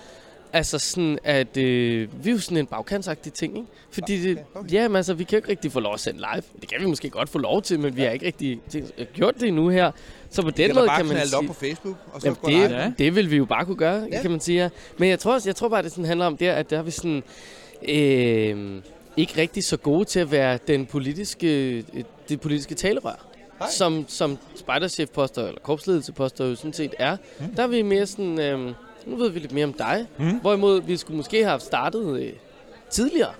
Altså 0.53 0.79
sådan, 0.79 1.19
at 1.23 1.57
øh, 1.57 2.23
vi 2.23 2.29
er 2.29 2.33
jo 2.33 2.39
sådan 2.39 2.57
en 2.57 2.65
bagkantsagtig 2.65 3.33
ting, 3.33 3.57
ikke? 3.57 3.67
Fordi 3.91 4.21
det, 4.21 4.37
okay, 4.37 4.59
okay. 4.59 4.71
ja, 4.71 4.87
men 4.87 4.95
altså, 4.95 5.13
vi 5.13 5.23
kan 5.23 5.31
jo 5.31 5.37
ikke 5.37 5.49
rigtig 5.49 5.71
få 5.71 5.79
lov 5.79 5.93
at 5.93 5.99
sende 5.99 6.19
live. 6.19 6.43
Det 6.61 6.69
kan 6.69 6.81
vi 6.81 6.85
måske 6.85 7.09
godt 7.09 7.29
få 7.29 7.37
lov 7.37 7.61
til, 7.61 7.79
men 7.79 7.95
vi 7.95 8.01
har 8.01 8.09
ikke 8.09 8.25
rigtig 8.25 8.59
det, 8.73 9.07
gjort 9.13 9.35
det 9.39 9.47
endnu 9.47 9.69
her. 9.69 9.91
Så 10.29 10.41
på 10.41 10.49
den 10.49 10.75
måde 10.75 10.87
kan 10.87 11.05
man 11.05 11.15
knalde 11.15 11.35
op 11.35 11.41
sige... 11.41 11.47
på 11.47 11.53
Facebook, 11.53 11.95
og 12.13 12.21
så 12.21 12.27
Jamen, 12.27 12.61
det, 12.61 12.69
live. 12.69 12.79
Ja. 12.81 12.91
det 12.97 13.15
vil 13.15 13.31
vi 13.31 13.37
jo 13.37 13.45
bare 13.45 13.65
kunne 13.65 13.77
gøre, 13.77 14.07
ja. 14.11 14.15
Ja. 14.15 14.21
kan 14.21 14.31
man 14.31 14.39
sige. 14.39 14.61
Ja. 14.61 14.69
Men 14.97 15.09
jeg 15.09 15.19
tror, 15.19 15.33
også, 15.33 15.49
jeg 15.49 15.55
tror 15.55 15.69
bare, 15.69 15.83
det 15.83 15.91
sådan 15.91 16.05
handler 16.05 16.25
om 16.25 16.37
det, 16.37 16.47
at 16.47 16.69
der 16.69 16.77
er 16.77 16.83
vi 16.83 16.91
sådan... 16.91 17.23
Øh, 17.89 18.81
ikke 19.17 19.33
rigtig 19.37 19.63
så 19.63 19.77
gode 19.77 20.05
til 20.05 20.19
at 20.19 20.31
være 20.31 20.59
den 20.67 20.85
politiske, 20.85 21.77
øh, 21.77 22.03
det 22.29 22.41
politiske 22.41 22.75
talerør. 22.75 23.25
Nej. 23.59 23.69
Som, 23.69 24.05
som 24.07 24.37
spejderchefposter 24.55 25.47
eller 25.47 25.59
korpsledelseposter 25.59 26.45
jo 26.45 26.55
sådan 26.55 26.73
set 26.73 26.93
er. 26.99 27.17
Mm. 27.39 27.55
Der 27.55 27.63
er 27.63 27.67
vi 27.67 27.81
mere 27.81 28.05
sådan... 28.07 28.39
Øh, 28.39 28.73
nu 29.05 29.15
ved 29.15 29.29
vi 29.29 29.39
lidt 29.39 29.51
mere 29.51 29.65
om 29.65 29.73
dig. 29.73 30.05
Mm. 30.17 30.39
Hvorimod 30.39 30.81
vi 30.81 30.97
skulle 30.97 31.17
måske 31.17 31.45
have 31.45 31.59
startet 31.59 32.19
øh, 32.19 32.33
tidligere. 32.89 33.31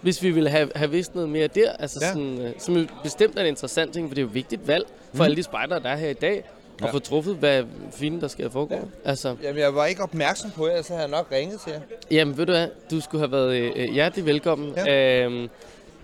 Hvis 0.00 0.22
vi 0.22 0.30
ville 0.30 0.50
have, 0.50 0.70
have 0.74 0.90
vidst 0.90 1.14
noget 1.14 1.28
mere 1.28 1.46
der. 1.46 1.72
Altså 1.72 1.98
ja. 2.02 2.08
Sådan, 2.08 2.38
øh, 2.40 2.52
som 2.58 2.88
bestemt 3.02 3.36
er 3.36 3.40
en 3.40 3.46
interessant 3.48 3.92
ting, 3.92 4.08
for 4.08 4.14
det 4.14 4.20
er 4.20 4.24
jo 4.24 4.28
et 4.28 4.34
vigtigt 4.34 4.68
valg 4.68 4.84
for 5.14 5.16
Mm. 5.16 5.20
alle 5.24 5.36
de 5.36 5.42
spejdere, 5.42 5.80
der 5.82 5.88
er 5.88 5.96
her 5.96 6.08
i 6.08 6.12
dag. 6.14 6.44
Og 6.80 6.86
Ja. 6.86 6.92
få 6.92 6.98
truffet, 6.98 7.34
hvad 7.36 7.64
fint 7.92 8.22
der 8.22 8.28
skal 8.28 8.50
foregå. 8.50 8.74
Ja. 8.74 8.80
Altså, 9.10 9.36
Jamen, 9.42 9.60
jeg 9.62 9.74
var 9.74 9.86
ikke 9.86 10.02
opmærksom 10.02 10.50
på 10.50 10.66
jer, 10.68 10.82
så 10.82 10.92
havde 10.92 11.02
jeg 11.02 11.10
nok 11.10 11.28
ringet 11.32 11.60
til 11.60 11.72
jer. 11.72 11.80
jamen 12.10 12.36
ved 12.36 12.46
du 12.46 12.52
hvad, 12.52 12.68
du 12.90 13.00
skulle 13.00 13.20
have 13.20 13.32
været 13.32 13.56
øh, 13.56 13.72
øh, 13.76 13.92
hjertelig 13.92 14.26
velkommen. 14.26 14.72
Ja. 14.76 15.24
Øhm, 15.24 15.48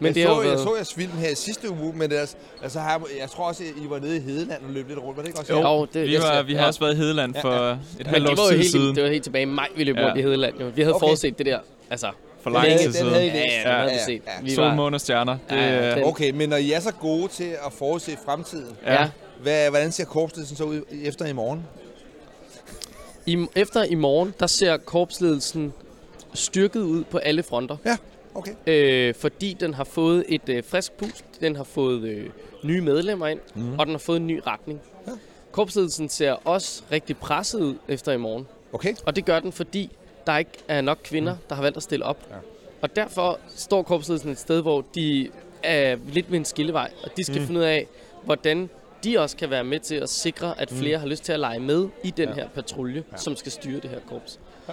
men 0.01 0.15
det 0.15 0.21
jeg, 0.21 0.29
har 0.29 0.35
så, 0.35 0.41
jo 0.41 0.49
jeg 0.49 0.51
været... 0.57 0.65
så 0.69 0.75
jeres 0.75 0.95
film 0.95 1.13
her 1.13 1.29
i 1.29 1.35
sidste 1.35 1.71
uge, 1.71 1.93
men 1.97 2.11
det 2.11 2.19
er, 2.21 2.27
altså, 2.63 2.79
har, 2.81 2.91
jeg- 2.91 3.21
jeg 3.21 3.31
tror 3.31 3.45
også, 3.45 3.63
at 3.63 3.83
I 3.85 3.91
var 3.91 3.99
nede 3.99 4.17
i 4.17 4.21
Hedeland 4.21 4.63
og 4.65 4.71
løb 4.71 4.89
lidt 4.89 4.99
rundt. 4.99 5.17
Var 5.17 5.23
det 5.23 5.29
ikke 5.29 5.41
også? 5.41 5.53
Jo? 5.53 5.61
Jo, 5.61 5.87
det, 5.95 6.09
Vi, 6.09 6.17
var, 6.19 6.43
vi 6.43 6.55
har 6.55 6.61
ja. 6.63 6.67
også 6.67 6.81
været 6.81 6.95
i 6.95 6.97
Hedeland 6.97 7.35
Ja, 7.35 7.41
for 7.41 7.53
ja. 7.67 7.77
et 8.01 8.07
halvt 8.07 8.29
det 8.29 8.33
års 8.33 8.39
jo 8.39 8.49
tid 8.51 8.57
helt, 8.57 8.71
siden. 8.71 8.97
det 8.97 9.03
var 9.05 9.09
helt 9.11 9.25
tilbage 9.25 9.43
i 9.43 9.45
maj, 9.47 9.69
vi 9.77 9.85
løb 9.85 9.97
Ja. 9.97 10.07
rundt 10.07 10.19
i 10.19 10.23
Hedeland. 10.23 10.61
Jo. 10.61 10.67
Vi 10.75 10.83
havde 10.83 10.95
Okay. 10.95 11.07
forudset 11.07 11.39
det 11.39 11.47
der. 11.47 11.59
Altså, 11.91 12.11
For 12.43 12.51
Den 12.51 12.61
lang 12.63 12.79
tid 12.79 12.85
den 12.85 12.93
siden. 12.93 13.09
havde 13.13 13.27
I 13.27 13.29
ja, 13.29 13.35
læst. 13.45 13.55
ja, 13.65 13.77
Ja, 13.77 13.83
ja, 13.83 14.05
set. 14.05 14.23
ja. 14.27 14.31
Vi 14.43 14.55
Sol, 14.55 14.65
var, 14.65 14.75
måne 14.75 14.97
og 14.97 15.01
stjerner. 15.01 15.37
Det, 15.51 15.57
Ja, 15.57 15.89
ja, 15.89 15.95
den- 15.95 16.05
Okay, 16.05 16.31
men 16.31 16.49
når 16.49 16.57
I 16.57 16.73
er 16.73 16.81
så 16.81 16.93
gode 16.93 17.29
til 17.29 17.45
at 17.67 17.73
forudse 17.79 18.17
fremtiden, 18.25 18.77
ja. 18.87 18.93
ja. 18.93 19.09
hvad, 19.43 19.71
hvordan 19.71 19.93
ser 19.93 20.05
korpsledelsen 20.05 20.57
så 20.57 20.65
ud 20.65 20.81
efter 21.05 21.27
i 21.27 21.33
morgen? 21.33 21.63
I, 23.27 23.47
efter 23.57 23.83
i 23.85 23.95
morgen, 23.95 24.35
der 24.41 24.47
ser 24.47 24.77
korpsledelsen 24.77 25.73
styrket 26.35 26.81
ud 26.81 27.05
på 27.05 27.19
alle 27.19 27.43
fronter. 27.43 27.77
Okay. 28.37 28.53
Øh, 28.67 29.15
fordi 29.15 29.57
den 29.61 29.75
har 29.75 29.85
fået 29.85 30.25
et 30.29 30.49
øh, 30.49 30.65
frisk 30.65 30.93
pust, 30.93 31.25
den 31.41 31.57
har 31.57 31.65
fået 31.65 32.03
øh, 32.03 32.31
nye 32.65 32.81
medlemmer 32.81 33.27
ind, 33.27 33.41
mm. 33.55 33.63
Mhm. 33.63 33.79
og 33.79 33.87
den 33.87 33.95
har 33.95 33.99
fået 33.99 34.17
en 34.17 34.27
ny 34.27 34.41
retning. 34.47 34.81
Ja. 35.07 35.13
Korpsledelsen 35.53 36.09
ser 36.09 36.33
også 36.33 36.83
rigtig 36.93 37.17
presset 37.17 37.61
ud 37.61 37.75
efter 37.89 38.13
i 38.13 38.17
morgen. 38.17 38.47
Okay. 38.73 38.95
Og 39.07 39.17
det 39.17 39.25
gør 39.25 39.41
den, 39.41 39.53
fordi 39.53 39.91
der 40.27 40.39
ikke 40.39 40.51
er 40.69 40.81
nok 40.81 40.99
kvinder, 41.05 41.37
der 41.49 41.55
har 41.55 41.63
valgt 41.63 41.77
at 41.77 41.83
stille 41.83 42.05
op. 42.05 42.27
Ja. 42.31 42.35
Og 42.83 42.97
derfor 42.97 43.39
står 43.57 43.83
korpsledelsen 43.83 44.31
et 44.31 44.39
sted, 44.39 44.63
hvor 44.63 44.85
de 44.95 45.29
er 45.63 45.97
lidt 46.13 46.31
ved 46.31 46.39
en 46.39 46.45
skillevej, 46.45 46.91
og 47.05 47.11
de 47.17 47.25
skal 47.25 47.41
Mm. 47.41 47.47
finde 47.47 47.61
ud 47.61 47.65
af, 47.65 47.87
hvordan 48.25 48.71
de 49.05 49.19
også 49.21 49.37
kan 49.37 49.51
være 49.51 49.65
med 49.65 49.81
til 49.81 49.95
at 49.95 50.09
sikre, 50.09 50.61
at 50.61 50.71
flere 50.71 50.99
har 50.99 51.07
lyst 51.07 51.25
til 51.25 51.33
at 51.33 51.41
lege 51.41 51.59
med 51.61 51.89
i 52.05 52.11
den 52.11 52.29
Ja. 52.29 52.35
her 52.35 52.49
patrulje, 52.49 53.05
Ja. 53.13 53.17
som 53.17 53.37
skal 53.37 53.53
styre 53.53 53.81
det 53.81 53.91
her 53.91 53.99
korps. 54.11 54.41
Ja. 54.69 54.73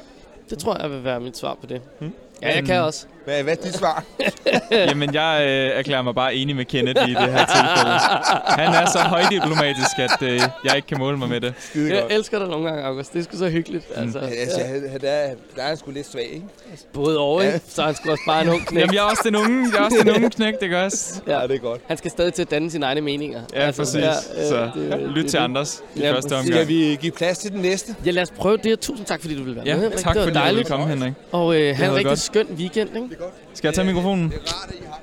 Det 0.49 0.57
tror 0.59 0.78
jeg 0.82 0.91
vil 0.91 1.03
være 1.03 1.20
mit 1.20 1.38
svar 1.38 1.53
på 1.61 1.66
det. 1.66 1.82
Mm. 1.99 2.11
Ja, 2.49 2.55
jeg 2.55 2.65
kan 2.65 2.81
også. 2.81 3.05
Hvad, 3.25 3.43
hvad 3.43 3.57
er 3.57 3.61
dit 3.63 3.75
svar? 3.75 4.03
Jamen, 4.71 5.13
jeg 5.13 5.37
øh, 5.47 5.79
erklærer 5.79 6.01
mig 6.01 6.15
bare 6.15 6.35
enig 6.35 6.55
med 6.55 6.65
Kenneth 6.65 7.01
i 7.09 7.13
det 7.13 7.17
her 7.19 7.45
tilfælde. 7.45 7.99
Han 8.47 8.73
er 8.73 8.85
så 8.91 8.99
højdiplomatisk, 8.99 9.99
at 9.99 10.11
øh, 10.21 10.41
jeg 10.65 10.75
ikke 10.75 10.87
kan 10.87 10.97
måle 10.99 11.17
mig 11.17 11.29
med 11.29 11.41
det. 11.41 11.53
Skide 11.59 11.93
Jeg 11.93 12.01
godt. 12.01 12.13
elsker 12.13 12.39
dig 12.39 12.47
nogle 12.47 12.67
gange, 12.69 12.83
August. 12.83 13.13
Det 13.13 13.19
er 13.19 13.23
sgu 13.23 13.37
så 13.37 13.49
hyggeligt. 13.49 13.85
Altså, 13.95 14.19
Ja, 14.19 14.25
altså, 14.25 14.59
ja. 14.59 14.65
han- 14.67 14.89
han 14.91 14.99
er, 15.03 15.29
der 15.55 15.61
er 15.63 15.67
han 15.67 15.77
sgu 15.77 15.91
lidt 15.91 16.11
svag, 16.11 16.23
ikke? 16.33 16.45
Både 16.93 17.17
over, 17.17 17.41
Ja. 17.43 17.53
ikke? 17.53 17.65
Så 17.69 17.81
er 17.81 17.85
han 17.85 17.95
sgu 17.95 18.11
også 18.11 18.23
bare 18.27 18.41
en 18.41 18.49
ung 18.49 18.67
knæk. 18.67 18.81
Jamen, 18.81 18.93
jeg 18.95 18.99
er 19.01 19.09
også 19.09 19.21
den 19.25 19.35
unge, 19.35 19.67
jeg 19.73 19.79
er 19.79 19.83
også 19.85 19.97
den 20.05 20.09
unge 20.15 20.29
knæk, 20.29 20.53
det 20.61 20.69
gør 20.69 20.83
også. 20.85 21.21
Ja. 21.27 21.41
det 21.47 21.51
er 21.55 21.57
godt. 21.59 21.81
Han 21.87 21.97
skal 21.97 22.11
stadig 22.11 22.33
til 22.33 22.41
at 22.41 22.51
danne 22.51 22.71
sine 22.71 22.85
egne 22.85 23.01
meninger. 23.01 23.41
Ja, 23.55 23.71
præcis. 23.71 23.95
øh, 23.95 24.03
Så 24.49 24.69
det- 24.75 24.99
lyt 25.09 25.23
det- 25.23 25.31
til 25.31 25.37
Anders 25.37 25.83
i 25.95 25.99
Ja, 25.99 26.13
første 26.13 26.29
præcis. 26.29 26.49
omgang. 26.49 26.65
Skal 26.65 26.67
vi 26.67 26.97
give 27.01 27.11
plads 27.11 27.37
til 27.37 27.51
den 27.51 27.61
næste? 27.61 27.95
Ja, 28.05 28.11
lad 28.11 28.23
os 28.23 28.31
prøve 28.31 28.57
det. 28.57 28.79
Tusind 28.79 29.05
tak, 29.05 29.21
fordi 29.21 29.35
du 29.37 29.43
ville 29.43 29.55
være 29.55 29.65
Ja, 29.65 29.75
med. 29.77 29.91
Tak 29.91 30.15
fordi 30.17 30.31
du 30.37 30.43
ville 30.43 30.63
komme, 30.63 30.87
Henrik. 30.87 31.13
Og 31.31 31.55
øh, 31.55 31.79
været 31.79 31.95
rigtig. 31.95 32.17
Skøn 32.34 32.47
weekend, 32.57 32.89
ikke? 32.95 33.07
Det 33.07 33.13
er 33.13 33.19
godt. 33.23 33.34
Skal 33.53 33.67
jeg 33.67 33.75
tage 33.75 33.88
mikrofonen? 33.88 34.29
Det 34.29 34.36
er 34.36 34.39
rart, 34.61 34.69
at 34.69 34.75
I 34.75 34.84
har 34.89 35.01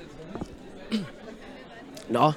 det. 0.91 1.05
Nå. 2.19 2.33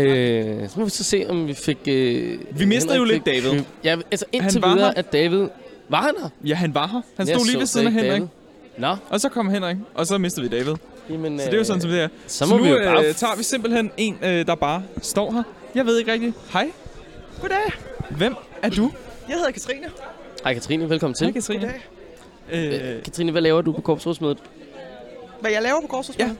Øh, 0.00 0.68
så 0.68 0.78
må 0.78 0.84
vi 0.84 0.90
så 0.90 1.04
se, 1.04 1.26
om 1.28 1.46
vi 1.48 1.54
fik... 1.54 1.78
Øh, 1.88 2.38
Vi 2.58 2.64
mistede 2.64 2.96
jo 2.96 3.04
lidt 3.04 3.24
fik- 3.24 3.44
David. 3.44 3.62
Ja, 3.84 3.96
altså 4.10 4.26
indtil 4.32 4.60
var 4.60 4.68
videre, 4.74 4.86
her. 4.86 4.94
at 4.96 5.12
David... 5.12 5.48
Var 5.88 6.00
han 6.02 6.14
her? 6.22 6.28
Ja, 6.44 6.54
han 6.54 6.74
var 6.74 6.86
her. 6.86 7.00
Han 7.16 7.28
Jeg 7.28 7.36
stod 7.36 7.44
lige 7.46 7.52
så 7.52 7.58
ved 7.58 7.66
siden 7.66 7.86
af 7.86 7.90
ikke 7.90 8.00
Henrik. 8.02 8.20
David. 8.20 8.28
Nå, 8.78 8.96
Og 9.10 9.20
så 9.20 9.28
kom 9.28 9.48
Henrik, 9.50 9.76
og 9.94 10.06
så 10.06 10.18
mistede 10.18 10.50
vi 10.50 10.56
David. 10.58 10.74
jamen, 11.10 11.38
Så 11.38 11.44
det 11.46 11.54
er 11.54 11.58
jo 11.58 11.64
sådan, 11.64 11.80
som 11.80 11.90
det 11.90 12.00
er. 12.00 12.08
Så 12.26 12.38
Så 12.38 12.46
må 12.46 12.56
nu 12.56 12.62
vi 12.62 12.68
jo 12.70 12.78
bare... 12.84 13.06
øh, 13.08 13.14
tager 13.14 13.36
vi 13.36 13.42
simpelthen 13.42 13.90
en, 13.96 14.18
øh, 14.22 14.46
der 14.46 14.54
bare 14.54 14.82
står 15.02 15.32
her. 15.32 15.42
Jeg 15.74 15.86
ved 15.86 15.98
ikke 15.98 16.12
rigtigt. 16.12 16.34
Hej. 16.52 16.70
Goddag. 17.40 17.72
Hvem 18.10 18.34
er 18.62 18.68
du? 18.70 18.90
Jeg 19.28 19.36
hedder 19.36 19.50
Katrine. 19.50 19.86
Hej 20.44 20.54
Katrine, 20.54 20.88
velkommen 20.90 21.14
til. 21.14 21.24
Hej, 21.26 21.32
Katrine. 21.32 21.60
Goddag. 21.60 21.80
Øh, 22.50 23.02
Katrine, 23.02 23.32
hvad 23.32 23.42
laver 23.42 23.62
du 23.62 23.72
på 23.72 23.80
korpsrådsmødet? 23.80 24.38
Hvad 25.40 25.50
jeg 25.50 25.62
laver 25.62 25.80
på 25.80 25.86
Korsrådsmødet? 25.86 26.36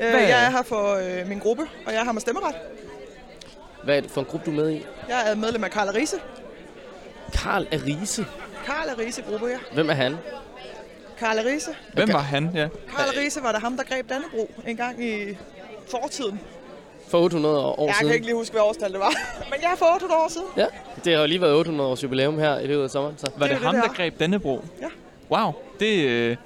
Ja. 0.00 0.04
Øh, 0.06 0.10
Hvad- 0.10 0.20
jeg 0.22 0.44
er 0.46 0.50
her 0.50 0.62
for 0.62 0.94
øh, 0.94 1.28
min 1.28 1.38
gruppe, 1.38 1.62
og 1.86 1.92
jeg 1.92 2.02
har 2.02 2.12
med 2.12 2.20
stemmeret. 2.20 2.54
Hvad 3.84 3.96
er 3.96 4.00
det 4.00 4.10
for 4.10 4.20
en 4.20 4.26
gruppe, 4.26 4.46
du 4.46 4.50
er 4.50 4.54
med 4.64 4.70
i? 4.70 4.86
Jeg 5.08 5.30
er 5.30 5.34
medlem 5.34 5.64
af 5.64 5.70
Karl 5.70 5.88
Arise. 5.88 6.16
Karl 7.32 7.66
Arise. 7.72 8.26
Karl 8.66 8.88
Arise 9.00 9.22
gruppe, 9.22 9.46
ja. 9.46 9.56
Hvem 9.74 9.90
er 9.90 9.94
han? 9.94 10.16
Karl 11.18 11.38
Arise. 11.38 11.70
hvem 11.94 12.12
var 12.12 12.18
han? 12.20 12.50
Ja. 12.54 12.68
Karl 12.96 13.08
Arise 13.18 13.42
var 13.42 13.52
der 13.52 13.58
ham, 13.58 13.76
der 13.76 13.84
greb 13.84 14.08
Dannebro 14.10 14.50
en 14.66 14.76
gang 14.76 15.04
i 15.04 15.36
fortiden. 15.90 16.40
For 17.08 17.18
800 17.18 17.58
år 17.64 17.86
Jeg 17.86 17.94
siden. 17.94 18.08
kan 18.08 18.14
ikke 18.14 18.26
lige 18.26 18.36
huske, 18.36 18.52
hvad 18.52 18.62
årstal 18.62 18.92
det 18.92 19.00
var. 19.00 19.12
Men 19.50 19.62
jeg 19.62 19.72
er 19.72 19.76
for 19.76 19.86
800 19.94 20.20
år 20.22 20.28
siden. 20.28 20.46
Ja, 20.56 20.66
det 21.04 21.12
har 21.14 21.20
jo 21.20 21.26
lige 21.26 21.40
været 21.40 21.54
800 21.54 21.90
års 21.90 22.02
jubilæum 22.02 22.38
her 22.38 22.58
i 22.58 22.66
løbet 22.66 22.84
af 22.84 22.90
sommeren. 22.90 23.18
Så. 23.18 23.30
Var 23.36 23.46
Det 23.46 23.56
det, 23.56 23.60
jo 23.62 23.66
ham, 23.66 23.74
det, 23.74 23.82
der 23.84 23.88
der. 23.88 23.94
greb 23.96 24.20
Dannebro? 24.20 24.64
Ja. 24.80 24.86
Wow, 25.30 25.52
det, 25.80 26.04
øh, 26.04 26.36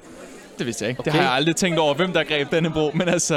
det 0.59 0.67
vidste 0.67 0.83
jeg 0.85 0.89
ikke. 0.91 1.01
Okay. 1.01 1.11
Det 1.11 1.19
har 1.21 1.27
jeg 1.27 1.33
aldrig 1.33 1.57
tænkt 1.57 1.79
over, 1.79 1.95
hvem 1.95 2.13
der 2.13 2.25
greb 2.25 2.51
Dannebro. 2.53 2.91
Men 2.95 3.09
altså, 3.09 3.35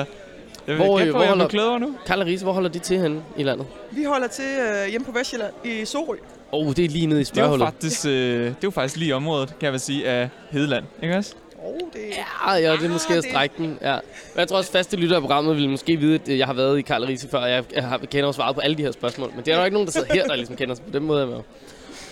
jeg 0.67 0.75
Hvor, 0.75 0.85
hvor, 0.85 0.97
gætte 0.97 1.11
på, 1.11 1.17
hvor 1.17 1.23
jeg 1.23 1.29
holder- 1.29 1.47
klogere 1.47 1.79
nu. 1.79 1.95
Karl 2.05 2.19
og 2.21 2.25
Riese, 2.27 2.43
hvor 2.43 2.53
holder 2.53 2.69
de 2.69 2.79
til 2.79 2.99
henne 2.99 3.21
i 3.37 3.43
landet? 3.43 3.67
Vi 3.91 4.03
holder 4.03 4.27
til 4.27 4.45
øh, 4.45 4.89
hjemme 4.89 5.05
på 5.05 5.11
Vestjylland 5.11 5.51
i 5.63 5.85
Sorø. 5.85 6.15
Åh, 6.51 6.67
oh, 6.67 6.73
det 6.75 6.85
er 6.85 6.89
lige 6.89 7.05
nede 7.07 7.21
i 7.21 7.23
Det 7.23 7.37
er 7.37 7.57
faktisk, 7.57 8.05
øh, 8.05 8.11
det 8.11 8.47
er 8.47 8.53
jo 8.63 8.69
faktisk 8.71 8.97
lige 8.97 9.15
området, 9.15 9.49
kan 9.49 9.65
jeg 9.65 9.71
vel 9.71 9.79
sige, 9.79 10.07
af 10.07 10.29
Hedeland. 10.51 10.85
Ikke 11.03 11.15
også? 11.17 11.33
Oh, 11.65 11.73
det 11.93 11.99
Ja, 12.45 12.53
ja, 12.53 12.71
det 12.71 12.79
er 12.79 12.83
Ah, 12.85 12.89
måske 12.91 13.13
at 13.13 13.23
det- 13.23 13.31
strække 13.31 13.55
den. 13.57 13.77
Ja. 13.81 13.91
Men 14.33 14.39
jeg 14.39 14.47
tror 14.47 14.57
også, 14.57 14.71
faste 14.71 14.97
lytter 14.97 15.15
af 15.15 15.21
programmet 15.21 15.55
vil 15.57 15.69
måske 15.69 15.97
vide, 15.97 16.15
at 16.15 16.37
jeg 16.37 16.45
har 16.47 16.53
været 16.53 16.79
i 16.79 16.81
Karl 16.81 17.01
og 17.03 17.07
Riese 17.09 17.29
før, 17.29 17.39
og 17.39 17.49
jeg, 17.51 17.63
jeg 17.75 17.83
har, 17.83 17.97
kender 17.97 18.25
jo 18.27 18.31
svaret 18.31 18.55
på 18.55 18.61
alle 18.61 18.77
de 18.77 18.81
her 18.83 18.91
spørgsmål. 18.91 19.31
Men 19.35 19.45
det 19.45 19.53
er 19.53 19.57
jo 19.57 19.63
ikke 19.65 19.73
nogen, 19.75 19.85
der 19.87 19.91
sidder 19.91 20.13
her, 20.13 20.27
der 20.27 20.35
ligesom 20.35 20.55
kender 20.55 20.75
sig 20.75 20.85
på 20.85 20.91
den 20.91 21.03
måde. 21.03 21.27
Jeg 21.27 21.33
er 21.37 21.41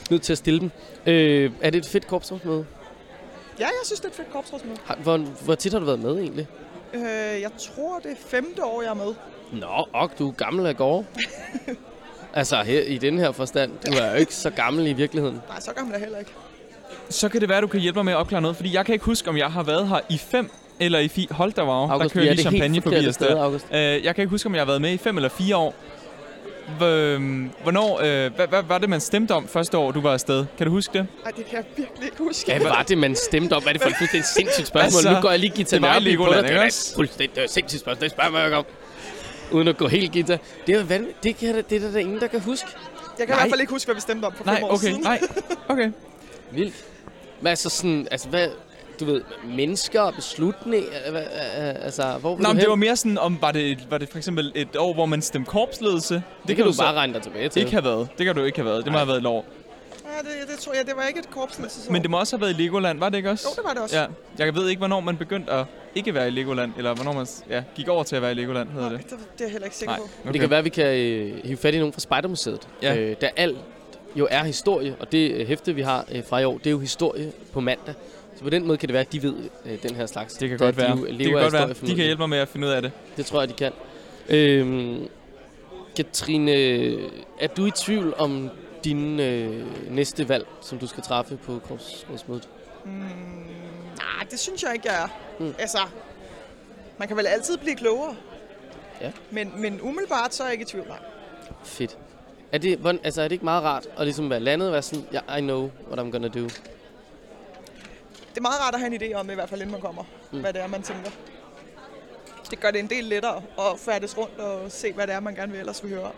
nødt 0.10 0.22
til 0.22 0.32
at 0.34 0.38
stille 0.38 0.60
dem. 0.60 0.72
Øh, 1.06 1.52
er 1.62 1.70
det 1.70 1.78
et 1.80 1.86
fedt 1.86 2.08
korpsrådsmøde? 2.08 2.66
Ja, 3.62 3.66
jeg 3.66 3.86
synes, 3.86 3.99
det 3.99 4.05
er 4.05 4.09
et 4.09 4.16
fedt 4.16 4.32
korpsrådsmøde. 4.32 4.78
Har, 4.86 4.95
hvor, 4.95 5.18
hvor 5.18 5.55
tit 5.55 5.72
har 5.72 5.80
du 5.80 5.86
været 5.86 5.99
med 5.99 6.18
egentlig? 6.20 6.47
Øh, 6.93 7.01
jeg 7.41 7.51
tror, 7.59 7.99
det 7.99 8.12
er 8.12 8.16
femte 8.28 8.66
år, 8.66 8.82
jeg 8.82 8.89
er 8.89 8.93
med. 8.93 9.14
Nå, 9.51 9.88
og 9.93 10.12
du 10.20 10.28
er 10.28 10.32
gammel 10.32 10.66
af 10.66 10.78
gårde. 10.78 11.05
altså 12.34 12.64
her, 12.64 12.82
i 12.82 12.97
den 12.97 13.20
her 13.20 13.32
forstand. 13.32 13.72
Du 13.86 13.91
er 13.91 14.12
jo 14.12 14.18
ikke 14.18 14.36
så 14.36 14.49
gammel 14.49 14.88
i 14.88 14.93
virkeligheden. 14.93 15.41
Nej, 15.49 15.59
så 15.59 15.74
gammel 15.74 15.93
er 15.93 15.97
jeg 15.97 16.05
heller 16.05 16.20
ikke. 16.20 16.32
Så 17.09 17.30
kan 17.30 17.41
det 17.41 17.49
være, 17.49 17.62
du 17.62 17.68
kan 17.68 17.80
hjælpe 17.80 17.97
mig 17.97 18.05
med 18.05 18.14
at 18.14 18.18
opklare 18.18 18.41
noget, 18.41 18.55
fordi 18.55 18.76
jeg 18.76 18.86
kan 18.86 18.93
ikke 18.93 19.05
huske, 19.05 19.30
om 19.30 19.38
jeg 19.38 19.51
har 19.51 19.64
været 19.64 19.88
her 19.88 19.99
i 20.09 20.18
fem 20.18 20.51
eller 20.80 20.99
i 20.99 21.07
fire. 21.07 21.28
Hold 21.32 21.53
da 21.53 21.62
wow, 21.62 21.70
der 21.70 21.93
August, 21.93 22.14
kører 22.14 22.24
vi 22.24 22.30
er 22.30 22.34
lige 22.34 22.41
champagne 22.43 22.82
forbi 22.82 23.07
os 23.07 23.16
sted, 23.16 23.28
der. 23.28 23.43
August. 23.43 23.66
Øh, 23.72 23.80
jeg 23.80 24.16
kan 24.16 24.22
ikke 24.22 24.30
huske, 24.30 24.47
om 24.47 24.53
jeg 24.55 24.62
har 24.62 24.66
været 24.66 24.82
med 24.82 24.91
i 24.93 24.97
fem 24.97 25.18
eller 25.18 25.30
fire 25.30 25.57
år. 25.57 25.76
H- 26.80 27.63
Hvornår, 27.63 27.99
øh, 27.99 28.34
hvad, 28.36 28.47
hvad 28.47 28.63
var 28.63 28.78
det, 28.78 28.89
man 28.89 28.99
stemte 29.01 29.32
om 29.32 29.47
første 29.47 29.78
år, 29.78 29.91
du 29.91 30.01
var 30.01 30.13
afsted? 30.13 30.45
Kan 30.57 30.67
du 30.67 30.72
huske 30.74 30.93
det? 30.93 31.07
Nej, 31.24 31.32
det 31.38 31.45
kan 31.45 31.55
jeg 31.57 31.63
virkelig 31.78 32.05
ikke 32.05 32.17
huske. 32.17 32.51
Hvad 32.51 32.61
var 32.69 32.84
det, 32.84 32.97
man 32.97 33.15
stemte 33.15 33.53
om? 33.53 33.61
Hvad 33.63 33.69
er 33.69 33.74
det 33.74 33.82
for 33.82 33.89
et 33.89 33.95
fuldstændig 33.97 34.28
sindssygt 34.36 34.67
spørgsmål? 34.67 34.97
Altså, 34.99 35.13
nu 35.13 35.22
går 35.22 35.30
jeg 35.30 35.39
lige 35.39 35.51
Gita 35.55 35.76
det 35.76 35.82
var 35.82 35.88
i 35.88 35.99
Nørby 36.03 36.17
på 36.17 36.24
Legoland, 36.24 36.36
dig. 36.36 36.43
Det 36.43 36.49
ikke 36.49 36.61
er 36.61 36.65
også? 36.65 36.95
fuldstændig 36.95 37.36
det 37.36 37.41
er 37.41 37.45
et 37.45 37.51
sindssygt 37.51 37.80
spørgsmål. 37.82 38.03
Det 38.03 38.11
spørger 38.11 38.45
ikke 38.45 38.57
om. 38.57 38.65
Uden 39.51 39.67
at 39.67 39.78
gå 39.78 39.88
helt 39.88 40.11
Gita. 40.11 40.38
Det 40.67 40.76
er 40.76 40.80
jo 40.80 40.86
vanv- 40.89 41.13
det, 41.24 41.38
kan, 41.38 41.55
der- 41.55 41.61
det 41.61 41.76
er 41.76 41.80
der, 41.80 41.91
der 41.91 41.99
ingen, 41.99 42.19
der 42.19 42.28
kan 42.28 42.39
huske. 42.41 42.67
Jeg 43.19 43.28
kan 43.28 43.36
Nej. 43.36 43.38
i 43.38 43.41
hvert 43.41 43.51
fald 43.51 43.61
ikke 43.61 43.72
huske, 43.74 43.88
hvad 43.88 43.95
vi 43.95 44.01
stemte 44.01 44.26
om 44.26 44.34
for 44.36 44.45
Nej, 44.45 44.55
fem 44.55 44.63
år 44.63 44.69
okay, 44.72 44.88
siden. 44.88 45.01
nej, 45.01 45.19
okay. 45.67 45.91
Vildt. 46.51 46.76
Men 47.41 47.47
altså 47.47 47.69
sådan, 47.69 48.07
altså 48.11 48.28
hvad, 48.30 48.47
du 49.02 49.06
ved, 49.06 49.22
mennesker 49.45 50.02
og 50.02 50.14
beslutninger, 50.14 51.12
hvad, 51.12 51.22
øh, 51.22 51.86
altså, 51.86 52.18
hvor 52.20 52.30
Nå, 52.30 52.43
du 52.43 52.47
men 52.47 52.58
det 52.58 52.70
var 52.70 52.76
mere 52.76 52.95
sådan, 52.95 53.18
om 53.18 53.38
var 53.41 53.52
det, 53.52 53.88
var 53.89 53.97
det 53.97 54.10
for 54.10 54.18
eksempel 54.18 54.52
et 54.56 54.76
år, 54.76 54.93
hvor 54.93 55.06
man 55.06 55.22
stemte 55.22 55.49
korpsledelse? 55.49 56.14
Det, 56.14 56.24
det 56.47 56.56
kan 56.56 56.66
du 56.66 56.74
så 56.74 56.82
bare 56.82 56.93
regne 56.93 57.14
dig 57.14 57.22
tilbage 57.22 57.49
til. 57.49 57.60
ikke 57.60 57.72
have 57.72 57.84
været. 57.84 58.08
Det 58.18 58.26
kan 58.26 58.36
du 58.36 58.43
ikke 58.43 58.58
have 58.58 58.66
været. 58.66 58.84
Det 58.84 58.91
må 58.91 58.97
have 58.97 59.08
været 59.08 59.20
et 59.20 59.26
år. 59.26 59.45
Ja, 60.06 60.30
det, 60.30 60.49
det 60.49 60.60
tror 60.60 60.74
jeg, 60.74 60.86
det 60.86 60.95
var 60.95 61.08
ikke 61.08 61.20
et 61.20 61.30
korpsledelsesår. 61.30 61.91
Men 61.91 62.02
det 62.02 62.10
må 62.12 62.20
også 62.20 62.36
have 62.36 62.41
været 62.41 62.60
i 62.60 62.62
Legoland, 62.62 62.99
var 62.99 63.10
det 63.10 63.18
ikke 63.18 63.30
også? 63.30 63.47
Jo, 63.49 63.62
det 63.62 63.68
var 63.68 63.74
det 63.74 63.84
også. 63.84 63.97
Ja, 63.99 64.06
jeg 64.45 64.56
ved 64.56 64.70
ikke, 64.70 64.80
hvornår 64.80 64.99
man 64.99 65.18
begyndte 65.18 65.52
at 65.52 65.66
ikke 65.95 66.14
være 66.14 66.28
i 66.28 66.32
Legoland, 66.32 66.72
eller 66.78 66.93
hvornår 66.93 67.14
man 67.14 67.28
ja, 67.49 67.64
gik 67.76 67.88
over 67.88 68.04
til 68.04 68.16
at 68.16 68.22
være 68.22 68.32
i 68.32 68.36
Legoland, 68.36 68.70
hedder 68.70 68.89
Nej, 68.89 68.97
det. 68.97 69.10
det, 69.10 69.20
det 69.20 69.41
er 69.41 69.45
jeg 69.45 69.52
heller 69.52 69.66
ikke 69.66 69.78
sikker 69.78 69.95
Nej, 69.95 69.99
på. 69.99 70.10
Okay. 70.24 70.34
Det 70.34 70.41
kan 70.41 70.49
være, 70.49 70.60
at 70.60 70.66
vi 70.66 70.70
kan 70.70 70.86
øh, 70.86 71.45
hive 71.45 71.58
fat 71.58 71.74
i 71.74 71.78
nogen 71.78 71.93
fra 71.93 71.99
Spejdermuseet. 71.99 72.68
Ja. 72.82 72.95
Øh, 72.95 73.16
der 73.22 73.30
alt 73.38 73.58
jo 74.16 74.28
er 74.32 74.43
historie, 74.43 74.95
og 74.99 75.12
det 75.12 75.32
øh, 75.32 75.47
hæfte, 75.47 75.76
vi 75.76 75.82
har 75.82 76.06
øh, 76.12 76.24
fra 76.30 76.39
i 76.39 76.45
år, 76.45 76.58
det 76.58 76.68
er 76.68 76.72
jo 76.72 76.80
historie 76.80 77.32
på 77.54 77.60
mandag. 77.60 77.95
Så 78.42 78.46
på 78.46 78.50
den 78.50 78.68
måde 78.68 78.78
kan 78.78 78.89
det 78.89 78.94
være, 78.94 79.02
at 79.02 79.12
de 79.14 79.24
ved 79.24 79.36
øh, 79.66 79.84
den 79.84 79.96
her 79.96 80.06
slags. 80.06 80.34
Det 80.34 80.50
kan 80.50 80.58
godt 80.58 80.76
de 80.76 80.82
være. 80.82 80.98
jo 80.98 81.06
Det 81.06 81.18
kan 81.18 81.32
godt 81.32 81.54
være. 81.54 81.68
De 81.70 81.96
kan 81.96 82.06
hjælpe 82.06 82.22
mig 82.22 82.30
med 82.30 82.38
at 82.38 82.48
finde 82.48 82.68
ud 82.68 82.72
af 82.72 82.82
det. 82.82 82.92
Det 83.18 83.26
tror 83.26 83.39
jeg, 83.42 83.50
de 83.50 83.54
kan. 83.54 83.72
Øhm, 84.30 85.08
Katrine, 85.96 86.52
er 87.39 87.48
du 87.58 87.66
i 87.66 87.72
tvivl 87.72 88.14
om 88.18 88.50
din 88.84 89.20
øh, 89.20 89.66
næste 89.92 90.30
valg, 90.30 90.48
som 90.62 90.80
du 90.80 90.88
skal 90.88 91.04
træffe 91.04 91.38
på 91.38 91.60
korpsrådsmødet? 91.68 92.48
Mm, 92.86 92.92
nej, 92.92 94.28
det 94.32 94.39
synes 94.39 94.64
jeg 94.64 94.74
ikke, 94.74 94.92
jeg 94.92 95.04
er. 95.04 95.08
Mm. 95.39 95.46
Mm. 95.46 95.54
Altså, 95.60 95.80
man 96.98 97.08
kan 97.08 97.18
vel 97.18 97.28
altid 97.28 97.58
blive 97.58 97.76
klogere. 97.76 98.16
Ja. 99.02 99.12
Men, 99.32 99.54
men 99.58 99.82
umiddelbart, 99.82 100.36
så 100.36 100.44
er 100.44 100.48
jeg 100.48 100.54
ikke 100.54 100.64
i 100.64 100.66
tvivl, 100.66 100.88
nej. 100.88 100.98
Fedt. 101.64 101.98
Er 102.52 102.58
det, 102.58 102.78
hvordan, 102.78 103.02
altså, 103.04 103.22
er 103.22 103.26
det 103.28 103.32
ikke 103.32 103.46
meget 103.46 103.64
rart 103.64 103.88
at 103.98 104.06
ligesom 104.06 104.30
være 104.30 104.39
landet 104.39 104.68
og 104.68 104.74
være 104.74 104.82
sådan, 104.82 105.06
yeah, 105.14 105.39
I 105.39 105.42
know 105.42 105.70
what 105.92 106.08
I'm 106.08 106.12
gonna 106.12 106.28
do? 106.28 106.50
Det 108.32 108.38
er 108.38 108.42
meget 108.42 108.62
rart 108.62 108.74
at 108.74 108.80
have 108.80 108.96
en 108.96 109.02
idé 109.02 109.14
om, 109.16 109.30
i 109.30 109.34
hvert 109.34 109.50
fald 109.50 109.62
inden 109.62 109.72
man 109.72 109.82
kommer, 109.82 110.04
Mm. 110.32 110.40
hvad 110.40 110.54
det 110.54 110.62
er, 110.62 110.68
man 110.68 110.82
tænker. 110.82 111.12
Det 112.52 112.60
gør 112.60 112.72
det 112.72 112.80
en 112.80 112.90
del 112.90 113.04
lettere 113.04 113.36
at 113.60 113.80
færdes 113.80 114.18
rundt 114.18 114.40
og 114.40 114.72
se, 114.72 114.94
hvad 114.94 115.08
det 115.08 115.16
er, 115.16 115.20
man 115.20 115.36
gerne 115.36 115.52
vil 115.52 115.60
ellers 115.60 115.84
vil 115.84 115.92
høre 115.92 116.04
om. 116.04 116.12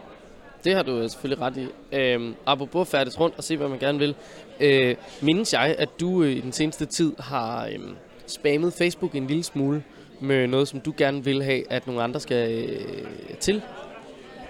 Det 0.63 0.75
har 0.75 0.83
du 0.83 0.91
øh, 0.99 1.09
selvfølgelig 1.09 1.41
ret 1.45 1.57
i. 1.57 1.67
Øhm, 1.95 2.35
apropos 2.45 2.89
færdes 2.89 3.19
rundt 3.19 3.35
og 3.37 3.43
se, 3.43 3.57
hvad 3.57 3.67
man 3.67 3.79
gerne 3.79 3.99
vil. 3.99 4.15
Øh, 4.59 4.95
mindes 5.21 5.53
jeg, 5.53 5.75
at 5.79 5.89
du 5.99 6.23
øh, 6.23 6.31
i 6.31 6.39
den 6.41 6.51
seneste 6.51 6.85
tid 6.85 7.13
har 7.19 7.65
øh, 7.65 7.79
spammet 8.27 8.73
Facebook 8.73 9.15
en 9.15 9.27
lille 9.27 9.43
smule 9.43 9.83
med 10.19 10.47
noget, 10.47 10.67
som 10.67 10.79
du 10.81 10.93
gerne 10.97 11.23
vil 11.23 11.43
have, 11.43 11.71
at 11.71 11.87
nogle 11.87 12.03
andre 12.03 12.19
skal 12.19 12.63
øh, 12.69 13.37
til. 13.39 13.61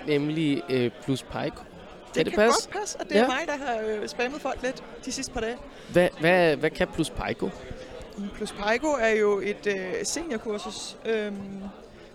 Nemlig 0.07 0.61
øh, 0.69 0.91
plus 1.03 1.23
Pico. 1.23 1.63
Det 2.15 2.25
Kan 2.25 2.33
passe? 2.35 2.69
godt 2.69 2.79
passe, 2.81 2.97
at 3.01 3.09
det 3.09 3.17
er 3.17 3.21
Ja. 3.21 3.27
mig, 3.27 3.39
der 3.45 3.57
har 3.57 3.77
øh, 3.87 4.07
spammet 4.07 4.41
folk 4.41 4.61
lidt 4.63 4.83
de 5.05 5.11
sidste 5.11 5.33
par 5.33 5.39
dage. 5.41 5.57
Hvad, 5.91 6.09
hvad, 6.19 6.55
hvad 6.55 6.69
kan 6.69 6.87
plus 6.87 7.09
Pico? 7.09 7.49
Plus 8.35 8.51
Pico 8.51 8.87
er 8.87 9.09
jo 9.09 9.39
et 9.39 9.67
øh, 9.67 9.93
seniorkursus, 10.03 10.97
øh, 11.05 11.33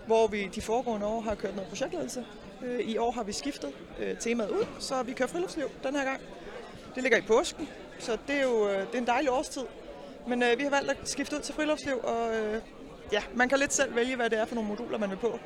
hvor 0.05 0.27
vi 0.27 0.49
de 0.55 0.61
foregående 0.61 1.05
år 1.07 1.21
har 1.21 1.35
kørt 1.35 1.55
noget 1.55 1.69
projektledelse. 1.69 2.25
Øh, 2.65 2.79
I 2.79 2.97
år 2.97 3.11
har 3.11 3.23
vi 3.23 3.31
skiftet 3.33 3.71
øh, 3.99 4.17
temaet 4.17 4.49
ud, 4.49 4.65
så 4.79 5.03
vi 5.03 5.13
kører 5.13 5.29
friluftsliv 5.29 5.65
den 5.83 5.95
her 5.95 6.03
gang. 6.05 6.19
Det 6.95 7.03
ligger 7.03 7.17
i 7.17 7.21
påsken, 7.21 7.69
så 7.99 8.17
det 8.27 8.35
er 8.35 8.43
jo 8.43 8.67
øh, 8.69 8.79
det 8.79 8.93
er 8.93 8.97
en 8.97 9.07
dejlig 9.07 9.31
årstid. 9.31 9.61
Men 10.27 10.43
øh, 10.43 10.57
vi 10.57 10.63
har 10.63 10.69
valgt 10.69 10.91
at 10.91 10.97
skifte 11.09 11.35
ud 11.35 11.41
til 11.41 11.53
friluftsliv, 11.55 11.99
og 12.03 12.35
øh, 12.35 12.61
ja, 13.11 13.21
man 13.35 13.49
kan 13.49 13.59
lidt 13.59 13.73
selv 13.73 13.95
vælge, 13.95 14.15
hvad 14.15 14.29
det 14.29 14.39
er 14.39 14.45
for 14.45 14.55
nogle 14.55 14.69
moduler, 14.69 14.97
man 14.97 15.09
vil 15.09 15.15
på. 15.17 15.39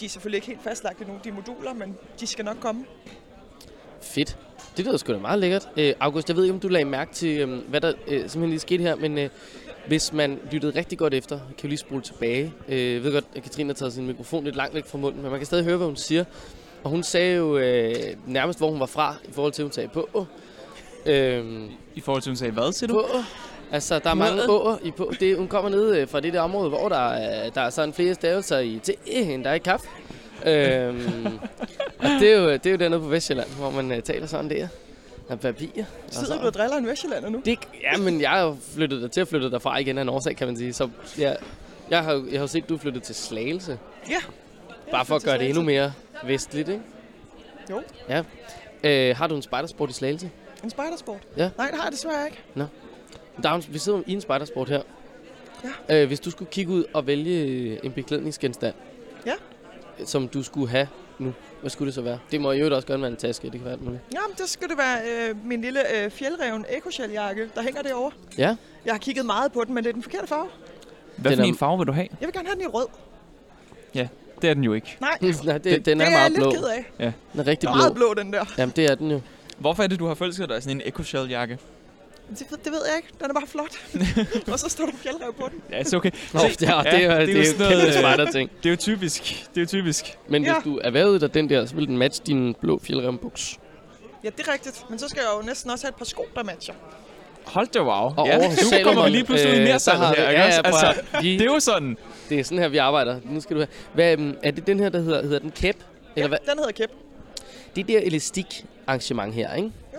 De 0.00 0.04
er 0.04 0.08
selvfølgelig 0.08 0.36
ikke 0.36 0.46
helt 0.46 0.62
fastlagt 0.62 1.00
endnu, 1.00 1.18
de 1.24 1.32
moduler, 1.32 1.72
men 1.72 1.96
de 2.20 2.26
skal 2.26 2.44
nok 2.44 2.56
komme. 2.60 2.86
Fedt. 4.06 4.36
Det 4.76 4.84
lyder 4.84 4.96
sgu 4.96 5.12
da 5.12 5.18
meget 5.18 5.38
lækkert. 5.38 5.68
Øh, 5.76 5.94
August, 6.00 6.28
jeg 6.28 6.36
ved 6.36 6.44
ikke, 6.44 6.54
om 6.54 6.60
du 6.60 6.68
lagde 6.68 6.84
mærke 6.84 7.14
til, 7.14 7.40
øh, 7.40 7.58
hvad 7.68 7.80
der 7.80 7.88
øh, 7.88 8.20
simpelthen 8.20 8.48
lige 8.48 8.60
skete 8.60 8.82
her, 8.82 8.96
men 8.96 9.18
øh, 9.18 9.28
hvis 9.86 10.12
man 10.12 10.38
lyttede 10.50 10.78
rigtig 10.78 10.98
godt 10.98 11.14
efter, 11.14 11.38
kan 11.38 11.62
vi 11.62 11.68
lige 11.68 11.78
spole 11.78 12.02
tilbage. 12.02 12.52
Øh, 12.68 12.92
jeg 12.92 13.04
ved 13.04 13.12
godt, 13.12 13.24
at 13.36 13.42
Katrine 13.42 13.68
har 13.68 13.74
taget 13.74 13.92
sin 13.92 14.06
mikrofon 14.06 14.44
lidt 14.44 14.56
langt 14.56 14.74
væk 14.74 14.86
fra 14.86 14.98
munden, 14.98 15.22
men 15.22 15.30
man 15.30 15.40
kan 15.40 15.46
stadig 15.46 15.64
høre, 15.64 15.76
hvad 15.76 15.86
hun 15.86 15.96
siger. 15.96 16.24
Og 16.84 16.90
hun 16.90 17.02
sagde 17.02 17.36
jo 17.36 17.58
øh, 17.58 17.94
nærmest, 18.26 18.58
hvor 18.58 18.70
hun 18.70 18.80
var 18.80 18.86
fra, 18.86 19.14
i 19.28 19.32
forhold 19.32 19.52
til, 19.52 19.62
at 19.62 19.64
hun 19.64 19.72
sagde 19.72 19.88
på. 19.88 20.26
Øh, 21.06 21.44
I 21.94 22.00
forhold 22.00 22.22
til, 22.22 22.30
at 22.30 22.32
hun 22.32 22.36
sagde, 22.36 22.52
hvad 22.52 22.72
siger 22.72 22.88
du? 22.88 22.94
på. 22.94 23.18
Altså, 23.72 23.98
der 23.98 24.10
er 24.10 24.14
mange 24.14 24.50
åer 24.50 24.76
i 24.82 24.90
på. 24.90 25.12
Det, 25.20 25.36
hun 25.36 25.48
kommer 25.48 25.70
ned 25.70 25.96
øh, 25.96 26.08
fra 26.08 26.20
det 26.20 26.32
der 26.32 26.40
område, 26.40 26.68
hvor 26.68 26.88
der 26.88 27.08
er, 27.08 27.50
der 27.50 27.60
er 27.60 27.70
sådan 27.70 27.94
flere 27.94 28.14
stavelser 28.14 28.58
i 28.58 28.80
te, 28.82 28.94
end 29.06 29.44
der 29.44 29.50
er 29.50 29.54
i 29.54 29.58
kaffe. 29.58 29.88
Øhm, 30.46 31.38
og 31.98 32.04
det 32.20 32.32
er, 32.32 32.36
jo, 32.40 32.52
det 32.52 32.66
er 32.66 32.70
jo 32.70 32.76
dernede 32.76 33.00
på 33.00 33.06
Vestjylland, 33.06 33.48
hvor 33.58 33.70
man 33.70 33.90
uh, 33.90 33.98
taler 34.02 34.26
sådan 34.26 34.50
der. 34.50 34.68
Der 35.28 35.32
er 35.34 35.36
papir. 35.36 35.68
og 36.08 36.14
Sidder 36.14 36.40
du 36.40 36.46
og 36.46 36.54
driller 36.54 36.76
en 36.76 36.86
Vestjyllander 36.86 37.28
nu? 37.28 37.42
det, 37.44 37.58
ja, 37.82 37.96
men 37.98 38.20
jeg 38.20 38.30
har 38.30 38.56
flyttet 38.74 39.02
der 39.02 39.08
til 39.08 39.20
at 39.20 39.28
flytte 39.28 39.50
derfra 39.50 39.78
igen 39.78 39.98
af 39.98 40.02
en 40.02 40.08
årsag, 40.08 40.36
kan 40.36 40.46
man 40.46 40.56
sige. 40.56 40.72
Så 40.72 40.88
jeg, 41.18 41.36
jeg, 41.90 42.04
har, 42.04 42.24
jeg 42.32 42.40
har 42.40 42.46
set, 42.46 42.68
du 42.68 42.74
er 42.74 42.78
flyttet 42.78 43.02
til 43.02 43.14
Slagelse. 43.14 43.78
Ja. 44.10 44.16
Bare 44.90 45.04
for 45.04 45.16
at 45.16 45.22
gøre 45.22 45.38
det 45.38 45.48
endnu 45.48 45.62
mere 45.62 45.92
vestligt, 46.24 46.68
ikke? 46.68 46.82
Jo. 47.70 47.82
Ja. 48.08 48.22
Øh, 48.84 49.16
har 49.16 49.26
du 49.26 49.36
en 49.36 49.42
spejdersport 49.42 49.90
i 49.90 49.92
Slagelse? 49.92 50.30
En 50.64 50.70
spejdersport? 50.70 51.18
Ja. 51.36 51.50
Nej, 51.58 51.66
det 51.66 51.76
har 51.76 51.84
jeg 51.84 51.92
desværre 51.92 52.26
ikke. 52.26 52.42
Der 53.42 53.48
er, 53.50 53.54
en- 53.54 53.64
vi 53.68 53.78
sidder 53.78 54.00
i 54.06 54.12
en 54.12 54.20
spejdersport 54.20 54.68
her. 54.68 54.82
Ja. 55.88 56.02
Øh, 56.02 56.06
hvis 56.06 56.20
du 56.20 56.30
skulle 56.30 56.50
kigge 56.50 56.72
ud 56.72 56.84
og 56.94 57.06
vælge 57.06 57.40
øh, 57.44 57.78
en 57.82 57.92
beklædningsgenstand, 57.92 58.74
Ja. 58.74 58.95
Som 60.04 60.28
du 60.28 60.42
skulle 60.42 60.68
have 60.70 60.88
nu, 61.18 61.32
hvad 61.60 61.70
skulle 61.70 61.86
det 61.86 61.94
så 61.94 62.02
være? 62.02 62.18
Det 62.30 62.40
må 62.40 62.52
jo 62.52 62.74
også 62.74 62.86
gerne 62.86 63.02
være 63.02 63.10
en 63.10 63.16
taske, 63.16 63.44
det 63.44 63.52
kan 63.52 63.64
være 63.64 63.72
alt 63.72 63.82
muligt. 63.84 64.02
Jamen, 64.14 64.36
det 64.38 64.48
skulle 64.48 64.68
det 64.70 64.78
være 64.78 64.98
øh, 65.30 65.46
min 65.46 65.60
lille 65.60 66.04
øh, 66.04 66.10
fjeldreven 66.10 66.64
ekosheljakke, 66.68 67.48
der 67.54 67.62
hænger 67.62 67.82
derovre. 67.82 68.10
Ja, 68.38 68.56
Jeg 68.84 68.94
har 68.94 68.98
kigget 68.98 69.26
meget 69.26 69.52
på 69.52 69.64
den, 69.64 69.74
men 69.74 69.84
det 69.84 69.88
er 69.90 69.94
den 69.94 70.02
forkerte 70.02 70.26
farve. 70.26 70.48
Hvad 71.16 71.30
Den 71.30 71.38
for 71.38 71.44
er- 71.44 71.48
en 71.48 71.56
farve 71.56 71.78
vil 71.78 71.86
du 71.86 71.92
have? 71.92 72.08
Jeg 72.20 72.26
vil 72.26 72.32
gerne 72.32 72.48
have 72.48 72.54
den 72.54 72.62
i 72.62 72.66
rød. 72.66 72.86
Det 74.42 74.50
er 74.50 74.54
den 74.54 74.64
jo 74.64 74.72
ikke. 74.72 74.96
Nej, 75.00 75.10
Nej, 75.44 75.58
det, 75.58 75.64
Det- 75.64 75.86
den 75.86 76.00
er 76.00 76.04
det 76.04 76.12
er 76.14 76.18
jeg 76.20 76.30
meget 76.30 76.32
lidt 76.32 76.42
blå. 76.42 76.50
ked 76.50 76.64
af. 76.64 77.12
Den 77.32 77.40
er 77.40 77.46
rigtig 77.46 77.60
Den 77.68 77.68
er 77.68 77.76
meget 77.76 77.94
blå. 77.94 78.12
blå, 78.14 78.22
den 78.22 78.32
der. 78.32 78.44
Jamen, 78.58 78.72
det 78.76 78.84
er 78.90 78.94
den 78.94 79.10
jo. 79.10 79.20
Hvorfor 79.58 79.82
er 79.82 79.86
det, 79.86 79.98
du 79.98 80.06
har 80.06 80.14
forelsket 80.14 80.48
dig 80.48 80.62
sådan 80.62 80.80
en 80.80 80.82
eco 80.86 81.24
jakke? 81.24 81.58
Det, 82.30 82.46
ved- 82.50 82.58
det 82.64 82.72
ved 82.72 82.80
jeg 82.88 82.96
ikke. 82.96 83.08
Den 83.20 83.30
er 83.30 83.34
bare 83.34 83.46
flot. 83.46 83.72
og 84.52 84.58
så 84.58 84.68
står 84.68 84.86
der 84.86 84.92
fjeldrev 84.96 85.34
på 85.34 85.48
den. 85.52 85.62
Ja, 85.70 85.84
så 85.84 85.96
okay. 85.96 86.10
Nå, 86.32 86.40
det 86.40 86.68
er, 86.68 86.82
det 86.82 87.04
er, 87.04 87.18
det 87.18 87.20
er, 87.20 87.26
det 87.26 87.34
er, 87.34 87.38
jo 87.38 87.42
kæmpe 87.44 87.62
noget, 87.74 87.86
øh, 87.86 87.92
spejder-ting. 87.92 88.50
Det 88.62 88.66
er 88.66 88.70
jo 88.70 88.76
typisk. 88.76 89.22
Det 89.54 89.56
er 89.56 89.60
jo 89.60 89.66
typisk. 89.66 90.18
Men 90.28 90.44
Ja. 90.44 90.52
hvis 90.52 90.64
du 90.64 90.78
erhvervede 90.84 91.20
dig 91.20 91.34
den 91.34 91.50
der, 91.50 91.66
så 91.66 91.74
vil 91.74 91.86
den 91.86 91.98
matche 91.98 92.24
din 92.26 92.54
blå 92.60 92.80
fjeldrembuks. 92.84 93.58
Ja, 94.24 94.28
det 94.36 94.48
er 94.48 94.52
rigtigt. 94.52 94.84
Men 94.90 94.98
så 94.98 95.08
skal 95.08 95.20
jeg 95.20 95.42
jo 95.42 95.46
næsten 95.46 95.70
også 95.70 95.84
have 95.86 95.90
et 95.90 95.94
par 95.94 96.04
sko, 96.04 96.26
der 96.34 96.42
matcher. 96.42 96.74
Hold 97.44 97.66
da 97.68 97.78
wow. 97.80 97.88
Og 98.16 98.26
ja, 98.26 98.38
nu 98.38 98.84
kommer 98.84 99.04
vi 99.04 99.10
lige 99.10 99.24
pludselig 99.24 99.52
ud 99.52 99.56
i 99.56 99.60
øh, 99.60 99.64
mere 99.66 99.80
vi- 99.86 99.98
her, 99.98 100.10
ikke 100.12 100.22
ja, 100.22 100.46
ja, 100.46 100.60
Altså, 100.64 100.94
de- 101.22 101.22
det 101.22 101.40
er 101.40 101.44
jo 101.44 101.60
sådan. 101.60 101.96
Det 102.28 102.40
er 102.40 102.44
sådan 102.44 102.58
her, 102.58 102.68
vi 102.68 102.76
arbejder. 102.76 103.20
Nu 103.24 103.40
skal 103.40 103.56
du 103.56 103.60
have. 103.60 103.68
Hvad, 103.94 104.12
øhm, 104.12 104.36
er 104.42 104.50
det 104.50 104.66
den 104.66 104.80
her, 104.80 104.88
der 104.88 104.98
hedder, 105.00 105.22
hedder 105.22 105.38
den 105.38 105.50
kæp? 105.50 105.76
Eller 106.16 106.28
hvad? 106.28 106.38
Den 106.50 106.58
hedder 106.58 106.72
Kæp. 106.72 106.90
Det 107.76 107.88
der 107.88 107.98
elastik 108.02 108.64
arrangement 108.86 109.34
her, 109.34 109.54
ikke? 109.54 109.70
Jo. 109.94 109.98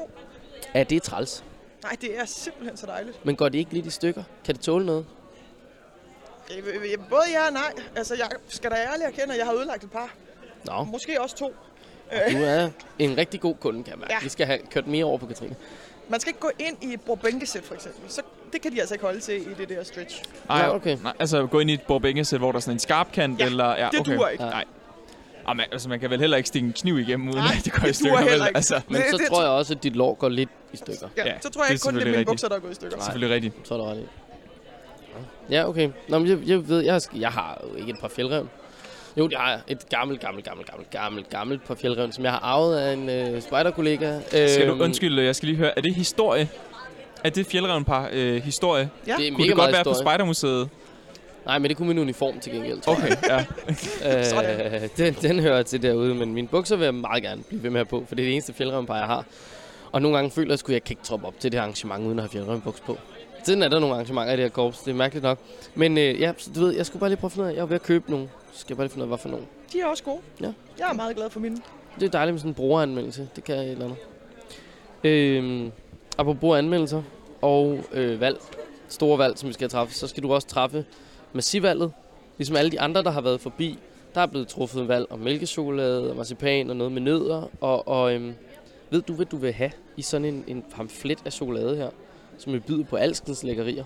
Er 0.74 0.84
det 0.84 1.04
træls? 1.04 1.44
Nej, 1.88 1.96
det 2.02 2.20
er 2.20 2.26
simpelthen 2.26 2.78
så 2.78 2.86
dejligt. 2.86 3.26
Men 3.26 3.36
går 3.36 3.50
det 3.50 3.58
ikke 3.58 3.74
lidt 3.74 3.86
i 3.86 3.90
stykker? 3.90 4.24
Kan 4.46 4.56
det 4.56 4.62
tåle 4.64 4.86
noget? 4.86 5.06
Øh, 6.58 6.64
øh, 6.68 6.76
øh, 6.76 6.98
Både 7.10 7.22
ja 7.34 7.48
og 7.48 7.54
nej. 7.54 7.74
Altså, 7.96 8.16
jeg 8.16 8.30
skal 8.48 8.72
da 8.72 8.76
ærligt 8.76 9.08
erkende, 9.08 9.34
at 9.34 9.38
jeg 9.38 9.46
har 9.46 9.54
ødelagt 9.54 9.84
et 9.84 9.92
par. 9.92 10.14
Nå, 10.66 10.84
Måske 10.84 11.22
også 11.22 11.36
to. 11.36 11.54
du 12.32 12.38
er 12.44 12.70
en 13.00 13.18
rigtig 13.18 13.42
god 13.42 13.56
kunde, 13.56 13.84
kan 13.84 13.92
jeg 13.92 14.00
mærke. 14.00 14.14
Ja. 14.14 14.20
Vi 14.24 14.30
skal 14.30 14.46
have 14.46 14.60
kørt 14.72 14.88
mere 14.88 15.06
over 15.06 15.18
på 15.18 15.26
Katrine. 15.26 15.56
Man 16.10 16.20
skal 16.20 16.30
ikke 16.30 16.40
gå 16.40 16.52
ind 16.60 16.78
i 16.84 16.94
et 16.94 17.02
bordbænkesæt, 17.02 17.64
for 17.64 17.76
eksempel. 17.76 18.12
Så 18.12 18.22
det 18.54 18.62
kan 18.62 18.72
de 18.72 18.80
altså 18.80 18.96
ikke 18.96 19.06
holde 19.06 19.20
til 19.20 19.52
i 19.52 19.54
det 19.54 19.70
der 19.70 19.84
stretch. 19.84 20.24
Ej, 20.50 20.68
Nå, 20.68 20.74
okay. 20.74 20.98
Nej, 21.04 21.14
altså 21.20 21.48
gå 21.48 21.60
ind 21.60 21.70
i 21.70 21.74
et 21.74 21.82
bordbængesæt, 21.82 22.40
hvor 22.40 22.52
der 22.52 22.58
er 22.58 22.62
sådan 22.62 22.76
en 22.76 22.80
skarp 22.80 23.12
kant, 23.12 23.40
Ja, 23.40 23.46
eller... 23.46 23.70
Ja, 23.78 23.90
det 23.92 24.00
okay. 24.00 24.16
duer 24.16 24.28
ikke. 24.28 24.44
Nej. 24.44 24.66
Ah, 25.48 25.56
men, 25.58 25.66
altså, 25.72 25.90
man 25.90 26.00
kan 26.00 26.10
vel 26.10 26.20
heller 26.20 26.38
ikke 26.38 26.48
stikke 26.48 26.66
en 26.68 26.74
kniv 26.74 27.00
igennem, 27.00 27.28
uden 27.28 27.40
Nej, 27.40 27.52
at 27.60 27.66
det 27.66 27.74
går 27.74 27.84
i 27.84 27.88
det 27.88 27.96
stykker. 27.96 28.24
vel? 28.24 28.42
Altså, 28.56 28.82
Men 28.88 29.02
Det- 29.02 29.06
så 29.12 29.18
det- 29.18 29.28
tror 29.28 29.42
jeg 29.42 29.52
også, 29.52 29.74
at 29.74 29.84
dit 29.84 29.96
lår 29.96 30.14
går 30.14 30.30
lidt 30.30 30.50
i 30.74 30.78
stykker. 30.78 31.08
Ja, 31.18 31.26
Ja, 31.28 31.34
så 31.42 31.50
tror 31.50 31.62
jeg 31.64 31.68
det 31.68 31.70
er 31.70 31.74
ikke 31.74 31.84
kun, 31.84 31.96
det 31.96 32.08
er 32.08 32.12
mine 32.12 32.26
bukser, 32.26 32.48
der 32.48 32.56
er 32.56 32.60
gået 32.60 32.72
i 32.72 32.76
stykker. 32.76 33.02
selvfølgelig 33.04 33.36
rigtigt. 33.36 33.54
Så 33.68 33.74
er 33.74 33.94
i. 33.94 34.06
Ja, 35.50 35.68
okay. 35.70 35.90
Nå, 36.08 36.20
men 36.20 36.28
jeg, 36.30 36.38
jeg 36.46 36.70
ved, 36.70 36.80
jeg, 36.84 36.94
har, 36.94 37.04
jeg 37.16 37.30
har 37.30 37.62
jo 37.72 37.76
ikke 37.80 37.90
et 37.90 37.98
par 38.02 38.08
fjeldrevn. 38.08 38.50
Jo, 39.18 39.30
jeg 39.32 39.40
har 39.40 39.60
et 39.68 39.90
gammelt, 39.90 40.22
gammelt, 40.22 40.46
gammelt, 40.46 40.68
gammelt, 40.70 40.90
gammelt, 40.92 41.30
gammelt 41.30 41.64
par 41.68 41.76
fjeldrevn, 41.76 42.12
som 42.12 42.24
jeg 42.24 42.32
har 42.32 42.40
arvet 42.40 42.78
af 42.78 42.94
en 42.94 43.10
øh, 43.10 43.42
spejderkollega. 43.42 44.20
Skal 44.28 44.62
Øhm, 44.70 44.78
du 44.78 44.84
undskylde, 44.84 45.24
jeg 45.24 45.36
skal 45.36 45.48
lige 45.48 45.58
høre, 45.58 45.78
er 45.78 45.82
det 45.82 45.96
historie? 45.96 46.50
Er 47.24 47.30
det 47.30 47.46
fjeldrevenpar 47.48 48.10
øh, 48.14 48.44
historie? 48.44 48.90
Ja. 49.08 49.16
Det 49.18 49.28
er 49.28 49.32
Kunne 49.32 49.38
mega 49.38 49.48
det 49.48 49.56
godt 49.56 49.58
meget 49.58 49.74
være 49.74 49.84
på 49.84 49.90
historie. 49.90 50.04
Spejdermuseet? 50.06 50.70
Nej, 51.48 51.60
men 51.60 51.70
det 51.70 51.78
kunne 51.78 51.88
min 51.88 51.98
uniform 51.98 52.40
til 52.40 52.52
gengæld, 52.52 52.82
tror 52.82 52.94
Okay, 52.94 53.16
ja. 53.30 53.46
Øh, 54.84 54.90
den, 54.98 55.14
den 55.14 55.40
hører 55.40 55.64
til 55.64 55.82
derude, 55.82 56.16
men 56.16 56.34
mine 56.34 56.48
bukser 56.48 56.76
vil 56.76 56.84
jeg 56.84 56.94
meget 56.94 57.24
gerne 57.24 57.44
blive 57.44 57.64
ved 57.64 57.70
med 57.70 57.80
at 57.82 57.88
have 57.88 58.00
på, 58.00 58.06
for 58.08 58.16
det 58.16 58.24
er 58.24 58.26
det 58.26 58.34
eneste 58.34 58.54
fjeldrevnpar, 58.54 58.98
jeg 58.98 59.06
har. 59.06 59.26
Og 59.92 60.02
nogle 60.02 60.18
gange 60.18 60.32
føler 60.32 60.52
jeg, 60.54 60.60
at 60.66 60.70
jeg 60.70 60.84
kan 60.84 60.92
ikke 60.94 61.04
troppe 61.04 61.28
op 61.28 61.40
til 61.40 61.52
det 61.52 61.58
arrangement, 61.58 62.06
uden 62.06 62.20
at 62.20 62.24
have 62.24 62.30
fjeldrevnbuks 62.30 62.80
på. 62.80 62.98
Sådan 63.44 63.64
er 63.64 63.70
der 63.70 63.80
nogle 63.80 63.96
arrangementer 63.96 64.34
i 64.34 64.36
det 64.36 64.44
her 64.44 64.50
korps, 64.50 64.80
det 64.80 64.92
er 64.92 64.96
mærkeligt 64.96 65.24
nok. 65.24 65.40
Men 65.76 65.98
øh, 65.98 66.22
ja, 66.22 66.34
så 66.38 66.52
du 66.56 66.60
ved, 66.60 66.76
jeg 66.76 66.86
skulle 66.86 67.00
bare 67.00 67.10
lige 67.10 67.20
prøve 67.20 67.30
at 67.30 67.32
finde 67.32 67.46
ud 67.46 67.52
af, 67.52 67.56
jeg 67.56 67.62
er 67.62 67.66
ved 67.66 67.76
at 67.76 67.84
købe 67.84 68.12
nogle. 68.12 68.30
Så 68.54 68.60
skal 68.60 68.74
jeg 68.74 68.78
bare 68.78 68.86
lige 68.86 68.94
finde 68.94 69.06
ud 69.06 69.08
af, 69.08 69.10
hvad 69.10 69.18
for 69.18 69.30
nogle. 69.30 69.46
De 69.74 69.80
er 69.82 69.86
også 69.86 70.04
gode. 70.04 70.20
Ja. 70.42 70.52
Jeg 70.80 70.90
er 70.90 70.94
meget 70.94 71.16
glad 71.16 71.30
for 71.30 71.40
mine. 71.40 71.58
Det 72.00 72.06
er 72.06 72.10
dejligt 72.10 72.34
med 72.34 72.40
sådan 72.40 72.52
en 72.52 72.56
brugeranmeldelse. 72.56 73.30
Det 73.36 73.44
kan 73.44 73.56
jeg 73.56 73.64
et 73.64 73.72
eller 73.72 73.86
andet. 73.86 73.98
Øhm, 75.04 75.72
apropos 76.18 76.58
anmeldelser 76.58 77.02
og 77.42 77.80
øh, 77.94 78.22
valg, 78.22 78.38
store 78.88 79.18
valg, 79.18 79.38
som 79.38 79.50
vi 79.50 79.54
skal 79.54 79.70
træffe, 79.70 79.94
så 79.94 80.08
skal 80.08 80.24
du 80.24 80.34
også 80.34 80.48
træffe 80.48 80.86
massivvalget. 81.34 81.92
Ligesom 82.38 82.56
alle 82.56 82.72
de 82.72 82.80
andre, 82.80 83.04
der 83.04 83.12
har 83.12 83.22
været 83.22 83.42
forbi. 83.42 83.80
Der 84.16 84.22
er 84.22 84.26
blevet 84.26 84.48
truffet 84.48 84.82
en 84.82 84.88
valg 84.88 85.06
om 85.10 85.20
mælkechokolade 85.20 86.10
og 86.10 86.16
marcipan 86.16 86.70
og 86.70 86.76
noget 86.76 86.92
med 86.94 87.02
nødder. 87.02 87.50
Og, 87.62 87.88
og 87.88 88.14
øhm, 88.14 88.34
ved 88.90 89.02
du, 89.02 89.14
hvad 89.14 89.26
du 89.26 89.38
vil 89.38 89.54
have 89.54 89.72
i 89.98 90.02
sådan 90.02 90.26
en, 90.26 90.44
en 90.48 90.64
pamflet 90.76 91.20
af 91.26 91.34
chokolade 91.34 91.76
her? 91.78 91.90
Som 92.38 92.54
vil 92.54 92.60
byde 92.60 92.84
på 92.84 92.96
alskens 92.96 93.44
lækkerier. 93.44 93.84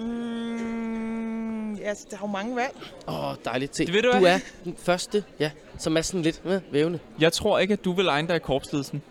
Mm, 0.00 1.74
ja, 1.74 1.88
der 2.10 2.16
er 2.16 2.20
jo 2.22 2.26
mange 2.26 2.56
valg. 2.56 2.76
Åh, 3.08 3.28
oh, 3.30 3.34
dejligt. 3.44 3.76
Se, 3.76 3.86
Det 3.86 3.94
ved 3.94 4.02
du 4.02 4.12
du 4.12 4.18
hvad? 4.18 4.34
er 4.34 4.38
den 4.64 4.74
første, 4.78 5.24
ja, 5.40 5.50
som 5.78 5.96
er 5.96 6.00
sådan 6.02 6.22
lidt 6.22 6.42
øh, 6.44 6.60
vævende. 6.72 6.98
Jeg 7.20 7.32
tror 7.32 7.58
ikke, 7.58 7.72
at 7.72 7.84
du 7.84 7.92
vil 7.92 8.06
egne 8.08 8.28
dig 8.28 8.36
i 8.36 8.38
korpsledelsen. 8.38 9.02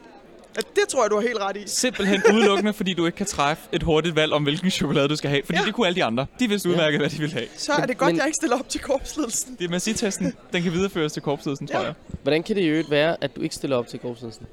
Ja, 0.56 0.62
det 0.76 0.88
tror 0.90 1.04
jeg, 1.04 1.12
du 1.12 1.16
har 1.16 1.22
helt 1.22 1.38
ret 1.40 1.58
i. 1.58 1.64
Simpelthen 1.66 2.22
udelukkende, 2.34 2.74
fordi 2.74 2.94
du 2.94 3.06
ikke 3.06 3.16
kan 3.16 3.26
træffe 3.26 3.64
et 3.72 3.84
hurtigt 3.84 4.16
valg 4.16 4.34
om, 4.34 4.44
hvilken 4.44 4.72
chokolade 4.72 5.08
du 5.08 5.16
skal 5.16 5.30
have. 5.30 5.42
Fordi 5.46 5.60
Ja. 5.60 5.66
det 5.66 5.74
kunne 5.74 5.88
alle 5.88 5.96
de 5.96 6.04
andre. 6.04 6.26
De 6.40 6.48
vidste 6.50 6.70
Ja. 6.70 6.74
udmærket, 6.74 7.00
hvad 7.00 7.10
de 7.10 7.18
ville 7.18 7.34
have. 7.34 7.48
Så 7.58 7.74
er 7.74 7.86
det 7.86 7.98
godt, 7.98 8.08
men- 8.10 8.18
jeg 8.18 8.26
ikke 8.26 8.36
stiller 8.36 8.60
op 8.60 8.70
til 8.70 8.82
korpsledelsen. 8.82 9.56
Det 9.60 9.66
er 9.66 9.70
massitesten. 9.70 10.34
Den 10.54 10.64
kan 10.64 10.72
videreføres 10.72 11.14
til 11.14 11.22
korpsledelsen, 11.22 11.68
tror 11.68 11.80
Ja. 11.80 11.86
jeg. 11.86 11.94
Hvordan 12.24 12.44
kan 12.44 12.56
det 12.56 12.62
i 12.62 12.66
øvrigt 12.68 12.90
være, 12.92 13.18
at 13.22 13.36
du 13.36 13.42
ikke 13.42 13.56
stiller 13.56 13.78
op 13.78 13.88
til 13.88 14.00
korpsledelsen? 14.00 14.46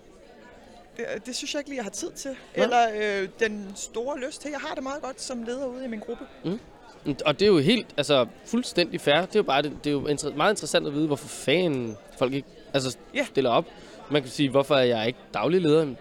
Det, 0.97 1.05
det 1.27 1.37
synes 1.37 1.55
jeg 1.55 1.61
ikke 1.61 1.71
lige, 1.71 1.77
jeg 1.77 1.85
har 1.85 1.91
tid 1.91 2.11
til. 2.11 2.31
Eller 2.55 2.87
øh, 3.03 3.29
den 3.41 3.67
store 3.75 4.21
lyst 4.27 4.43
til. 4.43 4.51
Jeg 4.51 4.61
har 4.61 4.75
det 4.75 4.83
meget 4.83 5.03
godt 5.03 5.23
som 5.23 5.43
leder 5.43 5.67
ude 5.67 5.85
i 5.85 5.89
min 5.89 5.99
gruppe. 6.01 6.25
Og 7.27 7.41
det 7.41 7.43
er 7.47 7.51
jo 7.51 7.59
helt, 7.59 7.87
altså 7.97 8.27
fuldstændig 8.47 9.01
fair. 9.01 9.15
Det 9.21 9.23
er 9.37 9.39
jo 9.39 9.43
bare, 9.43 9.63
det, 9.63 9.73
det 9.85 9.91
er 9.91 9.95
jo 9.95 10.07
inter- 10.09 10.37
meget 10.37 10.53
interessant 10.53 10.87
at 10.87 10.93
vide, 10.95 11.07
hvorfor 11.07 11.29
fanden 11.29 11.97
folk 12.19 12.33
ikke 12.33 12.49
altså, 12.75 12.97
Ja. 13.15 13.25
stiller 13.25 13.51
op. 13.51 13.65
Man 14.11 14.23
kan 14.23 14.31
sige, 14.31 14.51
hvorfor 14.51 14.75
er 14.75 14.83
jeg 14.85 15.07
ikke 15.07 15.19
daglig 15.35 15.61
leder? 15.61 15.95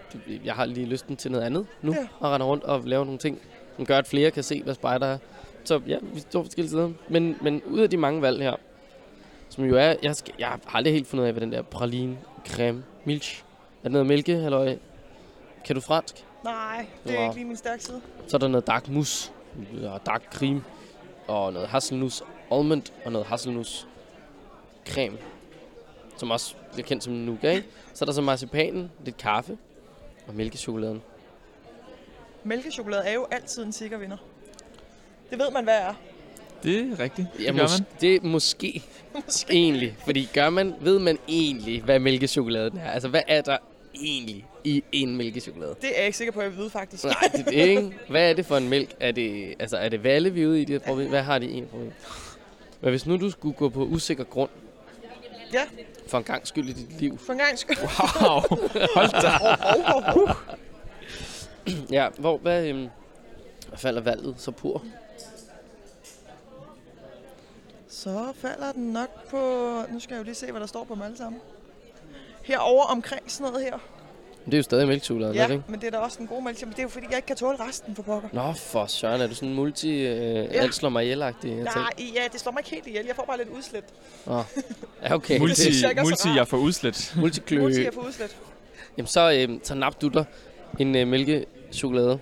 Jeg 0.44 0.54
har 0.54 0.64
lige 0.64 0.86
lysten 0.86 1.16
til 1.16 1.30
noget 1.30 1.44
andet 1.44 1.66
nu, 1.82 1.92
Ja. 1.92 2.06
og 2.20 2.30
render 2.32 2.46
rundt 2.46 2.64
og 2.64 2.82
lave 2.84 3.04
nogle 3.04 3.18
ting, 3.18 3.38
som 3.76 3.86
gør, 3.86 3.98
at 3.98 4.06
flere 4.06 4.30
kan 4.30 4.42
se, 4.42 4.62
hvad 4.62 4.74
spejder 4.74 5.06
er. 5.06 5.18
Så 5.64 5.80
ja, 5.86 5.98
vi 6.02 6.20
står 6.20 6.42
forskellige 6.42 6.70
steder. 6.70 6.90
Men, 7.08 7.36
men 7.42 7.62
ud 7.62 7.78
af 7.80 7.90
de 7.90 7.96
mange 7.96 8.22
valg 8.22 8.42
her, 8.42 8.54
som 9.48 9.64
jo 9.64 9.76
er, 9.76 9.94
jeg, 10.02 10.16
skal, 10.16 10.34
jeg 10.38 10.48
har 10.48 10.60
aldrig 10.72 10.92
helt 10.94 11.06
fundet 11.06 11.26
af, 11.26 11.32
hvad 11.32 11.40
den 11.40 11.52
der 11.52 11.62
praline, 11.62 12.18
creme, 12.48 12.84
milch, 13.04 13.42
er 13.78 13.82
det 13.82 13.92
noget 13.92 14.06
mælke, 14.06 14.32
eller 14.32 14.76
kan 15.64 15.74
du 15.74 15.80
fransk? 15.80 16.24
Nej, 16.44 16.86
det 17.04 17.18
er 17.18 17.22
ikke 17.22 17.34
lige 17.34 17.44
min 17.46 17.56
stærke 17.56 17.84
side. 17.84 18.00
Så 18.26 18.36
er 18.36 18.38
der 18.38 18.48
noget 18.48 18.66
dark 18.66 18.88
mousse, 18.88 19.30
og 19.84 20.06
dark 20.06 20.22
cream, 20.34 20.62
og 21.26 21.52
noget 21.52 21.68
hasselnus 21.68 22.22
almond, 22.52 22.82
og 23.04 23.12
noget 23.12 23.26
hasselnus 23.26 23.86
creme, 24.88 25.16
som 26.20 26.30
også 26.30 26.54
bliver 26.72 26.86
kendt 26.86 27.04
som 27.04 27.12
nougat. 27.12 27.56
ikke? 27.56 27.68
Så 27.94 28.04
er 28.04 28.06
der 28.06 28.12
så 28.12 28.20
marcipanen, 28.22 28.90
lidt 29.04 29.16
kaffe 29.16 29.58
og 30.28 30.34
mælkechokoladen. 30.34 31.02
Mælkechokolade 32.44 33.02
er 33.04 33.12
jo 33.14 33.26
altid 33.30 33.64
en 33.64 33.72
sikker 33.72 33.98
vinder. 33.98 34.16
Det 35.30 35.38
ved 35.38 35.50
man, 35.50 35.64
hvad 35.64 35.78
er. 35.78 35.94
Det 36.62 36.78
er 36.92 36.98
rigtigt. 37.00 37.28
Det 37.38 37.44
Ja, 37.44 37.52
gør 37.52 37.64
mås- 37.66 37.78
man. 37.78 37.86
det 38.00 38.14
er 38.14 38.20
måske 38.36 38.82
egentlig, 39.50 39.96
fordi 40.04 40.28
gør 40.34 40.50
man, 40.50 40.74
ved 40.80 40.98
man 40.98 41.18
egentlig, 41.28 41.82
hvad 41.82 41.98
mælkechokoladen 41.98 42.78
er? 42.78 42.90
Altså, 42.90 43.08
hvad 43.08 43.22
er 43.28 43.40
der 43.40 43.56
egentlig 43.94 44.46
i 44.64 44.82
en 44.92 45.16
mælkechokolade? 45.16 45.74
Det 45.80 45.90
er 45.90 45.96
jeg 45.98 46.06
ikke 46.06 46.18
sikker 46.18 46.32
på, 46.32 46.40
at 46.40 46.46
jeg 46.50 46.56
ved 46.56 46.70
faktisk. 46.70 47.04
Nej, 47.04 47.14
det 47.32 47.40
er 47.40 47.44
det 47.44 47.52
ikke. 47.52 47.92
Hvad 48.08 48.30
er 48.30 48.34
det 48.34 48.46
for 48.46 48.56
en 48.56 48.68
mælk? 48.68 48.94
Er 49.00 49.12
det, 49.12 49.54
altså, 49.58 49.76
er 49.76 49.88
det 49.88 50.04
valle, 50.04 50.30
vi 50.30 50.42
er 50.42 50.46
ude 50.46 50.62
i 50.62 50.64
det? 50.64 50.82
Prøv, 50.82 51.00
at- 51.00 51.08
hvad 51.08 51.22
har 51.22 51.38
de 51.38 51.46
egentlig? 51.46 51.68
At- 51.74 51.92
Men 52.80 52.90
hvis 52.90 53.06
nu 53.06 53.16
du 53.16 53.30
skulle 53.30 53.56
gå 53.56 53.68
på 53.68 53.84
usikker 53.84 54.24
grund, 54.24 54.50
Ja, 55.52 55.62
for 56.10 56.18
en 56.18 56.24
gang 56.24 56.46
skyld 56.46 56.68
i 56.68 56.72
dit 56.72 57.00
liv. 57.00 57.18
for 57.18 57.32
en 57.32 57.38
gang 57.38 57.58
skyld. 57.58 57.78
Wow. 57.78 58.40
Hold 58.94 59.10
da. 59.22 59.32
Ja, 61.90 62.08
hvor, 62.18 62.38
hvad, 62.38 62.66
øhm, 62.66 62.88
hvad 63.68 63.78
falder 63.78 64.00
valget 64.00 64.34
så 64.38 64.50
på? 64.50 64.82
Så 67.88 68.32
falder 68.34 68.72
den 68.72 68.92
nok 68.92 69.28
på... 69.28 69.36
Nu 69.90 70.00
skal 70.00 70.14
jeg 70.14 70.18
jo 70.18 70.24
lige 70.24 70.34
se, 70.34 70.50
hvad 70.50 70.60
der 70.60 70.66
står 70.66 70.84
på 70.84 70.94
dem 70.94 71.02
alle 71.02 71.16
sammen. 71.16 71.40
Herover 72.44 72.84
omkring 72.84 73.30
sådan 73.30 73.52
noget 73.52 73.66
her. 73.66 73.78
Det 74.46 74.54
er 74.54 74.58
jo 74.58 74.62
stadig 74.62 74.88
mælkechokolade, 74.88 75.32
Ja, 75.34 75.44
det 75.46 75.50
ikke? 75.50 75.64
men 75.68 75.80
det 75.80 75.86
er 75.86 75.90
da 75.90 75.96
også 75.98 76.18
en 76.20 76.26
god 76.26 76.42
mælk. 76.42 76.60
Men 76.62 76.70
det 76.70 76.78
er 76.78 76.82
jo 76.82 76.88
fordi, 76.88 77.06
jeg 77.10 77.16
ikke 77.16 77.26
kan 77.26 77.36
tåle 77.36 77.56
resten 77.68 77.96
for 77.96 78.02
pokker. 78.02 78.28
Nå, 78.32 78.52
for 78.52 78.86
søren, 78.86 79.20
er 79.20 79.26
du 79.26 79.34
sådan 79.34 79.54
multi 79.54 79.88
øh, 79.90 80.04
ja. 80.06 80.42
alt 80.44 80.74
slår 80.74 80.88
mig 80.88 81.08
jeg 81.08 81.16
Nej, 81.16 81.32
ja, 81.98 82.22
det 82.32 82.40
slår 82.40 82.52
mig 82.52 82.60
ikke 82.60 82.70
helt 82.70 82.86
ihjel. 82.86 83.06
Jeg 83.06 83.16
får 83.16 83.24
bare 83.24 83.38
lidt 83.38 83.48
udslæt. 83.48 83.84
Nå. 84.26 84.42
Ja, 85.02 85.14
okay. 85.14 85.38
Multi, 85.38 85.54
synes 85.54 85.82
jeg 85.82 85.92
er 85.96 86.02
multi 86.02 86.28
jeg 86.36 86.48
får 86.48 86.56
udslet. 86.56 87.14
Multiklø. 87.16 87.60
Multi, 87.60 87.84
jeg 87.84 87.94
får 87.94 88.02
udslæt. 88.06 88.36
Jamen, 88.96 89.06
så, 89.06 89.32
øh, 89.48 89.58
så 89.62 89.74
nap 89.74 90.00
du 90.00 90.08
dig 90.08 90.24
en 90.78 90.96
øh, 90.96 91.08
mælkechokolade. 91.08 92.18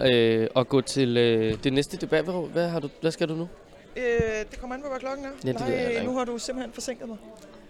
Øh, 0.00 0.48
og 0.54 0.68
gå 0.68 0.80
til 0.80 1.16
øh, 1.16 1.64
det 1.64 1.72
næste 1.72 1.96
debat. 1.96 2.24
Hvad, 2.24 2.48
hvad, 2.48 2.68
har 2.68 2.80
du, 2.80 2.88
hvad 3.00 3.10
skal 3.10 3.28
du 3.28 3.34
nu? 3.34 3.48
Øh, 3.96 4.02
det 4.50 4.60
kommer 4.60 4.76
an 4.76 4.82
på, 4.82 4.88
hvad 4.88 4.98
klokken 5.00 5.24
er. 5.26 5.30
Ja, 5.44 5.52
det 5.52 5.60
ved 5.60 5.74
jeg 5.74 5.82
Nej, 5.84 5.90
ikke. 5.90 6.04
nu 6.04 6.16
har 6.18 6.24
du 6.24 6.38
simpelthen 6.38 6.72
forsinket 6.72 7.08
mig. 7.08 7.16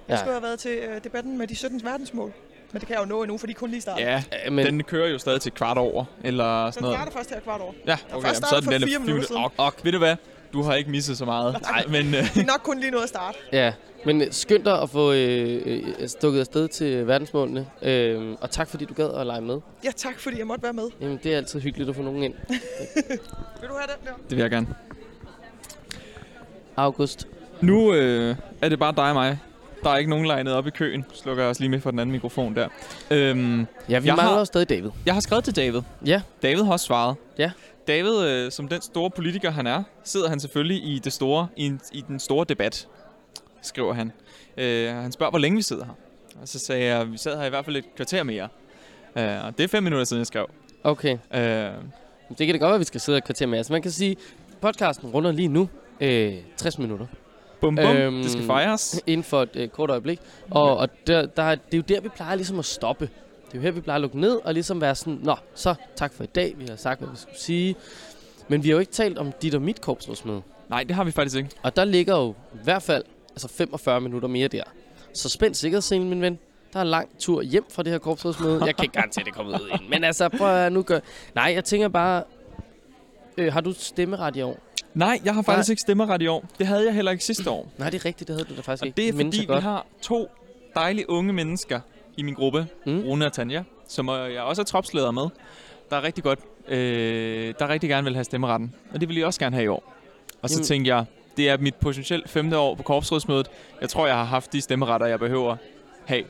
Jeg 0.08 0.14
Ja. 0.14 0.18
skulle 0.20 0.32
have 0.32 0.42
været 0.42 0.58
til 0.58 0.70
øh, 0.70 1.04
debatten 1.04 1.38
med 1.38 1.46
de 1.46 1.56
17 1.56 1.84
verdensmål. 1.84 2.32
Men 2.74 2.80
det 2.80 2.86
kan 2.88 2.94
jeg 2.96 3.02
jo 3.04 3.08
nå 3.08 3.22
endnu, 3.22 3.38
for 3.38 3.46
de 3.46 3.50
er 3.50 3.54
kun 3.54 3.70
lige 3.70 3.80
startet. 3.80 4.04
Ja, 4.04 4.22
men, 4.50 4.66
den 4.66 4.84
kører 4.84 5.08
jo 5.08 5.18
stadig 5.18 5.40
til 5.40 5.52
kvart 5.52 5.78
over, 5.78 6.04
eller 6.24 6.64
Den 6.64 6.72
sådan 6.72 6.82
noget. 6.84 6.96
starter 6.98 7.12
først 7.12 7.30
her 7.30 7.40
kvart 7.40 7.60
over. 7.60 7.72
Ja, 7.86 7.96
okay, 8.12 8.26
først 8.26 8.40
jamen, 8.40 8.48
så 8.48 8.56
er 8.56 8.60
den 8.60 8.80
for 8.80 8.86
fire 8.88 8.98
minutter 8.98 9.26
siden. 9.26 9.42
Og, 9.44 9.52
og, 9.56 9.72
ved 9.82 9.92
du 9.92 9.98
hvad? 9.98 10.16
Du 10.52 10.62
har 10.62 10.74
ikke 10.74 10.90
misset 10.90 11.18
så 11.18 11.24
meget. 11.24 11.56
Nej, 11.62 11.84
men 12.02 12.06
øh, 12.14 12.34
Det 12.34 12.36
er 12.42 12.46
nok 12.46 12.60
kun 12.62 12.78
lige 12.80 12.90
noget 12.90 13.02
at 13.02 13.08
starte. 13.08 13.38
ja, 13.52 13.72
men 14.04 14.32
skynd 14.32 14.64
dig 14.64 14.82
at 14.82 14.90
få 14.90 15.12
øh, 15.12 15.62
øh, 15.66 16.08
stukket 16.08 16.40
afsted 16.40 16.68
til 16.68 17.06
verdensmålene. 17.06 17.66
Øh, 17.82 18.36
og 18.40 18.50
tak 18.50 18.68
fordi 18.68 18.84
du 18.84 18.94
gad 18.94 19.10
at 19.14 19.26
lege 19.26 19.40
med. 19.40 19.60
Ja, 19.84 19.90
tak 19.96 20.18
fordi 20.18 20.38
jeg 20.38 20.46
måtte 20.46 20.62
være 20.62 20.72
med. 20.72 20.84
Jamen, 21.00 21.20
det 21.22 21.32
er 21.32 21.36
altid 21.36 21.60
hyggeligt 21.60 21.90
at 21.90 21.96
få 21.96 22.02
nogen 22.02 22.22
ind. 22.22 22.34
Vil 23.60 23.68
du 23.68 23.74
have 23.74 23.86
den 23.98 24.06
der? 24.06 24.12
det 24.28 24.36
vil 24.36 24.38
jeg 24.42 24.50
gerne. 24.50 24.66
August. 26.76 27.28
Nu 27.60 27.92
øh, 27.94 28.36
er 28.62 28.68
det 28.68 28.78
bare 28.78 28.92
dig 28.96 29.08
og 29.08 29.14
mig. 29.14 29.38
Der 29.84 29.90
er 29.90 29.96
ikke 29.96 30.10
nogen 30.10 30.26
legnet 30.26 30.54
op 30.54 30.66
i 30.66 30.70
køen. 30.70 31.04
Slukker 31.14 31.42
jeg 31.42 31.48
også 31.48 31.62
lige 31.62 31.70
med 31.70 31.80
for 31.80 31.90
den 31.90 31.98
anden 31.98 32.12
mikrofon 32.12 32.54
der. 32.56 32.68
Øhm, 33.10 33.58
Ja, 33.88 33.98
vi 33.98 34.06
Jeg 34.08 34.16
mangler 34.16 34.36
har- 34.36 34.44
stadig 34.44 34.68
David. 34.68 34.90
jeg 35.06 35.14
har 35.14 35.20
skrevet 35.20 35.44
til 35.44 35.56
David. 35.56 35.80
Ja. 36.06 36.22
David 36.42 36.62
har 36.62 36.72
også 36.72 36.86
svaret. 36.86 37.16
Ja. 37.38 37.50
David, 37.88 38.26
øh, 38.26 38.50
som 38.52 38.68
den 38.68 38.82
store 38.82 39.10
politiker 39.10 39.50
han 39.50 39.66
er, 39.66 39.82
sidder 40.04 40.28
han 40.28 40.40
selvfølgelig 40.40 40.76
i 40.84 40.98
det 40.98 41.12
store 41.12 41.46
i, 41.56 41.66
en, 41.66 41.80
i 41.92 42.00
den 42.08 42.20
store 42.20 42.44
debat, 42.48 42.88
skriver 43.62 43.94
han. 43.94 44.12
Øh, 44.56 44.88
han 44.94 45.12
spørger, 45.12 45.30
hvor 45.30 45.38
længe 45.38 45.56
vi 45.56 45.62
sidder 45.62 45.84
her. 45.84 45.92
Og 46.42 46.48
så 46.48 46.58
sagde 46.58 46.84
jeg, 46.84 47.12
vi 47.12 47.18
sad 47.18 47.38
her 47.38 47.44
i 47.46 47.48
hvert 47.48 47.64
fald 47.64 47.76
et 47.76 47.84
kvarter 47.96 48.22
mere. 48.22 48.48
Øh, 49.18 49.44
og 49.44 49.58
det 49.58 49.64
er 49.64 49.68
fem 49.68 49.82
minutter 49.82 50.04
siden, 50.04 50.18
jeg 50.20 50.26
skrev. 50.26 50.46
Okay. 50.84 51.12
Øh, 51.34 51.40
Det 52.38 52.46
kan 52.46 52.48
det 52.48 52.60
godt 52.60 52.68
være, 52.68 52.74
at 52.74 52.80
vi 52.80 52.84
skal 52.84 53.00
sidde 53.00 53.16
og 53.16 53.24
kvarter 53.24 53.46
med. 53.46 53.58
Altså, 53.58 53.72
man 53.72 53.82
kan 53.82 53.90
sige, 53.90 54.16
podcasten 54.60 55.10
runder 55.10 55.32
lige 55.32 55.48
nu 55.48 55.68
øh, 56.00 56.34
60 56.56 56.78
minutter. 56.78 57.06
Bum, 57.60 57.76
bum. 57.76 57.84
Øhm, 57.96 58.22
det 58.22 58.30
skal 58.30 58.44
fejres. 58.44 59.00
Inden 59.06 59.24
for 59.24 59.42
et 59.42 59.50
øh, 59.54 59.68
kort 59.68 59.90
øjeblik. 59.90 60.20
Og, 60.50 60.76
og 60.76 60.88
der, 61.06 61.26
der, 61.26 61.42
er- 61.42 61.54
det 61.54 61.74
er 61.74 61.78
jo 61.78 61.82
der, 61.88 62.00
vi 62.00 62.08
plejer 62.08 62.34
ligesom 62.34 62.58
at 62.58 62.64
stoppe. 62.64 63.04
Det 63.46 63.52
er 63.52 63.58
jo 63.58 63.60
her, 63.60 63.70
vi 63.70 63.80
plejer 63.80 63.94
at 63.94 64.00
lukke 64.00 64.20
ned 64.20 64.40
og 64.44 64.54
ligesom 64.54 64.80
være 64.80 64.94
sådan, 64.94 65.18
Nå, 65.22 65.36
så 65.54 65.74
tak 65.96 66.12
for 66.12 66.24
i 66.24 66.26
dag. 66.26 66.54
Vi 66.58 66.66
har 66.68 66.76
sagt, 66.76 67.00
hvad 67.00 67.08
vi 67.08 67.16
skulle 67.16 67.38
sige. 67.40 67.76
Men 68.48 68.62
vi 68.64 68.68
har 68.68 68.72
jo 68.74 68.78
ikke 68.80 68.92
talt 68.92 69.18
om 69.18 69.32
dit 69.42 69.54
og 69.54 69.62
mit 69.62 69.80
korpsrådsmøde. 69.80 70.42
Nej, 70.70 70.82
det 70.84 70.96
har 70.96 71.04
vi 71.04 71.10
faktisk 71.10 71.36
ikke. 71.36 71.50
Og 71.62 71.76
der 71.76 71.84
ligger 71.84 72.16
jo 72.18 72.30
i 72.54 72.58
hvert 72.64 72.82
fald 72.82 73.04
altså 73.30 73.48
45 73.48 74.00
minutter 74.00 74.28
mere 74.28 74.48
der. 74.48 74.62
Så 75.12 75.28
spænd 75.28 75.54
sikkerhedsselen, 75.54 76.08
min 76.08 76.20
ven. 76.22 76.38
Der 76.72 76.80
er 76.80 76.84
lang 76.84 77.08
tur 77.18 77.42
hjem 77.42 77.64
fra 77.70 77.82
det 77.82 77.92
her 77.92 77.98
korpsrådsmøde. 77.98 78.64
Jeg 78.64 78.76
kan 78.76 78.84
ikke 78.84 78.92
garantere, 78.94 79.22
at 79.22 79.26
det 79.26 79.34
kommer 79.34 79.58
ud 79.60 79.68
ind. 79.72 79.88
Men 79.88 80.04
altså, 80.04 80.28
prøv 80.28 80.48
at 80.56 80.72
nu 80.72 80.82
gør... 80.82 80.98
Nej, 81.34 81.52
jeg 81.54 81.64
tænker 81.64 81.88
bare... 81.88 82.22
Øh, 83.38 83.52
har 83.52 83.60
du 83.60 83.72
stemmeret 83.72 84.36
i 84.36 84.42
år? 84.42 84.58
Nej, 84.94 85.20
jeg 85.24 85.34
har 85.34 85.42
faktisk 85.42 85.68
Nej. 85.68 85.72
ikke 85.72 85.80
stemmeret 85.80 86.22
i 86.22 86.26
år. 86.26 86.44
Det 86.58 86.66
havde 86.66 86.84
jeg 86.84 86.94
heller 86.94 87.12
ikke 87.12 87.24
sidste 87.24 87.50
år. 87.50 87.72
Nej, 87.78 87.90
det 87.90 88.00
er 88.00 88.04
rigtigt. 88.04 88.28
Det 88.28 88.36
havde 88.36 88.48
du 88.48 88.56
da 88.56 88.60
faktisk 88.60 88.82
Og 88.82 88.86
ikke. 88.86 88.96
det 88.96 89.08
er 89.08 89.12
fordi, 89.12 89.46
vi 89.54 89.60
har 89.60 89.86
to 90.02 90.30
dejlige 90.74 91.10
unge 91.10 91.32
mennesker 91.32 91.80
i 92.16 92.22
min 92.22 92.34
gruppe, 92.34 92.66
Mm. 92.86 92.92
mm. 92.92 93.00
Rune 93.04 93.26
og 93.26 93.32
Tanja, 93.32 93.62
som 93.88 94.08
jeg 94.08 94.42
også 94.42 94.62
er 94.62 94.66
tropsleder 94.66 95.10
med, 95.10 95.22
der 95.90 95.96
er 95.96 96.02
rigtig 96.02 96.24
godt, 96.24 96.38
øh, 96.68 97.54
der 97.58 97.68
rigtig 97.68 97.88
gerne 97.90 98.04
vil 98.04 98.14
have 98.14 98.24
stemmeretten. 98.24 98.74
Og 98.94 99.00
det 99.00 99.08
vil 99.08 99.16
jeg 99.16 99.26
også 99.26 99.40
gerne 99.40 99.56
have 99.56 99.64
i 99.64 99.68
år. 99.68 99.94
Og 100.42 100.50
så 100.50 100.56
Jamen- 100.56 100.64
tænkte 100.66 100.88
jeg, 100.88 101.04
det 101.36 101.48
er 101.48 101.56
mit 101.58 101.74
potentielt 101.74 102.30
femte 102.30 102.58
år 102.58 102.74
på 102.74 102.82
korpsrådsmødet. 102.82 103.50
Jeg 103.80 103.88
tror, 103.88 104.06
jeg 104.06 104.16
har 104.16 104.24
haft 104.24 104.52
de 104.52 104.60
stemmeretter, 104.60 105.06
jeg 105.06 105.18
behøver 105.18 105.56
have 106.04 106.22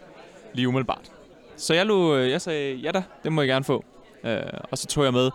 lige 0.54 0.68
umiddelbart. 0.68 1.10
Så 1.56 1.74
jeg, 1.74 1.86
lå, 1.86 2.16
øh, 2.16 2.30
jeg 2.30 2.40
sagde, 2.40 2.74
ja 2.74 2.90
da, 2.90 3.02
det 3.24 3.32
må 3.32 3.40
jeg 3.42 3.48
gerne 3.48 3.64
få. 3.64 3.84
Øh, 4.24 4.36
og 4.70 4.78
så 4.78 4.86
tog 4.86 5.04
jeg 5.04 5.12
med 5.12 5.30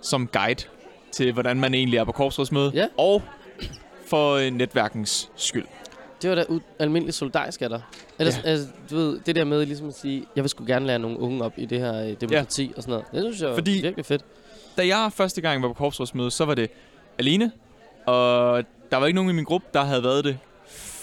som 0.00 0.26
guide 0.26 0.64
til, 1.12 1.32
hvordan 1.32 1.60
man 1.60 1.74
egentlig 1.74 1.98
er 1.98 2.04
på 2.04 2.12
korpsrådsmøde. 2.12 2.70
Ja. 2.74 2.86
Og 2.96 3.22
for 4.06 4.32
øh, 4.34 4.50
netværkens 4.50 5.30
skyld. 5.36 5.64
Det 6.22 6.30
var 6.30 6.36
da 6.36 6.42
u- 6.42 6.60
almindelig 6.78 7.14
solidarisk 7.14 7.62
af 7.62 7.68
dig. 7.68 7.82
Ellers, 8.18 8.40
ja. 8.44 8.48
altså, 8.50 8.66
du 8.90 8.96
ved, 8.96 9.20
det 9.26 9.36
der 9.36 9.44
med 9.44 9.66
ligesom 9.66 9.88
at 9.88 9.94
sige, 9.94 10.24
jeg 10.36 10.44
vil 10.44 10.48
sgu 10.48 10.64
gerne 10.66 10.86
lære 10.86 10.98
nogle 10.98 11.18
unge 11.18 11.44
op 11.44 11.52
i 11.56 11.64
det 11.64 11.78
her 11.80 12.04
øh, 12.04 12.14
demokrati 12.20 12.64
ja. 12.64 12.72
og 12.76 12.82
sådan 12.82 12.90
noget. 12.92 13.24
Det 13.26 13.34
synes 13.34 13.48
jeg 13.48 13.54
Fordi... 13.54 13.78
Er 13.78 13.82
virkelig 13.82 14.06
fedt. 14.06 14.24
da 14.76 14.86
jeg 14.86 15.10
første 15.14 15.40
gang 15.40 15.62
var 15.62 15.68
på 15.68 15.74
korpsrådsmøde, 15.74 16.30
så 16.30 16.44
var 16.44 16.54
det 16.54 16.70
alene. 17.18 17.52
Og 18.06 18.64
der 18.90 18.96
var 18.96 19.06
ikke 19.06 19.14
nogen 19.16 19.30
i 19.30 19.34
min 19.34 19.44
gruppe, 19.44 19.66
der 19.74 19.84
havde 19.84 20.02
været 20.04 20.24
det 20.24 20.38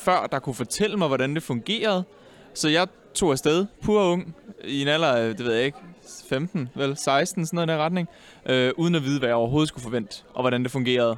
før, 0.03 0.27
der 0.31 0.39
kunne 0.39 0.55
fortælle 0.55 0.97
mig, 0.97 1.07
hvordan 1.07 1.35
det 1.35 1.43
fungerede. 1.43 2.03
Så 2.53 2.69
jeg 2.69 2.87
tog 3.13 3.31
afsted, 3.31 3.65
pur 3.83 4.01
ung, 4.03 4.35
i 4.63 4.81
en 4.81 4.87
alder 4.87 5.15
det 5.33 5.45
ved 5.45 5.53
jeg 5.53 5.63
ikke, 5.65 5.77
15, 6.29 6.69
vel, 6.75 6.97
16, 6.97 7.45
sådan 7.45 7.55
noget 7.55 7.67
i 7.67 7.71
den 7.71 7.79
retning, 7.79 8.09
øh, 8.45 8.71
uden 8.77 8.95
at 8.95 9.03
vide, 9.03 9.19
hvad 9.19 9.29
jeg 9.29 9.35
overhovedet 9.35 9.67
skulle 9.67 9.83
forvente, 9.83 10.23
og 10.33 10.43
hvordan 10.43 10.63
det 10.63 10.71
fungerede. 10.71 11.17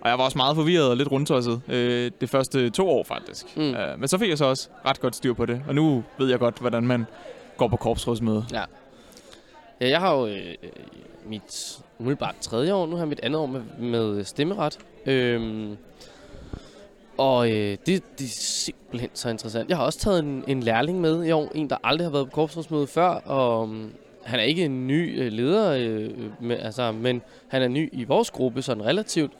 Og 0.00 0.08
jeg 0.08 0.18
var 0.18 0.24
også 0.24 0.38
meget 0.38 0.56
forvirret 0.56 0.90
og 0.90 0.96
lidt 0.96 1.10
rundtosset 1.10 1.62
øh, 1.68 2.10
det 2.20 2.30
første 2.30 2.70
to 2.70 2.88
år, 2.88 3.04
faktisk. 3.04 3.56
Mm. 3.56 3.74
Øh, 3.74 3.98
men 3.98 4.08
så 4.08 4.18
fik 4.18 4.28
jeg 4.28 4.38
så 4.38 4.44
også 4.44 4.68
ret 4.86 5.00
godt 5.00 5.16
styr 5.16 5.32
på 5.32 5.46
det, 5.46 5.62
og 5.68 5.74
nu 5.74 6.04
ved 6.18 6.30
jeg 6.30 6.38
godt, 6.38 6.58
hvordan 6.58 6.86
man 6.86 7.06
går 7.56 7.68
på 7.68 7.76
korpsrådsmøde. 7.76 8.44
Ja, 8.52 8.62
jeg 9.80 10.00
har 10.00 10.14
jo 10.14 10.26
øh, 10.26 10.54
øh, 10.62 10.70
mit 11.26 11.78
umiddelbart 11.98 12.34
tredje 12.40 12.74
år, 12.74 12.86
nu 12.86 12.92
har 12.92 12.98
jeg 12.98 13.08
mit 13.08 13.20
andet 13.22 13.40
år 13.40 13.46
med, 13.46 13.62
med 13.78 14.24
stemmeret. 14.24 14.78
Øhm, 15.06 15.76
og 17.18 17.50
øh, 17.50 17.76
det, 17.86 18.18
det 18.18 18.24
er 18.24 18.28
simpelthen 18.28 19.10
så 19.14 19.28
interessant. 19.28 19.68
Jeg 19.68 19.76
har 19.76 19.84
også 19.84 19.98
taget 19.98 20.18
en, 20.18 20.44
en 20.46 20.62
lærling 20.62 21.00
med 21.00 21.24
i 21.24 21.30
år, 21.30 21.52
en 21.54 21.70
der 21.70 21.76
aldrig 21.84 22.06
har 22.06 22.12
været 22.12 22.26
på 22.26 22.34
korpsrådsmøde 22.34 22.86
før, 22.86 23.08
og 23.08 23.62
um, 23.62 23.92
han 24.24 24.40
er 24.40 24.44
ikke 24.44 24.64
en 24.64 24.86
ny 24.86 25.20
øh, 25.22 25.32
leder, 25.32 25.70
øh, 25.78 26.10
med, 26.40 26.58
altså, 26.58 26.92
men 26.92 27.22
han 27.48 27.62
er 27.62 27.68
ny 27.68 27.88
i 27.92 28.04
vores 28.04 28.30
gruppe, 28.30 28.62
sådan 28.62 28.84
relativt. 28.84 29.32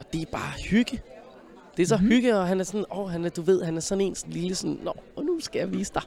Og 0.00 0.06
det 0.12 0.22
er 0.22 0.26
bare 0.32 0.52
hygge. 0.70 1.00
Det 1.76 1.82
er 1.82 1.86
så 1.86 1.96
mm-hmm. 1.96 2.10
hygge, 2.10 2.36
og 2.38 2.46
han 2.46 2.60
er 2.60 2.64
sådan, 2.64 2.84
åh, 2.96 3.10
han 3.10 3.24
er, 3.24 3.28
du 3.28 3.42
ved, 3.42 3.62
han 3.64 3.76
er 3.76 3.80
sådan 3.80 4.04
en 4.04 4.16
lille 4.26 4.54
sådan, 4.54 4.78
nå, 4.82 4.94
og 5.16 5.24
nu 5.24 5.40
skal 5.40 5.58
jeg 5.58 5.72
vise 5.72 5.92
dig. 5.94 6.02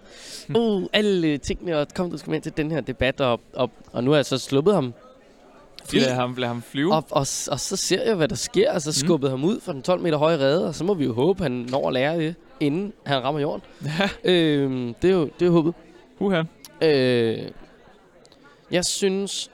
Uh, 0.58 0.84
alle 0.94 1.38
tingene, 1.38 1.78
og 1.78 1.88
kom, 1.96 2.12
du 2.12 2.18
skal 2.18 2.32
med 2.32 2.42
til 2.42 2.58
den 2.58 2.72
her 2.72 2.82
debat, 2.82 3.22
og, 3.22 3.40
og, 3.54 3.72
og 3.92 4.04
nu 4.04 4.12
har 4.12 4.18
jeg 4.18 4.26
så 4.26 4.38
sluppet 4.38 4.74
ham 4.74 4.94
fri, 5.86 6.00
Lad 6.00 6.14
ham, 6.14 6.36
lad 6.38 6.48
ham 6.48 6.62
flyve. 6.62 6.94
og, 6.94 7.04
og, 7.12 7.20
og 7.52 7.60
så 7.60 7.76
ser 7.76 8.04
jeg, 8.04 8.16
hvad 8.16 8.28
der 8.28 8.36
sker, 8.36 8.72
og 8.74 8.82
så 8.82 8.90
Mm. 8.90 9.08
skubbede 9.08 9.32
ham 9.32 9.44
ud 9.44 9.60
fra 9.60 9.74
den 9.74 9.82
12 9.82 10.02
meter 10.02 10.18
høje 10.18 10.38
rede, 10.38 10.68
og 10.68 10.76
så 10.76 10.84
må 10.84 10.94
vi 10.94 11.06
jo 11.06 11.14
håbe, 11.14 11.44
han 11.44 11.52
når 11.52 11.88
at 11.88 11.94
lære 11.94 12.18
det, 12.20 12.36
inden 12.60 12.94
han 13.06 13.24
rammer 13.24 13.42
jorden. 13.42 13.62
Ja. 14.00 14.10
øhm, 14.32 14.94
det 15.02 15.10
er 15.10 15.14
jo 15.14 15.30
det 15.40 15.46
er 15.48 15.52
håbet. 15.52 15.74
Uha. 16.20 16.44
Øh, 16.82 17.38
jeg 18.72 18.86
synes, 18.86 19.52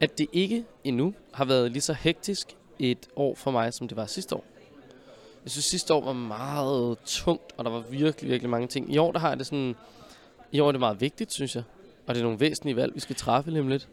at 0.00 0.18
det 0.18 0.26
ikke 0.32 0.64
endnu 0.84 1.14
har 1.32 1.44
været 1.44 1.72
lige 1.72 1.82
så 1.82 1.92
hektisk 1.92 2.56
et 2.78 3.08
år 3.16 3.34
for 3.34 3.50
mig, 3.50 3.74
som 3.74 3.88
det 3.88 3.96
var 3.96 4.06
sidste 4.06 4.34
år. 4.34 4.44
Jeg 5.44 5.50
synes, 5.50 5.64
sidste 5.64 5.94
år 5.94 6.04
var 6.04 6.12
meget 6.12 6.98
tungt, 7.04 7.52
og 7.56 7.64
der 7.64 7.70
var 7.70 7.80
virkelig, 7.80 8.30
virkelig 8.30 8.50
mange 8.50 8.68
ting. 8.68 8.94
I 8.94 8.98
år, 8.98 9.12
der 9.12 9.18
har 9.18 9.28
jeg 9.28 9.38
det 9.38 9.46
sådan... 9.46 9.76
I 10.52 10.60
år 10.60 10.68
er 10.68 10.72
det 10.72 10.80
meget 10.80 11.00
vigtigt, 11.00 11.32
synes 11.32 11.56
jeg. 11.56 11.62
Og 12.06 12.14
det 12.14 12.20
er 12.20 12.24
nogle 12.24 12.40
væsentlige 12.40 12.76
valg, 12.76 12.94
vi 12.94 13.00
skal 13.00 13.16
træffe 13.16 13.50
lige 13.50 13.60
om 13.60 13.68
lidt. 13.68 13.88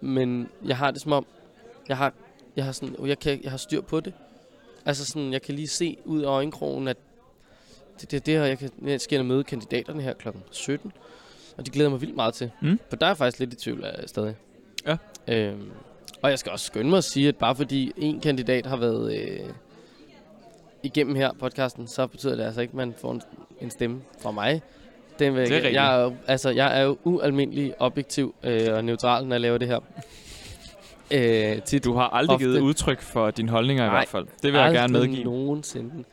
Men 0.00 0.48
jeg 0.64 0.76
har 0.76 0.90
det 0.90 1.00
som 1.00 1.12
om, 1.12 1.26
jeg 1.88 1.96
har, 1.96 2.12
jeg 2.56 2.64
har, 2.64 2.72
sådan, 2.72 2.96
oh, 2.98 3.08
jeg 3.08 3.18
kan, 3.18 3.40
jeg 3.42 3.50
har 3.50 3.58
styr 3.58 3.80
på 3.80 4.00
det. 4.00 4.12
Altså 4.84 5.04
sådan, 5.04 5.32
jeg 5.32 5.42
kan 5.42 5.54
lige 5.54 5.68
se 5.68 5.96
ud 6.04 6.22
af 6.22 6.28
øjenkrogen, 6.28 6.88
at 6.88 6.96
det, 8.00 8.10
det, 8.10 8.26
det 8.26 8.34
her, 8.34 8.44
jeg, 8.44 8.58
kan, 8.58 8.70
jeg 8.82 9.00
skal 9.00 9.24
møde 9.24 9.44
kandidaterne 9.44 10.02
her 10.02 10.12
kl. 10.12 10.28
17. 10.50 10.92
Og 11.56 11.66
de 11.66 11.70
glæder 11.70 11.90
mig 11.90 12.00
vildt 12.00 12.16
meget 12.16 12.34
til. 12.34 12.50
Mm. 12.62 12.78
For 12.88 12.96
der 12.96 13.06
er 13.06 13.10
jeg 13.10 13.16
faktisk 13.16 13.38
lidt 13.40 13.52
i 13.52 13.56
tvivl 13.56 13.84
af 13.84 14.08
stadig. 14.08 14.34
Ja. 14.86 14.96
Øhm, 15.28 15.70
og 16.22 16.30
jeg 16.30 16.38
skal 16.38 16.52
også 16.52 16.66
skynde 16.66 16.90
mig 16.90 16.96
at 16.98 17.04
sige, 17.04 17.28
at 17.28 17.36
bare 17.36 17.54
fordi 17.56 17.92
en 17.96 18.20
kandidat 18.20 18.66
har 18.66 18.76
været 18.76 19.14
øh, 19.16 19.40
igennem 20.82 21.14
her 21.16 21.30
podcasten, 21.40 21.86
så 21.86 22.06
betyder 22.06 22.36
det 22.36 22.44
altså 22.44 22.60
ikke, 22.60 22.70
at 22.70 22.76
man 22.76 22.94
får 23.00 23.12
en, 23.12 23.22
en 23.60 23.70
stemme 23.70 24.00
fra 24.22 24.30
mig. 24.30 24.62
Den 25.18 25.34
vil, 25.34 25.40
Det 25.42 25.50
er 25.50 25.56
rigtigt. 25.56 25.74
jeg, 25.74 25.96
er 26.00 26.02
jo, 26.04 26.14
altså, 26.26 26.50
jeg 26.50 26.78
er 26.80 26.82
jo 26.82 26.98
ualmindelig 27.04 27.74
objektiv 27.78 28.34
øh, 28.42 28.68
og 28.74 28.84
neutral, 28.84 29.26
når 29.26 29.34
jeg 29.34 29.40
laver 29.40 29.58
det 29.58 29.68
her. 29.68 29.78
Øh, 31.10 31.62
tit. 31.62 31.84
Du 31.84 31.94
har 31.94 32.08
aldrig 32.08 32.34
Ofte. 32.34 32.44
givet 32.46 32.60
udtryk 32.60 33.00
for 33.02 33.30
dine 33.30 33.48
holdninger 33.48 33.84
i 33.84 33.86
Nej, 33.86 33.94
hvert 33.96 34.08
fald. 34.08 34.26
Det 34.42 34.52
vil 34.52 34.60
jeg 34.60 34.72
gerne 34.72 34.92
medgive. 34.92 35.24
nogensinde. 35.24 36.04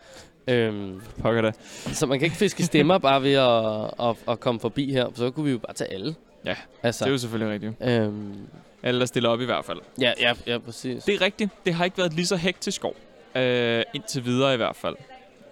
Øhm, 0.47 1.01
Pokker 1.21 1.41
det. 1.41 1.55
så 1.97 2.05
man 2.05 2.19
kan 2.19 2.25
ikke 2.25 2.37
fiske 2.37 2.63
stemmer 2.63 2.97
bare 2.97 3.23
ved 3.23 3.33
at, 3.33 4.07
at, 4.09 4.15
at 4.33 4.39
komme 4.39 4.59
forbi 4.59 4.91
her. 4.91 5.07
Så 5.15 5.31
kunne 5.31 5.45
vi 5.45 5.51
jo 5.51 5.57
bare 5.57 5.73
tage 5.73 5.93
alle. 5.93 6.15
Ja, 6.45 6.55
altså, 6.83 7.05
Det 7.05 7.09
er 7.09 7.13
jo 7.13 7.17
selvfølgelig 7.17 7.53
rigtigt. 7.53 7.73
øhm, 7.91 8.35
Alle, 8.83 8.99
der 8.99 9.05
stiller 9.05 9.29
op 9.29 9.41
i 9.41 9.45
hvert 9.45 9.65
fald. 9.65 9.79
ja, 10.01 10.11
ja, 10.19 10.33
ja, 10.47 10.57
præcis. 10.57 11.03
Det 11.03 11.15
er 11.15 11.21
rigtigt. 11.21 11.51
Det 11.65 11.73
har 11.73 11.85
ikke 11.85 11.97
været 11.97 12.13
lige 12.13 12.25
så 12.25 12.35
hektisk 12.35 12.85
år. 12.85 12.95
Øh, 13.35 13.83
indtil 13.93 14.25
videre 14.25 14.53
i 14.53 14.57
hvert 14.57 14.75
fald. 14.75 14.95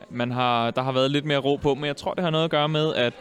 Man 0.10 0.32
har, 0.32 0.72
der 0.72 0.82
har 0.82 0.92
været 0.92 1.12
lidt 1.12 1.26
mere 1.26 1.38
ro 1.38 1.56
på, 1.56 1.76
men 1.76 1.86
jeg 1.86 1.98
tror, 1.98 2.14
det 2.14 2.24
har 2.24 2.32
noget 2.32 2.46
at 2.46 2.52
gøre 2.52 2.70
med, 2.70 2.96
at 2.96 3.14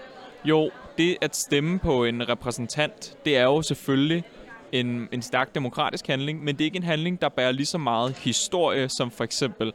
jo, 0.44 0.70
det 0.98 1.16
at 1.20 1.36
stemme 1.36 1.78
på 1.78 2.04
en 2.04 2.28
repræsentant, 2.28 3.16
det 3.24 3.36
er 3.36 3.42
jo 3.42 3.62
selvfølgelig 3.62 4.24
en, 4.72 5.08
en 5.12 5.22
stærk 5.22 5.54
demokratisk 5.54 6.06
handling, 6.06 6.44
men 6.44 6.54
det 6.54 6.60
er 6.60 6.64
ikke 6.64 6.76
en 6.76 6.82
handling, 6.82 7.20
der 7.22 7.28
bærer 7.28 7.52
lige 7.52 7.66
så 7.66 7.78
meget 7.78 8.12
historie, 8.18 8.88
som 8.88 9.10
for 9.10 9.24
eksempel 9.24 9.72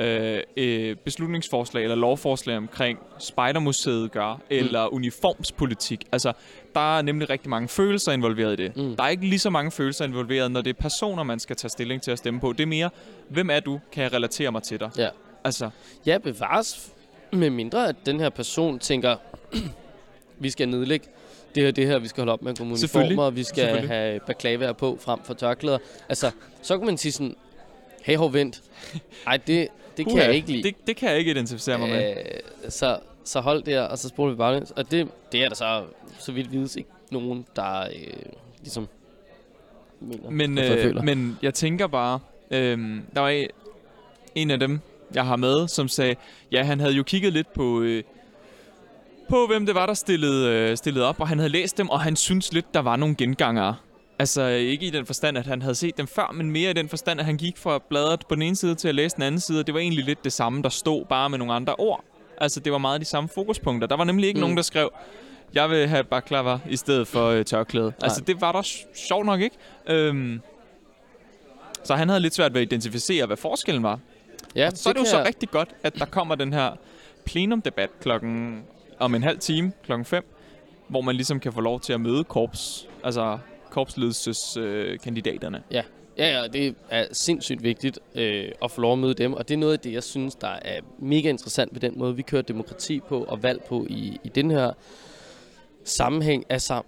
øh, 0.00 0.42
øh, 0.56 0.96
beslutningsforslag 0.96 1.82
eller 1.82 1.96
lovforslag 1.96 2.56
omkring 2.56 2.98
Spejdermuseet 3.18 4.12
gør, 4.12 4.40
eller 4.50 4.94
uniformspolitik. 4.94 6.04
Altså, 6.12 6.32
der 6.74 6.98
er 6.98 7.02
nemlig 7.02 7.30
rigtig 7.30 7.50
mange 7.50 7.68
følelser 7.68 8.12
involveret 8.12 8.60
i 8.60 8.62
det. 8.64 8.76
Mm. 8.76 8.96
Der 8.96 9.04
er 9.04 9.08
ikke 9.08 9.26
lige 9.26 9.38
så 9.38 9.50
mange 9.50 9.70
følelser 9.70 10.04
involveret, 10.04 10.50
når 10.50 10.60
det 10.60 10.70
er 10.70 10.80
personer, 10.82 11.22
man 11.22 11.38
skal 11.38 11.56
tage 11.56 11.70
stilling 11.70 12.02
til 12.02 12.10
at 12.10 12.18
stemme 12.18 12.40
på. 12.40 12.52
Det 12.52 12.60
er 12.60 12.66
mere, 12.66 12.90
hvem 13.28 13.50
er 13.50 13.60
du? 13.60 13.80
Kan 13.92 14.02
jeg 14.02 14.12
relatere 14.12 14.52
mig 14.52 14.62
til 14.62 14.80
dig? 14.80 14.90
Ja. 14.98 15.08
Altså, 15.44 15.70
Ja, 16.06 16.18
bevares. 16.18 16.92
Med 17.32 17.50
mindre, 17.50 17.88
at 17.88 17.96
den 18.06 18.20
her 18.20 18.28
person 18.30 18.78
tænker, 18.78 19.16
vi 20.38 20.50
skal 20.50 20.68
nedlægge 20.68 21.06
det 21.54 21.64
her, 21.64 21.70
det 21.70 21.86
her, 21.86 21.98
vi 21.98 22.08
skal 22.08 22.20
holde 22.20 22.32
op 22.32 22.42
med 22.42 22.50
at 22.50 22.56
Selvfølgelig. 22.78 23.10
uniformer, 23.18 23.30
vi 23.30 23.44
skal 23.44 23.86
have 23.86 24.20
baklavaer 24.26 24.72
på 24.72 24.98
frem 25.00 25.20
for 25.24 25.34
tørklæder. 25.34 25.78
Altså, 26.08 26.30
så 26.62 26.78
kan 26.78 26.86
man 26.86 26.96
sige 26.98 27.12
sådan, 27.12 27.36
hey, 28.02 28.16
hov, 28.16 28.32
vent. 28.32 28.62
Ej, 29.26 29.36
det, 29.36 29.68
det 29.96 30.06
kan 30.08 30.16
jeg 30.18 30.34
ikke 30.34 30.50
lide. 30.52 30.62
Det, 30.62 30.74
det 30.86 30.96
kan 30.96 31.08
jeg 31.10 31.18
ikke 31.18 31.30
identificere 31.30 31.78
mig 31.78 31.88
med. 31.88 32.10
Øh, 32.16 32.70
så, 32.70 32.98
så 33.24 33.40
hold 33.40 33.62
der, 33.62 33.80
og 33.82 33.98
så 33.98 34.08
spoler 34.08 34.32
vi 34.32 34.36
bare 34.36 34.62
Og 34.76 34.90
det, 34.90 35.08
det 35.32 35.44
er 35.44 35.48
der 35.48 35.54
så, 35.54 35.82
så 36.18 36.32
vidt 36.32 36.52
vides, 36.52 36.76
ikke 36.76 36.90
nogen, 37.10 37.46
der 37.56 37.80
øh, 37.80 37.88
ligesom 38.60 38.88
mener. 40.00 40.30
Men, 40.30 40.58
øh, 40.58 41.04
men 41.04 41.38
jeg 41.42 41.54
tænker 41.54 41.86
bare, 41.86 42.18
øh, 42.50 42.78
der 43.14 43.20
var 43.20 43.28
en- 43.28 43.48
en 44.34 44.50
af 44.50 44.58
dem, 44.60 44.80
jeg 45.14 45.26
har 45.26 45.36
med, 45.36 45.68
som 45.68 45.88
sagde, 45.88 46.14
ja, 46.52 46.62
han 46.62 46.80
havde 46.80 46.92
jo 46.94 47.02
kigget 47.02 47.32
lidt 47.32 47.52
på, 47.52 47.80
øh, 47.80 48.02
på 49.28 49.46
hvem 49.46 49.66
det 49.66 49.74
var, 49.74 49.86
der 49.86 49.94
stillede, 49.94 50.50
øh, 50.70 50.76
stillede 50.76 51.04
op, 51.08 51.20
og 51.20 51.28
han 51.28 51.38
havde 51.38 51.48
læst 51.52 51.78
dem, 51.78 51.88
og 51.88 52.00
han 52.00 52.16
synes 52.16 52.52
lidt, 52.52 52.74
der 52.74 52.80
var 52.80 52.96
nogle 52.96 53.14
gengangere. 53.14 53.76
Altså 54.18 54.42
ikke 54.46 54.86
i 54.86 54.90
den 54.90 55.06
forstand, 55.06 55.38
at 55.38 55.46
han 55.46 55.62
havde 55.62 55.74
set 55.74 55.98
dem 55.98 56.06
før, 56.06 56.30
men 56.34 56.50
mere 56.50 56.70
i 56.70 56.72
den 56.72 56.88
forstand, 56.88 57.20
at 57.20 57.26
han 57.26 57.36
gik 57.36 57.56
fra 57.58 57.78
bladet 57.88 58.26
på 58.28 58.34
den 58.34 58.42
ene 58.42 58.56
side 58.56 58.74
til 58.74 58.88
at 58.88 58.94
læse 58.94 59.16
den 59.16 59.22
anden 59.22 59.40
side, 59.40 59.60
og 59.60 59.66
det 59.66 59.74
var 59.74 59.80
egentlig 59.80 60.04
lidt 60.04 60.24
det 60.24 60.32
samme, 60.32 60.62
der 60.62 60.68
stod, 60.68 61.04
bare 61.04 61.30
med 61.30 61.38
nogle 61.38 61.52
andre 61.54 61.74
ord. 61.74 62.04
Altså 62.40 62.60
det 62.60 62.72
var 62.72 62.78
meget 62.78 63.00
de 63.00 63.04
samme 63.06 63.28
fokuspunkter. 63.28 63.88
Der 63.88 63.96
var 63.96 64.04
nemlig 64.04 64.28
ikke 64.28 64.38
Mm. 64.38 64.40
nogen, 64.40 64.56
der 64.56 64.62
skrev, 64.62 64.90
Jeg 65.54 65.70
vil 65.70 65.88
have 65.88 66.04
baklava 66.04 66.58
i 66.68 66.76
stedet 66.76 67.08
for 67.08 67.26
øh, 67.28 67.44
tørklæde. 67.44 67.92
Altså, 68.02 68.20
det 68.20 68.40
var 68.40 68.52
da 68.52 68.58
sj- 68.58 69.06
sjovt 69.08 69.26
nok, 69.26 69.40
ikke? 69.40 69.56
Øhm, 69.86 70.40
så 71.84 71.94
han 71.94 72.08
havde 72.08 72.20
lidt 72.20 72.34
svært 72.34 72.54
ved 72.54 72.60
at 72.60 72.66
identificere, 72.72 73.26
hvad 73.26 73.36
forskellen 73.36 73.82
var. 73.82 73.98
Ja, 74.56 74.70
Så 74.74 74.88
er 74.88 74.92
det 74.92 75.00
jo 75.00 75.04
så 75.04 75.16
jeg- 75.16 75.26
rigtig 75.26 75.50
godt, 75.50 75.68
at 75.82 75.94
der 75.98 76.04
kommer 76.04 76.34
den 76.34 76.52
her 76.52 76.70
plenumdebat 77.24 77.90
klokken 78.00 78.62
om 78.98 79.14
en 79.14 79.22
halv 79.22 79.38
time, 79.38 79.72
klokken 79.84 80.04
5, 80.04 80.24
hvor 80.88 81.00
man 81.00 81.14
ligesom 81.14 81.40
kan 81.40 81.52
få 81.52 81.60
lov 81.60 81.80
til 81.80 81.92
at 81.92 82.00
møde 82.00 82.24
korps, 82.24 82.88
altså 83.04 83.38
korpsledelseskandidaterne. 83.70 84.92
Øh, 84.92 84.98
kandidaterne. 84.98 85.62
Ja, 85.70 85.82
ja, 86.42 86.46
det 86.48 86.74
er 86.90 87.06
sindssygt 87.12 87.62
vigtigt 87.62 87.98
øh, 88.14 88.52
at 88.62 88.70
få 88.70 88.80
lov 88.80 88.92
at 88.92 88.98
møde 88.98 89.14
dem, 89.14 89.32
og 89.34 89.48
det 89.48 89.54
er 89.54 89.58
noget 89.58 89.72
af 89.72 89.80
det, 89.80 89.92
jeg 89.92 90.02
synes, 90.02 90.34
der 90.34 90.48
er 90.62 90.80
mega 90.98 91.28
interessant 91.28 91.74
ved 91.74 91.80
den 91.80 91.98
måde, 91.98 92.16
vi 92.16 92.22
kører 92.22 92.42
demokrati 92.42 93.00
på 93.00 93.24
og 93.24 93.42
valg 93.42 93.62
på 93.68 93.86
i, 93.88 94.20
i 94.24 94.28
den 94.28 94.50
her 94.50 94.72
sammenhæng. 95.84 96.44
Altså, 96.48 96.82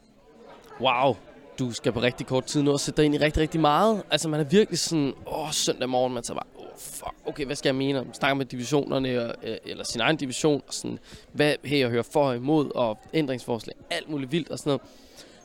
wow, 0.81 1.17
du 1.59 1.73
skal 1.73 1.93
på 1.93 2.01
rigtig 2.01 2.27
kort 2.27 2.45
tid 2.45 2.63
nå 2.63 2.75
at 2.75 2.81
sætte 2.81 2.97
dig 2.97 3.05
ind 3.05 3.15
i 3.15 3.19
rigtig, 3.19 3.43
rigtig 3.43 3.61
meget. 3.61 4.03
Altså, 4.11 4.29
man 4.29 4.41
er 4.41 4.45
virkelig 4.45 4.79
sådan, 4.79 5.15
åh, 5.27 5.51
søndag 5.53 5.89
morgen, 5.89 6.15
man 6.15 6.23
tager 6.23 6.41
bare, 6.41 6.49
åh, 6.59 6.79
fuck, 6.79 7.15
okay, 7.27 7.47
hvad 7.47 7.57
skal 7.57 7.69
jeg 7.69 7.75
mene? 7.75 8.05
Man 8.05 8.15
snakker 8.15 8.35
med 8.35 8.47
divisionerne, 8.47 9.23
og, 9.23 9.35
øh, 9.43 9.57
eller 9.65 9.85
sin 9.85 10.01
egen 10.01 10.17
division, 10.17 10.63
og 10.69 10.75
sådan, 10.75 10.99
hvad, 11.33 11.55
her 11.65 11.79
jeg 11.79 11.89
hører 11.89 12.03
for 12.03 12.29
og 12.29 12.37
imod, 12.37 12.71
og 12.75 12.99
ændringsforslag, 13.15 13.77
alt 13.91 14.11
muligt 14.11 14.33
vildt 14.33 14.51
og 14.51 14.59
sådan 14.59 14.71
noget. 14.71 14.83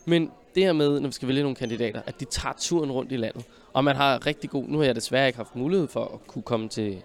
Men 0.06 0.32
det 0.56 0.64
her 0.64 0.74
med, 0.74 1.00
når 1.00 1.08
vi 1.08 1.14
skal 1.14 1.28
vælge 1.28 1.42
nogle 1.42 1.56
kandidater, 1.56 2.02
at 2.06 2.20
de 2.20 2.26
tager 2.26 2.54
turen 2.60 2.92
rundt 2.92 3.12
i 3.12 3.18
landet, 3.18 3.46
og 3.74 3.84
man 3.84 3.96
har 3.96 4.26
rigtig 4.26 4.50
god... 4.50 4.64
Nu 4.68 4.78
har 4.78 4.86
jeg 4.86 4.96
desværre 4.96 5.28
ikke 5.28 5.38
haft 5.38 5.56
mulighed 5.56 5.88
for 5.88 6.06
at 6.06 6.28
kunne 6.28 6.42
komme 6.42 6.70
til, 6.70 7.02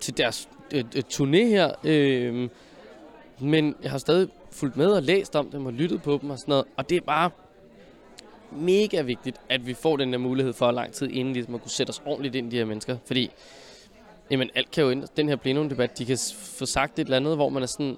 til 0.00 0.16
deres 0.16 0.48
øh, 0.74 0.84
øh, 0.96 1.02
turné 1.12 1.44
her, 1.44 1.72
øh, 1.84 2.48
men 3.40 3.74
jeg 3.82 3.90
har 3.90 3.98
stadig 3.98 4.28
fulgt 4.50 4.76
med 4.76 4.86
og 4.86 5.02
læst 5.02 5.36
om 5.36 5.50
dem 5.50 5.66
og 5.66 5.72
lyttet 5.72 6.02
på 6.02 6.18
dem 6.22 6.30
og 6.30 6.38
sådan 6.38 6.52
noget, 6.52 6.64
og 6.76 6.90
det 6.90 6.96
er 6.96 7.00
bare 7.00 7.30
mega 8.52 9.00
vigtigt, 9.00 9.36
at 9.48 9.66
vi 9.66 9.74
får 9.74 9.96
den 9.96 10.12
der 10.12 10.18
mulighed 10.18 10.52
for 10.52 10.70
lang 10.70 10.92
tid 10.92 11.10
inden 11.10 11.34
ligesom 11.34 11.54
at 11.54 11.62
kunne 11.62 11.70
sætte 11.70 11.90
os 11.90 12.02
ordentligt 12.06 12.34
ind 12.34 12.46
i 12.46 12.50
de 12.50 12.56
her 12.56 12.64
mennesker, 12.64 12.96
fordi 13.06 13.30
jamen, 14.30 14.50
alt 14.54 14.70
kan 14.70 14.84
jo 14.84 14.90
ændre. 14.90 15.08
Den 15.16 15.28
her 15.28 15.36
plenumdebat, 15.36 15.98
de 15.98 16.04
kan 16.04 16.18
få 16.32 16.66
sagt 16.66 16.98
et 16.98 17.04
eller 17.04 17.16
andet, 17.16 17.36
hvor 17.36 17.48
man 17.48 17.62
er 17.62 17.66
sådan, 17.66 17.96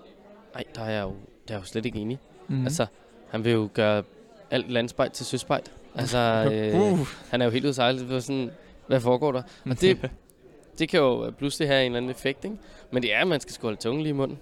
nej, 0.54 0.64
der 0.74 0.82
er 0.82 0.90
jeg 0.90 1.02
jo, 1.02 1.14
der 1.48 1.54
er 1.54 1.58
jo 1.58 1.64
slet 1.64 1.86
ikke 1.86 1.98
enig. 1.98 2.18
Mm. 2.48 2.56
Mm. 2.56 2.64
Altså, 2.64 2.86
han 3.30 3.44
vil 3.44 3.52
jo 3.52 3.68
gøre 3.74 4.02
alt 4.50 4.70
landspejt 4.72 5.12
til 5.12 5.26
søspejt. 5.26 5.72
Altså, 5.94 6.18
øh, 6.52 6.92
uh. 6.92 6.98
han 7.30 7.40
er 7.40 7.44
jo 7.44 7.50
helt 7.50 7.64
ude 7.64 7.68
at 7.68 7.74
sejle. 7.74 7.98
Det 7.98 8.10
var 8.10 8.20
sådan, 8.20 8.50
hvad 8.86 9.00
foregår 9.00 9.32
der? 9.32 9.42
Og 9.64 9.80
det, 9.80 10.10
det 10.78 10.88
kan 10.88 11.00
jo 11.00 11.26
øh, 11.26 11.32
pludselig 11.32 11.68
have 11.68 11.80
en 11.80 11.86
eller 11.86 11.96
anden 11.96 12.10
effekt, 12.10 12.44
ikke? 12.44 12.56
Men 12.90 13.02
det 13.02 13.14
er, 13.14 13.20
at 13.20 13.28
man 13.28 13.40
skal 13.40 13.52
skulle 13.52 13.70
holde 13.70 13.80
tungen 13.80 14.02
lige 14.02 14.10
i 14.10 14.16
munden. 14.16 14.38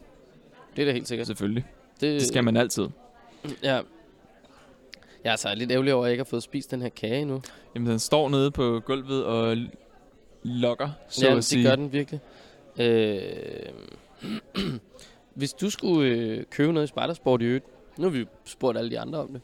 Det 0.77 0.83
er 0.83 0.87
da 0.87 0.93
helt 0.93 1.09
sikkert. 1.09 1.27
Selvfølgelig. 1.27 1.65
Det, 2.01 2.21
Det 2.21 2.27
skal 2.27 2.45
man 2.45 2.57
altid. 2.57 2.89
Ja. 3.63 3.81
Jeg 5.25 5.31
er 5.31 5.31
altså 5.31 5.55
lidt 5.55 5.73
ærgerlig 5.73 5.95
over, 5.95 6.05
at 6.05 6.09
jeg 6.09 6.13
ikke 6.13 6.21
har 6.21 6.29
fået 6.29 6.43
spist 6.43 6.71
den 6.71 6.83
her 6.83 6.89
kage 6.89 7.21
endnu. 7.21 7.43
Jamen, 7.75 7.91
den 7.91 7.99
står 7.99 8.29
nede 8.29 8.51
på 8.51 8.81
gulvet 8.85 9.25
og 9.25 9.57
lokker, 10.43 10.91
så 11.09 11.27
ja, 11.27 11.31
at 11.31 11.37
det 11.37 11.45
sige. 11.45 11.69
gør 11.69 11.77
den 11.77 11.93
virkelig. 11.93 12.21
Øh, 12.79 13.69
hvis 15.35 15.53
du 15.53 15.71
skulle 15.71 16.11
øh, 16.11 16.45
købe 16.51 16.73
noget 16.73 16.87
i 16.87 16.89
Spidersport 16.89 17.43
i 17.43 17.45
øvrigt, 17.45 17.65
nu 17.99 18.05
har 18.05 18.11
vi 18.11 18.27
spurgt 18.45 18.79
alle 18.79 18.91
de 18.91 19.01
andre 19.01 19.19
om 19.19 19.29
det. 19.29 19.41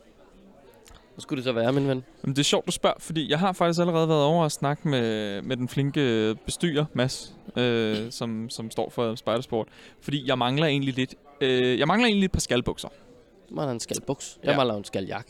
Hvad 1.14 1.22
skulle 1.22 1.36
det 1.36 1.44
så 1.44 1.52
være, 1.52 1.72
min 1.72 1.88
ven? 1.88 2.04
Jamen, 2.24 2.36
det 2.36 2.38
er 2.38 2.44
sjovt, 2.44 2.66
du 2.66 2.72
spørger, 2.72 2.96
fordi 2.98 3.30
jeg 3.30 3.38
har 3.38 3.52
faktisk 3.52 3.80
allerede 3.80 4.08
været 4.08 4.22
over 4.24 4.44
og 4.44 4.52
snakke 4.52 4.88
med, 4.88 5.42
med 5.42 5.56
den 5.56 5.68
flinke 5.68 6.34
bestyrer, 6.44 6.84
Mads, 6.94 7.34
øh, 7.56 7.96
som, 8.10 8.50
som 8.50 8.70
står 8.70 8.90
for 8.90 9.14
Spidersport. 9.14 9.68
Fordi 10.00 10.28
jeg 10.28 10.38
mangler 10.38 10.66
egentlig 10.66 10.94
lidt, 10.94 11.14
øh, 11.40 11.78
jeg 11.78 11.86
mangler 11.88 12.06
egentlig 12.08 12.24
et 12.24 12.32
par 12.32 12.40
skalbukser. 12.40 12.88
Du 13.50 13.54
mangler 13.54 13.72
en 13.72 13.80
skalbuks. 13.80 14.38
Jeg 14.44 14.50
Ja. 14.50 14.56
mangler 14.56 14.74
en 14.74 14.84
skaljak. 14.84 15.26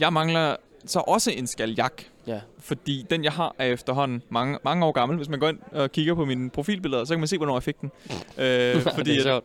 Jeg 0.00 0.12
mangler 0.12 0.56
så 0.86 0.98
også 1.06 1.30
en 1.30 1.46
skaljak, 1.46 2.02
Ja. 2.26 2.40
fordi 2.58 3.06
den, 3.10 3.24
jeg 3.24 3.32
har, 3.32 3.54
er 3.58 3.66
efterhånden 3.66 4.22
mange, 4.28 4.58
mange 4.64 4.86
år 4.86 4.92
gammel. 4.92 5.16
Hvis 5.16 5.28
man 5.28 5.38
går 5.40 5.48
ind 5.48 5.58
og 5.72 5.92
kigger 5.92 6.14
på 6.14 6.24
mine 6.24 6.50
profilbilleder, 6.50 7.04
så 7.04 7.12
kan 7.14 7.18
man 7.20 7.28
se, 7.28 7.36
hvornår 7.36 7.54
jeg 7.56 7.62
fik 7.62 7.80
den. 7.80 7.90
øh, 8.44 8.80
fordi 8.82 9.10
det 9.10 9.18
er 9.18 9.22
sjovt. 9.22 9.44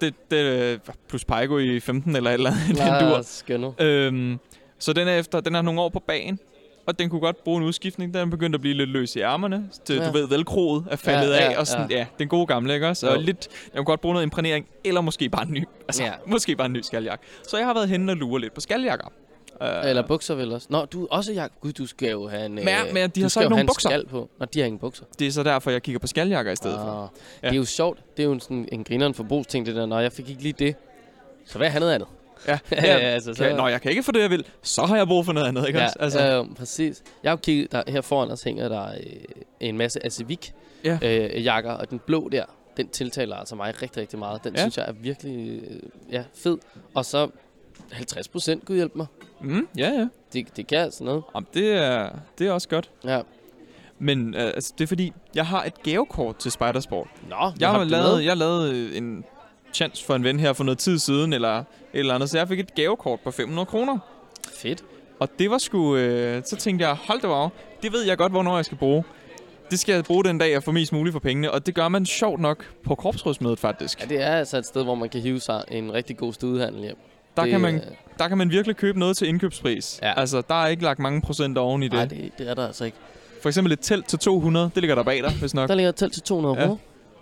det, 0.00 0.14
det, 0.30 0.80
plus 1.08 1.24
Paigo 1.24 1.58
i 1.58 1.80
15 1.80 2.16
eller 2.16 2.30
et 2.30 2.34
eller 2.34 2.50
andet. 2.50 2.66
den 2.78 3.08
dur. 3.08 3.14
Nej, 3.16 3.22
skønnet. 3.22 3.80
Øhm, 3.80 4.38
så 4.84 4.92
den 4.92 5.08
er 5.08 5.18
efter, 5.18 5.40
den 5.40 5.54
har 5.54 5.62
nogle 5.62 5.80
år 5.80 5.88
på 5.88 6.00
bagen, 6.06 6.38
og 6.86 6.98
den 6.98 7.10
kunne 7.10 7.20
godt 7.20 7.44
bruge 7.44 7.58
en 7.60 7.64
udskiftning. 7.66 8.14
Den 8.14 8.20
er 8.20 8.26
begyndt 8.30 8.54
at 8.54 8.60
blive 8.60 8.74
lidt 8.74 8.90
løs 8.90 9.16
i 9.16 9.20
ærmerne. 9.20 9.70
Til, 9.84 9.96
Ja. 9.96 10.06
Du 10.06 10.12
ved, 10.12 10.28
velcroet 10.28 10.84
er 10.90 10.96
faldet 10.96 11.30
Ja, 11.30 11.44
ja, 11.44 11.52
af, 11.52 11.58
og 11.58 11.66
sådan, 11.66 11.90
ja. 11.90 11.96
ja. 11.96 12.06
den 12.18 12.28
gode 12.28 12.46
gamle, 12.46 12.74
ikke 12.74 12.88
også? 12.88 13.08
Og 13.08 13.16
Jo. 13.16 13.20
lidt, 13.20 13.48
den 13.64 13.70
kunne 13.76 13.84
godt 13.84 14.00
bruge 14.00 14.12
noget 14.12 14.22
imprægnering, 14.26 14.66
eller 14.84 15.00
måske 15.00 15.28
bare 15.28 15.42
en 15.46 15.52
ny. 15.52 15.64
Altså, 15.88 16.02
Ja. 16.02 16.12
måske 16.26 16.56
bare 16.56 16.66
en 16.66 16.72
ny 16.72 16.80
skaljak. 16.82 17.20
Så 17.48 17.56
jeg 17.56 17.66
har 17.66 17.74
været 17.74 17.88
henne 17.88 18.12
og 18.12 18.16
lure 18.16 18.40
lidt 18.40 18.54
på 18.54 18.60
skaljakker. 18.60 19.06
Uh, 19.60 19.66
Eller 19.88 20.02
bukser 20.06 20.34
vel 20.34 20.52
også. 20.52 20.66
Nå, 20.70 20.84
du 20.84 21.08
også 21.10 21.32
jak. 21.32 21.52
Gud, 21.60 21.72
du 21.72 21.86
skal 21.86 22.10
jo 22.10 22.28
have 22.28 22.46
en... 22.46 22.54
Men- 22.54 22.68
øh, 22.68 22.94
men 22.94 23.10
de 23.10 23.22
har 23.22 23.28
så 23.28 23.40
ikke 23.40 23.50
nogen 23.50 23.66
bukser. 23.66 23.88
Skal 23.88 24.06
på. 24.06 24.28
Nå, 24.40 24.46
de 24.54 24.58
har 24.60 24.66
ingen 24.66 24.78
bukser. 24.78 25.04
Det 25.18 25.26
er 25.26 25.30
så 25.32 25.42
derfor, 25.42 25.70
jeg 25.70 25.82
kigger 25.82 25.98
på 25.98 26.06
skaljakker 26.06 26.52
i 26.52 26.56
stedet 26.56 26.76
for. 26.76 27.02
Ah, 27.02 27.08
Ja. 27.42 27.48
Det 27.48 27.54
er 27.54 27.58
jo 27.58 27.64
sjovt. 27.64 27.98
Det 28.16 28.22
er 28.22 28.26
jo 28.26 28.32
en, 28.32 28.40
sådan 28.40 28.68
en 28.72 28.84
grineren 28.84 29.14
forbrugsting, 29.14 29.66
det 29.66 29.74
der. 29.76 29.86
Nå, 29.86 29.98
jeg 29.98 30.12
fik 30.12 30.28
ikke 30.30 30.42
lige 30.42 30.54
det. 30.58 30.74
Så 31.46 31.58
hvad 31.58 31.70
er 31.74 31.78
noget 31.78 31.92
andet? 31.94 32.08
Ja, 32.48 32.58
Ja, 32.72 32.82
ja, 32.84 32.98
altså, 32.98 33.34
så- 33.34 33.44
kan, 33.44 33.56
Nå, 33.56 33.66
jeg 33.68 33.80
kan 33.82 33.90
ikke 33.90 34.02
få 34.02 34.12
det, 34.12 34.20
jeg 34.20 34.30
vil. 34.30 34.46
Så 34.62 34.82
har 34.82 34.96
jeg 34.96 35.06
brug 35.06 35.24
for 35.24 35.32
noget 35.32 35.46
andet, 35.48 35.66
ikke 35.66 35.78
Ja, 35.78 35.84
også? 35.84 35.96
Altså, 36.00 36.18
altså. 36.18 36.48
øh, 36.50 36.56
præcis. 36.56 37.02
Jeg 37.22 37.30
har 37.30 37.36
kigget, 37.36 37.72
der, 37.72 37.82
her 37.88 38.00
foran 38.00 38.30
os 38.30 38.42
hænger 38.42 38.68
der 38.68 38.84
øh, 38.92 38.96
en 39.60 39.78
masse 39.78 40.06
Acevik 40.06 40.52
Ja. 40.84 40.98
øh, 41.02 41.44
jakker, 41.44 41.72
og 41.72 41.90
den 41.90 41.98
blå 42.06 42.28
der, 42.32 42.44
den 42.76 42.88
tiltaler 42.88 43.36
altså 43.36 43.56
mig 43.56 43.82
rigtig, 43.82 44.00
rigtig 44.02 44.18
meget. 44.18 44.44
Den 44.44 44.54
Ja. 44.54 44.60
ja. 44.60 44.64
synes 44.64 44.76
jeg 44.78 44.84
er 44.88 44.92
virkelig 44.92 45.62
øh, 45.70 45.80
ja, 46.12 46.22
fed. 46.34 46.58
Og 46.94 47.04
så 47.04 47.28
50 47.92 48.28
procent, 48.28 48.64
gud 48.64 48.76
hjælp 48.76 48.94
mig. 48.96 49.06
mm, 49.40 49.68
ja, 49.78 49.88
ja. 49.90 50.06
Det, 50.32 50.56
det 50.56 50.66
kan 50.66 50.78
altså 50.78 51.04
noget. 51.04 51.22
Jamen, 51.34 51.46
det, 51.54 51.72
er, 51.72 52.10
det 52.38 52.46
er 52.46 52.52
også 52.52 52.68
godt. 52.68 52.90
Ja. 53.04 53.20
Men 53.98 54.34
øh, 54.34 54.42
altså, 54.44 54.72
det 54.78 54.84
er 54.84 54.88
fordi, 54.88 55.12
jeg 55.34 55.46
har 55.46 55.64
et 55.64 55.82
gavekort 55.82 56.36
til 56.36 56.50
Spidersport. 56.52 57.08
Nå, 57.28 57.36
Jeg 57.60 57.68
har 57.70 57.78
har 57.78 57.84
lavet, 57.84 58.24
jeg 58.24 58.36
lavede 58.36 58.74
øh, 58.78 58.96
en 58.96 59.24
chance 59.74 60.04
for 60.04 60.14
en 60.14 60.24
ven 60.24 60.40
her 60.40 60.52
for 60.52 60.64
noget 60.64 60.78
tid 60.78 60.98
siden, 60.98 61.32
eller 61.32 61.64
eller 61.92 62.14
andet, 62.14 62.30
så 62.30 62.38
jeg 62.38 62.48
fik 62.48 62.60
et 62.60 62.74
gavekort 62.74 63.20
på 63.20 63.30
500 63.30 63.66
kroner. 63.66 63.98
Fedt. 64.54 64.84
Og 65.20 65.28
det 65.38 65.50
var 65.50 65.58
sgu, 65.58 65.96
øh, 65.96 66.42
så 66.46 66.56
tænkte 66.56 66.86
jeg, 66.86 66.94
hold 66.94 67.20
da 67.20 67.28
wow, 67.28 67.48
det 67.82 67.92
ved 67.92 68.02
jeg 68.02 68.16
godt, 68.18 68.32
hvornår 68.32 68.56
jeg 68.56 68.64
skal 68.64 68.78
bruge. 68.78 69.04
Det 69.70 69.78
skal 69.78 69.94
jeg 69.94 70.04
bruge 70.04 70.24
den 70.24 70.38
dag, 70.38 70.52
jeg 70.52 70.62
får 70.62 70.72
mest 70.72 70.92
muligt 70.92 71.12
for 71.12 71.20
pengene, 71.20 71.50
og 71.50 71.66
det 71.66 71.74
gør 71.74 71.88
man 71.88 72.06
sjovt 72.06 72.40
nok 72.40 72.64
på 72.84 72.94
korpsrådsmødet 72.94 73.58
faktisk. 73.58 74.00
Ja, 74.00 74.06
det 74.06 74.22
er 74.22 74.26
altså 74.36 74.58
et 74.58 74.66
sted, 74.66 74.84
hvor 74.84 74.94
man 74.94 75.08
kan 75.08 75.20
hive 75.20 75.40
sig 75.40 75.64
en 75.70 75.92
rigtig 75.92 76.16
god 76.16 76.32
studehandel 76.32 76.80
hjem. 76.82 76.96
Der 77.36 77.42
det, 77.42 77.50
kan, 77.50 77.60
man, 77.60 77.74
øh, 77.74 77.80
der 78.18 78.28
kan 78.28 78.38
man 78.38 78.50
virkelig 78.50 78.76
købe 78.76 78.98
noget 78.98 79.16
til 79.16 79.28
indkøbspris. 79.28 79.98
Ja. 80.02 80.20
Altså, 80.20 80.42
der 80.48 80.54
er 80.62 80.66
ikke 80.66 80.82
lagt 80.82 80.98
mange 80.98 81.20
procent 81.20 81.58
oven 81.58 81.82
i 81.82 81.86
det. 81.88 81.92
Nej, 81.92 82.04
det, 82.04 82.30
det 82.38 82.50
er 82.50 82.54
der 82.54 82.66
altså 82.66 82.84
ikke. 82.84 82.96
For 83.42 83.48
eksempel 83.48 83.72
et 83.72 83.78
telt 83.82 84.06
til 84.08 84.18
200, 84.18 84.70
det 84.74 84.82
ligger 84.82 84.94
der 84.94 85.02
bag 85.02 85.22
dig, 85.22 85.32
hvis 85.40 85.54
nok. 85.54 85.68
Der 85.68 85.74
ligger 85.74 85.88
et 85.88 85.96
telt 85.96 86.12
til 86.12 86.22
200 86.22 86.54
Ja. 86.58 86.60
kroner. 86.66 86.76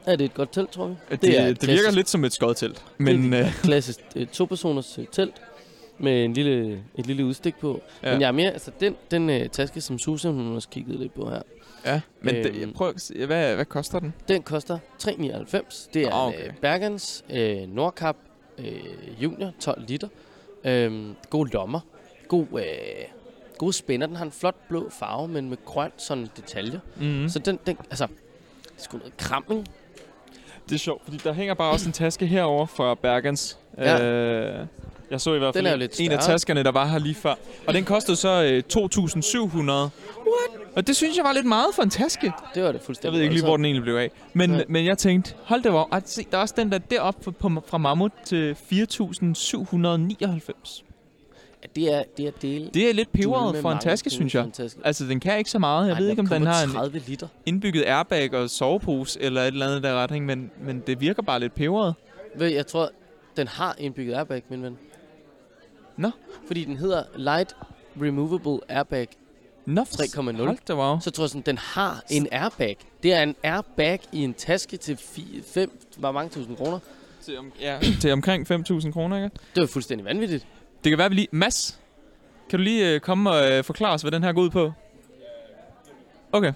Er 0.07 0.17
det 0.17 0.25
et 0.25 0.35
godt 0.35 0.53
telt, 0.53 0.71
tror 0.71 0.87
vi? 0.87 0.95
Det, 1.11 1.23
det, 1.23 1.41
er 1.41 1.45
det, 1.47 1.63
et 1.63 1.69
virker 1.69 1.91
lidt 1.91 2.09
som 2.09 2.25
et 2.25 2.33
skodtelt. 2.33 2.85
Men 2.99 3.33
det 3.33 3.39
er 3.41 3.45
øh, 3.45 3.49
et 3.51 3.55
klassisk 3.65 4.01
øh, 4.17 4.27
to-personers 4.27 4.99
øh, 4.99 5.07
telt 5.13 5.35
med 5.99 6.25
en 6.25 6.33
lille, 6.33 6.83
et 6.99 7.07
lille 7.07 7.25
udstik 7.25 7.55
på. 7.61 7.83
Ja. 8.03 8.13
Men 8.13 8.21
jeg 8.21 8.29
er 8.29 8.33
mere, 8.33 8.51
altså 8.51 8.71
den, 8.81 8.97
den 9.11 9.31
øh, 9.31 9.49
taske, 9.49 9.81
som 9.81 9.99
Susan 9.99 10.33
hun 10.35 10.55
også 10.55 10.69
kiggede 10.69 10.99
lidt 10.99 11.15
på 11.15 11.31
her, 11.31 11.43
ja, 11.87 12.01
men 12.21 12.37
Øhm. 12.37 12.61
jeg 12.61 12.69
prøver, 12.75 12.93
at 12.93 13.01
se, 13.01 13.27
hvad, 13.27 13.55
hvad 13.55 13.65
koster 13.65 13.99
den? 13.99 14.15
den 14.29 14.43
koster 14.43 14.79
3,99. 15.03 15.89
Det 15.95 16.03
er 16.03 16.13
Ah, 16.15 16.27
okay. 16.29 16.39
en 16.39 16.47
øh, 16.47 16.53
Bergens 16.61 17.25
øh, 17.31 17.69
Nordkap 17.75 18.17
øh, 18.59 19.23
Junior 19.23 19.53
12 19.61 19.85
liter. 19.89 20.09
Øhm, 20.65 21.15
gode 21.31 21.51
lommer. 21.53 21.81
God, 22.29 22.47
øh, 22.59 22.65
gode 23.59 23.73
spænder. 23.73 24.07
Den 24.07 24.17
har 24.17 24.25
en 24.25 24.33
flot 24.33 24.57
blå 24.69 24.91
farve, 24.91 25.29
men 25.29 25.49
med 25.49 25.57
grøn 25.65 25.91
sådan 25.97 26.29
detaljer. 26.37 26.81
Mm. 27.01 27.07
Mm. 27.07 27.29
Så 27.29 27.39
den, 27.39 27.59
den, 27.67 27.77
altså, 27.91 28.07
det 28.63 28.71
er 28.79 28.83
sgu 28.83 28.97
noget 28.99 29.17
kram, 29.17 29.45
ikke? 29.51 29.65
Det 30.69 30.75
er 30.75 30.79
sjovt, 30.79 31.05
fordi 31.05 31.17
der 31.25 31.33
hænger 31.33 31.55
bare 31.55 31.71
også 31.71 31.87
en 31.87 31.93
taske 31.93 32.27
herover 32.27 32.67
fra 32.67 32.95
Bergens. 32.95 33.59
Ja. 33.79 34.05
Øh, 34.05 34.67
jeg 35.11 35.21
så 35.21 35.35
i 35.35 35.39
hvert 35.39 35.55
Den 35.55 35.65
fald 35.67 35.83
er 35.83 35.89
en, 36.01 36.13
af 36.13 36.19
taskerne, 36.19 36.63
der 36.63 36.73
var 36.73 36.87
her 36.87 36.99
lige 36.99 37.15
før. 37.15 37.35
Og 37.67 37.75
den 37.75 37.85
kostede 37.85 38.17
så 38.17 38.43
øh, 38.43 38.63
2.700. 38.73 39.61
What? 39.61 39.91
Og 40.77 40.87
det 40.87 40.97
synes 40.97 41.17
jeg 41.17 41.25
var 41.25 41.33
lidt 41.33 41.47
meget 41.47 41.67
for 41.75 41.83
en 41.83 41.91
taske. 41.91 42.33
Det 42.55 42.63
var 42.63 42.69
det 42.69 42.75
Jeg 42.79 42.85
fuldstændig. 42.87 43.17
ved 43.17 43.23
ikke 43.23 43.35
lige, 43.35 43.45
hvor 43.45 43.57
den 43.57 43.65
egentlig 43.65 43.83
blev 43.83 43.97
af. 43.97 44.11
Men, 44.33 44.51
Nej. 44.51 44.65
men 44.69 44.87
jeg 44.87 44.99
tænkte, 44.99 45.35
hold 45.45 45.63
det 45.63 45.73
var. 45.73 45.89
Ej, 45.93 46.03
se, 46.05 46.27
der 46.31 46.37
er 46.37 46.41
også 46.43 46.55
den 46.59 46.73
der 46.73 46.79
deroppe 46.79 47.35
fra 47.67 47.79
Mammut 47.79 48.13
til 48.25 48.57
4.799. 48.73 50.83
Det 51.77 51.93
er, 51.95 52.03
det 52.17 52.27
er 52.27 52.31
dele. 52.43 52.71
Det 52.75 52.91
er 52.91 52.95
lidt 52.95 53.13
peberet 53.13 53.57
for 53.57 53.73
en 53.73 53.79
taske, 53.79 54.11
synes 54.11 54.35
jeg. 54.35 54.45
en 54.45 54.53
taske. 54.53 54.81
Altså, 54.85 55.05
den 55.05 55.21
kan 55.21 55.39
ikke 55.39 55.51
så 55.51 55.59
meget. 55.59 55.87
Jeg 55.89 55.95
Ej, 55.95 56.01
ved 56.01 56.11
ikke, 56.11 56.21
om 56.21 56.27
den 56.27 56.47
har 56.47 56.65
en 56.65 56.71
30 56.71 56.99
liter. 57.07 57.29
indbygget 57.47 57.85
airbag 57.87 58.35
og 58.35 58.51
sovepose 58.51 59.21
eller 59.21 59.41
et 59.43 59.47
eller 59.47 59.67
andet 59.67 59.83
der 59.83 59.95
retning, 59.95 60.27
men, 60.27 60.51
men 60.61 60.83
det 60.87 61.01
virker 61.01 61.23
bare 61.23 61.41
lidt 61.41 61.55
peberet. 61.55 61.95
Ved, 62.37 62.49
jeg 62.49 62.67
tror, 62.67 62.91
den 63.37 63.49
har 63.49 63.75
indbygget 63.79 64.15
airbag, 64.15 64.43
min 64.49 64.63
ven. 64.63 64.79
Nå. 65.97 66.11
Fordi 66.47 66.65
den 66.65 66.77
hedder 66.77 67.03
Light 67.17 67.57
Removable 68.03 68.59
Airbag 68.69 69.09
Nå, 69.67 69.81
3,0. 69.83 70.21
Hold 70.37 70.59
da 70.69 70.75
wow. 70.75 70.99
Så 71.01 71.11
tror 71.11 71.25
jeg 71.25 71.29
sådan, 71.31 71.43
den 71.47 71.59
har 71.59 72.03
en 72.11 72.29
airbag. 72.33 72.77
Det 73.03 73.13
er 73.13 73.23
en 73.23 73.37
airbag 73.45 74.01
i 74.13 74.19
en 74.25 74.35
taske 74.35 74.77
til 74.77 74.97
5, 75.47 75.87
hvor 75.97 76.13
mange 76.13 76.31
tusind 76.31 76.57
kroner. 76.57 76.79
til, 77.23 77.39
om, 77.39 77.53
ja, 77.61 77.79
til 78.01 78.13
omkring 78.13 78.51
5.000 78.51 78.93
kroner, 78.93 79.17
ikke? 79.25 79.31
Det 79.55 79.61
var 79.61 79.67
fuldstændig 79.67 80.05
vanvittigt. 80.05 80.47
Det 80.85 80.91
kan 80.91 80.99
være, 80.99 81.09
vi 81.09 81.15
lige... 81.15 81.29
Mads, 81.31 81.79
kan 82.51 82.59
du 82.59 82.63
lige 82.63 82.95
øh, 82.95 83.01
komme 83.01 83.31
og 83.31 83.51
øh, 83.51 83.65
forklare 83.65 83.93
os, 83.93 84.03
hvad 84.03 84.13
den 84.13 84.23
her 84.23 84.33
går 84.33 84.43
ud 84.43 84.51
på? 84.51 84.73
Okay. 86.33 86.53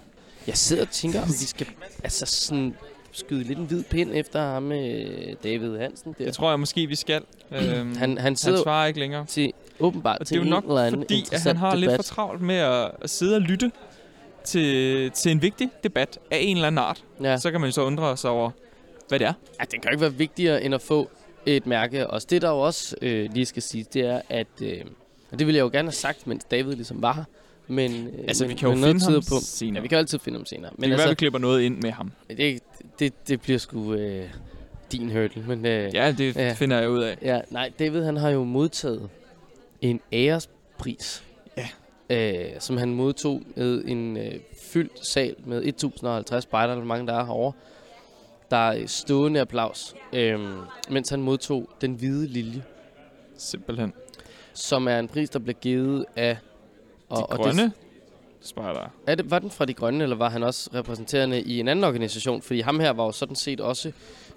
Jeg 0.46 0.56
sidder 0.56 0.82
og 0.82 0.90
tænker, 0.90 1.22
om 1.22 1.28
vi 1.28 1.46
skal 1.46 1.66
altså 2.04 2.26
sådan 2.26 2.74
skyde 3.12 3.44
lidt 3.44 3.58
en 3.58 3.64
hvid 3.64 3.82
pind 3.84 4.10
efter 4.14 4.40
ham, 4.40 4.72
øh, 4.72 5.34
David 5.44 5.78
Hansen. 5.78 6.14
Der. 6.18 6.24
Det 6.24 6.34
tror 6.34 6.50
jeg 6.50 6.60
måske, 6.60 6.86
vi 6.86 6.94
skal. 6.94 7.22
øhm, 7.52 7.96
han, 7.96 8.18
han 8.18 8.36
sidder 8.36 8.58
han 8.58 8.62
svarer 8.64 8.86
ikke 8.86 9.00
længere. 9.00 9.26
til, 9.26 9.52
åbenbart 9.80 10.14
Og 10.18 10.20
det 10.20 10.28
til 10.28 10.38
er 10.38 10.44
jo 10.44 10.50
nok 10.50 10.64
eller 10.64 10.90
fordi, 10.90 11.24
at 11.32 11.42
han 11.42 11.56
har 11.56 11.74
lidt 11.74 11.90
debat. 11.90 11.98
for 11.98 12.14
travlt 12.14 12.42
med 12.42 12.56
at, 12.56 12.90
at 13.02 13.10
sidde 13.10 13.36
og 13.36 13.40
lytte 13.40 13.72
til, 14.44 15.10
til 15.10 15.32
en 15.32 15.42
vigtig 15.42 15.70
debat 15.84 16.18
af 16.30 16.38
en 16.40 16.56
eller 16.56 16.66
anden 16.66 16.78
art. 16.78 17.04
Ja. 17.22 17.38
Så 17.38 17.50
kan 17.50 17.60
man 17.60 17.68
jo 17.68 17.72
så 17.72 17.82
undre 17.82 18.16
sig 18.16 18.30
over, 18.30 18.50
hvad 19.08 19.18
det 19.18 19.26
er. 19.26 19.32
Ja, 19.60 19.64
den 19.64 19.80
kan 19.80 19.84
jo 19.84 19.90
ikke 19.90 20.00
være 20.00 20.14
vigtigere 20.14 20.62
end 20.62 20.74
at 20.74 20.82
få 20.82 21.10
et 21.46 21.66
mærke. 21.66 22.06
Og 22.06 22.30
det, 22.30 22.42
der 22.42 22.50
jo 22.50 22.58
også 22.60 22.96
øh, 23.02 23.32
lige 23.32 23.46
skal 23.46 23.62
sige, 23.62 23.86
det 23.92 24.02
er, 24.02 24.20
at... 24.28 24.46
Øh, 24.62 24.80
og 25.30 25.38
det 25.38 25.46
ville 25.46 25.56
jeg 25.56 25.62
jo 25.64 25.68
gerne 25.72 25.86
have 25.88 25.92
sagt, 25.92 26.26
mens 26.26 26.44
David 26.44 26.72
ligesom 26.74 27.02
var 27.02 27.12
her. 27.12 27.24
Men, 27.68 28.06
øh, 28.06 28.12
Altså, 28.28 28.44
men, 28.44 28.48
vi 28.50 28.54
kan 28.54 28.68
jo 28.68 28.74
finde 28.74 29.00
ham 29.04 29.22
på, 29.28 29.36
senere. 29.42 29.74
Ja, 29.74 29.82
vi 29.82 29.88
kan 29.88 29.98
altid 29.98 30.18
finde 30.18 30.38
ham 30.38 30.46
senere. 30.46 30.70
Men 30.74 30.82
det 30.82 30.82
kan 30.82 30.90
være, 30.90 30.96
vi 30.98 31.02
altså, 31.02 31.14
klipper 31.18 31.38
noget 31.38 31.62
ind 31.62 31.76
med 31.82 31.90
ham. 31.90 32.12
det, 32.36 32.60
det, 32.98 33.28
det 33.28 33.40
bliver 33.40 33.58
sgu 33.58 33.94
øh, 33.94 34.24
din 34.92 35.10
hurdle. 35.10 35.44
Men, 35.48 35.66
øh, 35.66 35.94
Ja, 35.94 36.12
det 36.18 36.36
Ja. 36.36 36.52
finder 36.52 36.78
jeg 36.80 36.90
ud 36.90 37.02
af. 37.02 37.18
Ja, 37.22 37.40
nej, 37.50 37.72
David 37.78 38.02
han 38.04 38.16
har 38.16 38.30
jo 38.30 38.44
modtaget 38.44 39.08
en 39.80 40.00
ærespris. 40.12 41.22
Ja. 41.56 41.68
Øh, 42.10 42.60
som 42.60 42.76
han 42.76 42.94
modtog 42.94 43.42
med 43.56 43.82
en 43.86 44.16
øh, 44.16 44.32
fyldt 44.62 45.06
sal 45.06 45.34
med 45.44 45.62
1050 45.64 46.42
spejder, 46.44 46.72
eller 46.72 46.84
hvor 46.84 46.88
mange 46.94 47.06
der 47.06 47.14
er 47.14 47.24
herovre. 47.24 47.52
Der 48.50 48.56
er 48.56 48.86
stående 48.86 49.40
applaus, 49.40 49.94
øh, 50.12 50.40
mens 50.90 51.08
han 51.08 51.22
modtog 51.22 51.68
den 51.80 51.94
hvide 51.94 52.26
lilje, 52.26 52.64
Simpelthen. 53.36 53.92
som 54.52 54.88
er 54.88 54.98
en 54.98 55.08
pris, 55.08 55.30
der 55.30 55.38
bliver 55.38 55.54
givet 55.60 56.04
af... 56.16 56.38
De 57.10 57.22
grønne 57.30 57.72
spejdere. 58.40 58.88
er 59.06 59.14
det, 59.14 59.30
var 59.30 59.38
den 59.38 59.50
fra 59.50 59.64
de 59.64 59.74
grønne, 59.74 60.02
eller 60.02 60.16
var 60.16 60.30
han 60.30 60.42
også 60.42 60.70
repræsenterende 60.74 61.42
i 61.42 61.60
en 61.60 61.68
anden 61.68 61.84
organisation? 61.84 62.42
Fordi 62.42 62.60
ham 62.60 62.80
her 62.80 62.90
var 62.90 63.04
jo 63.04 63.12
sådan 63.12 63.36
set 63.36 63.60
også 63.60 63.92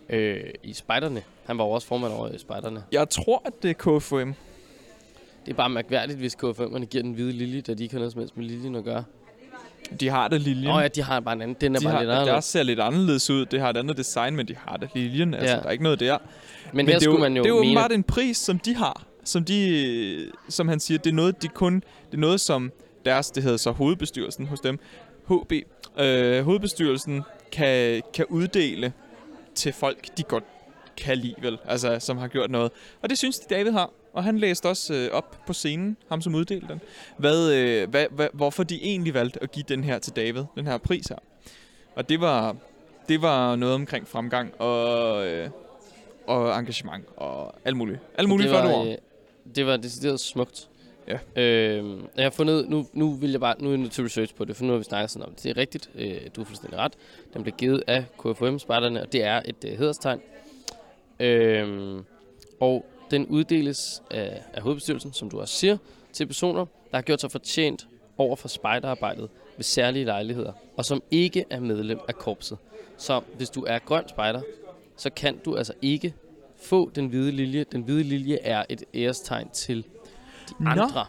øh, 0.10 0.44
i 0.64 0.74
spejderne. 0.74 1.24
Han 1.46 1.58
var 1.58 1.64
jo 1.64 1.70
også 1.72 1.88
formand 1.88 2.14
over 2.14 2.30
i 2.30 2.38
spejderne. 2.38 2.84
Jeg 2.92 3.10
tror, 3.10 3.42
at 3.46 3.54
det 3.64 3.70
er 3.70 4.00
KFM. 4.00 4.32
Det 5.46 5.52
er 5.52 5.54
bare 5.54 5.70
mærkværdigt, 5.70 6.20
hvis 6.20 6.36
KFM'erne 6.36 6.86
giver 6.86 7.04
den 7.04 7.14
hvide 7.14 7.32
lilje, 7.32 7.62
da 7.62 7.74
de 7.74 7.84
ikke 7.84 7.94
har 7.94 8.00
noget 8.00 8.12
som 8.12 8.20
helst 8.22 8.38
med 8.38 8.46
liljen 8.46 8.76
at 8.76 8.84
gøre. 8.84 9.04
De 10.00 10.10
har 10.10 10.28
det 10.28 10.42
liljen. 10.42 10.64
Nå 10.74 10.80
ja, 10.80 10.88
de 10.88 11.02
har 11.04 11.20
bare 11.20 11.34
en 11.36 11.42
anden. 11.42 11.58
Den 11.62 11.76
er 11.76 11.80
de 11.80 11.86
bare 11.86 11.94
har, 11.94 12.00
lidt 12.02 12.10
der 12.10 12.16
anderledes. 12.20 12.46
ser 12.46 12.64
lidt 12.64 12.80
anderledes 12.80 13.30
ud. 13.30 13.46
Det 13.46 13.60
har 13.62 13.70
et 13.70 13.78
andet 13.78 13.98
design, 13.98 14.36
men 14.36 14.48
de 14.48 14.56
har 14.68 14.78
det 14.78 14.90
liljen. 14.96 15.34
Altså, 15.34 15.50
Ja. 15.56 15.60
der 15.62 15.68
er 15.68 15.72
ikke 15.72 15.84
noget 15.84 16.00
der. 16.00 16.18
Men, 16.18 16.30
men 16.74 16.86
her 16.86 16.94
det 16.94 16.96
er 16.96 17.00
skulle 17.12 17.20
man 17.22 17.38
jo 17.38 17.44
det 17.44 17.50
er 17.50 17.54
jo 17.54 17.60
mene... 17.62 17.70
åbenbart 17.72 17.92
en 17.92 18.04
pris, 18.04 18.38
som 18.38 18.60
de 18.60 18.76
har. 18.76 19.04
Som 19.24 19.46
de, 19.46 20.32
som 20.50 20.68
han 20.68 20.80
siger, 20.80 20.98
det 20.98 21.10
er 21.10 21.14
noget, 21.14 21.42
de 21.42 21.48
kun, 21.48 21.76
det 21.76 22.14
er 22.14 22.18
noget, 22.18 22.42
som 22.42 22.72
deres, 23.06 23.32
det 23.32 23.44
hedder 23.44 23.58
så 23.58 23.72
hovedbestyrelsen 23.72 24.46
hos 24.48 24.60
dem, 24.60 24.80
HB, 25.28 25.54
øh, 26.00 26.44
hovedbestyrelsen 26.44 27.24
kan, 27.52 28.02
kan 28.14 28.26
uddele 28.30 28.94
til 29.56 29.74
folk, 29.74 30.18
de 30.18 30.24
godt 30.24 30.44
kan 30.98 31.18
lide, 31.18 31.36
vel? 31.42 31.58
Altså, 31.66 32.00
som 32.00 32.18
har 32.18 32.28
gjort 32.28 32.52
noget. 32.52 32.72
Og 33.02 33.10
det 33.10 33.18
synes 33.18 33.40
de, 33.40 33.56
David 33.56 33.72
har. 33.72 33.90
Og 34.14 34.24
han 34.24 34.38
læste 34.40 34.66
også 34.70 34.94
øh, 34.94 35.12
op 35.12 35.38
på 35.48 35.54
scenen, 35.54 35.98
ham 36.10 36.22
som 36.22 36.36
uddelte 36.36 36.68
den, 36.68 36.82
hvad, 37.18 37.54
øh, 37.54 37.90
hvad, 37.90 38.06
hvad, 38.12 38.28
hvorfor 38.34 38.64
de 38.64 38.84
egentlig 38.84 39.14
valgte 39.14 39.44
at 39.44 39.52
give 39.52 39.66
den 39.68 39.84
her 39.84 40.00
til 40.00 40.16
David, 40.16 40.44
den 40.56 40.68
her 40.68 40.78
pris 40.78 41.08
her. 41.08 41.18
Og 41.96 42.10
det 42.10 42.22
var, 42.22 42.56
det 43.10 43.22
var 43.22 43.56
noget 43.56 43.76
omkring 43.76 44.08
fremgang 44.08 44.62
og, 44.62 45.28
øh, 45.28 45.50
og 46.28 46.60
engagement 46.60 47.06
og 47.18 47.56
alt 47.66 47.78
muligt. 47.78 48.00
Alt 48.18 48.30
muligt 48.30 48.50
det 48.50 48.58
var, 48.58 48.74
ord. 48.74 48.88
øh, 48.88 48.96
det 49.56 49.66
var 49.66 49.78
decideret 49.78 50.20
smukt. 50.20 50.70
Ja. 51.08 51.42
Øh, 51.42 51.98
jeg 52.16 52.26
har 52.26 52.30
fundet, 52.30 52.70
nu, 52.70 52.86
nu 52.94 53.14
vil 53.14 53.32
jeg 53.32 53.40
bare, 53.40 53.56
nu 53.60 53.68
er 53.68 53.72
jeg 53.72 53.78
nødt 53.80 53.92
til 53.92 54.04
research 54.04 54.36
på 54.36 54.46
det, 54.46 54.56
for 54.56 54.64
nu 54.66 54.72
har 54.72 54.78
vi 54.78 54.84
snakket 54.84 55.12
sådan 55.12 55.28
om 55.28 55.34
det. 55.34 55.44
Det 55.44 55.50
er 55.50 55.58
rigtigt, 55.58 55.90
øh, 55.96 56.18
du 56.36 56.42
har 56.42 56.46
fuldstændig 56.46 56.80
ret. 56.80 56.94
Den 57.34 57.44
blev 57.44 57.54
givet 57.58 57.84
af 57.88 58.06
KFM-spejderne, 58.20 59.02
og 59.02 59.14
det 59.14 59.24
er 59.24 59.42
et 59.46 59.66
øh, 59.66 59.78
hederstegn. 59.78 60.22
Øh, 61.20 62.02
og 62.60 62.86
den 63.12 63.26
uddeles 63.26 64.02
af, 64.12 64.42
af 64.54 64.62
hovedbestyrelsen, 64.62 65.14
som 65.14 65.30
du 65.30 65.42
også 65.42 65.56
siger, 65.56 65.78
til 66.14 66.26
personer, 66.26 66.66
der 66.92 66.98
har 66.98 67.02
gjort 67.02 67.22
sig 67.22 67.32
fortjent 67.32 67.88
over 68.18 68.36
for 68.36 68.48
spejderarbejdet 68.48 69.30
ved 69.58 69.64
særlige 69.64 70.06
lejligheder, 70.06 70.54
og 70.78 70.86
som 70.86 71.04
ikke 71.12 71.46
er 71.50 71.60
medlem 71.60 72.00
af 72.08 72.16
korpset. 72.16 72.58
Så 72.98 73.22
hvis 73.38 73.50
du 73.50 73.64
er 73.68 73.80
grøn 73.80 74.10
spejder, 74.10 74.42
så 74.98 75.10
kan 75.10 75.38
du 75.46 75.56
altså 75.56 75.74
ikke 75.82 76.14
få 76.62 76.90
den 76.96 77.08
hvide 77.08 77.32
lilje. 77.32 77.66
Den 77.72 77.82
hvide 77.82 78.04
lilje 78.04 78.38
er 78.42 78.64
et 78.70 78.84
ærestegn 78.94 79.50
til 79.50 79.86
de 80.50 80.64
Nå. 80.64 80.70
andre. 80.70 81.06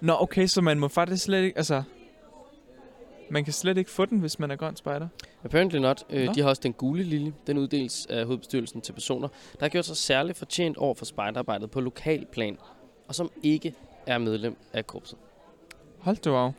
Nå, 0.00 0.16
okay, 0.20 0.46
så 0.46 0.60
man 0.60 0.78
må 0.78 0.88
faktisk 0.88 1.24
slet 1.24 1.44
ikke, 1.44 1.58
altså... 1.58 1.82
Man 3.30 3.44
kan 3.44 3.52
slet 3.52 3.78
ikke 3.78 3.90
få 3.90 4.04
den, 4.04 4.18
hvis 4.18 4.38
man 4.38 4.50
er 4.50 4.56
grøn 4.56 4.76
spejder. 4.76 5.08
Apparently 5.44 5.78
not. 5.78 6.04
Øh, 6.10 6.34
de 6.34 6.40
har 6.40 6.48
også 6.48 6.62
den 6.62 6.72
gule 6.72 7.02
lilje. 7.02 7.32
Den 7.46 7.58
uddeles 7.58 8.06
af 8.06 8.24
hovedbestyrelsen 8.24 8.80
til 8.80 8.92
personer, 8.92 9.28
der 9.28 9.60
har 9.60 9.68
gjort 9.68 9.84
sig 9.84 9.96
særligt 9.96 10.38
fortjent 10.38 10.76
over 10.76 10.94
for 10.94 11.04
spejderarbejdet 11.04 11.70
på 11.70 11.80
lokal 11.80 12.26
plan, 12.32 12.58
og 13.08 13.14
som 13.14 13.30
ikke 13.42 13.74
er 14.06 14.18
medlem 14.18 14.56
af 14.72 14.86
korpset. 14.86 15.18
Hold 15.98 16.16
da 16.16 16.30
wow. 16.30 16.52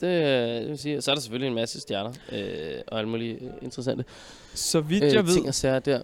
Det, 0.00 0.06
øh, 0.06 0.60
det 0.60 0.68
vil 0.68 0.78
sige, 0.78 1.02
så 1.02 1.10
er 1.10 1.14
der 1.14 1.22
selvfølgelig 1.22 1.48
en 1.48 1.54
masse 1.54 1.80
stjerner 1.80 2.12
øh, 2.32 2.82
og 2.86 2.98
alle 2.98 3.10
mulige 3.10 3.34
øh, 3.34 3.50
interessante 3.62 4.04
Så 4.54 4.80
vidt 4.80 5.04
øh, 5.04 5.12
jeg 5.12 5.26
ved, 5.26 5.34
ting 5.34 5.48
og 5.48 5.54
sager 5.54 5.78
der. 5.78 6.02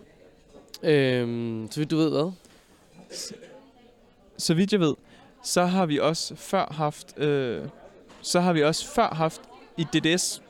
Øh, 0.82 1.68
så 1.70 1.80
vidt 1.80 1.90
du 1.90 1.96
ved 1.96 2.10
hvad? 2.10 2.32
så 4.36 4.54
vidt 4.54 4.72
jeg 4.72 4.80
ved, 4.80 4.94
så 5.42 5.64
har 5.64 5.86
vi 5.86 5.98
også 5.98 6.36
før 6.36 6.72
haft, 6.72 7.18
øh, 7.18 7.62
så 8.22 8.40
har 8.40 8.52
vi 8.52 8.62
også 8.62 8.86
før 8.86 9.08
haft 9.08 9.40
i 9.76 9.84
DDS, 9.84 10.42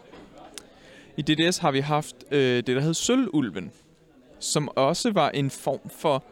i 1.16 1.22
DDS 1.22 1.58
har 1.58 1.70
vi 1.70 1.80
haft 1.80 2.16
øh, 2.30 2.56
det, 2.56 2.66
der 2.66 2.80
hed 2.80 2.94
Sølvulven, 2.94 3.72
som 4.38 4.68
også 4.76 5.10
var 5.10 5.30
en 5.30 5.50
form 5.50 5.90
for 5.90 6.24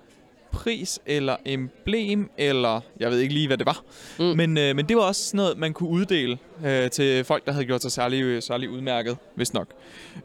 pris 0.52 1.00
eller 1.06 1.36
emblem, 1.44 2.30
eller 2.38 2.80
jeg 3.00 3.10
ved 3.10 3.18
ikke 3.18 3.34
lige, 3.34 3.46
hvad 3.46 3.58
det 3.58 3.66
var. 3.66 3.82
Mm. 4.18 4.24
Men, 4.24 4.58
øh, 4.58 4.76
men 4.76 4.88
det 4.88 4.96
var 4.96 5.02
også 5.02 5.24
sådan 5.24 5.36
noget, 5.36 5.58
man 5.58 5.72
kunne 5.72 5.88
uddele 5.88 6.38
øh, 6.64 6.90
til 6.90 7.24
folk, 7.24 7.46
der 7.46 7.52
havde 7.52 7.64
gjort 7.64 7.82
sig 7.82 7.92
særlig, 7.92 8.42
særlig 8.42 8.70
udmærket, 8.70 9.16
hvis 9.34 9.54
nok. 9.54 9.68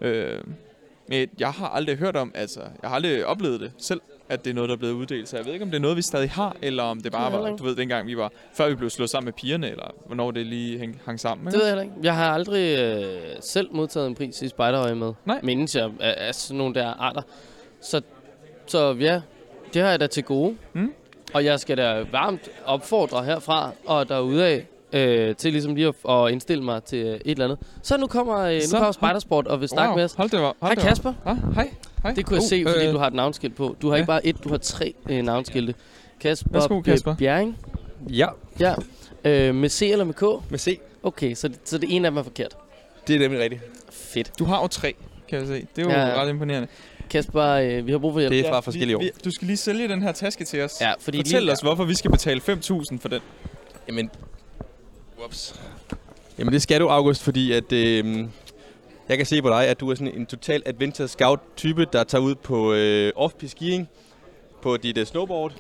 Øh, 0.02 0.40
men 1.08 1.30
jeg 1.40 1.52
har 1.52 1.68
aldrig 1.68 1.98
hørt 1.98 2.16
om, 2.16 2.32
altså, 2.36 2.60
jeg 2.82 2.90
har 2.90 2.96
aldrig 2.96 3.26
oplevet 3.26 3.60
det 3.60 3.72
selv, 3.78 4.02
at 4.30 4.44
det 4.46 4.50
er 4.50 4.54
noget, 4.54 4.70
der 4.70 4.76
er 4.76 4.80
blevet 4.80 4.94
uddelt. 4.94 5.30
Så 5.30 5.38
jeg 5.38 5.46
ved 5.46 5.54
ikke, 5.54 5.64
om 5.64 5.70
det 5.72 5.78
er 5.78 5.82
noget, 5.82 5.98
vi 5.98 6.02
stadig 6.02 6.30
har, 6.30 6.56
eller 6.62 6.84
om 6.84 7.02
det 7.02 7.12
bare 7.12 7.32
var, 7.32 7.48
ikke. 7.48 7.58
du 7.58 7.64
ved, 7.64 7.76
dengang 7.76 8.08
vi 8.08 8.18
var, 8.18 8.32
før 8.54 8.70
vi 8.70 8.76
blev 8.76 8.90
slået 8.90 9.10
sammen 9.10 9.26
med 9.26 9.34
pigerne, 9.34 9.70
eller 9.72 9.92
hvornår 10.06 10.32
det 10.32 10.46
lige 10.46 10.80
hang, 10.80 11.02
hang 11.06 11.20
sammen. 11.20 11.48
Det 11.48 11.60
ved 11.60 11.68
jeg 11.68 11.82
ikke. 11.82 11.94
Jeg 12.04 12.16
har 12.16 12.34
aldrig 12.34 12.80
øh, 12.80 13.06
selv 13.42 13.68
modtaget 13.72 14.08
en 14.08 14.16
pris 14.16 14.42
i 14.42 14.48
spejderøje 14.48 14.96
med. 14.96 15.14
Nej. 15.26 15.40
Mindes 15.44 15.76
jeg 15.76 15.92
af, 16.00 16.16
af 16.28 16.36
sådan 16.36 16.58
nogle 16.58 16.76
der 16.76 16.88
arter. 16.88 17.22
Så, 17.82 18.02
så 18.66 18.96
ja, 19.00 19.22
det 19.74 19.82
har 19.82 19.90
jeg 19.90 20.00
da 20.00 20.08
til 20.08 20.24
gode. 20.24 20.56
Mm. 20.74 20.94
Og 21.34 21.46
jeg 21.46 21.60
skal 21.60 21.78
da 21.78 22.06
varmt 22.12 22.50
opfordre 22.66 23.24
herfra 23.26 23.72
og 23.86 24.10
derude 24.10 24.46
af 24.46 24.68
øh, 24.94 25.36
til 25.36 25.52
ligesom 25.52 25.76
lige 25.76 25.88
at, 25.88 26.12
at 26.12 26.32
indstille 26.32 26.64
mig 26.64 26.84
til 26.84 27.00
et 27.08 27.22
eller 27.26 27.46
andet. 27.46 27.58
Så 27.82 27.98
nu 27.98 28.08
kommer, 28.08 28.40
øh, 28.40 28.54
nu 28.56 28.62
Så- 28.62 28.78
kommer 28.78 28.92
Spejdersport 28.92 29.48
og 29.48 29.62
vil 29.62 29.70
snakke 29.70 29.90
wow, 29.90 29.96
med 29.98 30.04
os. 30.04 30.14
Hold 30.14 30.30
det 30.30 30.40
var. 30.42 30.56
Hej 30.62 30.76
Kasper. 30.76 31.14
Ah, 31.26 31.38
hej. 31.56 31.70
Hej. 32.06 32.14
Det 32.14 32.26
kunne 32.26 32.36
jeg 32.36 32.44
Oh, 32.44 32.50
se, 32.50 32.64
fordi 32.68 32.86
øh, 32.88 32.94
du 32.94 32.98
har 32.98 33.08
et 33.08 33.14
navnskilt 33.14 33.56
på. 33.56 33.76
Du 33.82 33.88
har 33.88 33.96
ja. 33.96 34.00
ikke 34.02 34.08
bare 34.08 34.26
et, 34.28 34.44
du 34.44 34.50
har 34.50 34.58
tre 34.58 34.94
øh, 35.10 35.22
navnskilte. 35.24 35.76
Kasper, 36.20 36.50
Værsgo, 36.52 36.82
Kasper. 36.82 37.16
Bjerring. 37.16 37.58
Ja, 38.10 38.28
Ja. 38.60 38.74
Øh, 39.26 39.56
med 39.56 39.70
C 39.70 39.82
eller 39.92 40.06
med 40.06 40.14
K? 40.14 40.22
med 40.50 40.60
C. 40.60 40.80
Okay, 41.04 41.36
så, 41.36 41.48
det- 41.48 41.60
så 41.66 41.78
det 41.78 41.96
ene 41.96 42.08
af 42.08 42.12
dem 42.12 42.18
er 42.18 42.24
forkert. 42.24 42.58
Det 43.08 43.16
er 43.16 43.20
nemlig 43.20 43.40
rigtigt. 43.42 43.62
Fedt. 43.92 44.32
Du 44.40 44.46
har 44.46 44.62
jo 44.62 44.68
tre, 44.68 44.94
kan 45.30 45.40
jeg 45.40 45.48
se. 45.48 45.54
Det 45.76 45.82
er 45.82 45.84
jo 45.84 45.90
Ja, 45.90 46.22
ret 46.22 46.30
imponerende. 46.30 46.68
Kasper, 47.10 47.44
øh, 47.44 47.86
vi 47.88 47.92
har 47.92 48.00
brug 48.00 48.14
for 48.14 48.20
hjælp. 48.20 48.32
Det 48.32 48.40
er 48.40 48.44
fra 48.50 48.54
Ja, 48.56 48.60
forskellige 48.60 48.98
år. 48.98 49.02
vi, 49.02 49.06
vi, 49.06 49.12
Du 49.26 49.32
skal 49.32 49.46
lige 49.48 49.58
sælge 49.58 49.88
den 49.88 50.02
her 50.02 50.12
taske 50.12 50.46
til 50.46 50.62
os. 50.62 50.82
Ja, 50.82 50.94
fordi 51.00 51.18
Fortæl 51.18 51.42
lige, 51.42 51.52
os, 51.52 51.60
hvorfor 51.60 51.84
vi 51.84 51.96
skal 51.96 52.12
betale 52.12 52.42
5.000 52.50 52.98
for 53.00 53.10
den. 53.10 53.22
Jamen, 53.88 54.10
whoops. 55.18 55.56
Jamen 56.40 56.54
det 56.54 56.62
skal 56.62 56.80
du, 56.82 56.88
August, 56.88 57.24
fordi 57.24 57.52
at, 57.52 57.72
øh, 57.72 58.26
jeg 59.10 59.18
kan 59.18 59.26
se 59.26 59.42
på 59.42 59.50
dig, 59.50 59.68
at 59.68 59.80
du 59.80 59.90
er 59.92 59.96
sådan 59.96 60.14
en 60.14 60.26
total 60.26 60.64
adventure 60.66 61.08
scout 61.08 61.40
type, 61.56 61.86
der 61.94 62.04
tager 62.04 62.22
ud 62.22 62.36
på 62.36 62.74
øh, 62.74 63.12
off-piste 63.16 63.48
skiing 63.48 63.90
på 64.62 64.78
dit 64.78 64.98
øh, 64.98 65.06
snowboard. 65.06 65.54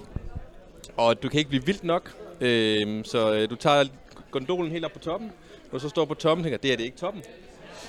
Og 0.97 1.23
du 1.23 1.29
kan 1.29 1.37
ikke 1.37 1.49
blive 1.49 1.65
vildt 1.65 1.83
nok, 1.83 2.15
øh, 2.41 3.05
så 3.05 3.33
øh, 3.33 3.49
du 3.49 3.55
tager 3.55 3.85
gondolen 4.31 4.71
helt 4.71 4.85
op 4.85 4.91
på 4.91 4.99
toppen. 4.99 5.31
Når 5.71 5.79
du 5.79 5.83
så 5.83 5.89
står 5.89 6.05
på 6.05 6.13
toppen, 6.13 6.43
tænker 6.43 6.57
det 6.57 6.73
er 6.73 6.77
det 6.77 6.83
ikke 6.83 6.97
toppen. 6.97 7.23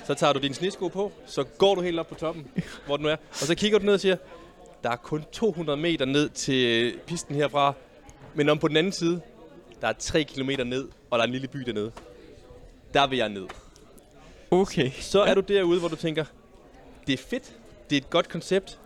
Så 0.05 0.13
tager 0.13 0.33
du 0.33 0.39
din 0.39 0.53
snesko 0.53 0.87
på, 0.87 1.11
så 1.25 1.43
går 1.43 1.75
du 1.75 1.81
helt 1.81 1.99
op 1.99 2.07
på 2.07 2.15
toppen, 2.15 2.47
hvor 2.85 2.97
den 2.97 3.03
nu 3.03 3.09
er. 3.09 3.15
Og 3.29 3.37
så 3.37 3.55
kigger 3.55 3.79
du 3.79 3.85
ned 3.85 3.93
og 3.93 3.99
siger, 3.99 4.15
der 4.83 4.89
er 4.89 4.95
kun 4.95 5.23
200 5.31 5.77
meter 5.77 6.05
ned 6.05 6.29
til 6.29 6.65
øh, 6.65 6.99
pisten 7.01 7.35
herfra. 7.35 7.73
Men 8.35 8.49
om 8.49 8.57
på 8.57 8.67
den 8.67 8.77
anden 8.77 8.91
side, 8.91 9.21
der 9.81 9.87
er 9.87 9.93
3 9.99 10.23
km 10.23 10.49
ned, 10.65 10.87
og 11.09 11.19
der 11.19 11.23
er 11.23 11.27
en 11.27 11.31
lille 11.31 11.47
by 11.47 11.59
dernede. 11.59 11.91
Der 12.93 13.07
vil 13.07 13.17
jeg 13.17 13.29
ned. 13.29 13.47
Okay. 14.51 14.91
Så 14.91 15.21
er 15.21 15.33
du 15.33 15.41
derude, 15.41 15.79
hvor 15.79 15.87
du 15.87 15.95
tænker, 15.95 16.25
det 17.07 17.13
er 17.13 17.17
fedt, 17.17 17.53
det 17.89 17.95
er 17.95 18.01
et 18.01 18.09
godt 18.09 18.29
koncept, 18.29 18.79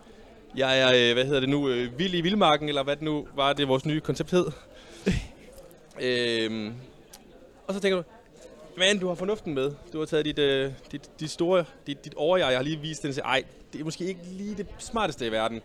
Jeg 0.56 0.80
er, 0.80 0.88
øh, 0.88 1.12
hvad 1.12 1.24
hedder 1.24 1.40
det 1.40 1.48
nu, 1.48 1.68
øh, 1.68 1.98
vild 1.98 2.14
i 2.14 2.20
vildmarken, 2.20 2.68
eller 2.68 2.82
hvad 2.82 2.96
det 2.96 3.02
nu 3.02 3.26
var, 3.34 3.52
det 3.52 3.68
vores 3.68 3.86
nye 3.86 4.00
koncept 4.00 4.30
hed. 4.30 4.46
øhm, 6.06 6.72
og 7.66 7.74
så 7.74 7.80
tænker 7.80 7.96
du, 7.96 8.04
men 8.76 8.98
du 8.98 9.08
har 9.08 9.14
fornuften 9.14 9.54
med. 9.54 9.72
Du 9.92 9.98
har 9.98 10.06
taget 10.06 10.24
dit, 10.24 10.38
øh, 10.38 10.72
dit, 10.92 11.10
dit 11.20 11.30
store, 11.30 11.64
dit, 11.86 12.04
dit 12.04 12.14
overjeg, 12.14 12.50
jeg 12.50 12.58
har 12.58 12.62
lige 12.62 12.80
vist 12.80 13.02
den, 13.02 13.12
siger, 13.14 13.24
ej, 13.24 13.44
det 13.72 13.80
er 13.80 13.84
måske 13.84 14.04
ikke 14.04 14.20
lige 14.24 14.54
det 14.54 14.66
smarteste 14.78 15.26
i 15.26 15.32
verden. 15.32 15.62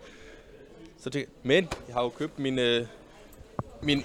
Så 0.98 1.10
tænker 1.10 1.30
men 1.42 1.68
jeg 1.86 1.94
har 1.94 2.02
jo 2.02 2.08
købt 2.08 2.38
min, 2.38 2.58
øh, 2.58 2.86
min 3.82 4.04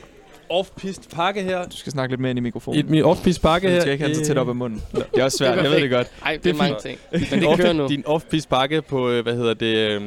off-pist 0.60 1.10
pakke 1.16 1.42
her. 1.44 1.66
Du 1.66 1.78
skal 1.78 1.92
snakke 1.92 2.12
lidt 2.12 2.22
mere 2.22 2.30
ind 2.30 2.40
i 2.40 2.42
mikrofonen. 2.42 2.80
Et, 2.80 2.90
min 2.90 3.04
off-pist 3.04 3.42
pakke 3.42 3.68
her. 3.70 3.76
Du 3.76 3.82
skal 3.82 3.94
ikke 3.94 4.04
have 4.06 4.16
så 4.16 4.26
tæt 4.26 4.38
op 4.38 4.50
ad 4.50 4.54
munden. 4.54 4.82
Det 4.92 5.06
er 5.20 5.24
også 5.24 5.38
svært, 5.38 5.52
Det 5.58 5.60
er 5.60 5.64
jeg 5.64 5.72
ved 5.72 5.82
det 5.82 5.90
godt. 5.92 6.08
Ej, 6.26 6.32
det, 6.34 6.44
Det 6.44 6.50
er 6.50 6.54
mange 6.56 6.76
ting. 6.82 7.00
Men 7.12 7.22
det 7.42 7.58
kører 7.60 7.74
nu. 7.74 7.88
Din 7.88 8.04
off-pist 8.08 8.48
pakke 8.50 8.82
på, 8.82 9.10
øh, 9.10 9.24
hvad 9.24 9.36
hedder 9.36 9.54
det, 9.54 9.76
øh, 9.78 10.02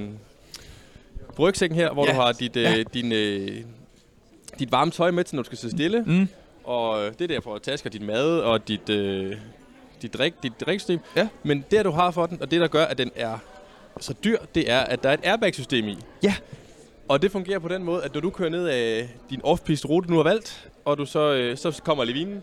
rygsækken 1.38 1.78
her, 1.78 1.92
hvor 1.92 2.06
Ja. 2.06 2.12
du 2.12 2.16
har 2.16 2.32
dit, 2.32 2.56
øh, 2.56 2.62
Ja. 2.62 2.82
din, 2.94 3.12
øh, 3.12 3.48
dit 4.58 4.72
varme 4.72 4.90
tøj 4.90 5.10
med 5.10 5.24
til, 5.24 5.36
når 5.36 5.42
du 5.42 5.46
skal 5.46 5.58
sidde 5.58 5.76
stille. 5.76 6.02
Mm. 6.06 6.28
Og 6.64 7.04
øh, 7.06 7.12
det 7.12 7.20
er 7.20 7.26
der 7.34 7.40
for 7.40 7.54
at 7.54 7.62
taske 7.62 7.88
din 7.88 8.06
mad 8.06 8.38
og 8.38 8.68
dit, 8.68 8.88
øh, 8.90 9.36
dit, 10.02 10.14
drik, 10.14 10.34
dit 10.42 10.52
driksystem. 10.60 10.98
Ja. 11.16 11.28
Men 11.42 11.64
det, 11.70 11.84
du 11.84 11.90
har 11.90 12.10
for 12.10 12.26
den, 12.26 12.42
og 12.42 12.50
det, 12.50 12.60
der 12.60 12.66
gør, 12.68 12.84
at 12.84 12.98
den 12.98 13.10
er 13.16 13.38
så 14.00 14.14
dyr, 14.24 14.38
det 14.54 14.70
er, 14.70 14.78
at 14.80 15.02
der 15.02 15.08
er 15.08 15.14
et 15.14 15.20
airbag-system 15.24 15.88
i. 15.88 15.98
Ja. 16.22 16.34
Og 17.08 17.22
det 17.22 17.32
fungerer 17.32 17.58
på 17.58 17.68
den 17.68 17.82
måde, 17.82 18.02
at 18.04 18.14
når 18.14 18.20
du 18.20 18.30
kører 18.30 18.50
ned 18.50 18.68
af 18.68 19.08
din 19.30 19.40
off-piste 19.44 19.86
rute, 19.88 20.06
du 20.08 20.12
nu 20.12 20.16
har 20.16 20.24
valgt, 20.24 20.68
og 20.84 20.98
du 20.98 21.06
så, 21.06 21.32
øh, 21.32 21.56
så 21.56 21.80
kommer 21.84 22.04
levinen. 22.04 22.42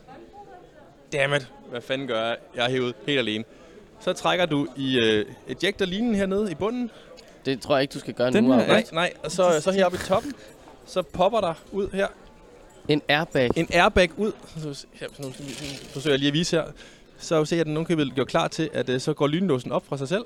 Dammit, 1.14 1.48
hvad 1.70 1.82
fanden 1.82 2.08
gør 2.08 2.26
jeg? 2.28 2.38
Jeg 2.56 2.66
er 2.66 2.70
hævet 2.70 2.94
helt 3.08 3.20
alene. 3.20 3.44
Så 4.00 4.14
trækker 4.14 4.46
du 4.46 4.68
i 4.78 5.00
øh, 5.00 5.26
ejector-linen 5.50 6.16
hernede 6.16 6.52
i 6.52 6.56
bunden. 6.56 6.92
Det 7.46 7.62
tror 7.62 7.76
jeg 7.76 7.82
ikke, 7.82 7.94
du 7.94 8.00
skal 8.00 8.14
gøre 8.14 8.32
Den 8.32 8.44
nu. 8.44 8.54
her-. 8.54 8.68
Nej, 8.68 8.84
nej. 8.92 9.14
Og 9.24 9.32
så, 9.32 9.62
så 9.62 9.72
heroppe 9.72 9.98
i 9.98 10.08
toppen, 10.08 10.34
så 10.86 11.02
popper 11.02 11.42
der 11.42 11.54
ud 11.72 11.90
her 11.94 12.08
En 12.88 13.02
airbag. 13.10 13.50
en 13.56 13.68
airbag 13.74 14.10
ud. 14.18 14.32
Så, 14.58 14.86
her, 14.94 15.08
så 15.14 15.22
nu 15.22 15.32
forsøger 15.94 16.14
jeg 16.14 16.20
lige 16.20 16.28
at 16.28 16.34
vise 16.34 16.56
her. 16.56 16.64
Så 17.18 17.46
ser 17.46 17.56
jeg, 17.56 17.62
at 17.62 17.66
den 17.66 17.74
nogen 17.74 18.12
gjort 18.16 18.28
klar 18.28 18.48
til, 18.48 18.70
at 18.74 18.90
øh, 18.90 19.00
så 19.00 19.14
går 19.14 19.28
lynlåsen 19.28 19.72
op 19.72 19.86
fra 19.88 19.98
sig 19.98 20.08
selv. 20.08 20.24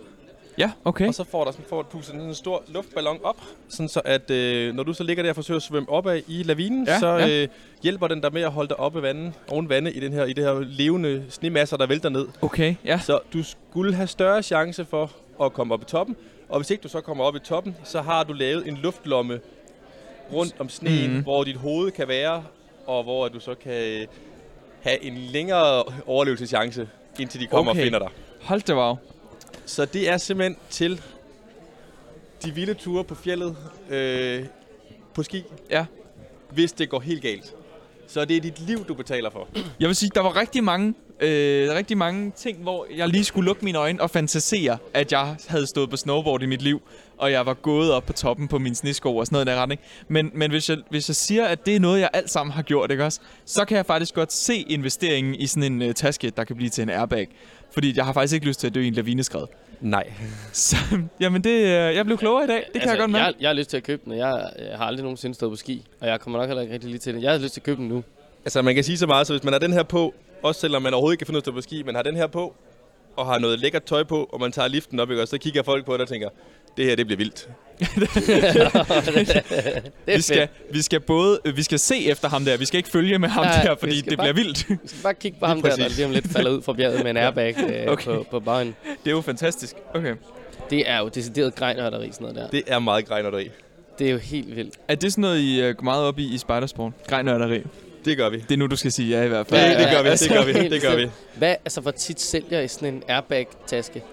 Ja, 0.58 0.72
okay. 0.86 1.08
Og 1.08 1.14
så 1.14 1.24
får 1.24 1.44
der 1.46 1.52
sådan, 1.52 1.66
får 1.70 1.82
du 1.82 1.88
pustet 1.88 2.06
sådan 2.16 2.22
en 2.28 2.36
stor 2.36 2.64
luftballon 2.68 3.20
op, 3.24 3.38
sådan 3.70 3.90
så 3.90 4.02
at 4.06 4.32
øh, 4.32 4.76
når 4.76 4.84
du 4.84 4.94
så 4.94 5.04
ligger 5.04 5.24
der 5.24 5.30
og 5.30 5.36
forsøger 5.36 5.56
at 5.56 5.64
svømme 5.64 5.90
opad 5.90 6.22
i 6.28 6.44
lavinen, 6.44 6.88
Ja, 6.88 7.00
så 7.00 7.08
ja. 7.08 7.42
øh, 7.44 7.48
hjælper 7.84 8.08
den 8.08 8.22
dig 8.22 8.34
med 8.34 8.42
at 8.42 8.52
holde 8.52 8.70
dig 8.70 8.80
oppe 8.80 9.02
vandet, 9.02 9.34
oven 9.50 9.70
vande 9.70 9.92
i 9.94 10.00
den 10.00 10.14
her 10.14 10.26
i 10.26 10.34
det 10.34 10.44
her 10.44 10.60
levende 10.60 11.26
snemasser, 11.30 11.78
der 11.78 11.86
vælter 11.88 12.10
ned. 12.10 12.28
Okay, 12.42 12.76
ja. 12.86 13.00
Så 13.00 13.20
du 13.34 13.44
skulle 13.44 13.94
have 13.94 14.08
større 14.08 14.44
chance 14.44 14.86
for 14.86 15.12
at 15.44 15.54
komme 15.54 15.74
op 15.74 15.82
i 15.82 15.86
toppen. 15.86 16.16
Og 16.50 16.60
hvis 16.60 16.72
ikke 16.72 16.82
du 16.84 16.88
så 16.90 17.02
kommer 17.02 17.24
op 17.24 17.36
i 17.36 17.40
toppen, 17.40 17.76
så 17.84 18.02
har 18.02 18.24
du 18.24 18.34
lavet 18.34 18.68
en 18.68 18.78
luftlomme 18.78 19.40
rundt 20.34 20.56
om 20.60 20.70
sneen, 20.70 21.14
mm. 21.14 21.24
hvor 21.24 21.44
dit 21.44 21.56
hoved 21.58 21.92
kan 21.92 22.08
være, 22.08 22.44
og 22.86 23.04
hvor 23.04 23.28
du 23.28 23.40
så 23.40 23.56
kan 23.64 24.08
have 24.82 25.04
en 25.04 25.18
længere 25.18 25.84
overlevelseschance, 26.06 26.88
indtil 27.20 27.42
de 27.42 27.48
kommer 27.48 27.72
Okay. 27.72 27.82
og 27.82 27.84
finder 27.86 28.00
dig. 28.00 28.10
Hold 28.42 28.62
da 28.62 28.74
wow. 28.76 28.96
Så 29.68 29.86
det 29.86 30.10
er 30.10 30.18
simpelthen 30.18 30.58
til 30.70 31.02
de 32.46 32.52
vilde 32.52 32.74
ture 32.74 33.04
på 33.04 33.16
fjellet 33.16 33.58
øh, 33.90 34.46
på 35.14 35.24
ski, 35.24 35.44
Ja. 35.70 35.86
hvis 36.52 36.72
det 36.72 36.90
går 36.90 37.00
helt 37.00 37.22
galt. 37.22 37.54
Så 38.08 38.26
det 38.26 38.38
er 38.38 38.42
dit 38.42 38.60
liv, 38.60 38.86
du 38.86 38.94
betaler 38.94 39.30
for. 39.30 39.48
Jeg 39.80 39.88
vil 39.88 39.96
sige, 39.96 40.12
der 40.16 40.22
var 40.22 40.36
rigtig 40.36 40.64
mange, 40.64 40.94
øh, 41.20 41.70
rigtig 41.72 41.98
mange 41.98 42.32
ting, 42.38 42.58
hvor 42.58 42.88
jeg 42.96 43.08
lige 43.08 43.24
skulle 43.24 43.46
lukke 43.46 43.66
mine 43.66 43.78
øjne 43.78 44.02
og 44.02 44.10
fantasere, 44.10 44.78
at 44.94 45.12
jeg 45.12 45.36
havde 45.48 45.68
stået 45.68 45.90
på 45.90 45.98
snowboard 45.98 46.44
i 46.44 46.46
mit 46.46 46.62
liv, 46.62 46.82
og 47.18 47.32
jeg 47.32 47.46
var 47.46 47.54
gået 47.54 47.92
op 47.92 48.06
på 48.06 48.14
toppen 48.14 48.48
på 48.48 48.58
mine 48.60 48.76
snesko 48.76 49.18
og 49.18 49.26
sådan 49.26 49.36
noget 49.36 49.46
i 49.46 49.50
den 49.50 49.60
retning. 49.60 49.82
Men, 50.08 50.32
men 50.34 50.52
hvis, 50.52 50.70
jeg, 50.70 50.78
hvis 50.90 51.10
jeg 51.10 51.16
siger, 51.16 51.46
at 51.46 51.66
det 51.66 51.76
er 51.76 51.80
noget, 51.80 52.00
jeg 52.00 52.10
alt 52.14 52.30
sammen 52.30 52.54
har 52.54 52.62
gjort, 52.62 52.92
ikke 52.92 53.06
også, 53.06 53.20
så 53.46 53.66
kan 53.66 53.78
jeg 53.78 53.86
faktisk 53.86 54.14
godt 54.16 54.34
se 54.34 54.56
investeringen 54.56 55.36
i 55.36 55.48
sådan 55.48 55.82
en 55.82 55.82
uh, 55.90 55.94
taske, 55.94 56.30
der 56.30 56.44
kan 56.44 56.56
blive 56.56 56.70
til 56.70 56.82
en 56.82 56.90
airbag. 56.90 57.28
Fordi 57.78 57.94
jeg 57.96 58.06
har 58.06 58.14
faktisk 58.14 58.34
ikke 58.34 58.46
lyst 58.46 58.60
til 58.60 58.68
at 58.68 58.76
dø 58.76 58.82
i 58.82 58.88
en 58.88 58.94
lavineskred. 58.94 59.46
Nej. 59.82 60.14
Så, 60.52 60.76
jamen 61.20 61.44
det, 61.44 61.50
øh, 61.50 61.70
jeg 61.70 62.06
blev 62.06 62.18
klogere 62.18 62.44
i 62.44 62.48
dag. 62.48 62.56
Det 62.56 62.66
kan 62.66 62.82
altså, 62.82 62.90
jeg 62.90 63.00
godt 63.00 63.12
mærke. 63.12 63.26
jeg, 63.26 63.34
jeg 63.40 63.50
har 63.50 63.54
lyst 63.54 63.70
til 63.70 63.78
at 63.78 63.84
købe 63.84 64.02
den, 64.06 64.12
og 64.12 64.18
jeg, 64.18 64.50
jeg 64.70 64.78
har 64.78 64.86
aldrig 64.86 65.04
nogensinde 65.04 65.36
stået 65.36 65.52
på 65.52 65.56
ski. 65.56 65.86
Og 66.02 66.08
jeg 66.08 66.20
kommer 66.20 66.40
nok 66.40 66.48
heller 66.48 66.62
ikke 66.62 66.74
rigtig 66.74 66.90
lige 66.90 67.00
til 67.00 67.14
det. 67.14 67.24
Jeg 67.24 67.32
har 67.32 67.38
lyst 67.38 67.54
til 67.54 67.60
at 67.60 67.64
købe 67.64 67.82
den 67.82 67.90
nu. 67.90 68.04
Altså, 68.46 68.62
man 68.62 68.76
kan 68.76 68.84
sige 68.84 68.98
så 68.98 69.08
meget, 69.08 69.28
så 69.28 69.34
hvis 69.34 69.44
man 69.44 69.54
har 69.54 69.60
den 69.60 69.74
her 69.74 69.84
på, 69.84 70.14
også 70.44 70.62
selvom 70.62 70.82
man 70.82 70.94
overhovedet 70.94 71.14
ikke 71.14 71.20
kan 71.20 71.28
finde 71.28 71.38
ud 71.38 71.40
af 71.40 71.42
at 71.42 71.46
stå 71.46 71.52
på 71.52 71.62
ski, 71.62 71.84
men 71.84 71.96
har 71.96 72.04
den 72.04 72.16
her 72.16 72.28
på, 72.28 72.56
og 73.16 73.26
har 73.26 73.40
noget 73.40 73.60
lækkert 73.60 73.84
tøj 73.84 74.04
på, 74.04 74.30
og 74.34 74.40
man 74.40 74.52
tager 74.52 74.68
liften 74.68 75.00
op, 75.00 75.10
ikke? 75.10 75.22
og 75.22 75.28
så 75.28 75.38
kigger 75.38 75.64
folk 75.64 75.86
på 75.86 75.94
det 75.94 76.02
og 76.02 76.08
tænker, 76.08 76.30
det 76.78 76.86
her, 76.86 76.96
det 76.96 77.06
bliver 77.06 77.18
vildt. 77.18 77.50
Vi 80.06 80.22
skal, 80.22 80.48
vi 80.72 80.82
skal 80.82 81.00
både 81.00 81.40
øh, 81.46 81.58
vi 81.58 81.64
skal 81.64 81.80
se 81.80 82.06
efter 82.06 82.30
ham 82.30 82.46
der. 82.46 82.58
Vi 82.58 82.66
skal 82.66 82.78
ikke 82.78 82.90
følge 82.90 83.20
med 83.20 83.30
ham 83.30 83.46
Nej, 83.46 83.62
der, 83.64 83.76
fordi 83.80 84.02
det 84.02 84.18
bare- 84.18 84.34
bliver 84.34 84.46
vildt. 84.46 84.70
Vi 84.70 84.76
skal 84.86 85.00
bare 85.04 85.14
kigge 85.14 85.38
på 85.40 85.46
ham 85.46 85.62
der, 85.62 85.76
der 85.76 85.88
lige 85.90 86.06
om 86.06 86.12
lidt 86.12 86.28
falder 86.32 86.52
ud 86.52 86.62
fra 86.62 86.74
bjerget 86.74 87.04
med 87.04 87.12
en 87.12 87.18
airbag 87.28 87.56
øh, 87.60 87.92
Okay. 87.92 88.06
på, 88.06 88.26
på 88.32 88.40
bagen. 88.40 88.76
det 89.04 89.12
er 89.12 89.16
jo 89.16 89.22
fantastisk. 89.22 89.76
Okay. 89.94 90.14
Det 90.70 90.90
er 90.90 91.00
jo 91.00 91.08
decideret 91.08 91.56
grejnørderi, 91.56 92.10
sådan 92.12 92.22
noget 92.26 92.36
der. 92.36 92.48
Det 92.50 92.64
er 92.68 92.80
meget 92.80 93.06
grejneri. 93.08 93.50
Det 94.00 94.08
er 94.08 94.12
jo 94.12 94.18
helt 94.18 94.56
vildt. 94.56 94.74
Er 94.88 94.96
det 94.96 95.12
sådan 95.12 95.22
noget, 95.22 95.40
I 95.40 95.70
uh, 95.70 95.76
går 95.76 95.84
meget 95.84 96.04
op 96.04 96.20
i 96.20 96.34
i 96.34 96.38
spejdersport? 96.38 96.94
Grejnørderi. 97.08 97.62
Det 98.06 98.18
gør 98.18 98.30
vi. 98.30 98.38
Det 98.38 98.52
er 98.52 98.58
nu, 98.58 98.68
du 98.68 98.76
skal 98.76 98.92
sige 98.92 99.18
ja 99.18 99.24
i 99.24 99.28
hvert 99.28 99.48
fald. 99.48 99.70
Det, 99.72 99.80
det 99.80 99.88
gør 99.96 100.04
vi, 100.04 100.10
altså, 100.10 100.26
det 100.26 100.34
gør 100.38 100.46
vi, 100.62 100.70
det 100.70 100.82
gør 100.82 100.96
vi. 100.96 101.10
Hvad, 101.36 101.56
altså, 101.66 101.82
hvor 101.82 101.92
tit 101.92 102.22
sælger 102.22 102.62
I 102.62 102.68
sådan 102.68 102.94
en 102.94 103.04
airbag-taske? 103.10 104.04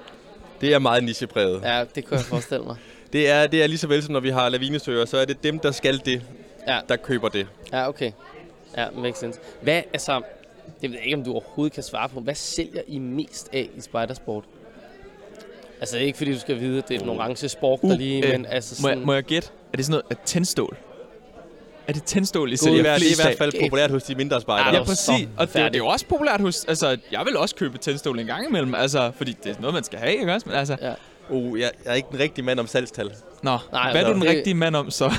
Det 0.61 0.75
er 0.75 0.79
meget 0.79 1.05
nichepræget. 1.05 1.61
Ja, 1.63 1.85
det 1.95 2.07
kan 2.07 2.17
jeg 2.17 2.21
forestille 2.25 2.65
mig. 2.65 2.77
Det 3.13 3.29
er, 3.31 3.47
det 3.47 3.63
er 3.63 3.67
lige 3.67 3.79
så 3.79 3.87
vel 3.87 4.03
som 4.03 4.13
når 4.13 4.21
vi 4.21 4.31
har 4.31 4.49
lavinesøger, 4.49 5.05
så 5.05 5.17
er 5.19 5.25
det 5.25 5.43
dem, 5.43 5.59
der 5.59 5.71
skal 5.71 5.99
det, 6.05 6.23
Ja. 6.69 6.81
der 6.89 6.97
køber 6.97 7.29
det. 7.29 7.47
Ja, 7.73 7.89
okay. 7.89 8.13
Ja, 8.77 8.87
makes 8.91 9.19
sense. 9.19 9.41
Hvad, 9.61 9.83
altså, 9.93 10.23
det 10.81 10.91
ved 10.91 10.97
jeg 10.97 11.05
ikke, 11.05 11.17
om 11.17 11.25
du 11.25 11.33
overhovedet 11.33 11.73
kan 11.73 11.83
svare 11.83 12.09
på. 12.09 12.21
Hvad 12.21 12.35
sælger 12.35 12.83
I 12.87 12.99
mest 12.99 13.49
af 13.53 13.69
i 13.77 13.81
spidersport? 13.81 14.45
Altså, 15.81 15.99
ikke 15.99 16.19
fordi 16.19 16.33
du 16.33 16.39
skal 16.41 16.61
vide, 16.61 16.79
at 16.79 16.89
det 16.89 16.95
er 16.95 16.99
den 16.99 17.09
orange 17.09 17.49
sport, 17.49 17.81
der 17.83 17.87
Uh, 17.93 17.99
lige, 17.99 18.27
øh, 18.27 18.33
men 18.33 18.47
altså 18.47 18.75
Må 18.83 18.83
sådan... 18.89 18.99
jeg, 18.99 19.07
må 19.07 19.13
jeg 19.15 19.23
gætte? 19.25 19.49
Er 19.73 19.77
det 19.77 19.87
sådan 19.87 19.93
noget 19.93 20.05
af 20.11 20.17
tændstål? 20.25 20.77
Er 21.89 21.93
det 21.93 22.03
tændstål, 22.05 22.49
I 22.49 22.51
Det 22.53 22.61
sælger 22.61 22.91
er, 22.91 22.99
det 22.99 23.07
er 23.07 23.13
i 23.13 23.23
hvert 23.25 23.39
fald 23.39 23.53
populært 23.65 23.91
hos 23.91 24.03
de 24.03 24.15
mindre 24.15 24.41
spejdere. 24.41 24.75
Ja, 24.75 24.83
præcis. 24.85 25.29
Og 25.37 25.49
det, 25.49 25.57
er- 25.57 25.65
det 25.69 25.75
er 25.75 25.79
jo 25.79 25.87
også 25.87 26.07
populært 26.07 26.41
hos... 26.41 26.65
Altså, 26.69 26.97
jeg 27.13 27.21
vil 27.25 27.37
også 27.37 27.55
købe 27.55 27.79
tændstål 27.79 28.19
en 28.19 28.27
gang 28.27 28.49
imellem. 28.49 28.75
Altså, 28.75 29.13
fordi 29.17 29.37
det 29.45 29.57
er 29.57 29.61
noget, 29.61 29.75
man 29.75 29.85
skal 29.85 29.99
have, 29.99 30.13
ikke 30.13 30.33
også? 30.33 30.49
Men 30.49 30.57
altså... 30.59 30.77
Ja. 30.83 30.93
Oh, 31.31 31.61
jeg, 31.61 31.71
jeg 31.85 31.91
er 31.91 31.95
ikke 31.95 32.09
den 32.13 32.21
rigtige 32.21 32.45
mand 32.45 32.61
om 32.61 32.67
salgstal. 32.67 33.11
Nå, 33.43 33.51
Nej, 33.51 33.91
hvad 33.93 34.03
er 34.03 34.07
altså, 34.07 34.13
du 34.13 34.21
den 34.21 34.29
rigtige 34.29 34.55
mand 34.55 34.77
om 34.77 34.91
så? 34.91 35.13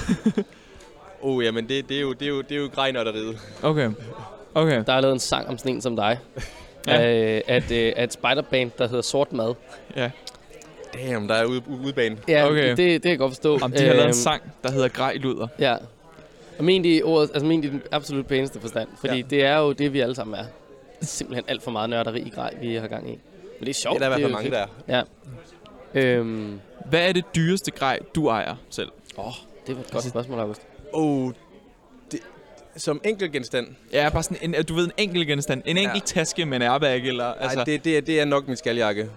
Oh, 1.21 1.43
jamen 1.45 1.69
det, 1.69 1.89
det, 1.89 1.97
er 1.97 2.01
jo, 2.01 2.13
det, 2.13 2.21
er 2.21 2.29
jo, 2.29 2.41
det 2.41 2.51
er 2.57 2.61
jo 2.61 2.69
grejnørderiet. 2.73 3.39
Okay. 3.63 3.89
Okay. 4.53 4.83
Der 4.87 4.93
er 4.93 5.01
lavet 5.01 5.13
en 5.13 5.19
sang 5.19 5.47
om 5.47 5.57
sådan 5.57 5.75
en 5.75 5.81
som 5.81 5.95
dig. 5.95 6.19
Ja. 6.87 7.13
Øh, 7.35 7.41
at, 7.47 7.71
øh, 7.71 7.93
at 7.95 8.13
spiderband, 8.13 8.71
der 8.77 8.87
hedder 8.87 9.01
Sort 9.01 9.33
Mad. 9.33 9.53
Ja. 9.95 10.09
Damn, 10.93 11.27
der 11.27 11.35
er 11.35 11.45
ude, 11.45 11.61
ude 11.67 11.79
udebane. 11.85 12.17
Ja, 12.27 12.45
Okay. 12.47 12.69
det, 12.69 12.77
det 12.77 13.01
kan 13.01 13.11
jeg 13.11 13.17
godt 13.19 13.31
forstå. 13.31 13.57
Om 13.61 13.71
de 13.71 13.77
har 13.77 13.85
lavet 13.85 13.99
en 14.01 14.05
Øhm, 14.07 14.13
sang, 14.13 14.41
der 14.63 14.71
hedder 14.71 14.87
Grej 14.87 15.13
Luder. 15.15 15.47
Ja. 15.59 15.75
Og 16.57 16.63
men 16.63 16.85
i 16.85 17.01
ordet, 17.01 17.29
altså 17.33 17.45
men 17.45 17.63
i 17.63 17.67
den 17.67 17.81
absolut 17.91 18.27
pæneste 18.27 18.59
forstand. 18.61 18.87
Fordi 18.99 19.13
Ja. 19.13 19.17
ja. 19.19 19.25
det 19.29 19.45
er 19.45 19.57
jo 19.57 19.71
det, 19.71 19.93
vi 19.93 19.99
alle 19.99 20.15
sammen 20.15 20.39
er. 20.39 20.45
Simpelthen 21.01 21.45
alt 21.47 21.63
for 21.63 21.71
meget 21.71 21.89
nørderi 21.89 22.19
i 22.21 22.29
grej, 22.29 22.53
vi 22.61 22.75
har 22.75 22.87
gang 22.87 23.09
i. 23.09 23.11
Men 23.11 23.19
det 23.61 23.69
er 23.69 23.73
sjovt. 23.73 23.99
Det 23.99 24.05
er 24.05 24.09
der 24.09 24.17
i 24.17 24.21
hvert 24.21 24.31
fald 24.31 24.33
mange, 24.33 24.51
der 24.51 24.65
er. 24.87 25.03
Ja. 25.93 25.99
Øhm, 26.01 26.59
Hvad 26.89 27.07
er 27.09 27.13
det 27.13 27.25
dyreste 27.35 27.71
grej, 27.71 27.99
du 28.15 28.27
ejer 28.27 28.55
selv? 28.69 28.89
åh, 29.17 29.25
det 29.67 29.75
var 29.75 29.81
et 29.81 29.91
godt 29.91 30.03
spørgsmål, 30.03 30.39
August. 30.39 30.61
Oh, 30.93 31.31
det, 32.11 32.19
som 32.77 33.01
enkelt 33.03 33.31
genstand. 33.31 33.67
Ja, 33.93 34.09
bare 34.13 34.23
sådan 34.23 34.55
en, 34.55 34.63
du 34.65 34.73
ved, 34.75 34.83
en 34.85 34.91
enkelt 34.97 35.27
genstand. 35.27 35.61
En 35.65 35.77
enkelt 35.77 36.15
ja. 36.15 36.19
taske 36.19 36.45
med 36.45 36.55
en 36.57 36.61
airbag, 36.61 37.07
eller... 37.07 37.25
Altså, 37.25 37.59
Altså, 37.59 37.71
det, 37.71 37.83
det, 37.85 37.97
er, 37.97 38.01
det 38.01 38.19
er 38.19 38.25
nok 38.25 38.47
min 38.47 38.57
skaljakke. 38.57 39.09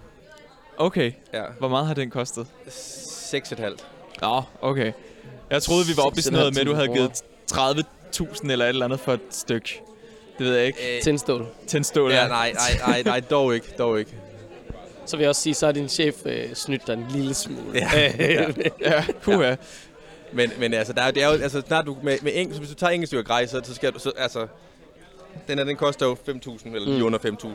Okay, 0.77 1.12
Ja. 1.32 1.43
hvor 1.59 1.69
meget 1.69 1.86
har 1.86 1.94
den 1.94 2.10
kostet? 2.10 2.47
6,5. 2.66 3.77
Nå, 4.20 4.43
okay. 4.60 4.93
Jeg 5.50 5.62
troede, 5.62 5.86
vi 5.86 5.92
var 5.96 6.02
oppe 6.02 6.18
i 6.18 6.22
sådan 6.22 6.38
noget 6.38 6.54
med, 6.54 6.60
at 6.60 6.66
du 6.66 6.74
havde 6.74 6.88
givet 6.88 7.12
30.000 7.52 8.50
eller 8.52 8.64
et 8.64 8.68
eller 8.68 8.84
andet 8.84 9.00
for 9.00 9.12
et 9.12 9.20
stykke. 9.30 9.82
Det 10.38 10.46
ved 10.46 10.56
jeg 10.56 10.66
ikke. 10.66 10.96
Øh, 10.96 11.02
Tændstål. 11.02 11.46
Tændstål. 11.66 12.10
ja, 12.12 12.28
nej, 12.28 12.52
nej, 12.52 12.78
nej, 12.86 13.02
nej, 13.02 13.20
dog 13.20 13.54
ikke, 13.54 13.66
dog 13.78 13.98
ikke. 13.98 14.10
Så 15.06 15.16
vil 15.16 15.22
jeg 15.22 15.28
også 15.28 15.42
sige, 15.42 15.54
så 15.54 15.66
er 15.66 15.72
din 15.72 15.88
chef 15.88 16.14
øh, 16.26 16.54
snydt 16.54 16.86
dig 16.86 16.92
en 16.92 17.06
lille 17.10 17.34
smule. 17.34 17.64
Ja. 17.74 17.90
ja. 18.18 18.46
Ja, 18.80 19.04
puha. 19.22 19.54
Men, 20.32 20.50
men 20.58 20.74
altså, 20.74 20.92
der 20.92 21.02
er, 21.02 21.10
det 21.10 21.22
er 21.22 21.26
jo, 21.26 21.32
altså, 21.32 21.62
snart 21.66 21.86
du 21.86 21.96
med, 22.02 22.18
med 22.22 22.32
engelsk, 22.34 22.58
hvis 22.60 22.70
du 22.70 22.74
tager 22.74 22.90
engelsk 22.90 23.10
stykke 23.10 23.24
grej, 23.24 23.46
så, 23.46 23.60
så 23.64 23.74
skal 23.74 23.92
du, 23.92 23.98
så, 23.98 24.12
altså, 24.16 24.46
den 25.48 25.58
her, 25.58 25.64
den 25.64 25.76
koster 25.76 26.06
jo 26.06 26.16
5.000, 26.28 26.66
eller 26.66 26.80
lige 26.88 26.98
Mm. 26.98 27.04
under 27.04 27.18
5.000 27.18 27.48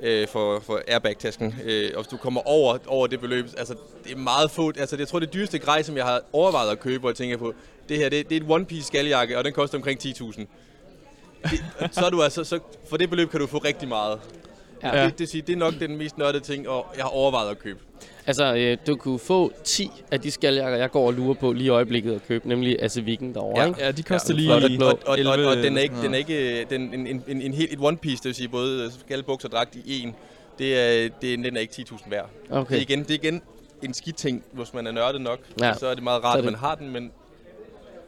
øh, 0.00 0.28
for, 0.28 0.60
for 0.60 0.80
airbag-tasken. 0.88 1.54
Øh, 1.64 1.90
og 1.94 2.02
hvis 2.02 2.08
du 2.08 2.16
kommer 2.16 2.40
over, 2.48 2.78
over 2.86 3.06
det 3.06 3.20
beløb, 3.20 3.46
altså, 3.58 3.74
det 4.04 4.12
er 4.12 4.16
meget 4.16 4.50
få, 4.50 4.72
altså, 4.78 4.96
jeg 4.96 5.08
tror, 5.08 5.18
det 5.18 5.32
dyreste 5.32 5.58
grej, 5.58 5.82
som 5.82 5.96
jeg 5.96 6.04
har 6.04 6.20
overvejet 6.32 6.70
at 6.70 6.80
købe, 6.80 6.98
hvor 7.00 7.08
jeg 7.08 7.16
tænker 7.16 7.36
på, 7.36 7.54
det 7.88 7.96
her, 7.96 8.08
det, 8.08 8.28
det 8.30 8.36
er 8.36 8.40
et 8.40 8.60
one-piece 8.62 8.86
skaljakke, 8.86 9.38
og 9.38 9.44
den 9.44 9.52
koster 9.52 9.78
omkring 9.78 10.00
10.000. 10.04 10.40
Det- 11.50 11.64
Så 11.92 12.06
er 12.06 12.10
du 12.10 12.22
altså, 12.22 12.44
så, 12.44 12.58
for 12.88 12.96
det 12.96 13.10
beløb 13.10 13.30
kan 13.30 13.40
du 13.40 13.46
få 13.46 13.58
rigtig 13.58 13.88
meget. 13.88 14.20
Ja. 14.82 15.04
Det, 15.04 15.18
det, 15.18 15.28
siger, 15.28 15.42
det 15.44 15.52
er 15.52 15.56
nok 15.56 15.74
den 15.80 15.96
mest 15.96 16.18
nørdede 16.18 16.44
ting, 16.44 16.68
og 16.68 16.86
jeg 16.96 17.04
har 17.04 17.10
overvejet 17.10 17.50
at 17.50 17.58
købe. 17.58 17.78
Altså, 18.26 18.54
øh, 18.54 18.76
du 18.86 18.96
kunne 18.96 19.18
få 19.18 19.52
10 19.64 19.90
af 20.10 20.20
de 20.20 20.30
skaljakker, 20.30 20.78
jeg 20.78 20.90
går 20.90 21.06
og 21.06 21.14
lurer 21.14 21.34
på 21.34 21.52
lige 21.52 21.66
i 21.66 21.68
øjeblikket 21.68 22.14
at 22.14 22.20
købe, 22.28 22.48
nemlig 22.48 22.82
Aseviken 22.82 23.34
derovre, 23.34 23.60
Ja. 23.62 23.68
ikke? 23.68 23.80
Ja, 23.84 23.90
de 23.90 24.02
koster 24.02 24.34
Ja, 24.34 24.38
lige 24.38 24.48
flot 24.48 24.62
og 24.62 24.70
Og, 25.10 25.16
blå. 25.18 25.30
og, 25.30 25.36
og, 25.38 25.44
og, 25.44 25.50
og 25.50 25.56
den 25.56 25.76
er 25.76 25.82
ikke, 25.82 25.96
Ja. 25.96 26.02
den 26.02 26.14
er 26.14 26.18
ikke 26.18 26.64
den, 26.70 26.94
en, 26.94 27.06
en, 27.06 27.22
en, 27.28 27.42
en, 27.42 27.54
helt 27.54 27.72
et 27.72 27.78
one 27.82 27.96
piece, 27.96 28.16
det 28.16 28.24
vil 28.24 28.34
sige 28.34 28.48
både 28.48 28.90
skalbuks 29.06 29.44
og 29.44 29.50
dragt 29.52 29.76
i 29.84 30.02
en. 30.02 30.14
Det 30.58 30.78
er, 30.78 31.08
det, 31.22 31.38
den 31.38 31.56
er 31.56 31.60
ikke 31.60 31.74
10.000 31.90 32.10
værd. 32.10 32.30
Okay. 32.50 32.74
Det, 32.74 32.78
er 32.78 32.82
igen, 32.82 32.98
det 33.02 33.10
er 33.10 33.14
igen 33.14 33.42
en 33.82 33.94
skidt 33.94 34.16
ting, 34.16 34.44
hvis 34.52 34.74
man 34.74 34.86
er 34.86 34.90
nørdet 34.92 35.20
nok. 35.20 35.38
Ja. 35.60 35.74
Så 35.74 35.86
er 35.86 35.94
det 35.94 36.02
meget 36.02 36.24
rart, 36.24 36.32
det- 36.36 36.38
at 36.38 36.44
man 36.52 36.54
har 36.60 36.74
den, 36.74 36.90
men 36.92 37.10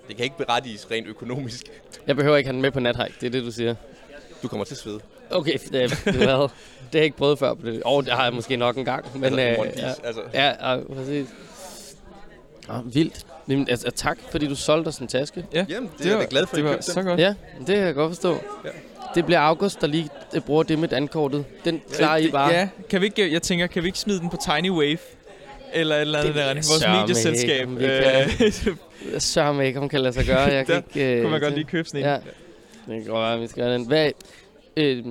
det 0.08 0.16
kan 0.16 0.24
ikke 0.24 0.36
berettiges 0.38 0.90
rent 0.90 1.06
økonomisk. 1.08 1.62
Jeg 2.06 2.16
behøver 2.16 2.36
ikke 2.36 2.48
have 2.48 2.52
den 2.54 2.62
med 2.62 2.70
på 2.70 2.80
nathike, 2.80 3.14
det 3.20 3.26
er 3.26 3.30
det, 3.30 3.44
du 3.44 3.50
siger. 3.52 3.74
Du 4.42 4.48
kommer 4.48 4.64
til 4.64 4.74
at 4.74 4.78
svede. 4.78 5.00
Okay, 5.30 5.52
det, 5.52 5.72
det, 5.72 5.90
det, 6.04 6.14
det 6.14 6.28
har 6.28 6.50
jeg 6.92 7.04
ikke 7.04 7.16
prøvet 7.16 7.38
før. 7.38 7.50
Åh, 7.50 7.56
oh, 7.84 8.04
det 8.04 8.12
har 8.12 8.24
jeg 8.24 8.32
måske 8.32 8.56
nok 8.56 8.76
en 8.76 8.84
gang. 8.84 9.04
Men, 9.14 9.24
altså, 9.38 9.40
øh, 9.62 9.70
piece. 9.72 9.86
ja, 9.86 9.92
Altså, 10.04 10.20
ja, 10.34 10.72
ja, 10.72 10.78
præcis. 10.94 11.26
Ah, 12.68 12.94
vildt. 12.94 13.26
Jamen, 13.48 13.68
altså, 13.70 13.90
tak, 13.90 14.18
fordi 14.30 14.46
du 14.48 14.54
solgte 14.56 14.88
os 14.88 14.98
en 14.98 15.06
taske. 15.06 15.44
Jamen, 15.52 15.90
det, 15.98 16.06
er 16.12 16.18
jeg 16.18 16.28
glad 16.28 16.46
for, 16.46 16.52
at 16.52 16.56
det 16.56 16.62
I 16.62 16.64
var 16.64 16.72
købte 16.72 16.86
så 16.92 17.02
godt. 17.02 17.20
Ja, 17.20 17.34
det 17.58 17.66
kan 17.66 17.78
jeg 17.78 17.94
godt 17.94 18.10
forstå. 18.10 18.32
Ja. 18.64 18.70
Det 19.14 19.26
bliver 19.26 19.38
August, 19.40 19.80
der 19.80 19.86
lige 19.86 20.08
øh, 20.34 20.40
bruger 20.40 20.62
det 20.62 20.78
med 20.78 20.88
dankortet. 20.88 21.44
Den 21.64 21.82
klarer 21.92 22.16
I 22.16 22.22
det- 22.24 22.32
bare. 22.32 22.52
Ja, 22.52 22.68
kan 22.90 23.00
vi 23.00 23.06
ikke, 23.06 23.32
jeg 23.32 23.42
tænker, 23.42 23.66
kan 23.66 23.82
vi 23.82 23.88
ikke 23.88 23.98
smide 23.98 24.20
den 24.20 24.30
på 24.30 24.36
Tiny 24.56 24.70
Wave? 24.70 24.98
Eller 25.74 25.96
et 25.96 26.00
eller 26.00 26.18
andet 26.18 26.34
Det 26.34 26.42
der. 26.42 26.54
Vores 26.54 26.84
medieselskab. 27.08 27.68
Øh, 27.68 28.52
Jeg 29.12 29.22
sørger 29.22 29.52
mig 29.52 29.66
ikke, 29.66 29.80
om 29.80 29.88
kan 29.88 30.00
lade 30.00 30.12
sig 30.14 30.24
gøre. 30.26 30.40
Jeg 30.40 30.66
kan 30.66 30.76
ikke, 30.94 31.14
øh, 31.16 31.22
kunne 31.22 31.30
man 31.30 31.40
godt 31.40 31.50
det- 31.50 31.58
lige 31.58 31.68
købe 31.70 31.88
sådan 31.88 32.00
en. 32.00 32.06
Ja. 32.06 32.14
Det 32.94 33.04
kan 33.04 33.12
godt 33.12 33.22
være, 33.22 33.38
vi 33.40 33.46
skal 33.46 33.62
gøre 33.62 33.74
den. 33.74 33.86
Hvad, 33.86 34.10
øh, 34.76 35.04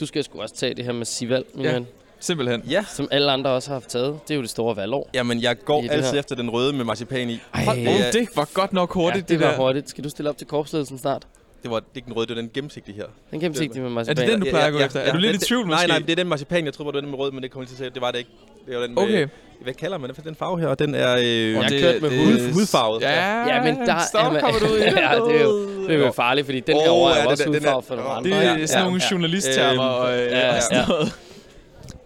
du 0.00 0.06
skal 0.06 0.24
sgu 0.24 0.40
også 0.40 0.54
tage 0.54 0.74
det 0.74 0.84
her 0.84 0.92
med 0.92 1.06
Sival, 1.06 1.44
min 1.54 1.64
Ja. 1.64 1.72
ven, 1.72 1.86
Simpelthen. 2.20 2.62
Ja, 2.70 2.84
som 2.88 3.08
alle 3.10 3.32
andre 3.32 3.50
også 3.50 3.68
har 3.70 3.74
haft 3.74 3.88
taget. 3.88 4.18
Det 4.28 4.30
er 4.30 4.36
jo 4.36 4.42
det 4.42 4.50
store 4.50 4.76
valgår. 4.76 5.10
jamen 5.14 5.42
jeg 5.42 5.56
går 5.64 5.80
det 5.82 5.90
altid 5.90 6.12
her. 6.12 6.18
efter 6.18 6.34
den 6.34 6.50
røde 6.50 6.72
med 6.72 6.84
marcipan 6.84 7.30
i. 7.30 7.38
Ej, 7.54 7.64
Hold, 7.64 7.78
det 7.78 8.12
det 8.12 8.28
var 8.36 8.48
godt 8.54 8.72
nok 8.72 8.92
hurtigt, 8.92 9.30
ja, 9.30 9.34
det 9.34 9.42
var 9.44 9.50
der. 9.50 9.56
hurtigt. 9.56 9.90
Skal 9.90 10.04
du 10.04 10.08
stille 10.08 10.30
op 10.30 10.38
til 10.38 10.46
korpsledelsen 10.46 10.98
snart? 10.98 11.26
Det 11.62 11.70
var 11.70 11.76
det 11.80 11.86
er 11.86 11.96
ikke 11.96 12.06
den 12.06 12.16
røde, 12.16 12.26
det 12.26 12.36
var 12.36 12.42
den 12.42 12.50
gennemsigtige 12.54 12.94
her. 12.94 13.04
Den 13.30 13.40
gennemsigtige 13.40 13.80
med 13.82 13.90
Er 13.90 13.94
marcipan. 13.94 14.16
det 14.16 14.32
den, 14.32 14.40
du 14.40 14.46
plejer 14.50 14.66
at 14.66 14.72
gå 14.72 14.78
efter? 14.78 15.00
Er 15.00 15.12
du 15.12 15.18
lidt 15.18 15.42
i 15.42 15.46
tvivl 15.46 15.66
Nej, 15.66 15.74
måske? 15.76 15.88
nej, 15.88 15.98
det 15.98 16.10
er 16.10 16.16
den 16.16 16.26
marcipan, 16.28 16.64
jeg 16.64 16.74
troede, 16.74 16.88
det 16.88 16.94
var 16.94 17.00
den 17.00 17.10
med 17.10 17.18
rød, 17.18 17.32
men 17.32 17.42
det 17.42 17.50
kommer 17.50 17.66
til 17.66 17.74
at 17.74 17.78
sige, 17.78 17.90
det 17.90 18.00
var 18.02 18.10
det 18.10 18.18
ikke. 18.18 18.30
Det 18.66 18.74
var 18.76 18.82
den 18.82 18.94
med, 18.94 19.02
Okay. 19.02 19.26
hvad 19.62 19.74
kalder 19.74 19.98
man 19.98 20.08
det 20.08 20.16
for 20.16 20.22
den 20.22 20.34
farve 20.34 20.60
her? 20.60 20.66
Og 20.68 20.78
den 20.78 20.94
er 20.94 21.16
øh, 21.16 21.52
Jeg 21.52 21.62
har 21.62 21.68
det- 21.68 21.80
kørt 21.80 22.02
med 22.02 22.10
hud. 22.10 22.52
hudfarvet. 22.52 23.02
Ja, 23.02 23.46
Ja, 23.54 23.62
men 23.62 23.76
der 23.86 23.92
er 23.92 24.32
man- 24.32 24.40
kommer 24.40 24.60
du 24.60 24.66
ud 24.66 24.78
i. 24.78 24.82
Ja, 24.84 24.88
det 24.90 25.40
er 25.40 25.44
jo- 25.44 25.86
Det 25.88 25.94
er 25.94 25.98
jo 25.98 26.12
farligt, 26.12 26.44
fordi 26.46 26.60
den 26.60 26.76
her 26.76 26.88
Åh, 26.90 26.96
over 26.96 27.10
er 27.10 27.18
ja, 27.18 27.26
også 27.26 27.42
er- 27.42 27.46
er- 27.48 27.52
hudfarvet 27.52 27.84
for 27.84 27.94
nogle 27.96 28.10
andre. 28.10 28.30
Det 28.30 28.36
er 28.36 28.42
Ja, 28.42 28.66
sådan 28.66 28.82
ja, 28.82 28.84
nogle 28.88 29.00
ja. 29.04 29.08
journalisttermer 29.10 29.82
og, 29.82 30.12
øh, 30.18 30.30
ja, 30.30 30.60
sådan 30.60 30.78
ja. 30.78 30.86
noget. 30.88 31.12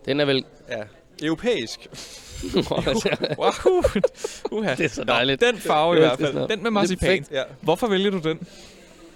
Den 0.06 0.20
er 0.20 0.24
vel... 0.24 0.44
Ja. 0.70 0.77
Europæisk. 1.27 1.81
Wow. 2.70 3.52
Uha. 4.51 4.74
Det 4.74 4.85
er 4.85 4.89
så 4.89 5.05
Nå, 5.05 5.12
dejligt. 5.12 5.40
Den 5.40 5.56
farve 5.59 5.97
i 5.97 5.98
hvert 5.98 6.18
fald. 6.18 6.35
Den 6.48 6.59
med 6.59 6.66
er 6.66 6.70
marcipan. 6.70 7.24
Ja, 7.32 7.43
Hvorfor 7.60 7.86
vælger 7.86 8.10
du 8.10 8.18
den? 8.18 8.39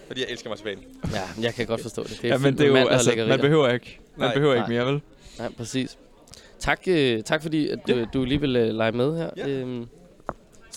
Fordi 0.06 0.20
jeg 0.20 0.28
elsker 0.31 0.48
marcipan. 0.51 0.78
ja, 1.12 1.43
jeg 1.43 1.55
kan 1.55 1.66
godt 1.66 1.81
forstå 1.82 2.02
det. 2.02 2.18
Det 2.22 2.24
er 2.24 2.28
Ja, 2.35 2.39
men 2.39 2.59
det 2.59 2.64
er 2.64 2.81
jo, 2.81 2.89
altså, 2.89 3.24
man 3.28 3.40
behøver 3.40 3.68
ikke. 3.68 4.01
Man 4.16 4.26
Nej. 4.26 4.35
behøver 4.35 4.55
ikke 4.55 4.68
Nej. 4.68 4.85
mere, 4.85 4.93
vel? 4.93 5.01
Ja, 5.39 5.48
præcis. 5.56 5.98
Tak, 6.59 6.81
øh, 6.86 7.22
tak 7.22 7.43
fordi 7.43 7.68
at 7.68 7.78
du, 7.89 8.05
du 8.14 8.24
lige 8.24 8.40
vil 8.40 8.56
øh, 8.56 8.74
lege 8.74 8.93
med 8.93 9.16
her. 9.18 9.31
Ja. 9.36 9.48
Øhm, 9.48 9.86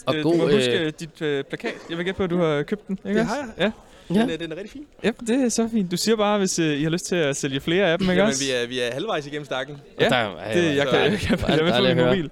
og 0.06 0.16
Øh, 0.16 0.24
god... 0.24 0.34
du 0.34 0.38
må 0.38 0.48
øh, 0.48 0.54
huske 0.56 0.92
dit 0.92 1.22
øh, 1.22 1.44
plakat. 1.44 1.72
Jeg 1.90 1.98
vil 1.98 2.06
gætte 2.06 2.18
på, 2.18 2.24
at 2.24 2.30
du 2.30 2.38
har 2.38 2.64
købt 2.64 2.88
den. 2.88 3.00
Ikke 3.06 3.20
Det 3.20 3.26
har 3.28 3.38
også? 3.42 3.52
Ja. 3.58 3.72
Ja. 4.16 4.22
Den, 4.22 4.30
er, 4.30 4.38
den 4.38 4.52
er 4.52 4.56
rigtig 4.56 4.72
fin. 4.72 4.86
ja, 5.04 5.12
det 5.28 5.44
er 5.46 5.50
så 5.50 5.70
fint. 5.72 5.92
Du 5.92 5.98
siger 5.98 6.16
bare, 6.16 6.38
hvis 6.38 6.60
øh, 6.60 6.80
I 6.80 6.84
har 6.84 6.90
lyst 6.90 7.06
til 7.06 7.16
at 7.16 7.36
sælge 7.38 7.60
flere 7.60 7.86
af 7.92 7.98
dem, 8.00 8.10
ikke 8.10 8.14
Jamen, 8.20 8.28
også? 8.30 8.44
vi 8.46 8.52
er, 8.52 8.68
vi 8.68 8.80
er 8.80 8.92
halvvejs 8.94 9.28
igennem 9.28 9.46
stakken. 9.46 9.78
Ja, 10.00 10.04
Ja, 10.04 10.10
der, 10.10 10.16
er- 10.16 10.54
Det, 10.54 10.76
jeg 10.76 10.84
så 10.86 10.92
kan, 10.92 11.00
jeg 11.12 11.20
kan, 11.20 11.30
jeg 11.30 11.40
kan 11.40 11.40
få 11.40 11.48
Dejligt 11.48 11.96
min 11.98 12.06
mobil. 12.06 12.30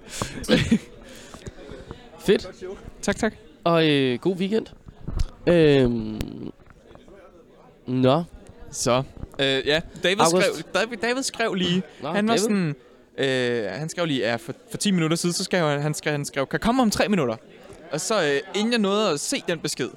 Fedt. 2.20 2.48
Tak, 3.02 3.16
tak. 3.16 3.34
Og 3.64 3.88
øh, 3.88 4.18
god 4.18 4.36
weekend. 4.36 4.66
Øhm, 5.46 6.52
nå. 7.86 8.24
Så, 8.70 9.02
øh, 9.38 9.46
ja, 9.66 9.80
David 10.02 10.20
August. 10.20 10.46
skrev, 10.46 10.62
David, 10.74 10.96
David 10.96 11.22
skrev 11.22 11.54
lige, 11.54 11.82
nå 12.02 12.08
han 12.12 12.28
var 12.28 12.36
David? 12.36 12.42
sådan, 12.42 12.74
øh, 13.18 13.70
han 13.70 13.88
skrev 13.88 14.06
lige, 14.06 14.20
ja, 14.20 14.36
for, 14.36 14.52
for 14.70 14.78
10 14.78 14.90
minutter 14.90 15.16
siden, 15.16 15.32
så 15.32 15.44
skrev 15.44 15.66
han, 15.68 15.80
han 15.82 15.94
skrev, 15.94 16.12
han 16.12 16.24
skrev, 16.24 16.46
kan 16.46 16.60
komme 16.60 16.82
om 16.82 16.90
3 16.90 17.08
minutter. 17.08 17.36
Og 17.92 18.00
så, 18.00 18.22
øh, 18.24 18.40
inden 18.54 18.72
jeg 18.72 18.78
nåede 18.80 19.10
at 19.10 19.20
se 19.20 19.42
den 19.48 19.58
besked, 19.58 19.88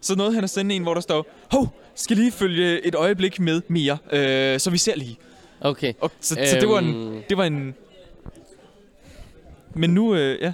så 0.00 0.16
nåede 0.16 0.34
han 0.34 0.44
at 0.44 0.50
sende 0.50 0.74
en, 0.74 0.82
hvor 0.82 0.94
der 0.94 1.00
står, 1.00 1.26
hov, 1.50 1.74
skal 1.94 2.16
lige 2.16 2.32
følge 2.32 2.86
et 2.86 2.94
øjeblik 2.94 3.40
med 3.40 3.62
Mia, 3.68 3.96
øh, 4.12 4.60
så 4.60 4.70
vi 4.70 4.78
ser 4.78 4.96
lige. 4.96 5.18
Okay. 5.60 5.92
Og, 6.00 6.10
så, 6.20 6.34
øhm, 6.38 6.46
så 6.46 6.56
det 6.60 6.68
var 6.68 6.78
en, 6.78 6.94
Øhm, 6.94 7.22
det 7.28 7.36
var 7.36 7.44
en, 7.44 7.74
men 9.74 9.90
nu, 9.90 10.14
øh, 10.14 10.42
ja. 10.42 10.52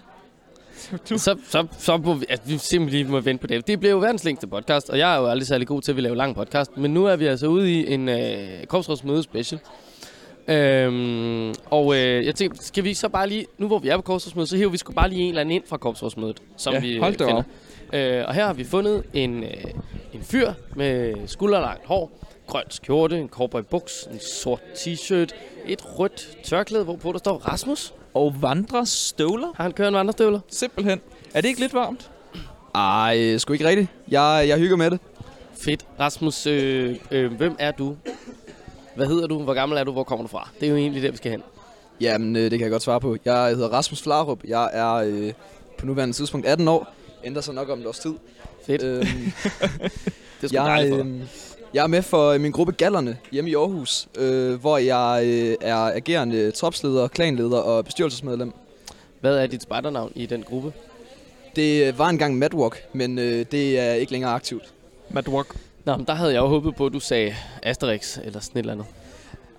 Så, 1.16 1.36
så, 1.48 1.66
så 1.78 1.96
må 1.96 2.14
vi, 2.14 2.26
altså, 2.28 2.46
vi 2.48 2.58
simpelthen 2.58 3.10
må 3.10 3.20
vente 3.20 3.40
på 3.40 3.46
det. 3.46 3.66
Det 3.66 3.80
bliver 3.80 3.92
jo 3.92 3.98
verdens 3.98 4.24
længste 4.24 4.46
podcast, 4.46 4.90
og 4.90 4.98
jeg 4.98 5.14
er 5.14 5.18
jo 5.20 5.26
aldrig 5.26 5.46
særlig 5.46 5.66
god 5.66 5.82
til 5.82 5.92
at 5.92 5.96
vi 5.96 6.00
laver 6.00 6.16
lang 6.16 6.34
podcast. 6.34 6.76
Men 6.76 6.94
nu 6.94 7.04
er 7.06 7.16
vi 7.16 7.26
altså 7.26 7.46
ude 7.46 7.72
i 7.72 7.92
en 7.94 8.08
øh, 8.08 8.64
korpsrådsmøde 8.68 9.22
special. 9.22 9.60
Øhm, 10.48 11.54
og 11.70 11.96
øh, 11.96 12.26
jeg 12.26 12.34
tænkte, 12.34 12.64
skal 12.66 12.84
vi 12.84 12.94
så 12.94 13.08
bare 13.08 13.28
lige, 13.28 13.46
nu 13.58 13.66
hvor 13.66 13.78
vi 13.78 13.88
er 13.88 13.96
på 13.96 14.02
korpsrådsmødet, 14.02 14.48
så 14.50 14.56
hiver 14.56 14.70
vi 14.70 14.76
sgu 14.76 14.92
bare 14.92 15.08
lige 15.08 15.22
en 15.22 15.28
eller 15.28 15.40
anden 15.40 15.54
ind 15.54 15.64
fra 15.66 15.76
korpsrådsmødet, 15.76 16.42
som 16.56 16.72
Ja, 16.74 16.80
vi 16.80 16.94
øh, 16.94 17.02
hold 17.02 17.16
da 17.16 17.24
finder. 17.26 17.42
op. 17.92 17.94
Øh, 17.94 18.24
og 18.28 18.34
her 18.34 18.46
har 18.46 18.52
vi 18.52 18.64
fundet 18.64 19.02
en, 19.12 19.42
øh, 19.44 19.50
en 20.14 20.22
fyr 20.22 20.52
med 20.76 21.14
skulderlangt 21.26 21.86
hår, 21.86 22.18
grøn 22.46 22.64
skjorte, 22.70 23.18
en 23.18 23.28
cowboy 23.28 23.60
buks, 23.70 24.08
en 24.12 24.20
sort 24.20 24.60
t-shirt, 24.74 25.28
et 25.66 25.98
rødt 25.98 26.38
tørklæde, 26.44 26.84
hvorpå 26.84 27.12
der 27.12 27.18
står 27.18 27.36
Rasmus. 27.38 27.92
Og 28.14 28.34
vandre 28.42 28.86
støvler, 28.86 29.48
Har 29.56 29.64
han 29.64 29.72
kørt 29.72 29.88
en 29.88 29.94
vandrestøvler? 29.94 30.40
simpelthen. 30.48 31.00
Er 31.34 31.40
det 31.40 31.48
ikke 31.48 31.60
lidt 31.60 31.74
varmt? 31.74 32.10
Ej, 32.74 33.36
sgu 33.38 33.52
ikke 33.52 33.68
rigtigt. 33.68 33.88
Jeg, 34.08 34.44
jeg 34.48 34.58
hygger 34.58 34.76
med 34.76 34.90
det. 34.90 35.00
Fedt. 35.58 35.86
Rasmus, 36.00 36.46
øh, 36.46 36.96
øh, 37.10 37.32
hvem 37.32 37.56
er 37.58 37.70
du? 37.70 37.96
Hvad 38.96 39.06
hedder 39.06 39.26
du? 39.26 39.42
Hvor 39.42 39.54
gammel 39.54 39.78
er 39.78 39.84
du? 39.84 39.92
Hvor 39.92 40.04
kommer 40.04 40.22
du 40.22 40.28
fra? 40.28 40.48
Det 40.60 40.66
er 40.66 40.70
jo 40.70 40.76
egentlig 40.76 41.02
der, 41.02 41.10
vi 41.10 41.16
skal 41.16 41.30
hen. 41.30 41.42
Jamen, 42.00 42.36
øh, 42.36 42.42
det 42.42 42.50
kan 42.50 42.60
jeg 42.60 42.70
godt 42.70 42.82
svare 42.82 43.00
på. 43.00 43.16
Jeg 43.24 43.46
hedder 43.48 43.68
Rasmus 43.68 44.02
Flarup. 44.02 44.38
Jeg 44.44 44.70
er 44.72 44.92
øh, 44.94 45.32
på 45.78 45.86
nuværende 45.86 46.14
tidspunkt 46.16 46.46
18 46.46 46.68
år. 46.68 46.88
Ændrer 47.24 47.42
sig 47.42 47.54
nok 47.54 47.68
om 47.68 47.80
et 47.80 47.86
års 47.86 47.98
tid. 47.98 48.14
Fedt. 48.66 48.82
Øhm, 48.82 49.06
Det 50.40 50.42
er 50.42 50.48
sgu 50.48 50.54
jeg, 50.56 50.64
dejligt 50.64 50.94
for 50.96 51.02
dig. 51.02 51.28
Øh, 51.70 51.74
jeg 51.74 51.82
er 51.82 51.86
med 51.86 52.02
for 52.02 52.38
min 52.38 52.52
gruppe 52.52 52.72
Gallerne 52.72 53.18
hjemme 53.32 53.50
i 53.50 53.54
Aarhus, 53.54 54.08
øh, 54.18 54.60
hvor 54.60 54.78
jeg 54.78 55.22
øh, 55.24 55.56
er 55.60 55.76
agerende 55.76 56.50
tropsleder, 56.50 57.08
klanleder 57.08 57.58
og 57.58 57.84
bestyrelsesmedlem. 57.84 58.52
Hvad 59.20 59.36
er 59.38 59.46
dit 59.46 59.62
spejdernavn 59.62 60.12
i 60.14 60.26
den 60.26 60.42
gruppe? 60.42 60.72
Det 61.56 61.86
øh, 61.86 61.98
var 61.98 62.08
engang 62.08 62.38
Madwalk, 62.38 62.84
men 62.92 63.18
øh, 63.18 63.46
det 63.52 63.78
er 63.78 63.92
ikke 63.92 64.12
længere 64.12 64.32
aktivt. 64.32 64.64
Mad 65.10 65.28
Walk. 65.28 65.56
Nå, 65.84 65.96
men 65.96 66.06
der 66.06 66.14
havde 66.14 66.32
jeg 66.32 66.40
jo 66.40 66.46
håbet 66.46 66.76
på, 66.76 66.86
at 66.86 66.92
du 66.92 67.00
sagde 67.00 67.34
Asterix 67.62 68.18
eller 68.24 68.40
sådan 68.40 68.58
et 68.58 68.58
eller 68.58 68.72
andet. 68.72 68.86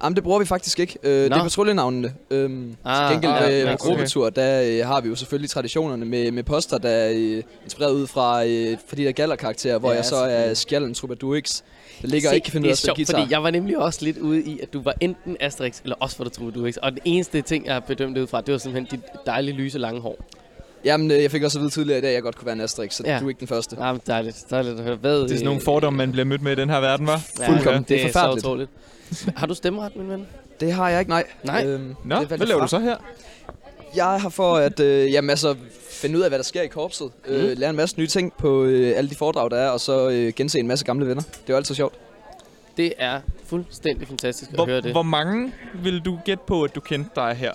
Jamen, 0.03 0.15
det 0.15 0.23
bruger 0.23 0.39
vi 0.39 0.45
faktisk 0.45 0.79
ikke. 0.79 0.97
Øh, 1.03 1.23
det 1.23 1.31
er 1.33 1.43
patruljenavnene. 1.43 2.13
Øhm, 2.31 2.75
Ah, 2.85 3.09
til 3.09 3.15
gengæld 3.15 3.31
ah, 3.33 3.53
ja, 3.53 3.61
okay. 3.61 3.73
okay. 3.73 3.77
gruppetur, 3.77 4.29
der 4.29 4.63
øh, 4.65 4.87
har 4.87 5.01
vi 5.01 5.09
jo 5.09 5.15
selvfølgelig 5.15 5.49
traditionerne 5.49 6.05
med, 6.05 6.31
med 6.31 6.43
poster, 6.43 6.77
der 6.77 6.89
er 6.89 7.11
øh, 7.15 7.43
inspireret 7.63 7.93
ud 7.93 8.07
fra, 8.07 8.45
øh, 8.45 8.77
fra 8.87 8.95
de 8.95 9.03
der 9.03 9.11
gallerkarakterer, 9.11 9.77
hvor 9.77 9.89
Ja, 9.89 9.95
jeg 9.95 10.05
så 10.05 10.15
er 10.15 10.53
skjallen 10.53 10.93
Troubadourix, 10.93 11.61
der 12.01 12.07
ligger 12.07 12.29
Se, 12.29 12.35
ikke 12.35 12.51
finde 12.51 12.65
ud 12.67 12.71
af 12.71 12.75
det 12.77 12.83
at 12.83 12.89
er 12.89 12.93
spille 12.93 13.05
sjovt, 13.05 13.07
guitar. 13.07 13.19
fordi 13.21 13.33
jeg 13.33 13.43
var 13.43 13.51
nemlig 13.51 13.77
også 13.77 13.99
lidt 14.05 14.17
ude 14.17 14.41
i, 14.43 14.59
at 14.59 14.73
du 14.73 14.81
var 14.81 14.93
enten 14.99 15.37
Asterix, 15.39 15.79
eller 15.83 15.95
også 15.99 16.17
var 16.17 16.23
du 16.23 16.29
Troubadourix. 16.29 16.75
Og 16.77 16.91
den 16.91 16.99
eneste 17.05 17.41
ting, 17.41 17.65
jeg 17.65 17.73
har 17.73 17.79
bedømt 17.79 18.15
det 18.15 18.21
ud 18.21 18.27
fra, 18.27 18.41
det 18.41 18.51
var 18.51 18.57
simpelthen 18.57 18.99
dit 18.99 19.09
dejlige, 19.25 19.55
lyse, 19.55 19.77
lange 19.79 20.01
hår. 20.01 20.25
Jamen, 20.85 21.11
øh, 21.11 21.21
jeg 21.23 21.31
fik 21.31 21.43
også 21.43 21.59
at 21.59 21.61
vide 21.61 21.71
tidligere 21.71 21.97
i 21.99 22.01
dag, 22.01 22.07
at 22.09 22.13
jeg 22.13 22.23
godt 22.23 22.35
kunne 22.35 22.45
være 22.45 22.55
en 22.55 22.61
Asterix, 22.61 22.93
så 22.93 23.03
Ja. 23.05 23.13
ja. 23.13 23.19
du 23.19 23.25
er 23.25 23.29
ikke 23.29 23.39
den 23.39 23.47
første. 23.47 23.75
Ja, 23.79 23.91
men 23.91 24.01
dejligt. 24.07 24.43
Dejligt 24.49 24.77
at 24.79 24.83
høre. 24.85 24.95
Hvad, 24.95 25.15
Det 25.19 25.23
er 25.23 25.27
sådan 25.29 25.45
nogle 25.45 25.61
fordomme, 25.61 25.97
man 25.97 26.11
bliver 26.11 26.25
mødt 26.25 26.41
med 26.41 26.51
i 26.51 26.55
den 26.55 26.69
her 26.69 26.79
verden, 26.79 27.07
var. 27.07 27.21
Fuldkommen. 27.45 27.81
det, 27.81 27.89
Det 27.89 28.01
er 28.01 28.05
er 28.05 28.07
så 28.07 28.13
forfærdeligt. 28.13 28.45
utroligt. 28.45 28.69
Har 29.35 29.47
du 29.47 29.53
stemmeret, 29.53 29.95
min 29.95 30.09
ven? 30.09 30.27
Det 30.59 30.73
har 30.73 30.89
jeg 30.89 30.99
ikke, 30.99 31.09
nej. 31.11 31.23
Nej. 31.43 31.65
Øhm, 31.65 31.95
Nå, 32.05 32.19
det 32.19 32.27
hvad 32.27 32.37
laver 32.37 32.59
fra. 32.59 32.65
du 32.65 32.69
så 32.69 32.79
her? 32.79 32.95
Jeg 33.95 34.15
er 34.15 34.19
her 34.19 34.29
for 34.29 34.55
at 34.55 34.79
øh, 34.79 35.11
jamen, 35.13 35.29
altså, 35.29 35.55
finde 36.01 36.17
ud 36.17 36.23
af, 36.23 36.29
hvad 36.29 36.39
der 36.39 36.43
sker 36.43 36.61
i 36.61 36.67
korpset. 36.67 37.11
Mm. 37.27 37.33
Øh, 37.33 37.57
lære 37.57 37.69
en 37.69 37.75
masse 37.75 37.97
nye 37.99 38.07
ting 38.07 38.33
på 38.37 38.63
øh, 38.63 38.97
alle 38.97 39.09
de 39.09 39.15
foredrag, 39.15 39.51
der 39.51 39.57
er, 39.57 39.69
og 39.69 39.79
så 39.79 40.09
øh, 40.09 40.33
gense 40.35 40.59
en 40.59 40.67
masse 40.67 40.85
gamle 40.85 41.07
venner. 41.07 41.21
Det 41.23 41.31
er 41.37 41.53
jo 41.53 41.55
altid 41.55 41.75
sjovt. 41.75 41.95
Det 42.77 42.93
er 42.97 43.21
fuldstændig 43.45 44.07
fantastisk 44.07 44.51
at 44.53 44.57
høre 44.57 44.65
Hvor, 44.67 44.81
det. 44.81 44.91
hvor 44.91 45.01
mange 45.03 45.53
vil 45.83 45.99
du 45.99 46.19
gætte 46.25 46.43
på, 46.47 46.63
at 46.63 46.75
du 46.75 46.79
kendte 46.79 47.09
dig 47.15 47.33
her? 47.33 47.51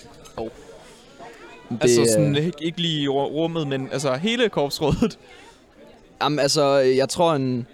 Det, 1.71 1.79
altså 1.81 2.05
sådan, 2.13 2.37
ikke, 2.37 2.53
ikke 2.61 2.81
lige 2.81 3.09
rummet, 3.09 3.69
men 3.69 3.89
altså 3.93 4.15
hele 4.15 4.49
korpsrådet. 4.49 5.19
Jamen 6.23 6.39
altså, 6.39 6.65
jeg 6.77 7.09
tror 7.09 7.35
en, 7.35 7.67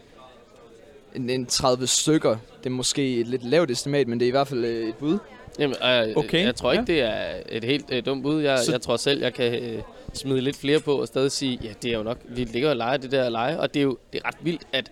en, 1.14 1.30
en 1.30 1.46
30 1.46 1.86
stykker. 1.86 2.36
Det 2.58 2.66
er 2.66 2.70
måske 2.70 3.20
et 3.20 3.28
lidt 3.28 3.44
lavt 3.44 3.70
estimat, 3.70 4.08
men 4.08 4.20
det 4.20 4.26
er 4.26 4.28
i 4.28 4.30
hvert 4.30 4.48
fald 4.48 4.64
øh, 4.64 4.88
et 4.88 4.94
bud. 4.94 5.18
Jamen, 5.58 5.76
øh, 5.84 6.16
Okay, 6.16 6.44
jeg 6.44 6.54
tror 6.56 6.72
ikke, 6.72 6.84
ja. 6.88 6.92
det 6.92 7.02
er 7.02 7.42
et 7.48 7.64
helt 7.64 7.84
øh, 7.92 8.06
dumt 8.06 8.22
bud. 8.22 8.40
Jeg, 8.42 8.58
Så- 8.58 8.72
jeg 8.72 8.80
tror 8.80 8.96
selv, 8.96 9.20
jeg 9.22 9.34
kan 9.34 9.54
øh, 9.62 9.82
smide 10.12 10.40
lidt 10.40 10.56
flere 10.56 10.80
på 10.80 11.00
og 11.00 11.06
stadig 11.06 11.32
sige, 11.32 11.58
ja, 11.62 11.72
det 11.82 11.92
er 11.92 11.96
jo 11.96 12.02
nok, 12.02 12.18
vi 12.28 12.44
ligger 12.44 12.70
og 12.70 12.76
leger 12.76 12.96
det 12.96 13.10
der 13.12 13.28
leje, 13.28 13.58
og 13.60 13.74
det 13.74 13.80
er 13.80 13.84
jo 13.84 13.98
det 14.12 14.20
er 14.24 14.28
ret 14.28 14.36
vildt, 14.42 14.62
at 14.72 14.90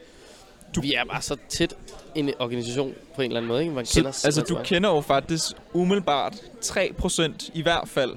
du... 0.76 0.80
vi 0.80 0.94
er 0.94 1.05
bare 1.05 1.22
så 1.22 1.36
tæt 1.48 1.74
en 2.14 2.30
organisation 2.38 2.94
på 3.14 3.22
en 3.22 3.26
eller 3.30 3.36
anden 3.40 3.48
måde, 3.48 3.62
ikke? 3.62 3.74
Man 3.74 3.86
Så, 3.86 3.94
kender 3.94 4.09
altså, 4.24 4.40
du 4.40 4.47
så 4.55 4.60
kender 4.64 4.88
jo 4.94 5.01
faktisk 5.01 5.52
umiddelbart 5.72 6.34
3% 6.64 7.51
i 7.55 7.62
hvert 7.62 7.88
fald 7.88 8.12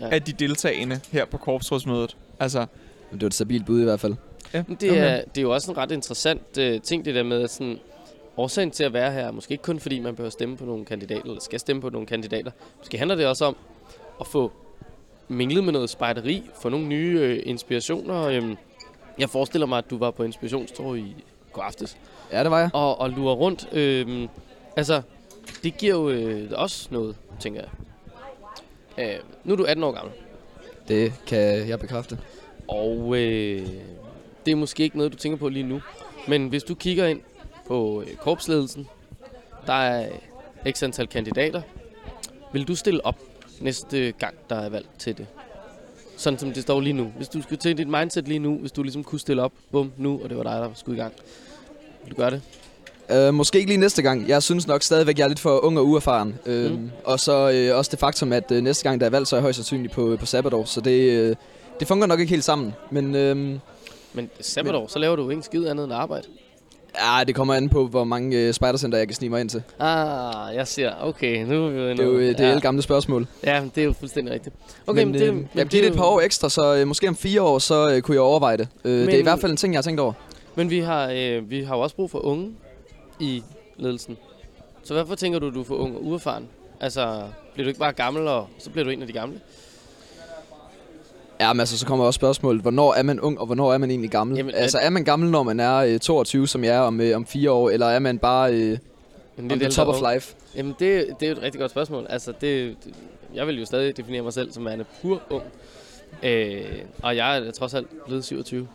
Ja. 0.00 0.08
af 0.10 0.22
de 0.22 0.32
deltagende 0.32 1.00
her 1.12 1.24
på 1.24 1.36
korpsrådsmødet. 1.38 2.16
Altså, 2.40 2.58
Men 3.10 3.20
det 3.20 3.22
var 3.22 3.26
et 3.26 3.34
stabilt 3.34 3.66
bud 3.66 3.80
i 3.80 3.84
hvert 3.84 4.00
fald. 4.00 4.14
ja, 4.54 4.64
mange. 4.68 4.76
Det 4.80 4.98
er, 4.98 5.16
det 5.24 5.38
er 5.38 5.42
jo 5.42 5.50
også 5.54 5.70
en 5.70 5.76
ret 5.76 5.90
interessant 5.90 6.58
uh, 6.58 6.82
ting, 6.82 7.04
det 7.04 7.14
der 7.14 7.22
med 7.22 7.42
at 7.42 7.50
sådan, 7.50 7.78
årsagen 8.36 8.70
til 8.70 8.84
at 8.84 8.92
være 8.92 9.12
her, 9.12 9.20
er 9.20 9.30
måske 9.30 9.52
ikke 9.52 9.62
kun 9.64 9.80
fordi 9.80 9.98
man 9.98 10.14
behøver 10.16 10.30
stemme 10.30 10.56
på 10.56 10.64
nogle 10.64 10.84
kandidater, 10.84 11.22
eller 11.22 11.40
skal 11.40 11.60
stemme 11.60 11.82
på 11.82 11.90
nogle 11.90 12.06
kandidater. 12.06 12.50
Måske 12.78 12.98
handler 12.98 13.16
det 13.16 13.26
også 13.26 13.44
om 13.44 13.56
at 14.20 14.26
få 14.26 14.52
minglet 15.28 15.64
med 15.64 15.72
noget 15.72 15.90
spejderi, 15.90 16.42
få 16.62 16.68
nogle 16.68 16.86
nye 16.86 17.18
øh, 17.20 17.42
inspirationer. 17.44 18.22
Øhm, 18.26 18.56
jeg 19.18 19.30
forestiller 19.30 19.66
mig, 19.66 19.78
at 19.78 19.90
du 19.90 19.98
var 19.98 20.10
på 20.10 20.22
inspirationstor 20.22 20.94
i 20.94 21.14
går 21.52 21.62
aftes, 21.62 21.96
Ja, 22.32 22.42
det 22.42 22.50
var 22.50 22.58
jeg. 22.58 22.70
og, 22.72 23.00
og 23.00 23.10
lurer 23.10 23.34
rundt. 23.34 23.68
Øhm, 23.72 24.28
altså, 24.76 25.02
det 25.62 25.78
giver 25.78 25.94
jo 25.94 26.08
øh, 26.10 26.50
også 26.54 26.88
noget, 26.90 27.16
tænker 27.40 27.60
jeg. 27.60 27.70
Øh, 29.14 29.20
nu 29.44 29.52
er 29.52 29.56
du 29.56 29.64
18 29.64 29.84
år 29.84 29.92
gammel, 29.92 30.12
Det 30.88 31.12
kan 31.26 31.68
jeg 31.68 31.80
bekræfte. 31.80 32.18
og 32.68 33.16
øh, 33.16 33.66
det 34.46 34.52
er 34.52 34.56
måske 34.56 34.82
ikke 34.82 34.96
noget, 34.96 35.12
du 35.12 35.16
tænker 35.16 35.38
på 35.38 35.48
lige 35.48 35.62
nu. 35.66 35.80
Men 36.28 36.48
hvis 36.48 36.62
du 36.62 36.74
kigger 36.74 37.06
ind 37.06 37.20
på 37.66 38.02
øh, 38.06 38.16
korpsledelsen, 38.16 38.88
der 39.66 39.72
er 39.72 40.08
x 40.70 40.82
antal 40.82 41.06
kandidater. 41.06 41.62
Vil 42.52 42.68
du 42.68 42.74
stille 42.74 43.06
op 43.06 43.16
næste 43.60 44.12
gang, 44.18 44.34
der 44.50 44.56
er 44.56 44.68
valg 44.68 44.86
til 44.98 45.16
det? 45.18 45.26
Sådan 46.16 46.38
som 46.38 46.52
det 46.52 46.62
står 46.62 46.80
lige 46.80 46.92
nu. 46.92 47.12
Hvis 47.16 47.28
du 47.28 47.42
skulle 47.42 47.58
til 47.58 47.78
dit 47.78 47.88
mindset 47.88 48.28
lige 48.28 48.38
nu, 48.38 48.58
hvis 48.58 48.72
du 48.72 48.82
ligesom 48.82 49.04
kunne 49.04 49.20
stille 49.20 49.42
op, 49.42 49.52
bum, 49.72 49.92
nu, 49.96 50.20
og 50.22 50.28
det 50.28 50.36
var 50.36 50.42
dig, 50.42 50.52
der 50.52 50.68
skulle 50.74 50.98
i 50.98 51.00
gang. 51.00 51.12
Vil 52.04 52.10
du 52.10 52.16
gøre 52.16 52.30
det? 52.30 52.42
Uh, 53.28 53.34
måske 53.34 53.58
ikke 53.58 53.70
lige 53.70 53.80
næste 53.80 54.02
gang. 54.02 54.28
Jeg 54.28 54.42
synes 54.42 54.66
nok 54.66 54.82
stadigvæk, 54.82 55.18
jeg 55.18 55.24
er 55.24 55.28
lidt 55.28 55.40
for 55.40 55.64
ung 55.64 55.78
og 55.78 55.86
uerfaren. 55.86 56.38
Uh, 56.46 56.52
Mm. 56.52 56.90
Og 57.04 57.20
så 57.20 57.68
uh, 57.72 57.78
også 57.78 57.90
det 57.90 57.98
faktum, 57.98 58.32
at 58.32 58.50
uh, 58.50 58.56
næste 58.58 58.82
gang, 58.88 59.00
der 59.00 59.06
er 59.06 59.10
valg, 59.10 59.26
så 59.26 59.36
er 59.36 59.38
jeg 59.38 59.42
højst 59.42 59.56
sandsynligt 59.56 59.92
på, 59.92 60.16
på 60.20 60.26
sabbatår. 60.26 60.64
Så 60.64 60.80
det, 60.80 61.30
uh, 61.30 61.36
det 61.80 61.88
fungerer 61.88 62.06
nok 62.08 62.20
ikke 62.20 62.30
helt 62.30 62.44
sammen. 62.44 62.74
Men 62.90 63.04
uh, 63.04 63.58
Men 64.12 64.30
sabbatår, 64.40 64.86
så 64.86 64.98
laver 64.98 65.16
du 65.16 65.22
jo 65.22 65.30
ikke 65.30 65.38
en 65.38 65.42
skid 65.42 65.66
andet 65.66 65.84
end 65.84 65.92
arbejde. 65.92 66.28
Ja, 67.00 67.24
det 67.24 67.34
kommer 67.34 67.54
an 67.54 67.68
på, 67.68 67.86
hvor 67.86 68.04
mange 68.04 68.48
uh, 68.48 68.54
spejdercenter, 68.54 68.98
jeg 68.98 69.06
kan 69.08 69.14
snige 69.14 69.30
mig 69.30 69.40
ind 69.40 69.48
til. 69.48 69.62
Ah, 69.78 70.54
jeg 70.54 70.68
ser. 70.68 70.92
Okay, 71.00 71.44
nu 71.44 71.66
er 71.66 71.70
vi 71.70 71.78
jo 71.78 71.88
Det 71.88 72.00
er 72.00 72.04
jo 72.04 72.12
uh, 72.14 72.20
det 72.20 72.40
ja. 72.40 72.58
gamle 72.58 72.82
spørgsmål. 72.82 73.26
Ja, 73.44 73.62
det 73.74 73.80
er 73.80 73.84
jo 73.84 73.92
fuldstændig 73.92 74.34
rigtigt. 74.34 74.54
Okay, 74.86 75.02
men, 75.04 75.12
men, 75.12 75.20
det, 75.20 75.28
øh, 75.28 75.34
men 75.34 75.48
jeg 75.54 75.66
giver 75.66 75.82
det 75.82 75.90
et 75.90 75.96
par 75.96 76.04
år 76.04 76.20
ekstra, 76.20 76.48
så 76.48 76.80
uh, 76.82 76.88
måske 76.88 77.08
om 77.08 77.16
fire 77.16 77.42
år, 77.42 77.58
så 77.58 77.94
uh, 77.94 78.00
kunne 78.00 78.14
jeg 78.14 78.22
overveje 78.22 78.56
det. 78.56 78.68
Uh, 78.84 78.90
det 78.90 79.00
er 79.00 79.08
i 79.12 79.16
Men- 79.16 79.22
hvert 79.22 79.40
fald 79.40 79.50
en 79.52 79.56
ting, 79.56 79.72
jeg 79.74 79.78
har 79.78 79.82
tænkt 79.82 80.00
over. 80.00 80.12
Men 80.54 80.70
vi 80.70 80.78
har, 80.78 81.10
øh, 81.14 81.50
vi 81.50 81.62
har 81.62 81.76
jo 81.76 81.82
også 81.82 81.96
brug 81.96 82.10
for 82.10 82.24
unge 82.24 82.50
i 83.20 83.42
ledelsen. 83.76 84.16
Så 84.84 84.94
hvorfor 84.94 85.14
tænker 85.14 85.38
du, 85.38 85.50
du 85.54 85.60
er 85.60 85.64
for 85.64 85.74
ung 85.74 85.96
og 85.96 86.04
uerfaren? 86.06 86.48
Altså, 86.80 87.22
bliver 87.54 87.64
du 87.64 87.68
ikke 87.68 87.80
bare 87.80 87.92
gammel, 87.92 88.28
og 88.28 88.48
så 88.58 88.70
bliver 88.70 88.84
du 88.84 88.90
en 88.90 89.00
af 89.00 89.06
de 89.06 89.12
gamle? 89.12 89.40
Ja, 91.40 91.52
men 91.52 91.60
altså, 91.60 91.78
så 91.78 91.86
kommer 91.86 92.04
også 92.04 92.18
spørgsmålet, 92.18 92.62
hvornår 92.62 92.94
er 92.94 93.02
man 93.02 93.20
ung, 93.20 93.40
og 93.40 93.46
hvornår 93.46 93.72
er 93.72 93.78
man 93.78 93.90
egentlig 93.90 94.10
gammel? 94.10 94.36
Jamen, 94.36 94.54
altså, 94.54 94.78
er 94.78 94.90
man 94.90 95.04
gammel, 95.04 95.30
når 95.30 95.42
man 95.42 95.60
er 95.60 95.76
øh, 95.76 95.98
22, 95.98 96.48
som 96.48 96.64
jeg 96.64 96.76
er 96.76 96.80
om, 96.80 97.00
øh, 97.00 97.16
om 97.16 97.26
fire 97.26 97.50
år, 97.50 97.70
eller 97.70 97.86
er 97.86 97.98
man 97.98 98.18
bare 98.18 98.52
øh, 98.52 98.58
En 98.68 98.78
on 99.38 99.48
lidt 99.48 99.60
the 99.60 99.70
top 99.70 99.88
of 99.88 100.12
life? 100.12 100.34
Jamen, 100.56 100.74
det, 100.78 101.06
det 101.20 101.26
er 101.26 101.30
jo 101.30 101.36
et 101.36 101.42
rigtig 101.42 101.60
godt 101.60 101.70
spørgsmål. 101.70 102.06
Altså, 102.08 102.32
det, 102.32 102.76
det, 102.84 102.94
jeg 103.34 103.46
vil 103.46 103.58
jo 103.58 103.64
stadig 103.64 103.96
definere 103.96 104.22
mig 104.22 104.32
selv 104.32 104.52
som 104.52 104.64
værende 104.64 104.84
pur 105.02 105.22
ung. 105.30 105.42
Øh, 106.22 106.64
og 107.02 107.16
jeg 107.16 107.38
er 107.38 107.50
trods 107.50 107.74
alt 107.74 108.06
blevet 108.06 108.24
27. 108.24 108.68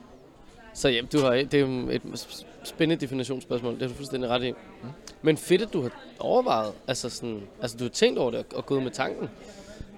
Så 0.73 0.90
jamen, 0.90 1.10
du 1.14 1.19
har, 1.19 1.31
det 1.31 1.53
er 1.53 1.60
jo 1.60 1.90
et 1.90 2.27
spændende 2.64 3.02
definitionsspørgsmål. 3.02 3.73
Det 3.73 3.81
har 3.81 3.88
du 3.88 3.94
fuldstændig 3.94 4.30
ret 4.30 4.44
i. 4.44 4.52
Mm. 4.52 4.90
Men 5.22 5.38
fedt, 5.38 5.61
at 5.61 5.73
du 5.73 5.81
har 5.81 5.91
overvejet, 6.19 6.73
altså, 6.88 7.10
sådan, 7.10 7.41
altså 7.61 7.77
du 7.77 7.84
har 7.84 7.90
tænkt 7.90 8.19
over 8.19 8.31
det 8.31 8.40
og, 8.40 8.45
og 8.56 8.65
gået 8.65 8.84
med 8.84 8.91
tanken. 8.91 9.30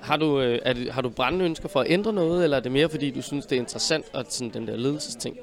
Har 0.06 0.18
du, 0.18 0.42
øh, 0.42 0.60
er 0.66 0.74
det, 0.74 0.92
har 0.92 1.02
du 1.02 1.10
brændende 1.10 1.46
ønsker 1.46 1.70
for 1.70 1.80
at 1.80 1.88
ændre 1.90 2.14
noget, 2.14 2.44
eller 2.44 2.58
er 2.58 2.62
det 2.62 2.72
mere 2.72 2.90
fordi, 2.90 3.12
du 3.12 3.22
synes, 3.22 3.46
det 3.46 3.56
er 3.56 3.60
interessant, 3.60 4.06
at 4.14 4.34
sådan 4.34 4.54
den 4.54 4.68
der 4.68 4.76
ledelsesting? 4.76 5.38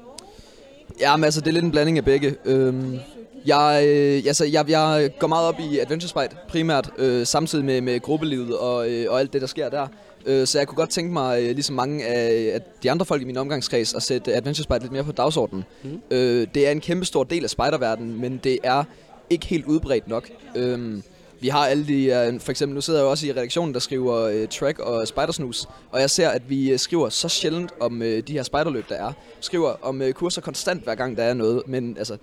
Ja, 0.99 1.15
men 1.15 1.23
altså, 1.23 1.41
det 1.41 1.47
er 1.47 1.51
lidt 1.51 1.65
en 1.65 1.71
blanding 1.71 1.97
af 1.97 2.05
begge. 2.05 2.35
Øhm, 2.45 2.99
jeg, 3.45 3.83
øh, 3.87 4.23
altså, 4.27 4.45
jeg, 4.45 4.69
jeg 4.69 5.09
går 5.19 5.27
meget 5.27 5.47
op 5.47 5.59
i 5.59 5.79
Adventure 5.79 6.27
primært, 6.47 6.89
øh, 6.97 7.25
samtidig 7.25 7.65
med, 7.65 7.81
med 7.81 7.99
gruppelivet 7.99 8.57
og, 8.57 8.89
øh, 8.89 9.11
og 9.11 9.19
alt 9.19 9.33
det, 9.33 9.41
der 9.41 9.47
sker 9.47 9.69
der. 9.69 9.87
Øh, 10.25 10.47
så 10.47 10.57
jeg 10.57 10.67
kunne 10.67 10.75
godt 10.75 10.89
tænke 10.89 11.13
mig, 11.13 11.41
øh, 11.41 11.49
ligesom 11.49 11.75
mange 11.75 12.05
af, 12.05 12.51
af 12.53 12.61
de 12.83 12.91
andre 12.91 13.05
folk 13.05 13.21
i 13.21 13.25
min 13.25 13.37
omgangskreds, 13.37 13.93
at 13.93 14.03
sætte 14.03 14.35
Adventure 14.35 14.63
Spite 14.63 14.79
lidt 14.79 14.91
mere 14.91 15.03
på 15.03 15.11
dagsordenen. 15.11 15.63
Mm. 15.83 16.01
Øh, 16.11 16.47
det 16.55 16.67
er 16.67 16.71
en 16.71 16.81
kæmpe 16.81 17.05
stor 17.05 17.23
del 17.23 17.43
af 17.43 17.49
spiderverdenen, 17.49 18.21
men 18.21 18.39
det 18.43 18.59
er 18.63 18.83
ikke 19.29 19.45
helt 19.45 19.65
udbredt 19.65 20.07
nok. 20.07 20.29
Øhm, 20.55 21.03
vi 21.43 21.47
har 21.47 21.67
alle 21.67 21.87
de, 21.87 22.29
uh, 22.33 22.39
for 22.39 22.51
eksempel 22.51 22.75
nu 22.75 22.81
sidder 22.81 22.99
jeg 22.99 23.05
jo 23.05 23.09
også 23.09 23.27
i 23.27 23.31
redaktionen, 23.31 23.73
der 23.73 23.79
skriver 23.79 24.41
uh, 24.41 24.47
track 24.49 24.79
og 24.79 25.07
spidersnus, 25.07 25.67
og 25.91 26.01
jeg 26.01 26.09
ser, 26.09 26.29
at 26.29 26.49
vi 26.49 26.73
uh, 26.73 26.79
skriver 26.79 27.09
så 27.09 27.29
sjældent 27.29 27.71
om 27.79 28.01
uh, 28.01 28.07
de 28.07 28.23
her 28.33 28.43
spiderløb, 28.43 28.89
der 28.89 28.95
er. 28.95 29.13
Skriver 29.39 29.75
om 29.81 30.01
uh, 30.01 30.11
kurser 30.11 30.41
konstant, 30.41 30.83
hver 30.83 30.95
gang 30.95 31.17
der 31.17 31.23
er 31.23 31.33
noget, 31.33 31.63
men 31.67 31.97
altså, 31.97 32.17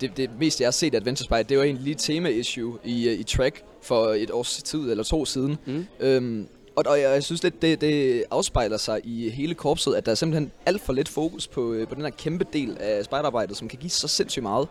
det, 0.00 0.16
det 0.16 0.30
meste, 0.40 0.62
jeg 0.62 0.66
har 0.66 0.72
set 0.72 0.94
af 0.94 0.98
Adventure 0.98 1.24
Spite, 1.24 1.42
det 1.42 1.58
var 1.58 1.64
egentlig 1.64 1.84
lige 1.84 1.94
tema-issue 1.94 2.78
i, 2.84 3.10
i 3.12 3.22
track 3.22 3.62
for 3.82 4.06
et 4.06 4.30
års 4.30 4.62
tid 4.62 4.90
eller 4.90 5.04
to 5.04 5.24
siden. 5.24 5.58
Mm. 5.66 5.86
Øhm, 6.00 6.48
og, 6.76 6.84
og 6.86 7.00
jeg, 7.00 7.10
jeg 7.10 7.24
synes 7.24 7.42
lidt, 7.42 7.62
det, 7.62 7.80
det 7.80 8.24
afspejler 8.30 8.76
sig 8.76 9.00
i 9.04 9.30
hele 9.30 9.54
korpset, 9.54 9.94
at 9.94 10.06
der 10.06 10.12
er 10.12 10.16
simpelthen 10.16 10.52
alt 10.66 10.82
for 10.82 10.92
lidt 10.92 11.08
fokus 11.08 11.46
på, 11.46 11.72
øh, 11.72 11.88
på 11.88 11.94
den 11.94 12.02
her 12.02 12.10
kæmpe 12.10 12.46
del 12.52 12.76
af 12.80 13.04
spejderarbejdet, 13.04 13.56
som 13.56 13.68
kan 13.68 13.78
give 13.78 13.90
så 13.90 14.08
sindssygt 14.08 14.42
meget. 14.42 14.68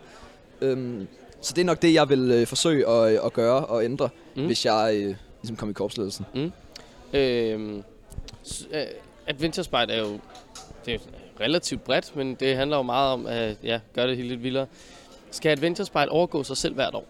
Øhm, 0.60 1.06
så 1.44 1.52
det 1.56 1.60
er 1.60 1.64
nok 1.66 1.82
det, 1.82 1.94
jeg 1.94 2.08
vil 2.08 2.30
øh, 2.30 2.46
forsøge 2.46 2.88
at, 2.88 3.12
øh, 3.12 3.20
at 3.26 3.32
gøre 3.32 3.66
og 3.66 3.84
ændre, 3.84 4.08
Mm. 4.34 4.40
mm. 4.40 4.46
hvis 4.46 4.64
jeg 4.66 4.90
øh, 4.96 5.14
ligesom 5.42 5.56
kommer 5.56 5.70
i 5.70 5.74
korpsledelsen. 5.74 6.24
Øhm, 7.12 7.82
s- 8.48 8.68
øh, 8.72 8.82
Adventure 9.26 9.64
Spite 9.64 9.92
er 9.92 9.98
jo 10.00 10.18
det 10.86 10.94
er 10.94 10.98
relativt 11.40 11.84
bredt, 11.84 12.16
men 12.16 12.34
det 12.34 12.56
handler 12.56 12.76
jo 12.76 12.82
meget 12.82 13.12
om 13.12 13.26
at 13.26 13.56
ja, 13.62 13.80
gøre 13.94 14.08
det 14.08 14.16
helt 14.16 14.28
lidt 14.28 14.42
vildere. 14.42 14.66
Skal 15.30 15.50
Adventure 15.50 15.86
Spite 15.86 16.08
overgå 16.08 16.42
sig 16.42 16.56
selv 16.56 16.74
hvert 16.74 16.94
år, 16.94 17.06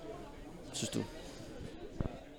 synes 0.73 0.91
du? 0.91 0.99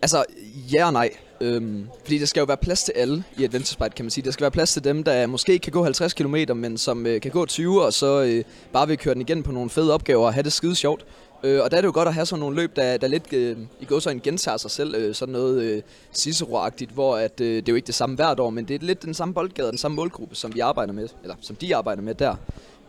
Altså, 0.02 0.26
ja 0.74 0.86
og 0.86 0.94
nej. 0.94 1.10
Øhm, 1.42 1.88
fordi 2.04 2.18
der 2.18 2.26
skal 2.26 2.40
jo 2.42 2.46
være 2.46 2.58
plads 2.58 2.84
til 2.84 2.92
alle 2.96 3.24
i 3.38 3.44
Adventure 3.44 3.66
Spite, 3.74 3.90
kan 3.90 4.06
man 4.06 4.10
sige. 4.12 4.26
Der 4.26 4.32
skal 4.32 4.42
være 4.42 4.52
plads 4.52 4.74
til 4.74 4.84
dem, 4.84 5.04
der 5.04 5.28
måske 5.28 5.52
ikke 5.54 5.64
kan 5.64 5.72
gå 5.74 5.84
50 5.84 6.14
km, 6.14 6.36
men 6.56 6.78
som 6.78 7.06
øh, 7.06 7.22
kan 7.22 7.32
gå 7.32 7.46
20, 7.46 7.86
og 7.86 7.94
så 7.94 8.22
øh, 8.22 8.44
bare 8.74 8.88
vil 8.88 8.98
køre 8.98 9.14
den 9.14 9.22
igen 9.22 9.44
på 9.44 9.52
nogle 9.52 9.70
fede 9.70 9.94
opgaver 9.94 10.26
og 10.26 10.34
have 10.34 10.44
det 10.44 10.54
skide 10.54 10.76
sjovt. 10.76 11.06
Øh, 11.44 11.64
og 11.64 11.72
der 11.72 11.78
er 11.78 11.82
det 11.82 11.88
jo 11.88 11.94
godt 11.94 12.08
at 12.08 12.14
have 12.14 12.26
sådan 12.26 12.40
nogle 12.40 12.56
løb, 12.56 12.76
der, 12.76 12.98
der 12.98 13.08
lidt 13.08 13.34
øh, 13.34 13.58
i 13.80 13.86
går 13.86 14.00
så 14.00 14.10
en 14.10 14.20
gentager 14.20 14.58
sig 14.58 14.72
selv. 14.72 14.96
Øh, 14.96 15.16
sådan 15.16 15.32
noget 15.32 15.62
øh, 15.62 15.82
Cicero-agtigt, 16.18 16.94
hvor 16.94 17.18
at, 17.18 17.42
øh, 17.42 17.56
det 17.56 17.70
er 17.70 17.72
jo 17.72 17.76
ikke 17.76 17.88
det 17.88 17.96
samme 17.96 18.16
hvert 18.16 18.40
år, 18.40 18.50
men 18.50 18.68
det 18.68 18.82
er 18.82 18.86
lidt 18.86 19.04
den 19.04 19.14
samme 19.14 19.34
boldgade, 19.34 19.70
den 19.70 19.78
samme 19.78 19.96
målgruppe, 19.96 20.36
som 20.36 20.56
vi 20.56 20.60
arbejder 20.60 20.94
med, 20.94 21.08
eller 21.24 21.36
som 21.42 21.56
de 21.56 21.76
arbejder 21.76 22.02
med 22.02 22.16
der. 22.16 22.36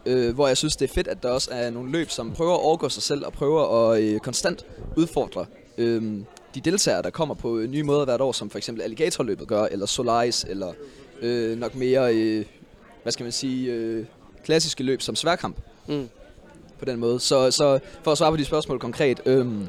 Øh, 0.06 0.34
hvor 0.34 0.46
jeg 0.46 0.56
synes, 0.56 0.76
det 0.76 0.90
er 0.90 0.94
fedt, 0.94 1.08
at 1.08 1.22
der 1.22 1.30
også 1.30 1.50
er 1.52 1.70
nogle 1.70 1.92
løb, 1.92 2.10
som 2.10 2.32
prøver 2.32 2.54
at 2.54 2.60
overgå 2.60 2.88
sig 2.88 3.02
selv 3.02 3.26
og 3.26 3.32
prøver 3.32 3.90
at 3.90 4.02
øh, 4.02 4.20
konstant 4.20 4.66
udfordre 4.96 5.46
øh, 5.78 6.02
de 6.54 6.60
deltagere, 6.60 7.02
der 7.02 7.10
kommer 7.10 7.34
på 7.34 7.58
øh, 7.58 7.70
nye 7.70 7.82
måder 7.82 8.04
hvert 8.04 8.20
år, 8.20 8.32
som 8.32 8.50
for 8.50 8.58
eksempel 8.58 8.82
Alligatorløbet 8.82 9.48
gør, 9.48 9.64
eller 9.64 9.86
Solaris, 9.86 10.44
eller 10.48 10.72
øh, 11.20 11.58
nok 11.58 11.74
mere, 11.74 12.14
øh, 12.14 12.44
hvad 13.02 13.12
skal 13.12 13.24
man 13.24 13.32
sige, 13.32 13.72
øh, 13.72 14.04
klassiske 14.44 14.82
løb 14.84 15.02
som 15.02 15.16
sværkamp 15.16 15.56
Mm 15.88 16.08
på 16.78 16.84
den 16.84 16.98
måde. 17.00 17.20
Så, 17.20 17.50
så 17.50 17.78
for 18.02 18.12
at 18.12 18.18
svare 18.18 18.30
på 18.30 18.36
de 18.36 18.44
spørgsmål 18.44 18.78
konkret, 18.78 19.20
øhm, 19.26 19.68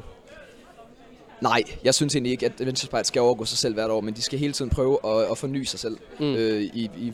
nej, 1.40 1.62
jeg 1.84 1.94
synes 1.94 2.14
egentlig 2.14 2.32
ikke, 2.32 2.46
at 2.46 2.52
Adventure 2.60 2.86
Spite 2.86 3.04
skal 3.04 3.22
overgå 3.22 3.44
sig 3.44 3.58
selv 3.58 3.74
hvert 3.74 3.90
år, 3.90 4.00
men 4.00 4.14
de 4.14 4.22
skal 4.22 4.38
hele 4.38 4.52
tiden 4.52 4.70
prøve 4.70 4.98
at, 5.04 5.30
at 5.30 5.38
forny 5.38 5.64
sig 5.64 5.80
selv, 5.80 5.96
Mm. 6.20 6.34
øh, 6.34 6.62
i, 6.62 6.90
i 6.96 7.12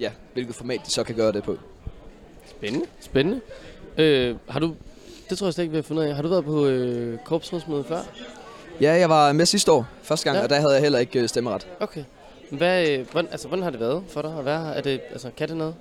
ja, 0.00 0.10
hvilket 0.32 0.54
format 0.54 0.80
de 0.86 0.90
så 0.90 1.04
kan 1.04 1.14
gøre 1.14 1.32
det 1.32 1.42
på. 1.42 1.56
Spændende. 2.50 2.86
Spændende. 3.00 3.40
Øh, 3.98 4.36
har 4.48 4.60
du, 4.60 4.74
det 5.30 5.38
tror 5.38 5.46
jeg 5.46 5.54
slet 5.54 5.64
ikke, 5.64 5.70
vi 5.72 5.76
har 5.78 5.82
fundet 5.82 6.02
af. 6.04 6.14
Har 6.14 6.22
du 6.22 6.28
været 6.28 6.44
på 6.44 6.66
øh, 6.66 7.18
korpsrådsmøde 7.24 7.84
før? 7.84 8.00
Ja, 8.80 8.92
jeg 8.92 9.08
var 9.08 9.32
med 9.32 9.46
sidste 9.46 9.72
år, 9.72 9.86
første 10.02 10.24
gang, 10.24 10.36
ja. 10.36 10.42
og 10.44 10.50
der 10.50 10.56
havde 10.60 10.72
jeg 10.72 10.82
heller 10.82 10.98
ikke 10.98 11.20
øh, 11.20 11.28
stemmeret. 11.28 11.68
Okay. 11.80 12.04
Hvad, 12.50 12.88
øh, 12.88 13.06
hvordan, 13.12 13.30
altså, 13.30 13.48
hvordan 13.48 13.62
har 13.62 13.70
det 13.70 13.80
været 13.80 14.02
for 14.08 14.22
dig 14.22 14.38
at 14.38 14.44
være 14.44 14.60
her? 14.64 14.70
Er 14.70 14.80
det, 14.80 15.00
altså, 15.12 15.30
kan 15.36 15.48
det 15.48 15.56
noget? 15.56 15.74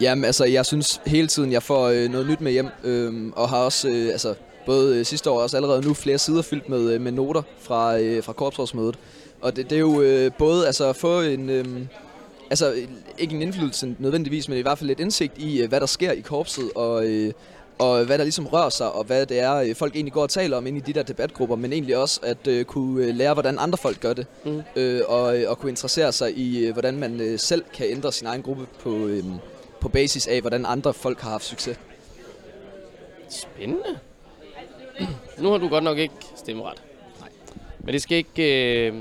Jamen, 0.00 0.24
altså, 0.24 0.44
jeg 0.44 0.66
synes 0.66 1.00
hele 1.06 1.28
tiden, 1.28 1.52
jeg 1.52 1.62
får 1.62 1.86
øh, 1.88 2.08
noget 2.08 2.26
nyt 2.26 2.40
med 2.40 2.52
hjem, 2.52 2.68
øh, 2.84 3.32
og 3.36 3.48
har 3.48 3.58
også, 3.58 3.88
øh, 3.88 4.08
altså, 4.08 4.34
både 4.66 4.98
øh, 4.98 5.04
sidste 5.04 5.30
år 5.30 5.36
og 5.36 5.42
også 5.42 5.56
allerede 5.56 5.82
nu 5.86 5.94
flere 5.94 6.18
sider 6.18 6.42
fyldt 6.42 6.68
med, 6.68 6.92
øh, 6.92 7.00
med 7.00 7.12
noter 7.12 7.42
fra, 7.60 7.98
øh, 7.98 8.22
fra 8.22 8.32
korpsrådsmødet. 8.32 8.98
Og 9.40 9.56
det, 9.56 9.70
det 9.70 9.76
er 9.76 9.80
jo 9.80 10.02
øh, 10.02 10.30
både 10.38 10.66
altså, 10.66 10.88
at 10.88 10.96
få 10.96 11.20
en, 11.20 11.50
øh, 11.50 11.64
altså 12.50 12.74
ikke 13.18 13.34
en 13.34 13.42
indflydelse 13.42 13.96
nødvendigvis, 13.98 14.48
men 14.48 14.58
i 14.58 14.60
hvert 14.62 14.78
fald 14.78 14.88
lidt 14.88 15.00
indsigt 15.00 15.38
i, 15.38 15.62
øh, 15.62 15.68
hvad 15.68 15.80
der 15.80 15.86
sker 15.86 16.12
i 16.12 16.20
korpset, 16.20 16.70
og, 16.74 17.06
øh, 17.06 17.32
og 17.78 18.04
hvad 18.04 18.18
der 18.18 18.24
ligesom 18.24 18.46
rører 18.46 18.68
sig, 18.70 18.92
og 18.92 19.04
hvad 19.04 19.26
det 19.26 19.40
er, 19.40 19.54
øh, 19.54 19.74
folk 19.74 19.94
egentlig 19.94 20.12
går 20.12 20.22
og 20.22 20.30
taler 20.30 20.56
om 20.56 20.66
inde 20.66 20.78
i 20.78 20.82
de 20.86 20.92
der 20.92 21.02
debatgrupper, 21.02 21.56
men 21.56 21.72
egentlig 21.72 21.96
også 21.96 22.20
at 22.22 22.46
øh, 22.48 22.64
kunne 22.64 23.04
øh, 23.04 23.14
lære, 23.14 23.32
hvordan 23.34 23.58
andre 23.58 23.78
folk 23.78 24.00
gør 24.00 24.12
det, 24.12 24.26
Mm. 24.44 24.62
øh, 24.76 25.00
og, 25.08 25.38
øh, 25.38 25.50
og 25.50 25.58
kunne 25.58 25.70
interessere 25.70 26.12
sig 26.12 26.38
i, 26.38 26.70
hvordan 26.70 26.96
man 26.96 27.20
øh, 27.20 27.38
selv 27.38 27.64
kan 27.74 27.86
ændre 27.90 28.12
sin 28.12 28.26
egen 28.26 28.42
gruppe 28.42 28.66
på, 28.82 28.90
øh, 28.96 29.24
på 29.80 29.88
basis 29.88 30.26
af, 30.26 30.40
hvordan 30.40 30.66
andre 30.66 30.94
folk 30.94 31.20
har 31.20 31.30
haft 31.30 31.44
succes. 31.44 31.78
Spændende. 33.28 33.98
Nu 35.38 35.50
har 35.50 35.58
du 35.58 35.68
godt 35.68 35.84
nok 35.84 35.98
ikke 35.98 36.14
stemmeret. 36.36 36.82
Nej. 37.20 37.28
Men 37.78 37.92
det 37.92 38.02
skal 38.02 38.16
ikke 38.16 38.86
øh, 38.88 38.94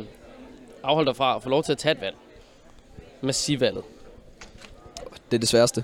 afholde 0.84 1.08
dig 1.08 1.16
fra 1.16 1.36
at 1.36 1.44
få 1.44 1.50
lov 1.50 1.64
til 1.64 1.72
at 1.72 1.78
tage 1.78 1.96
et 1.96 2.02
valg. 2.02 2.16
Massivvalget. 3.22 3.84
Det 5.32 5.38
er 5.38 5.40
det 5.40 5.50
sværeste. 5.50 5.84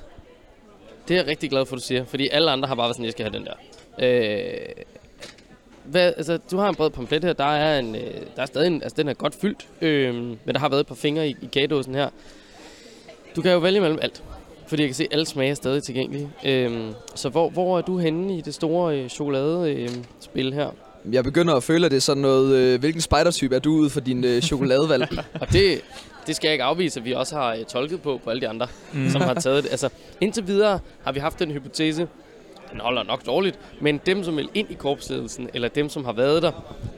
Det 1.08 1.14
er 1.14 1.20
jeg 1.20 1.28
rigtig 1.28 1.50
glad 1.50 1.66
for, 1.66 1.76
du 1.76 1.82
siger. 1.82 2.06
Fordi 2.06 2.30
alle 2.30 2.52
andre 2.52 2.68
har 2.68 2.76
bare 2.76 2.84
været 2.84 2.96
sådan, 2.96 3.06
jeg 3.06 3.12
skal 3.12 3.26
have 3.26 3.38
den 3.38 3.46
der. 3.46 3.54
Øh, 4.00 4.84
hvad, 5.84 6.14
altså, 6.18 6.40
du 6.52 6.58
har 6.58 6.70
en 6.70 6.76
bred 6.76 6.90
pamflet 6.90 7.24
her. 7.24 7.34
Der 7.34 7.44
er, 7.44 7.80
en, 7.80 7.96
øh, 7.96 8.14
der 8.36 8.42
er 8.42 8.46
stadig 8.46 8.68
en, 8.68 8.84
altså 8.84 8.96
den 8.98 9.08
er 9.08 9.14
godt 9.14 9.36
fyldt. 9.36 9.68
Øh, 9.82 10.16
men 10.16 10.54
der 10.54 10.60
har 10.60 10.70
været 10.70 10.80
et 10.80 10.88
par 10.88 10.96
fingre 10.96 11.28
i, 11.30 11.36
i 11.42 11.50
kagedåsen 11.54 11.96
her. 11.96 12.10
Du 13.36 13.42
kan 13.42 13.52
jo 13.52 13.58
vælge 13.58 13.80
mellem 13.80 14.00
alt. 14.02 14.24
Fordi 14.72 14.82
jeg 14.82 14.90
kan 14.90 14.96
se, 14.96 15.04
at 15.04 15.10
alle 15.12 15.26
smage 15.26 15.50
er 15.50 15.56
stadig 15.56 15.84
tilgængelige. 15.84 16.30
Øh, 16.46 16.92
så 17.16 17.30
hvor, 17.30 17.50
hvor 17.50 17.78
er 17.78 17.82
du 17.82 17.98
henne 17.98 18.38
i 18.38 18.42
det 18.42 18.54
store 18.54 19.00
øh, 19.00 19.10
chokoladespil 19.10 19.98
øh, 19.98 20.04
spil 20.20 20.54
her? 20.54 20.70
Jeg 21.12 21.24
begynder 21.24 21.56
at 21.56 21.64
føle, 21.64 21.86
at 21.86 21.92
det 21.92 21.98
er 21.98 22.02
sådan 22.02 22.22
noget, 22.22 22.56
øh, 22.56 22.80
hvilken 22.80 23.02
spidertype 23.02 23.56
er 23.56 23.60
du 23.60 23.72
ud 23.72 23.90
for 23.90 24.00
din 24.00 24.24
øh, 24.24 24.42
chokoladevalg? 24.42 25.10
Og 25.42 25.52
det, 25.52 25.82
det 26.28 26.36
skal 26.36 26.48
jeg 26.48 26.54
ikke 26.54 26.64
afvise, 26.64 27.00
at 27.00 27.06
vi 27.06 27.12
også 27.12 27.36
har 27.36 27.54
øh, 27.56 27.66
tolket 27.66 28.02
på 28.02 28.20
på 28.24 28.30
alle 28.30 28.42
de 28.42 28.48
andre, 28.48 28.68
mm. 28.94 29.10
som 29.10 29.22
har 29.22 29.34
taget 29.34 29.64
det. 29.64 29.72
Altså, 29.72 29.90
indtil 30.22 30.48
videre 30.48 30.80
har 31.04 31.12
vi 31.12 31.20
haft 31.20 31.40
den 31.40 31.52
hypotese, 31.52 32.08
den 32.72 32.80
holder 32.80 33.04
nok 33.04 33.26
dårligt, 33.26 33.60
men 33.82 34.02
dem, 34.06 34.24
som 34.24 34.38
vil 34.38 34.50
ind 34.54 34.72
i 34.72 34.74
korpsledelsen, 34.74 35.50
eller 35.54 35.68
dem, 35.68 35.90
som 35.90 36.06
har 36.06 36.14
været 36.14 36.42
der, 36.42 36.52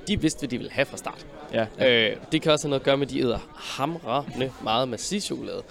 de 0.07 0.21
vidste, 0.21 0.39
hvad 0.39 0.49
de 0.49 0.57
ville 0.57 0.71
have 0.71 0.85
fra 0.85 0.97
start. 0.97 1.25
Ja. 1.53 1.65
Øh, 2.09 2.15
det 2.31 2.41
kan 2.41 2.51
også 2.51 2.65
have 2.65 2.69
noget 2.69 2.79
at 2.79 2.85
gøre 2.85 2.97
med, 2.97 3.07
at 3.07 3.13
de 3.13 3.19
æder 3.19 3.39
hamrende 3.55 4.51
meget 4.63 4.87
massiv 4.87 5.19
chokolade. 5.19 5.61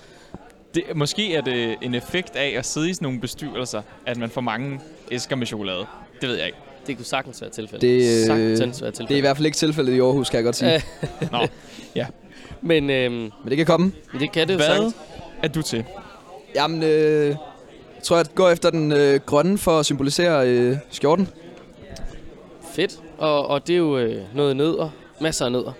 Det, 0.74 0.82
måske 0.94 1.34
er 1.34 1.40
det 1.40 1.76
en 1.82 1.94
effekt 1.94 2.36
af 2.36 2.54
at 2.58 2.66
sidde 2.66 2.90
i 2.90 2.94
sådan 2.94 3.06
nogle 3.06 3.20
bestyrelser, 3.20 3.82
at 4.06 4.16
man 4.16 4.30
får 4.30 4.40
mange 4.40 4.80
æsker 5.10 5.36
med 5.36 5.46
chokolade. 5.46 5.86
Det 6.20 6.28
ved 6.28 6.36
jeg 6.36 6.46
ikke. 6.46 6.58
Det 6.86 6.96
kunne 6.96 7.06
sagtens 7.06 7.40
være 7.42 7.50
tilfældet. 7.50 7.82
Det, 7.82 8.20
øh, 8.20 8.26
sagtens 8.26 8.82
være 8.82 8.90
tilfældet. 8.90 9.08
det 9.08 9.14
er 9.14 9.18
i 9.18 9.20
hvert 9.20 9.36
fald 9.36 9.46
ikke 9.46 9.56
tilfældet 9.56 9.92
i 9.92 9.98
Aarhus, 10.00 10.30
kan 10.30 10.36
jeg 10.36 10.44
godt 10.44 10.56
sige. 10.56 10.82
Nå, 11.32 11.38
ja. 11.94 12.06
Men, 12.60 12.90
øhm, 12.90 13.12
Men 13.14 13.30
det 13.48 13.56
kan 13.56 13.66
komme. 13.66 13.92
men 14.12 14.20
det 14.20 14.32
kan 14.32 14.48
det 14.48 14.54
jo 14.54 14.58
Hvad 14.58 14.92
er 15.42 15.48
du 15.48 15.62
til? 15.62 15.84
Jamen, 16.54 16.82
øh, 16.82 17.26
jeg 17.26 17.36
tror, 18.02 18.16
jeg 18.16 18.26
går 18.34 18.50
efter 18.50 18.70
den 18.70 18.92
øh, 18.92 19.20
grønne 19.26 19.58
for 19.58 19.78
at 19.78 19.86
symbolisere 19.86 20.48
øh, 20.48 20.76
skjorten. 20.90 21.28
Fedt. 22.72 23.00
Og, 23.18 23.46
og 23.46 23.66
det 23.66 23.72
er 23.72 23.78
jo 23.78 23.98
øh, 23.98 24.22
noget 24.34 24.56
nødder. 24.56 24.90
Masser 25.20 25.44
af 25.46 25.52
nødder. 25.52 25.72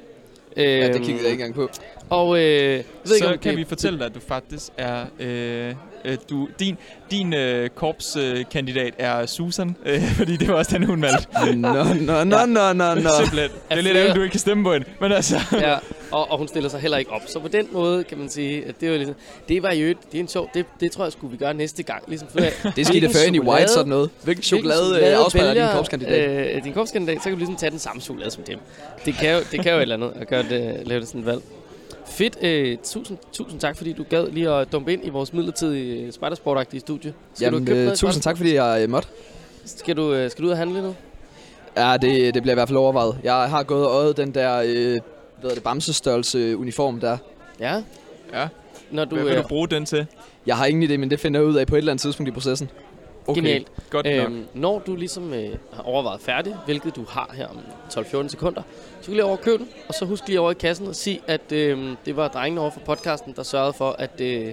Ja, 0.57 0.63
det 0.63 0.95
Øhm, 0.95 1.05
kiggede 1.05 1.23
jeg 1.25 1.33
ikke 1.33 1.45
engang 1.45 1.55
på. 1.55 1.69
Og 2.11 2.39
øh, 2.39 2.43
jeg 2.45 2.77
ved 2.77 2.85
Så 3.05 3.15
ikke, 3.15 3.27
om 3.29 3.39
kan 3.39 3.51
det- 3.51 3.59
vi 3.59 3.65
fortælle 3.65 3.99
dig, 3.99 4.07
at 4.07 4.15
du 4.15 4.21
faktisk 4.29 4.73
er... 4.79 5.05
Øh, 5.21 5.75
øh, 6.05 6.17
du, 6.31 6.49
din 6.61 6.77
din 7.11 7.35
øh, 7.35 7.71
korpskandidat 7.71 8.87
øh, 8.87 8.93
er 9.07 9.27
Susan, 9.27 9.77
øh, 9.87 10.03
fordi 10.19 10.37
det 10.37 10.49
var 10.49 10.55
også 10.55 10.79
den, 10.79 10.87
hun 10.87 11.03
valgte. 11.03 11.57
Nå, 11.57 11.69
nå, 12.01 12.25
nå, 12.25 12.45
nå, 12.47 12.73
nå, 12.73 12.95
nå. 12.95 13.11
Simpelthen. 13.21 13.51
Det 13.71 13.79
er 13.79 13.81
lidt 13.81 13.97
ærgerligt, 13.97 14.17
du 14.17 14.23
ikke 14.23 14.31
kan 14.33 14.41
stemme 14.41 14.65
på 14.65 14.73
hende. 14.73 14.87
Men 15.01 15.13
altså... 15.13 15.37
ja, 15.53 15.75
og, 16.11 16.31
og 16.31 16.39
hun 16.39 16.49
stiller 16.49 16.71
sig 16.71 16.81
heller 16.81 16.99
ikke 16.99 17.11
op. 17.11 17.21
Så 17.27 17.39
på 17.41 17.49
den 17.49 17.67
måde 17.73 18.05
kan 18.05 18.19
man 18.19 18.29
sige, 18.29 18.65
at 18.67 18.75
det 18.81 18.91
var 18.91 18.97
ligesom, 18.97 19.15
det 19.49 19.63
var 19.63 19.73
jo 19.73 19.87
et, 19.87 19.97
det 20.13 20.19
er 20.19 20.23
en 20.23 20.29
sjov, 20.29 20.51
det, 20.55 20.67
det 20.81 20.93
tror 20.93 21.05
jeg 21.05 21.13
skulle 21.13 21.31
vi 21.31 21.37
gøre 21.37 21.55
næste 21.55 21.83
gang. 21.83 22.03
Ligesom, 22.09 22.29
for, 22.29 22.39
Det 22.77 22.87
skete 22.87 23.09
før 23.11 23.21
ind 23.27 23.37
i 23.37 23.39
chokolade- 23.39 23.51
White 23.61 23.73
sådan 23.73 23.89
noget. 23.89 24.11
Hvilken 24.23 24.43
chokolade 24.43 25.01
øh, 25.11 25.25
afspejler 25.25 25.55
din 25.55 25.73
korpskandidat? 25.77 26.55
Øh, 26.57 26.65
din 26.65 26.73
korpskandidat, 26.73 27.17
så 27.19 27.23
kan 27.23 27.33
du 27.33 27.39
ligesom 27.39 27.57
tage 27.57 27.71
den 27.71 27.79
samme 27.79 28.03
chokolade 28.03 28.31
som 28.31 28.43
dem. 28.43 28.59
Det 29.05 29.15
kan 29.15 29.33
jo, 29.35 29.39
det 29.53 29.61
kan 29.63 29.73
jo 29.73 29.79
et 29.79 29.83
eller 29.83 29.95
andet 29.97 30.13
at 30.21 30.29
gøre 30.29 30.43
det, 30.43 30.83
lave 30.87 31.01
det 31.01 31.09
sådan 31.09 31.21
et 31.21 31.27
valg. 31.27 31.43
Fedt. 32.13 32.39
Øh, 32.43 32.79
tusind, 32.85 33.19
tusind 33.33 33.61
tak, 33.61 33.77
fordi 33.77 33.93
du 33.93 34.05
gad 34.11 34.31
lige 34.31 34.51
at 34.51 34.73
dumpe 34.73 34.93
ind 34.93 35.07
i 35.07 35.09
vores 35.09 35.33
midlertidige 35.33 36.07
øh, 36.07 36.13
spidersportagtige 36.13 36.81
studie. 36.81 37.15
Skal 37.35 37.45
Jamen, 37.45 37.61
du 37.61 37.67
købe 37.67 37.79
øh, 37.79 37.85
noget? 37.85 37.99
tusind 37.99 38.23
tak, 38.23 38.37
fordi 38.37 38.55
jeg 38.55 38.83
øh, 38.83 38.91
måtte. 38.91 39.09
Skal 39.65 39.97
du, 39.97 40.15
øh, 40.15 40.31
skal 40.31 40.43
du 40.43 40.47
ud 40.47 40.53
og 40.53 40.59
handle 40.59 40.83
nu? 40.83 40.95
Ja, 41.77 41.97
det, 41.97 42.35
det 42.35 42.43
bliver 42.43 42.53
i 42.53 42.55
hvert 42.55 42.69
fald 42.69 42.79
overvejet. 42.79 43.19
Jeg 43.23 43.35
har 43.35 43.63
gået 43.63 43.87
og 43.87 43.93
øjet 43.93 44.17
den 44.17 44.35
der, 44.35 44.63
øh, 44.67 45.01
hvad 45.41 45.51
er 45.51 45.55
det, 45.55 45.63
bamsestørrelse 45.63 46.57
uniform 46.57 47.01
der. 47.01 47.17
Ja. 47.61 47.83
Ja. 48.33 48.49
Når 48.91 49.05
du, 49.05 49.15
Hvad 49.15 49.25
vil 49.25 49.33
øh, 49.33 49.43
du 49.43 49.49
bruge 49.49 49.69
den 49.69 49.85
til? 49.87 50.07
Jeg 50.47 50.57
har 50.57 50.67
ingen 50.67 50.91
idé, 50.91 50.97
men 50.97 51.11
det 51.11 51.21
finder 51.21 51.41
jeg 51.41 51.49
ud 51.49 51.55
af 51.55 51.67
på 51.67 51.75
et 51.75 51.79
eller 51.79 51.93
andet 51.93 52.03
tidspunkt 52.03 52.29
i 52.29 52.33
processen. 52.33 52.71
Okay, 53.27 53.41
Genialt. 53.41 53.69
godt 53.91 54.07
nok. 54.07 54.15
Øhm, 54.15 54.47
når 54.55 54.79
du 54.79 54.97
ligesom 54.97 55.35
øh, 55.35 55.57
har 55.73 55.83
overvejet 55.83 56.21
færdigt, 56.21 56.57
hvilket 56.65 56.97
du 56.97 57.05
har 57.09 57.31
her 57.35 57.49
om 57.49 57.59
12-14 57.91 58.29
sekunder, 58.29 58.63
så 59.01 59.05
kan 59.05 59.07
du 59.07 59.11
lige 59.13 59.25
over 59.25 59.37
og 59.37 59.43
købe 59.43 59.59
den, 59.59 59.69
og 59.89 59.95
så 59.95 60.05
husk 60.05 60.29
lige 60.29 60.41
over 60.41 60.51
i 60.51 60.55
kassen 60.55 60.87
og 60.87 60.97
sige, 60.97 61.21
at 61.27 61.53
øh, 61.53 61.97
det 62.05 62.17
var 62.17 62.29
drengene 62.29 62.61
over 62.61 62.71
for 62.71 62.81
podcasten, 62.81 63.33
der 63.37 63.43
sørgede 63.43 63.73
for, 63.73 63.91
at, 63.91 64.21
øh, 64.21 64.53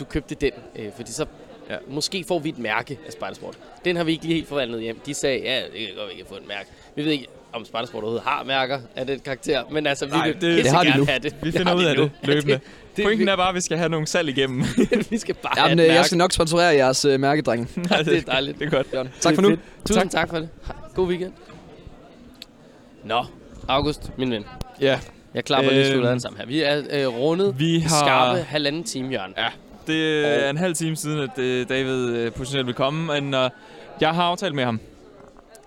du 0.00 0.04
købte 0.04 0.34
den. 0.34 0.52
Øh, 0.76 0.92
fordi 0.96 1.12
så 1.12 1.26
ja. 1.70 1.76
måske 1.88 2.24
får 2.24 2.38
vi 2.38 2.48
et 2.48 2.58
mærke 2.58 2.98
af 3.06 3.12
Spidersport. 3.12 3.58
Den 3.84 3.96
har 3.96 4.04
vi 4.04 4.12
ikke 4.12 4.24
lige 4.24 4.34
helt 4.34 4.48
forvandlet 4.48 4.82
hjem. 4.82 5.00
De 5.06 5.14
sagde, 5.14 5.38
ja, 5.40 5.62
det 5.62 5.86
kan 5.86 5.96
godt, 5.96 6.10
vi 6.10 6.16
kan 6.16 6.26
få 6.26 6.34
et 6.34 6.48
mærke. 6.48 6.68
Vi 6.94 7.04
ved 7.04 7.12
ikke, 7.12 7.26
om 7.52 7.64
Spidersport 7.64 8.02
overhovedet 8.02 8.22
har 8.26 8.44
mærker 8.44 8.78
af 8.96 9.06
den 9.06 9.20
karakter, 9.20 9.62
men 9.70 9.86
altså, 9.86 10.04
vi 10.06 10.10
Nej, 10.12 10.26
vil 10.26 10.34
det- 10.40 10.64
det 10.64 10.72
har 10.72 10.82
de 10.84 10.96
nu. 10.98 11.04
have 11.04 11.18
det. 11.18 11.34
Vi 11.42 11.52
finder 11.52 11.74
ud 11.74 11.84
af 11.84 11.96
det 11.96 12.10
løbende. 12.22 12.52
det, 12.54 12.60
det, 12.96 13.04
Pointen 13.04 13.26
vi, 13.26 13.30
er 13.32 13.36
bare, 13.36 13.48
at 13.48 13.54
vi 13.54 13.60
skal 13.60 13.78
have 13.78 13.88
nogle 13.88 14.06
salg 14.06 14.28
igennem. 14.28 14.64
vi 15.10 15.18
skal 15.18 15.34
bare 15.34 15.52
have 15.56 15.64
Jamen, 15.68 15.78
et 15.78 15.82
øh, 15.82 15.86
mærke. 15.88 15.94
jeg 15.98 16.04
skal 16.04 16.18
nok 16.18 16.32
sponsorere 16.32 16.74
jeres 16.74 17.04
øh, 17.04 17.20
mærkedreng. 17.20 17.68
det 18.04 18.16
er 18.18 18.20
dejligt. 18.20 18.58
det 18.58 18.66
er 18.66 18.70
godt. 18.70 18.86
Jørgen. 18.94 19.08
Tak 19.20 19.34
for 19.34 19.42
nu. 19.42 19.48
Fedt. 19.48 19.60
Tusind 19.86 20.10
tak. 20.10 20.20
tak 20.20 20.28
for 20.28 20.36
det. 20.38 20.48
God 20.94 21.08
weekend. 21.08 21.32
Nå, 23.04 23.24
August, 23.68 24.10
min 24.18 24.30
ven. 24.30 24.44
Ja, 24.80 25.00
Jeg 25.34 25.44
klapper 25.44 25.70
lige 25.70 25.84
Øhm, 25.84 25.92
sluttet 25.92 26.22
sammen 26.22 26.38
her. 26.40 26.46
Vi 26.46 26.62
er 26.62 26.82
øh, 26.90 27.06
rundet 27.18 27.58
vi 27.58 27.78
har... 27.78 28.04
skarpe 28.04 28.40
halvanden 28.42 28.84
time, 28.84 29.08
Jørgen. 29.12 29.34
Ja, 29.36 29.46
det 29.86 30.26
er 30.44 30.50
en 30.50 30.56
halv 30.56 30.74
time 30.74 30.96
siden, 30.96 31.20
at 31.20 31.38
øh, 31.38 31.68
David 31.68 32.08
øh, 32.08 32.32
potentielt 32.32 32.66
vil 32.66 32.74
komme, 32.74 33.20
men 33.20 33.34
øh, 33.34 33.50
jeg 34.00 34.10
har 34.10 34.22
aftalt 34.22 34.54
med 34.54 34.64
ham, 34.64 34.80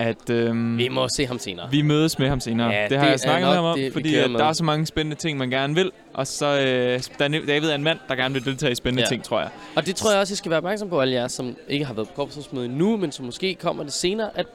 at 0.03 0.29
øh, 0.29 0.77
Vi 0.77 0.87
må 0.87 1.07
se 1.15 1.25
ham 1.25 1.39
senere. 1.39 1.67
vi 1.71 1.81
mødes 1.81 2.19
med 2.19 2.29
ham 2.29 2.39
senere. 2.39 2.69
Ja, 2.69 2.81
det 2.83 2.89
det 2.89 2.97
har 2.99 3.05
er 3.05 3.09
jeg 3.09 3.19
snakket 3.19 3.47
med 3.47 3.55
ham 3.55 3.65
om, 3.65 3.77
det, 3.79 3.93
fordi 3.93 4.15
at 4.15 4.29
der 4.29 4.45
er 4.45 4.53
så 4.53 4.63
mange 4.63 4.85
spændende 4.85 5.15
ting, 5.15 5.37
man 5.37 5.49
gerne 5.49 5.75
vil, 5.75 5.91
og 6.13 6.27
så 6.27 6.45
øh, 6.45 6.99
David 7.47 7.69
er 7.69 7.75
en 7.75 7.83
mand, 7.83 7.99
der 8.07 8.15
gerne 8.15 8.33
vil 8.33 8.45
deltage 8.45 8.71
i 8.71 8.75
spændende 8.75 9.01
Ja. 9.03 9.07
ting, 9.07 9.23
tror 9.23 9.39
jeg. 9.39 9.49
Og 9.75 9.85
det 9.85 9.95
tror 9.95 10.11
jeg 10.11 10.19
også, 10.19 10.33
I 10.33 10.35
skal 10.35 10.49
være 10.49 10.57
opmærksom 10.57 10.89
på, 10.89 11.01
alle 11.01 11.13
jer, 11.13 11.27
som 11.27 11.55
ikke 11.67 11.85
har 11.85 11.93
været 11.93 12.07
på 12.07 12.13
korpsrådsmøde 12.15 12.67
nu, 12.67 12.97
men 12.97 13.11
som 13.11 13.25
måske 13.25 13.55
kommer 13.55 13.83
det 13.83 13.93
senere, 13.93 14.29
at 14.35 14.45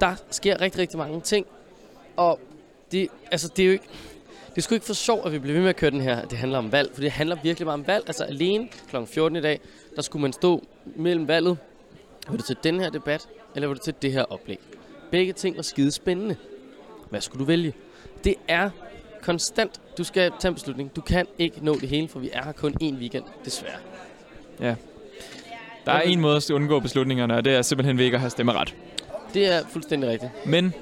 der 0.00 0.14
sker 0.30 0.60
rigtig, 0.60 0.80
rigtig 0.80 0.98
mange 0.98 1.20
ting. 1.20 1.46
Og 2.16 2.40
det, 2.92 3.08
altså, 3.30 3.48
det 3.56 3.62
er 3.62 3.66
jo 3.66 3.72
ikke... 3.72 3.84
Det 4.54 4.64
sgu 4.64 4.74
ikke 4.74 4.86
for 4.86 4.94
sjov, 4.94 5.22
at 5.26 5.32
vi 5.32 5.38
bliver 5.38 5.54
ved 5.54 5.60
med 5.62 5.68
at 5.70 5.76
køre 5.76 5.90
den 5.90 6.00
her. 6.00 6.24
Det 6.24 6.38
handler 6.38 6.58
om 6.58 6.72
valg, 6.72 6.90
for 6.94 7.00
det 7.00 7.10
handler 7.10 7.36
virkelig 7.42 7.66
meget 7.66 7.78
om 7.80 7.86
valg. 7.86 8.04
Altså 8.06 8.24
alene 8.24 8.68
kl. 8.90 8.96
14 9.06 9.36
i 9.36 9.40
dag, 9.40 9.60
der 9.96 10.02
skulle 10.02 10.22
man 10.22 10.32
stå 10.32 10.64
mellem 10.96 11.28
valget. 11.28 11.58
Vil 12.30 12.38
du 12.40 12.44
til 12.44 12.56
den 12.64 12.80
her 12.80 12.90
debat, 12.90 13.26
eller 13.54 13.68
vil 13.68 13.76
du 13.76 13.82
til 13.82 13.94
det 14.02 14.12
her 14.12 14.22
oplæg? 14.22 14.58
Begge 15.10 15.32
ting 15.32 15.56
var 15.56 15.62
skide 15.62 15.90
spændende. 15.90 16.36
Hvad 17.10 17.20
skulle 17.20 17.40
du 17.40 17.44
vælge? 17.44 17.72
Det 18.24 18.34
er 18.48 18.70
konstant. 19.22 19.80
Du 19.98 20.04
skal 20.04 20.32
tage 20.40 20.48
en 20.48 20.54
beslutning. 20.54 20.96
Du 20.96 21.00
kan 21.00 21.26
ikke 21.38 21.64
nå 21.64 21.74
det 21.74 21.88
hele, 21.88 22.08
for 22.08 22.18
vi 22.18 22.30
er 22.32 22.44
her 22.44 22.52
kun 22.52 22.74
én 22.82 22.94
weekend, 22.94 23.24
desværre. 23.44 23.78
Der 25.86 25.92
er 25.92 26.00
en 26.00 26.20
måde 26.20 26.36
at 26.36 26.50
undgå 26.50 26.80
beslutningerne, 26.80 27.34
og 27.34 27.44
det 27.44 27.54
er 27.54 27.62
simpelthen 27.62 27.98
ved 27.98 28.04
ikke 28.04 28.14
at 28.14 28.20
have 28.20 28.30
stemmeret. 28.30 28.74
Det 29.34 29.54
er 29.54 29.60
fuldstændig 29.68 30.10
rigtigt. 30.10 30.32
Men 30.46 30.74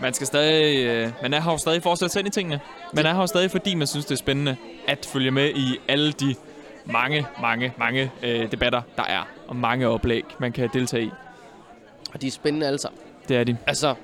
man 0.00 0.14
skal 0.14 0.26
stadig, 0.26 0.86
øh, 0.86 1.10
man 1.22 1.34
er 1.34 1.40
her 1.40 1.52
jo 1.52 1.58
stadig 1.58 1.82
for 1.82 1.92
at 1.92 1.98
sætte 1.98 2.12
sig 2.12 2.20
ind 2.20 2.28
i 2.28 2.30
tingene. 2.30 2.60
Man 2.92 3.06
er 3.06 3.12
her 3.12 3.20
jo 3.20 3.26
stadig, 3.26 3.50
fordi 3.50 3.74
man 3.74 3.86
synes, 3.86 4.04
det 4.04 4.12
er 4.12 4.18
spændende 4.18 4.56
at 4.86 5.06
følge 5.12 5.30
med 5.30 5.50
i 5.50 5.80
alle 5.88 6.12
de 6.12 6.34
mange, 6.84 7.26
mange, 7.40 7.72
mange 7.78 8.12
øh, 8.22 8.50
debatter, 8.50 8.82
der 8.96 9.04
er. 9.04 9.28
Og 9.48 9.56
mange 9.56 9.88
oplæg, 9.88 10.24
man 10.38 10.52
kan 10.52 10.68
deltage 10.72 11.04
i. 11.04 11.10
Og 12.14 12.22
de 12.22 12.26
er 12.26 12.30
spændende 12.30 12.66
alle 12.66 12.78
sammen. 12.78 13.00
Det 13.28 13.36
er 13.36 13.44
de. 13.44 13.56
Altså, 13.66 13.94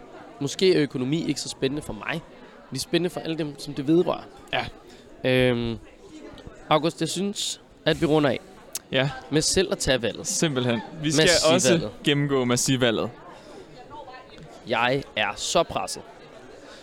måske 0.40 0.74
er 0.74 0.82
økonomi 0.82 1.28
ikke 1.28 1.40
så 1.40 1.48
spændende 1.48 1.82
for 1.82 1.92
mig. 1.92 2.12
Men 2.12 2.20
de 2.70 2.76
er 2.76 2.80
spændende 2.80 3.10
for 3.10 3.20
alle 3.20 3.38
dem, 3.38 3.58
som 3.58 3.74
det 3.74 3.86
vedrører. 3.86 4.22
Ja. 4.52 4.64
Øhm, 5.30 5.78
August, 6.68 7.00
jeg 7.00 7.08
synes, 7.08 7.60
at 7.84 8.00
vi 8.00 8.06
runder 8.06 8.30
af 8.30 8.40
Ja, 8.92 9.10
med 9.30 9.42
selv 9.42 9.72
at 9.72 9.78
tage 9.78 10.02
valget. 10.02 10.26
simpelthen. 10.26 10.80
Vi 11.02 11.10
skal 11.12 11.28
også 11.54 11.88
gennemgå 12.04 12.44
massivvalget. 12.44 13.10
Jeg 14.68 15.02
er 15.16 15.32
så 15.36 15.62
presset. 15.62 16.02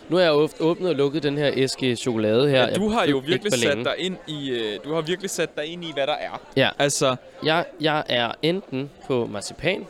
Nu 0.08 0.16
har 0.16 0.22
jeg 0.22 0.32
åb- 0.32 0.60
åbnet 0.60 0.88
og 0.90 0.94
lukket 0.94 1.22
den 1.22 1.38
her 1.38 1.50
æske 1.54 1.96
chokolade 1.96 2.50
her. 2.50 2.68
Ja, 2.68 2.74
du 2.74 2.88
har 2.88 3.06
jo 3.06 3.22
virkelig 3.26 3.52
sat 3.52 3.76
dig 3.76 3.94
ind 3.98 4.16
i, 4.26 4.50
øh, 4.50 4.78
du 4.84 4.94
har 4.94 5.00
virkelig 5.00 5.30
sat 5.30 5.56
dig 5.56 5.66
ind 5.66 5.84
i, 5.84 5.92
hvad 5.92 6.06
der 6.06 6.12
er. 6.12 6.40
Ja. 6.56 6.70
Altså, 6.78 7.16
Jeg, 7.44 7.64
jeg 7.80 8.04
er 8.08 8.32
enten 8.42 8.90
på 9.06 9.26
marcipan, 9.26 9.86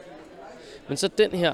men 0.88 0.96
så 0.96 1.08
den 1.18 1.30
her 1.30 1.52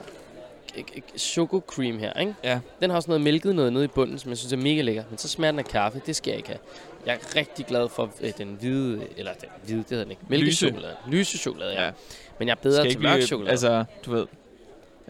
choco 1.16 1.62
cream 1.66 1.99
her, 1.99 2.12
ikke? 2.20 2.35
Ja. 2.45 2.61
Den 2.81 2.90
har 2.90 2.97
også 2.97 3.11
noget 3.11 3.20
mælket 3.20 3.55
noget 3.55 3.73
nede 3.73 3.85
i 3.85 3.89
bunden, 3.89 4.19
som 4.19 4.31
jeg 4.31 4.39
synes 4.39 4.53
er 4.53 4.57
mega 4.57 4.82
lækker. 4.82 5.05
Men 5.11 5.19
så 5.19 5.28
smager 5.28 5.53
den 5.53 5.59
af 5.59 5.65
kaffe, 5.65 6.03
det 6.07 6.16
skal 6.16 6.31
jeg 6.31 6.39
ikke 6.39 6.49
have. 6.49 6.59
Jeg 7.07 7.15
er 7.15 7.36
rigtig 7.36 7.66
glad 7.66 7.89
for 7.89 8.11
øh, 8.20 8.32
den 8.39 8.57
hvide, 8.61 9.07
eller 9.16 9.32
den 9.32 9.49
hvide, 9.65 9.78
det 9.78 9.89
hedder 9.89 10.05
den 10.05 10.11
ikke, 10.11 10.23
mælkechokolade. 10.28 10.97
Lyse 11.07 11.39
chokolade, 11.39 11.73
ja. 11.73 11.85
Ja. 11.85 11.90
Men 12.39 12.49
jeg 12.49 12.53
er 12.53 12.62
bedre 12.62 12.90
til 12.90 13.03
mørk 13.03 13.23
chokolade. 13.23 13.51
altså, 13.51 13.85
du 14.07 14.11
ved, 14.11 14.27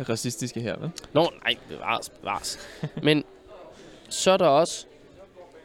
racistiske 0.08 0.60
her, 0.60 0.76
vel? 0.78 0.90
Nå, 1.12 1.32
nej, 1.44 1.54
bevares, 1.68 2.08
bevares. 2.08 2.58
Men 3.02 3.24
så 4.08 4.30
er 4.30 4.36
der 4.36 4.46
også 4.46 4.86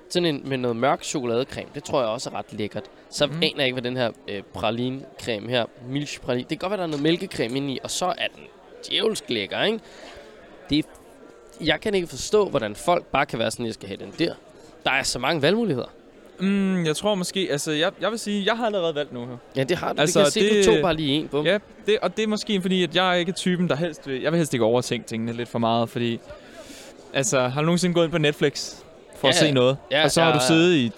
sådan 0.09 0.25
en 0.25 0.49
med 0.49 0.57
noget 0.57 0.77
mørk 0.77 1.03
chokoladecreme. 1.03 1.69
Det 1.75 1.83
tror 1.83 1.99
jeg 1.99 2.09
også 2.09 2.29
er 2.29 2.33
ret 2.33 2.53
lækkert. 2.53 2.83
Så 3.09 3.25
mm. 3.25 3.33
aner 3.33 3.57
jeg 3.57 3.65
ikke, 3.65 3.73
hvad 3.73 3.83
den 3.83 3.97
her 3.97 4.11
øh, 4.27 4.43
praline-creme 4.53 5.49
her, 5.49 5.65
milch 5.89 6.21
praline. 6.21 6.43
Det 6.43 6.49
kan 6.49 6.57
godt 6.57 6.69
være, 6.69 6.77
der 6.77 6.83
er 6.83 6.87
noget 6.87 7.03
mælkecreme 7.03 7.57
inde 7.57 7.73
i, 7.73 7.79
og 7.83 7.91
så 7.91 8.05
er 8.05 8.27
den 8.35 8.43
djævelsk 8.89 9.23
lækker, 9.29 9.61
ikke? 9.63 9.79
Det 10.69 10.77
er, 10.77 10.83
jeg 11.65 11.81
kan 11.81 11.95
ikke 11.95 12.07
forstå, 12.07 12.49
hvordan 12.49 12.75
folk 12.75 13.05
bare 13.05 13.25
kan 13.25 13.39
være 13.39 13.51
sådan, 13.51 13.65
jeg 13.65 13.73
skal 13.73 13.87
have 13.87 13.97
den 13.97 14.13
der. 14.19 14.33
Der 14.85 14.91
er 14.91 15.03
så 15.03 15.19
mange 15.19 15.41
valgmuligheder. 15.41 15.87
Mm, 16.39 16.85
jeg 16.85 16.95
tror 16.95 17.15
måske, 17.15 17.47
altså 17.51 17.71
jeg, 17.71 17.91
jeg 18.01 18.11
vil 18.11 18.19
sige, 18.19 18.45
jeg 18.45 18.57
har 18.57 18.65
allerede 18.65 18.95
valgt 18.95 19.13
nu 19.13 19.19
her. 19.25 19.37
Ja, 19.55 19.63
det 19.63 19.77
har 19.77 19.93
du. 19.93 20.01
Altså, 20.01 20.19
det 20.19 20.33
kan 20.33 20.43
jeg 20.43 20.49
se, 20.51 20.57
det- 20.57 20.65
du 20.65 20.71
tog 20.73 20.81
bare 20.81 20.93
lige 20.93 21.11
en. 21.19 21.27
Bum. 21.27 21.45
Ja, 21.45 21.57
det, 21.85 21.99
og 22.01 22.17
det 22.17 22.23
er 22.23 22.27
måske 22.27 22.61
fordi, 22.61 22.83
at 22.83 22.95
jeg 22.95 23.09
er 23.09 23.13
ikke 23.13 23.31
typen, 23.31 23.69
der 23.69 23.75
helst 23.75 24.07
vil, 24.07 24.21
jeg 24.21 24.31
vil 24.31 24.37
helst 24.37 24.53
ikke 24.53 24.65
overtænke 24.65 25.07
tingene 25.07 25.33
lidt 25.33 25.49
for 25.49 25.59
meget, 25.59 25.89
fordi, 25.89 26.19
altså, 27.13 27.39
har 27.47 27.61
du 27.61 27.65
nogensinde 27.65 27.93
gået 27.95 28.03
ind 28.03 28.11
på 28.11 28.17
Netflix 28.17 28.73
for 29.15 29.27
at 29.27 29.33
Ja, 29.35 29.39
se 29.39 29.51
noget, 29.51 29.77
ja, 29.91 30.03
og 30.03 30.11
så 30.11 30.21
har 30.21 30.27
ja, 30.27 30.33
du 30.33 30.39
ja. 30.41 30.47
siddet 30.47 30.75
i 30.75 30.91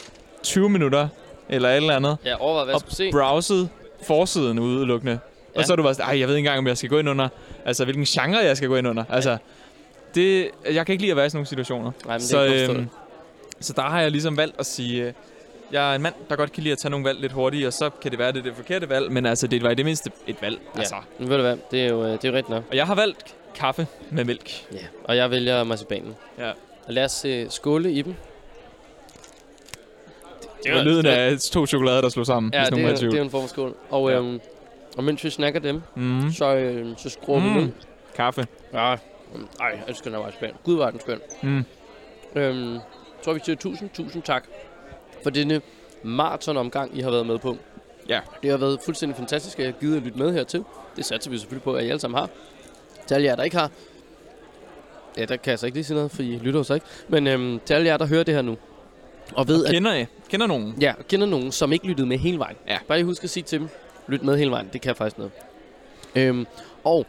20 0.44 0.70
minutter, 0.70 1.08
eller 1.50 1.70
et 1.70 1.76
eller 1.76 1.96
andet, 1.96 2.18
Jeg 2.26 2.36
overvejer, 2.36 2.66
hvad 2.66 2.76
og 2.76 2.82
browset 3.12 3.70
forsiden 4.04 4.60
udelukkende. 4.60 5.12
Ja. 5.14 5.18
Ja. 5.56 5.60
Og 5.60 5.66
så 5.66 5.72
er 5.72 5.76
du 5.76 5.84
bare 5.84 5.94
sådan, 5.94 6.20
jeg 6.20 6.28
ved 6.28 6.36
ikke 6.36 6.48
engang, 6.48 6.60
om 6.60 6.68
jeg 6.68 6.78
skal 6.78 6.90
gå 6.90 7.00
ind 7.00 7.10
under, 7.10 7.28
altså 7.66 7.84
hvilken 7.84 8.06
genre 8.06 8.38
jeg 8.38 8.58
skal 8.58 8.70
gå 8.70 8.76
ind 8.76 8.88
under. 8.88 9.04
Altså, 9.10 9.38
det, 10.16 10.50
jeg 10.72 10.86
kan 10.86 10.94
ikke 10.94 11.02
lide 11.04 11.12
at 11.12 11.18
være 11.18 11.26
i 11.26 11.30
sådan 11.30 11.38
nogle 11.38 11.48
situationer. 11.48 11.92
Nej, 12.06 12.14
men 12.14 12.20
det 12.22 12.30
så, 12.30 12.40
jeg 12.42 12.66
forstå 12.66 12.80
øhm, 12.80 12.90
så 13.60 13.74
der 13.74 13.82
har 13.82 14.02
jeg 14.02 14.12
ligesom 14.12 14.38
valgt 14.38 14.56
at 14.60 14.66
sige, 14.66 15.04
øh, 15.04 15.14
jeg 15.72 15.92
er 15.92 15.96
en 15.96 16.02
mand, 16.02 16.14
der 16.30 16.36
godt 16.36 16.52
kan 16.52 16.64
lide 16.64 16.72
at 16.72 16.78
tage 16.78 16.90
nogle 16.90 17.06
valg 17.06 17.20
lidt 17.20 17.32
hurtigt, 17.32 17.68
og 17.68 17.74
så 17.74 17.90
kan 17.90 18.12
det 18.12 18.20
være, 18.20 18.32
det 18.32 18.40
er 18.40 18.44
det 18.44 18.56
forkerte 18.56 18.90
valg, 18.90 19.12
men 19.12 19.26
altså, 19.26 19.48
det 19.48 19.64
var 19.64 19.70
i 19.70 19.76
det 19.76 19.86
mindste 19.86 20.12
et 20.28 20.42
valg. 20.42 20.60
Ja. 20.76 20.80
Altså. 20.80 20.96
Men 21.20 21.30
ved 21.30 21.36
du 21.36 21.42
hvad, 21.42 21.58
det 21.72 21.82
er 21.82 21.90
jo, 21.90 22.04
øh, 22.06 22.12
det 22.12 22.26
er 22.26 22.30
jo 22.30 22.36
rigtigt 22.36 22.50
nok. 22.50 22.64
Og 22.70 22.76
jeg 22.76 22.86
har 22.88 22.96
valgt 22.96 23.36
kaffe 23.56 23.88
med 24.12 24.26
mælk. 24.26 24.52
Ja. 24.74 24.78
Og 25.04 25.18
jeg 25.18 25.32
vælger 25.32 25.64
marcipanen. 25.64 26.16
Ja. 26.40 26.50
Og 26.88 26.94
lad 26.94 27.06
os 27.06 27.26
øh, 27.26 27.46
skåle 27.50 27.92
i 27.92 28.02
dem. 28.02 28.16
Det 30.64 30.74
var 30.74 30.84
lyden 30.84 31.06
af 31.06 31.40
to 31.40 31.66
chokolader, 31.66 32.02
der 32.02 32.10
slog 32.10 32.26
sammen, 32.26 32.54
Ja, 32.54 32.60
hvis 32.60 32.70
det 33.00 33.06
er, 33.06 33.10
det 33.10 33.20
er 33.20 33.24
en 33.24 33.30
form 33.30 33.42
for 33.42 33.48
skål. 33.50 33.76
Og, 33.90 34.10
Ja. 34.10 34.18
øhm, 34.18 34.40
og 34.98 35.04
mens 35.04 35.24
vi 35.24 35.30
snakker 35.30 35.60
dem, 35.60 35.82
Mm. 35.96 36.32
så, 36.32 36.56
øh, 36.56 36.98
så 36.98 37.10
skruer 37.10 37.40
vi 37.40 37.48
Mm. 37.50 37.56
ned. 37.56 37.70
Kaffe. 38.16 38.48
Ja, 38.74 38.96
mm, 39.36 39.48
ej, 39.60 39.68
jeg 39.68 39.84
elsker 39.88 40.10
den 40.12 40.20
marcipan. 40.20 40.52
Gud, 40.64 40.76
var 40.78 40.92
den 40.92 41.00
skøn. 41.00 41.20
Mm. 41.44 41.64
Øhm, 42.36 42.78
så 43.22 43.34
vi 43.34 43.40
siger 43.46 43.56
tusind, 43.56 43.90
tusind 43.90 44.24
tak 44.24 44.44
for 45.24 45.30
denne 45.30 45.62
maratonomgang, 46.04 46.98
I 46.98 47.02
har 47.02 47.12
været 47.12 47.26
med 47.26 47.38
på. 47.40 47.58
Ja. 48.10 48.20
Det 48.44 48.50
har 48.52 48.58
været 48.58 48.80
fuldstændig 48.86 49.18
fantastisk, 49.18 49.60
at 49.60 49.66
jeg 49.66 49.74
har 49.74 49.80
givet 49.80 49.98
at 49.98 50.04
lytte 50.04 50.18
med 50.20 50.34
hertil. 50.34 50.64
Det 50.96 51.06
satser 51.06 51.32
vi 51.32 51.38
selvfølgelig 51.38 51.64
på, 51.64 51.74
at 51.74 51.84
I 51.86 51.88
alle 51.90 52.00
sammen 52.00 52.18
har. 52.18 52.30
Til 53.08 53.16
alle 53.16 53.26
jer, 53.28 53.36
der 53.36 53.44
ikke 53.44 53.58
har. 53.58 53.72
Ja, 55.18 55.26
der 55.26 55.36
kan 55.38 55.52
jeg 55.52 55.60
så 55.60 55.66
ikke 55.66 55.78
lige 55.78 55.84
sige 55.86 55.96
noget, 55.96 56.12
for 56.12 56.22
I 56.22 56.38
lytter 56.44 56.60
jo 56.60 56.64
så 56.64 56.74
ikke. 56.74 56.86
Men 57.08 57.28
øhm, 57.28 57.60
til 57.66 57.74
alle 57.74 57.88
jer, 57.88 57.98
der 57.98 58.06
hører 58.08 58.24
det 58.24 58.34
her 58.36 58.42
nu. 58.42 58.58
Og 59.34 59.48
ved, 59.48 59.66
at 59.66 59.72
Kender 59.74 59.94
I? 59.96 60.06
Kender 60.30 60.48
nogen? 60.48 60.76
Ja, 60.82 60.94
og 61.00 61.08
kender 61.08 61.28
nogen, 61.28 61.52
som 61.52 61.74
ikke 61.74 61.88
lyttede 61.88 62.08
med 62.08 62.18
hele 62.18 62.40
vejen. 62.40 62.56
Ja. 62.68 62.78
Bare 62.88 62.98
lige 62.98 63.06
husk 63.06 63.24
at 63.24 63.30
sige 63.30 63.44
til 63.44 63.60
dem, 63.60 63.70
lyt 64.08 64.24
med 64.24 64.38
hele 64.38 64.52
vejen. 64.52 64.70
Det 64.74 64.82
kan 64.82 64.96
faktisk 64.96 65.18
noget. 65.18 65.32
Øhm, 66.16 66.48
og 66.84 67.06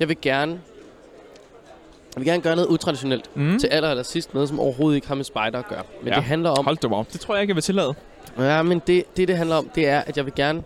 jeg 0.00 0.08
vil 0.08 0.16
gerne 0.22 0.60
jeg 2.14 2.20
vil 2.20 2.24
gerne 2.24 2.42
gøre 2.42 2.56
noget 2.56 2.68
utraditionelt 2.68 3.36
Mm. 3.36 3.58
til 3.58 3.66
aller, 3.66 3.90
aller 3.90 4.02
sidst. 4.02 4.34
Noget, 4.34 4.48
som 4.48 4.60
overhovedet 4.60 4.96
ikke 4.96 5.08
har 5.08 5.14
med 5.14 5.24
spider 5.24 5.58
at 5.58 5.68
gøre. 5.68 5.82
Men 6.00 6.08
Ja. 6.08 6.14
det 6.14 6.24
handler 6.24 6.50
om... 6.50 6.64
Hold 6.64 6.76
da 6.76 6.88
op. 6.88 7.12
Det 7.12 7.20
tror 7.20 7.34
jeg 7.34 7.42
ikke, 7.42 7.50
jeg 7.50 7.56
vil 7.56 7.62
tillade. 7.62 7.94
Ja, 8.38 8.62
men 8.62 8.78
det, 8.86 9.04
det, 9.16 9.28
det 9.28 9.36
handler 9.36 9.56
om, 9.56 9.68
det 9.74 9.88
er, 9.88 10.00
at 10.00 10.16
jeg 10.16 10.24
vil 10.24 10.34
gerne 10.34 10.62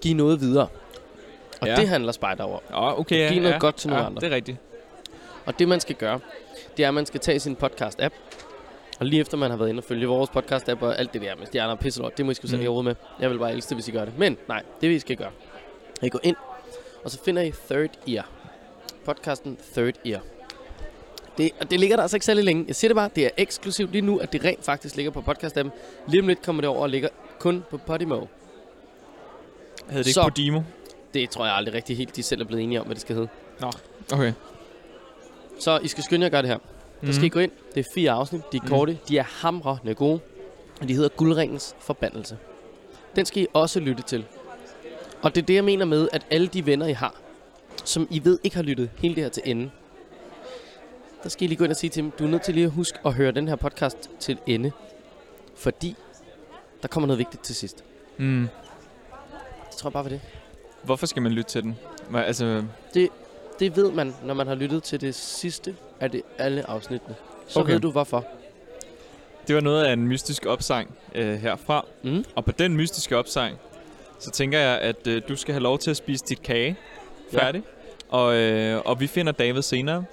give 0.00 0.14
noget 0.14 0.40
videre. 0.40 0.68
Og 1.60 1.66
Ja. 1.66 1.72
ja. 1.72 1.80
det 1.80 1.88
handler 1.88 2.12
spider 2.12 2.42
over. 2.42 2.58
Ja, 2.70 2.98
okay. 3.00 3.18
Ja, 3.18 3.32
Giv 3.32 3.42
noget 3.42 3.54
ja. 3.54 3.58
godt 3.58 3.76
til 3.76 3.88
nogle 3.90 4.02
ja, 4.02 4.06
andre. 4.08 4.20
det 4.20 4.30
er 4.32 4.34
rigtigt. 4.36 4.56
Og 5.46 5.58
det, 5.58 5.68
man 5.68 5.80
skal 5.80 5.96
gøre, 5.96 6.20
det 6.76 6.84
er, 6.84 6.88
at 6.88 6.94
man 6.94 7.06
skal 7.06 7.20
tage 7.20 7.40
sin 7.40 7.56
podcast-app. 7.62 8.12
Og 8.98 9.06
lige 9.06 9.20
efter 9.20 9.36
man 9.36 9.50
har 9.50 9.56
været 9.58 9.68
inde 9.68 9.80
og 9.80 9.84
følge 9.84 10.06
vores 10.06 10.30
podcast-app 10.30 10.82
og 10.82 10.98
alt 10.98 11.12
det 11.12 11.22
der 11.22 11.36
med 11.36 11.46
stjerner 11.46 11.72
og 11.72 11.78
pisselort, 11.78 12.16
det 12.18 12.24
må 12.24 12.30
I 12.30 12.34
sgu 12.34 12.46
selv 12.48 12.62
Mm. 12.62 12.68
råd 12.68 12.82
med. 12.84 12.94
Jeg 13.20 13.30
vil 13.30 13.38
bare 13.38 13.52
elske 13.52 13.68
det, 13.68 13.76
hvis 13.76 13.88
I 13.88 13.90
gør 13.90 14.04
det. 14.04 14.18
Men 14.18 14.36
nej, 14.48 14.62
det 14.80 14.90
vi 14.90 14.98
skal 14.98 15.16
gøre. 15.16 15.30
I 16.02 16.08
går 16.08 16.20
ind, 16.22 16.36
og 17.04 17.10
så 17.10 17.18
finder 17.24 17.42
I 17.42 17.52
Third 17.70 17.90
Ear. 18.08 18.28
Podcasten 19.04 19.58
Third 19.72 19.94
Ear. 20.06 20.20
Det, 21.38 21.50
og 21.60 21.70
det 21.70 21.80
ligger 21.80 21.96
der 21.96 22.02
altså 22.02 22.16
ikke 22.16 22.26
særlig 22.26 22.44
længe. 22.44 22.64
Jeg 22.68 22.76
siger 22.76 22.88
det 22.88 22.96
bare, 22.96 23.10
det 23.16 23.24
er 23.26 23.30
eksklusivt 23.36 23.92
lige 23.92 24.02
nu, 24.02 24.18
at 24.18 24.32
det 24.32 24.44
rent 24.44 24.64
faktisk 24.64 24.96
ligger 24.96 25.12
på 25.12 25.20
podcast-appen. 25.32 25.68
Lige 26.08 26.20
om 26.22 26.28
lidt 26.28 26.42
kommer 26.42 26.62
det 26.62 26.68
over 26.68 26.82
og 26.82 26.88
ligger 26.90 27.08
kun 27.38 27.64
på 27.70 27.76
Podimo. 27.76 28.14
Havde 28.16 28.26
det 29.88 30.06
ikke 30.06 30.12
Så. 30.12 30.22
på 30.22 30.30
Dimo? 30.30 30.60
Det 31.14 31.30
tror 31.30 31.44
jeg 31.44 31.54
aldrig 31.54 31.74
rigtig 31.74 31.96
helt, 31.96 32.16
de 32.16 32.22
selv 32.22 32.40
er 32.40 32.44
blevet 32.44 32.62
enige 32.64 32.80
om, 32.80 32.86
hvad 32.86 32.94
det 32.94 33.02
skal 33.02 33.14
hedde. 33.16 33.28
Okay. 34.12 34.32
Så 35.60 35.78
I 35.82 35.88
skal 35.88 36.04
skynde 36.04 36.22
jer 36.24 36.26
at 36.26 36.32
gøre 36.32 36.42
det 36.42 36.50
her. 36.50 36.58
Der 37.00 37.12
skal 37.12 37.24
I 37.24 37.28
gå 37.28 37.38
ind. 37.38 37.50
Det 37.74 37.80
er 37.80 37.84
fire 37.94 38.10
afsnit. 38.10 38.42
De 38.52 38.56
er 38.56 38.60
Mhm. 38.60 38.70
korte. 38.70 38.98
De 39.08 39.18
er 39.18 39.22
hamrende 39.22 39.94
gode. 39.94 40.20
Og 40.80 40.88
de 40.88 40.94
hedder 40.94 41.08
Guldringens 41.08 41.74
Forbandelse. 41.78 42.38
Den 43.16 43.26
skal 43.26 43.42
I 43.42 43.46
også 43.54 43.80
lytte 43.80 44.02
til. 44.02 44.24
Og 45.22 45.34
det 45.34 45.42
er 45.42 45.46
det, 45.46 45.54
jeg 45.54 45.64
mener 45.64 45.84
med, 45.84 46.08
at 46.12 46.26
alle 46.30 46.46
de 46.46 46.66
venner, 46.66 46.86
I 46.86 46.92
har, 46.92 47.14
som 47.84 48.08
I 48.10 48.24
ved 48.24 48.38
ikke 48.44 48.56
har 48.56 48.62
lyttet 48.62 48.90
hele 48.98 49.14
det 49.14 49.22
her 49.22 49.30
til 49.30 49.42
ende, 49.46 49.70
der 51.22 51.28
skal 51.28 51.44
I 51.44 51.46
lige 51.46 51.58
gå 51.58 51.64
ind 51.64 51.70
og 51.72 51.76
sige 51.76 51.90
til 51.90 52.02
dem, 52.02 52.10
du 52.10 52.24
er 52.24 52.28
nødt 52.28 52.42
til 52.42 52.54
lige 52.54 52.64
at 52.66 52.72
huske 52.72 52.98
at 53.04 53.12
høre 53.14 53.32
den 53.32 53.48
her 53.48 53.56
podcast 53.56 54.10
til 54.20 54.38
ende. 54.46 54.72
Fordi 55.54 55.96
der 56.82 56.88
kommer 56.88 57.06
noget 57.06 57.18
vigtigt 57.18 57.42
til 57.44 57.54
sidst. 57.54 57.84
Mm. 58.16 58.48
Det 59.70 59.76
tror 59.76 59.88
jeg 59.88 59.92
bare 59.92 60.04
var 60.04 60.10
det. 60.10 60.20
Hvorfor 60.82 61.06
skal 61.06 61.22
man 61.22 61.32
lytte 61.32 61.50
til 61.50 61.62
den? 61.62 61.76
Altså, 62.14 62.64
Det 63.60 63.76
ved 63.76 63.92
man, 63.92 64.14
når 64.24 64.34
man 64.34 64.46
har 64.46 64.54
lyttet 64.54 64.82
til 64.82 65.00
det 65.00 65.14
sidste 65.14 65.76
af 66.00 66.10
det 66.10 66.22
alle 66.38 66.70
afsnittene. 66.70 67.14
Så 67.48 67.60
Okay. 67.60 67.72
ved 67.72 67.80
du 67.80 67.90
hvorfor. 67.90 68.24
det 69.48 69.54
var 69.54 69.60
noget 69.60 69.84
af 69.84 69.92
en 69.92 70.08
mystisk 70.08 70.46
opsang 70.46 70.94
øh, 71.14 71.34
herfra. 71.34 71.84
Mm. 72.02 72.24
Og 72.34 72.44
på 72.44 72.52
den 72.52 72.76
mystiske 72.76 73.16
opsang, 73.16 73.56
så 74.18 74.30
tænker 74.30 74.58
jeg, 74.58 74.78
at 74.78 75.06
øh, 75.06 75.22
du 75.28 75.36
skal 75.36 75.52
have 75.54 75.62
lov 75.62 75.78
til 75.78 75.90
at 75.90 75.96
spise 75.96 76.24
dit 76.28 76.42
kage 76.42 76.76
Ja. 77.32 77.38
færdig. 77.38 77.62
Og, 78.08 78.34
øh, 78.36 78.82
og 78.84 79.00
vi 79.00 79.06
finder 79.06 79.32
David 79.32 79.62
senere. 79.62 80.04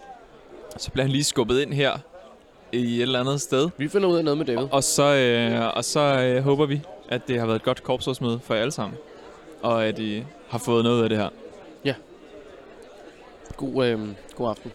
Så 0.78 0.92
bliver 0.92 1.04
han 1.04 1.12
lige 1.12 1.24
skubbet 1.24 1.62
ind 1.62 1.74
her 1.74 1.98
i 2.72 2.96
et 2.98 3.02
eller 3.02 3.20
andet 3.20 3.42
sted. 3.42 3.70
Vi 3.78 3.88
finder 3.88 4.08
ud 4.10 4.18
af 4.18 4.24
noget 4.24 4.38
med 4.38 4.46
David. 4.46 4.68
Og 4.72 4.84
så, 4.84 5.04
øh, 5.16 5.78
og 5.78 5.86
så 5.86 6.00
øh, 6.00 6.44
håber 6.44 6.66
vi, 6.66 6.82
at 7.10 7.22
det 7.28 7.40
har 7.40 7.46
været 7.46 7.56
et 7.56 7.64
godt 7.64 7.84
korpsrådsmøde 7.84 8.40
for 8.44 8.54
jer 8.54 8.62
alle 8.62 8.72
sammen. 8.72 8.98
Og 9.62 9.86
at 9.86 10.00
I 10.00 10.24
har 10.48 10.58
fået 10.58 10.84
noget 10.84 11.04
af 11.04 11.10
det 11.10 11.18
her. 11.18 11.30
God, 13.58 13.86
øh, 13.86 14.00
god 14.36 14.50
aften. 14.50 14.72